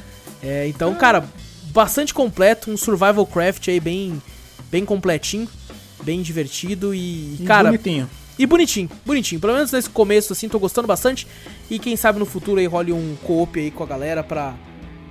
É, 0.43 0.67
então, 0.67 0.95
cara, 0.95 1.25
bastante 1.75 2.15
completo, 2.15 2.71
um 2.71 2.77
survival 2.77 3.27
craft 3.27 3.69
aí 3.69 3.79
bem, 3.79 4.23
bem 4.71 4.85
completinho, 4.85 5.49
bem 6.03 6.23
divertido 6.23 6.95
e, 6.95 7.37
E 7.41 7.45
cara, 7.47 7.69
Bonitinho. 7.71 8.09
e 8.39 8.47
bonitinho, 8.47 8.91
bonitinho. 9.05 9.41
Pelo 9.41 9.55
menos 9.55 9.73
nesse 9.73 9.89
começo, 9.91 10.33
assim, 10.33 10.49
tô 10.49 10.59
gostando 10.59 10.87
bastante. 10.89 11.27
E 11.71 11.79
quem 11.79 11.97
sabe 11.97 12.19
no 12.19 12.27
futuro 12.27 12.61
aí 12.61 12.67
role 12.67 12.93
um 12.93 13.17
co-op 13.25 13.59
aí 13.59 13.71
com 13.71 13.83
a 13.83 13.87
galera 13.87 14.23
pra, 14.23 14.55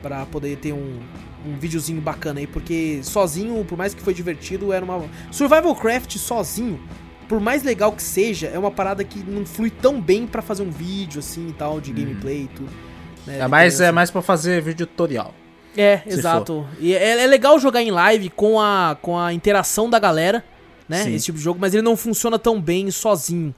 pra 0.01 0.25
poder 0.27 0.57
ter 0.57 0.73
um, 0.73 0.99
um 1.45 1.57
videozinho 1.59 2.01
bacana 2.01 2.39
aí. 2.39 2.47
Porque 2.47 2.99
sozinho, 3.03 3.63
por 3.65 3.77
mais 3.77 3.93
que 3.93 4.01
foi 4.01 4.13
divertido, 4.13 4.71
era 4.71 4.83
uma. 4.85 5.03
Survival 5.31 5.75
Craft 5.75 6.17
sozinho, 6.17 6.79
por 7.27 7.39
mais 7.39 7.63
legal 7.63 7.91
que 7.91 8.03
seja, 8.03 8.47
é 8.47 8.59
uma 8.59 8.71
parada 8.71 9.03
que 9.03 9.19
não 9.19 9.45
flui 9.45 9.69
tão 9.71 9.99
bem 9.99 10.27
pra 10.27 10.41
fazer 10.41 10.61
um 10.63 10.69
vídeo 10.71 11.19
assim 11.19 11.47
e 11.49 11.53
tal, 11.53 11.81
de 11.81 11.91
gameplay 11.91 12.43
e 12.43 12.47
tudo. 12.49 12.69
né? 13.25 13.39
É 13.39 13.47
mais, 13.47 13.79
é 13.81 13.91
mais 13.91 14.11
pra 14.11 14.21
fazer 14.21 14.61
vídeo 14.61 14.85
tutorial. 14.85 15.33
É, 15.77 15.97
se 15.99 16.09
exato. 16.19 16.65
E 16.79 16.93
é, 16.93 17.23
é 17.23 17.27
legal 17.27 17.59
jogar 17.59 17.81
em 17.81 17.91
live 17.91 18.29
com 18.29 18.59
a, 18.59 18.97
com 19.01 19.17
a 19.17 19.33
interação 19.33 19.89
da 19.89 19.99
galera, 19.99 20.43
né? 20.87 21.03
Sim. 21.03 21.15
Esse 21.15 21.25
tipo 21.25 21.37
de 21.37 21.43
jogo, 21.43 21.59
mas 21.59 21.73
ele 21.73 21.83
não 21.83 21.95
funciona 21.97 22.37
tão 22.39 22.59
bem 22.61 22.89
sozinho. 22.91 23.53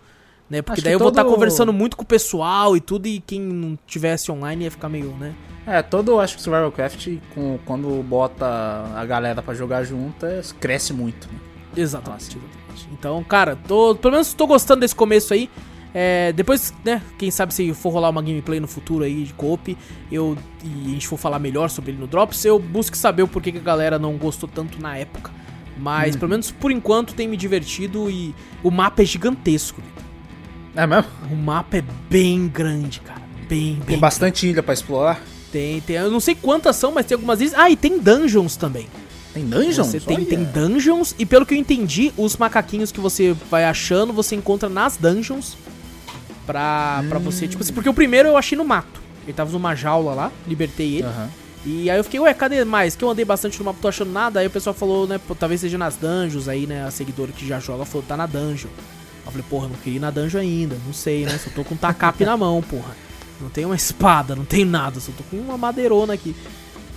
Né? 0.49 0.61
Porque 0.61 0.80
Acho 0.80 0.84
daí 0.85 0.94
eu 0.94 0.99
vou 0.99 1.10
estar 1.10 1.23
todo- 1.23 1.34
conversando 1.34 1.73
muito 1.73 1.98
com 1.98 2.03
o 2.03 2.06
pessoal 2.06 2.77
e 2.77 2.80
tudo, 2.80 3.06
e 3.06 3.19
quem 3.19 3.39
não 3.41 3.77
tivesse 3.85 4.31
online 4.31 4.64
ia 4.64 4.72
ficar 4.72 4.88
meio, 4.88 5.11
né? 5.19 5.34
É, 5.65 5.81
todo, 5.81 6.18
acho 6.22 6.38
que 6.38 6.41
Survival 6.41 6.72
Craft, 6.72 7.10
com, 7.35 7.60
quando 7.65 8.02
bota 8.02 8.45
a 8.95 9.06
galera 9.06 9.41
pra 9.41 9.53
jogar 9.53 9.84
junto, 9.84 10.26
é- 10.26 10.39
cresce 10.60 10.94
muito. 10.94 11.27
né? 11.27 11.34
Exatamente, 11.76 12.23
exatamente. 12.38 12.89
Então, 12.94 13.22
cara, 13.26 13.57
tô, 13.68 13.94
pelo 13.95 14.14
menos 14.14 14.34
tô 14.34 14.48
gostando 14.48 14.80
desse 14.80 14.95
começo 14.95 15.34
aí. 15.34 15.49
É, 15.94 16.32
depois, 16.34 16.74
né, 16.84 17.02
quem 17.18 17.32
sabe 17.32 17.54
se 17.54 17.74
for 17.74 17.90
rolar 17.90 18.10
uma 18.10 18.22
gameplay 18.22 18.60
no 18.60 18.68
futuro 18.68 19.04
aí 19.04 19.24
de 19.24 19.34
co-op, 19.34 19.76
eu 20.12 20.38
e 20.64 20.90
a 20.90 20.94
gente 20.94 21.08
for 21.08 21.18
falar 21.18 21.40
melhor 21.40 21.70
sobre 21.70 21.92
ele 21.92 22.00
no 22.00 22.08
Drops, 22.08 22.46
eu 22.46 22.60
busco 22.60 22.96
saber 22.96 23.24
o 23.24 23.28
porquê 23.28 23.52
que 23.52 23.58
a 23.58 23.62
galera 23.62 23.98
não 23.98 24.18
gostou 24.18 24.48
tanto 24.48 24.82
na 24.82 24.98
época. 24.98 25.32
Mas, 25.80 26.16
pelo 26.16 26.30
menos 26.30 26.52
por 26.52 26.72
enquanto, 26.72 27.14
tem 27.14 27.28
me 27.28 27.38
divertido 27.38 28.10
e 28.10 28.34
o 28.64 28.72
mapa 28.72 29.04
é 29.04 29.06
gigantesco. 29.06 29.82
É 30.76 30.86
mesmo? 30.86 31.10
O 31.32 31.36
mapa 31.36 31.78
é 31.78 31.84
bem 32.10 32.48
grande, 32.48 33.00
cara. 33.00 33.22
Bem, 33.48 33.76
bem. 33.76 33.86
Tem 33.86 34.00
bastante 34.00 34.48
ilha 34.48 34.62
pra 34.62 34.74
explorar. 34.74 35.22
Tem, 35.52 35.80
tem. 35.82 35.96
Eu 35.96 36.12
não 36.12 36.20
sei 36.20 36.36
quantas 36.36 36.76
são, 36.76 36.92
mas 36.92 37.06
tem 37.06 37.16
algumas 37.16 37.40
ilhas. 37.40 37.54
Ah, 37.56 37.70
e 37.70 37.76
tem 37.76 38.00
dungeons 38.00 38.56
também. 38.56 38.88
Tem 39.34 39.46
dungeons? 39.46 39.88
Você 39.88 40.00
tem, 40.00 40.18
Olha. 40.18 40.26
tem 40.26 40.44
dungeons, 40.44 41.16
e 41.18 41.26
pelo 41.26 41.46
que 41.46 41.54
eu 41.54 41.58
entendi, 41.58 42.12
os 42.18 42.36
macaquinhos 42.38 42.92
que 42.92 43.00
você 43.00 43.34
vai 43.52 43.66
achando, 43.66 44.12
você 44.12 44.36
encontra 44.36 44.68
nas 44.68 44.98
dungeons. 44.98 45.56
Pra, 46.48 47.03
pra 47.07 47.19
você, 47.19 47.48
tipo 47.48 47.61
assim, 47.61 47.74
porque 47.74 47.90
o 47.90 47.94
primeiro 47.94 48.30
eu 48.30 48.38
achei 48.38 48.57
no 48.57 48.65
mato. 48.65 48.99
Ele 49.24 49.34
tava 49.34 49.52
numa 49.52 49.76
jaula 49.76 50.14
lá, 50.14 50.32
libertei 50.48 50.95
ele. 50.95 51.03
Aham. 51.03 51.30
E 51.65 51.90
aí 51.90 51.98
eu 51.98 52.03
fiquei, 52.03 52.18
ué, 52.18 52.34
cadê 52.34 52.64
mais? 52.64 52.95
Que 52.95 53.03
eu 53.03 53.10
andei 53.10 53.26
bastante 53.26 53.60
no 53.60 53.65
mapa, 53.65 53.80
tô 53.82 53.90
achando 53.90 54.10
nada. 54.10 54.40
Aí 54.40 54.48
o 54.48 54.49
pessoal 54.49 54.74
falou, 54.74 55.06
né, 55.06 55.19
pô, 55.19 55.36
talvez 55.36 55.60
seja 55.60 55.78
nas 55.78 55.98
dungeons 55.98 56.48
aí, 56.48 56.65
né? 56.65 56.86
A 56.86 56.91
seguidora 56.91 57.34
que 57.34 57.45
já 57.45 57.60
joga 57.60 57.84
falou, 57.84 58.06
tá 58.07 58.15
na 58.15 58.26
dungeon. 58.26 58.69
Eu 59.26 59.32
falei, 59.32 59.45
porra, 59.49 59.68
não 59.68 59.76
queria 59.76 59.98
ir 59.98 59.99
na 59.99 60.10
dungeon 60.10 60.40
ainda, 60.40 60.78
não 60.86 60.94
sei, 60.94 61.26
né? 61.26 61.38
Só 61.38 61.49
tô 61.49 61.65
com 61.65 61.76
um 61.76 61.78
tacape 61.78 62.24
na 62.24 62.38
mão, 62.38 62.61
porra. 62.61 62.95
Não 63.41 63.49
tem 63.49 63.65
uma 63.65 63.76
espada, 63.76 64.34
não 64.34 64.45
tem 64.45 64.64
nada, 64.64 65.02
só 65.02 65.11
tô 65.11 65.24
com 65.26 65.36
uma 65.36 65.57
madeirona 65.57 66.14
aqui. 66.14 66.34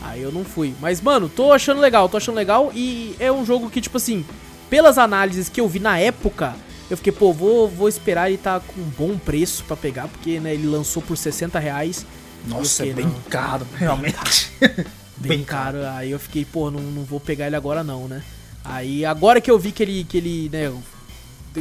Aí 0.00 0.22
eu 0.22 0.30
não 0.30 0.44
fui. 0.44 0.72
Mas, 0.80 1.00
mano, 1.00 1.28
tô 1.28 1.52
achando 1.52 1.80
legal, 1.80 2.08
tô 2.08 2.16
achando 2.16 2.36
legal. 2.36 2.70
E 2.72 3.16
é 3.18 3.32
um 3.32 3.44
jogo 3.44 3.68
que, 3.68 3.80
tipo 3.80 3.96
assim, 3.96 4.24
pelas 4.70 4.98
análises 4.98 5.48
que 5.48 5.60
eu 5.60 5.68
vi 5.68 5.80
na 5.80 5.98
época, 5.98 6.54
eu 6.90 6.96
fiquei, 6.96 7.12
pô, 7.12 7.32
vou, 7.32 7.68
vou 7.68 7.88
esperar 7.88 8.28
ele 8.28 8.38
tá 8.38 8.60
com 8.60 8.80
um 8.80 8.84
bom 8.98 9.16
preço 9.16 9.64
pra 9.64 9.76
pegar, 9.76 10.08
porque, 10.08 10.40
né, 10.40 10.52
ele 10.54 10.66
lançou 10.66 11.00
por 11.02 11.16
60 11.16 11.58
reais. 11.58 12.04
Nossa, 12.46 12.82
Eu 12.82 12.86
é 12.86 12.88
fiquei, 12.88 13.04
bem 13.04 13.12
não. 13.12 13.20
caro, 13.30 13.66
realmente. 13.76 14.50
bem, 14.60 14.74
Bem 15.16 15.44
caro. 15.44 15.78
Aí 15.94 16.10
eu 16.10 16.18
fiquei, 16.18 16.44
pô, 16.44 16.70
não, 16.70 16.80
não 16.80 17.04
vou 17.04 17.20
pegar 17.20 17.46
ele 17.46 17.56
agora 17.56 17.84
não, 17.84 18.08
né? 18.08 18.22
Aí 18.64 19.04
agora 19.04 19.40
que 19.40 19.50
eu 19.50 19.58
vi 19.58 19.72
que 19.72 19.82
ele, 19.82 20.04
que 20.04 20.16
ele, 20.18 20.50
né, 20.52 20.72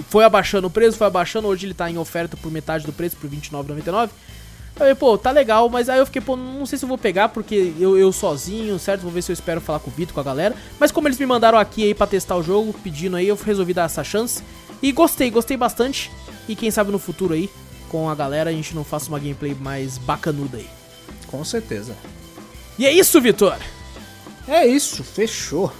foi 0.09 0.23
abaixando 0.23 0.67
o 0.67 0.69
preço, 0.69 0.97
foi 0.97 1.07
abaixando, 1.07 1.47
hoje 1.47 1.65
ele 1.65 1.73
tá 1.73 1.89
em 1.89 1.97
oferta 1.97 2.35
por 2.37 2.51
metade 2.51 2.85
do 2.85 2.93
preço, 2.93 3.15
por 3.15 3.29
R$29,99. 3.29 4.09
Eu 4.09 4.09
falei, 4.75 4.95
pô, 4.95 5.17
tá 5.17 5.31
legal, 5.31 5.67
mas 5.69 5.89
aí 5.89 5.99
eu 5.99 6.05
fiquei, 6.05 6.21
pô, 6.21 6.37
não 6.37 6.65
sei 6.65 6.77
se 6.79 6.85
eu 6.85 6.89
vou 6.89 6.97
pegar, 6.97 7.29
porque 7.29 7.73
eu, 7.79 7.97
eu 7.97 8.11
sozinho, 8.13 8.79
certo? 8.79 9.01
Vou 9.01 9.11
ver 9.11 9.21
se 9.21 9.31
eu 9.31 9.33
espero 9.33 9.59
falar 9.59 9.79
com 9.79 9.89
o 9.89 9.93
Vitor, 9.93 10.13
com 10.13 10.21
a 10.21 10.23
galera. 10.23 10.55
Mas 10.79 10.91
como 10.91 11.07
eles 11.07 11.19
me 11.19 11.25
mandaram 11.25 11.57
aqui 11.57 11.83
aí 11.83 11.93
pra 11.93 12.07
testar 12.07 12.37
o 12.37 12.43
jogo, 12.43 12.73
pedindo 12.81 13.17
aí, 13.17 13.27
eu 13.27 13.35
resolvi 13.35 13.73
dar 13.73 13.83
essa 13.85 14.03
chance. 14.03 14.41
E 14.81 14.91
gostei, 14.91 15.29
gostei 15.29 15.57
bastante. 15.57 16.11
E 16.47 16.55
quem 16.55 16.71
sabe 16.71 16.91
no 16.91 16.99
futuro 16.99 17.33
aí, 17.33 17.49
com 17.89 18.09
a 18.09 18.15
galera, 18.15 18.49
a 18.49 18.53
gente 18.53 18.73
não 18.73 18.83
faça 18.83 19.09
uma 19.09 19.19
gameplay 19.19 19.53
mais 19.53 19.97
bacanuda 19.97 20.57
aí. 20.57 20.67
Com 21.27 21.43
certeza. 21.43 21.95
E 22.77 22.85
é 22.85 22.91
isso, 22.91 23.19
Vitor! 23.19 23.57
É 24.47 24.65
isso, 24.65 25.03
fechou. 25.03 25.71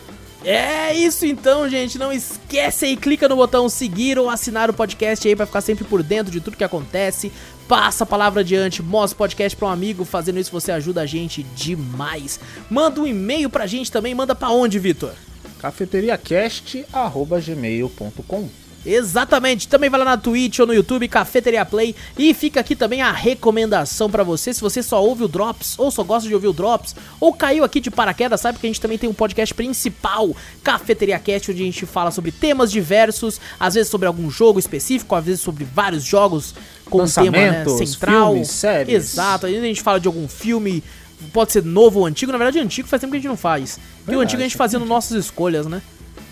É 0.43 0.93
isso 0.93 1.25
então, 1.25 1.67
gente. 1.67 1.97
Não 1.97 2.13
esquece 2.13 2.85
aí, 2.85 2.95
clica 2.95 3.27
no 3.27 3.35
botão 3.35 3.67
seguir 3.67 4.19
ou 4.19 4.29
assinar 4.29 4.69
o 4.69 4.73
podcast 4.73 5.27
aí 5.27 5.35
pra 5.35 5.47
ficar 5.47 5.61
sempre 5.61 5.83
por 5.83 6.03
dentro 6.03 6.31
de 6.31 6.39
tudo 6.39 6.55
que 6.55 6.63
acontece. 6.63 7.31
Passa 7.67 8.03
a 8.03 8.07
palavra 8.07 8.41
adiante, 8.41 8.81
mostra 8.81 9.15
o 9.15 9.17
podcast 9.17 9.57
pra 9.57 9.67
um 9.67 9.71
amigo. 9.71 10.05
Fazendo 10.05 10.39
isso 10.39 10.51
você 10.51 10.71
ajuda 10.71 11.01
a 11.01 11.05
gente 11.05 11.43
demais. 11.43 12.39
Manda 12.69 13.01
um 13.01 13.07
e-mail 13.07 13.49
pra 13.49 13.67
gente 13.67 13.91
também. 13.91 14.15
Manda 14.15 14.33
pra 14.35 14.49
onde, 14.49 14.79
Vitor? 14.79 15.11
cafeteriacast.gmail.com 15.59 18.49
Exatamente. 18.85 19.67
Também 19.67 19.89
vai 19.89 19.99
lá 19.99 20.05
na 20.05 20.17
Twitch 20.17 20.59
ou 20.59 20.67
no 20.67 20.73
YouTube, 20.73 21.07
Cafeteria 21.07 21.65
Play. 21.65 21.95
E 22.17 22.33
fica 22.33 22.59
aqui 22.59 22.75
também 22.75 23.01
a 23.01 23.11
recomendação 23.11 24.09
pra 24.09 24.23
você. 24.23 24.53
Se 24.53 24.61
você 24.61 24.81
só 24.81 25.03
ouve 25.03 25.23
o 25.23 25.27
Drops, 25.27 25.77
ou 25.77 25.91
só 25.91 26.03
gosta 26.03 26.27
de 26.27 26.33
ouvir 26.33 26.47
o 26.47 26.53
Drops, 26.53 26.95
ou 27.19 27.33
caiu 27.33 27.63
aqui 27.63 27.79
de 27.79 27.91
paraquedas, 27.91 28.41
sabe 28.41 28.59
que 28.59 28.65
a 28.65 28.69
gente 28.69 28.81
também 28.81 28.97
tem 28.97 29.09
um 29.09 29.13
podcast 29.13 29.53
principal, 29.53 30.35
Cafeteria 30.63 31.19
Cast, 31.19 31.51
onde 31.51 31.61
a 31.61 31.65
gente 31.65 31.85
fala 31.85 32.11
sobre 32.11 32.31
temas 32.31 32.71
diversos, 32.71 33.39
às 33.59 33.73
vezes 33.73 33.89
sobre 33.89 34.07
algum 34.07 34.29
jogo 34.29 34.59
específico, 34.59 35.15
às 35.15 35.25
vezes 35.25 35.41
sobre 35.41 35.63
vários 35.65 36.03
jogos 36.03 36.55
com 36.89 37.03
um 37.03 37.07
tema 37.07 37.37
né, 37.37 37.65
central. 37.65 38.31
filmes, 38.31 38.49
séries. 38.49 38.93
Exato. 38.93 39.47
Vezes 39.47 39.63
a 39.63 39.67
gente 39.67 39.81
fala 39.81 39.99
de 39.99 40.07
algum 40.07 40.27
filme. 40.27 40.83
Pode 41.33 41.51
ser 41.51 41.65
novo 41.65 41.99
ou 41.99 42.05
antigo, 42.05 42.31
na 42.31 42.37
verdade 42.37 42.59
antigo 42.59 42.87
faz 42.87 43.01
tempo 43.01 43.11
que 43.11 43.17
a 43.17 43.19
gente 43.19 43.27
não 43.27 43.35
faz. 43.35 43.75
E 43.75 43.79
o 43.79 44.05
Verdade, 44.05 44.23
antigo 44.23 44.41
a 44.41 44.45
gente 44.45 44.55
fazia 44.55 44.79
nas 44.79 44.87
nossas 44.87 45.25
escolhas, 45.25 45.67
né? 45.67 45.81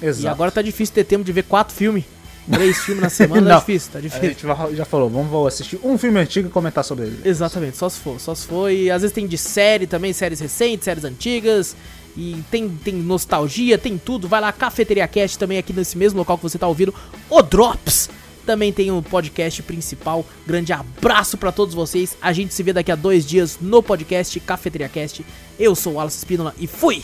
Exato. 0.01 0.25
E 0.25 0.27
agora 0.29 0.49
tá 0.49 0.61
difícil 0.61 0.95
ter 0.95 1.03
tempo 1.03 1.25
de 1.25 1.31
ver 1.33 1.43
quatro 1.43 1.75
filmes. 1.75 2.05
Três 2.51 2.77
filmes 2.79 3.03
na 3.03 3.09
semana 3.11 3.41
tá 3.41 3.53
Não. 3.53 3.59
difícil, 3.59 3.91
tá 3.91 3.99
A 3.99 4.01
difícil. 4.01 4.29
gente 4.29 4.75
já- 4.77 4.85
falou, 4.85 5.09
vamos 5.09 5.47
assistir 5.47 5.79
um 5.83 5.97
filme 5.97 6.19
antigo 6.19 6.47
e 6.47 6.51
comentar 6.51 6.83
sobre 6.83 7.05
ele. 7.07 7.19
Exatamente, 7.25 7.75
só 7.77 7.89
se 7.89 7.99
for, 7.99 8.19
só 8.19 8.33
se 8.33 8.45
for. 8.47 8.71
E 8.71 8.89
às 8.89 9.01
vezes 9.01 9.13
tem 9.13 9.27
de 9.27 9.37
série 9.37 9.85
também, 9.87 10.13
séries 10.13 10.39
recentes, 10.39 10.85
séries 10.85 11.03
antigas. 11.03 11.75
E 12.15 12.43
tem, 12.49 12.67
tem 12.69 12.95
nostalgia, 12.95 13.77
tem 13.77 13.97
tudo. 13.97 14.27
Vai 14.27 14.41
lá, 14.41 14.51
Cafeteria 14.51 15.07
Cast 15.07 15.37
também 15.37 15.57
aqui 15.59 15.71
nesse 15.71 15.95
mesmo 15.97 16.17
local 16.17 16.35
que 16.37 16.43
você 16.43 16.57
tá 16.57 16.67
ouvindo. 16.67 16.91
O 17.29 17.41
Drops 17.43 18.09
também 18.43 18.73
tem 18.73 18.89
um 18.91 19.03
podcast 19.03 19.61
principal. 19.61 20.25
Grande 20.47 20.73
abraço 20.73 21.37
pra 21.37 21.51
todos 21.51 21.75
vocês. 21.75 22.17
A 22.19 22.33
gente 22.33 22.53
se 22.55 22.63
vê 22.63 22.73
daqui 22.73 22.91
a 22.91 22.95
dois 22.95 23.23
dias 23.23 23.59
no 23.61 23.83
podcast 23.83 24.39
Cafeteria 24.39 24.89
Cast. 24.89 25.23
Eu 25.59 25.75
sou 25.75 25.93
o 25.93 25.95
Wallace 25.97 26.17
Espínola 26.17 26.55
e 26.57 26.65
fui! 26.65 27.03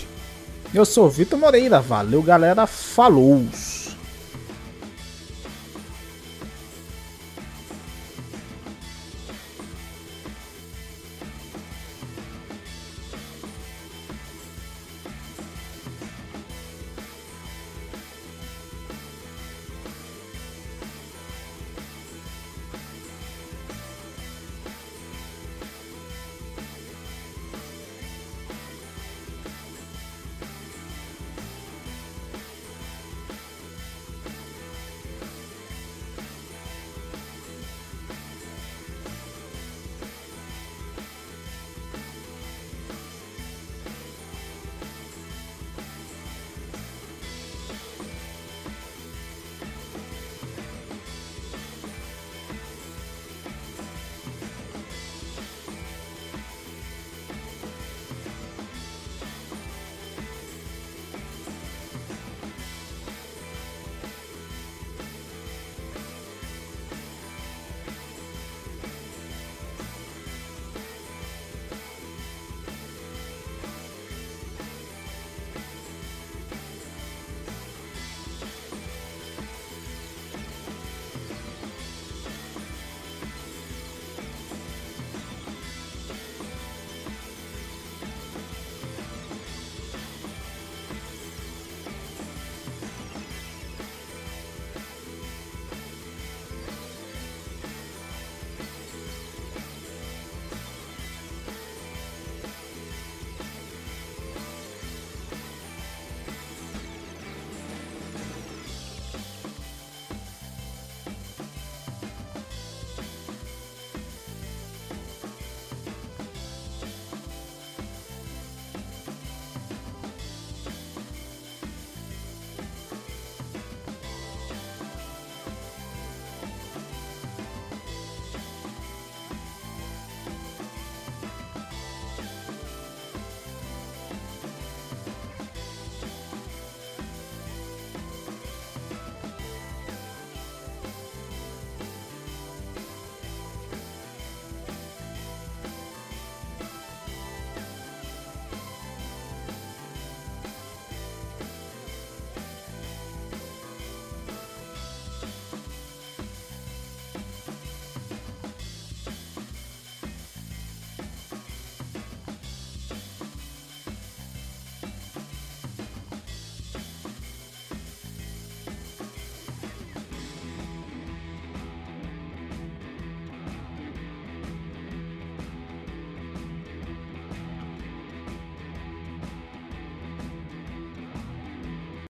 Eu 0.73 0.83
sou 0.85 1.05
o 1.05 1.09
Vitor 1.11 1.37
Moreira, 1.37 1.79
valeu 1.79 2.23
galera, 2.23 2.65
falou! 2.65 3.45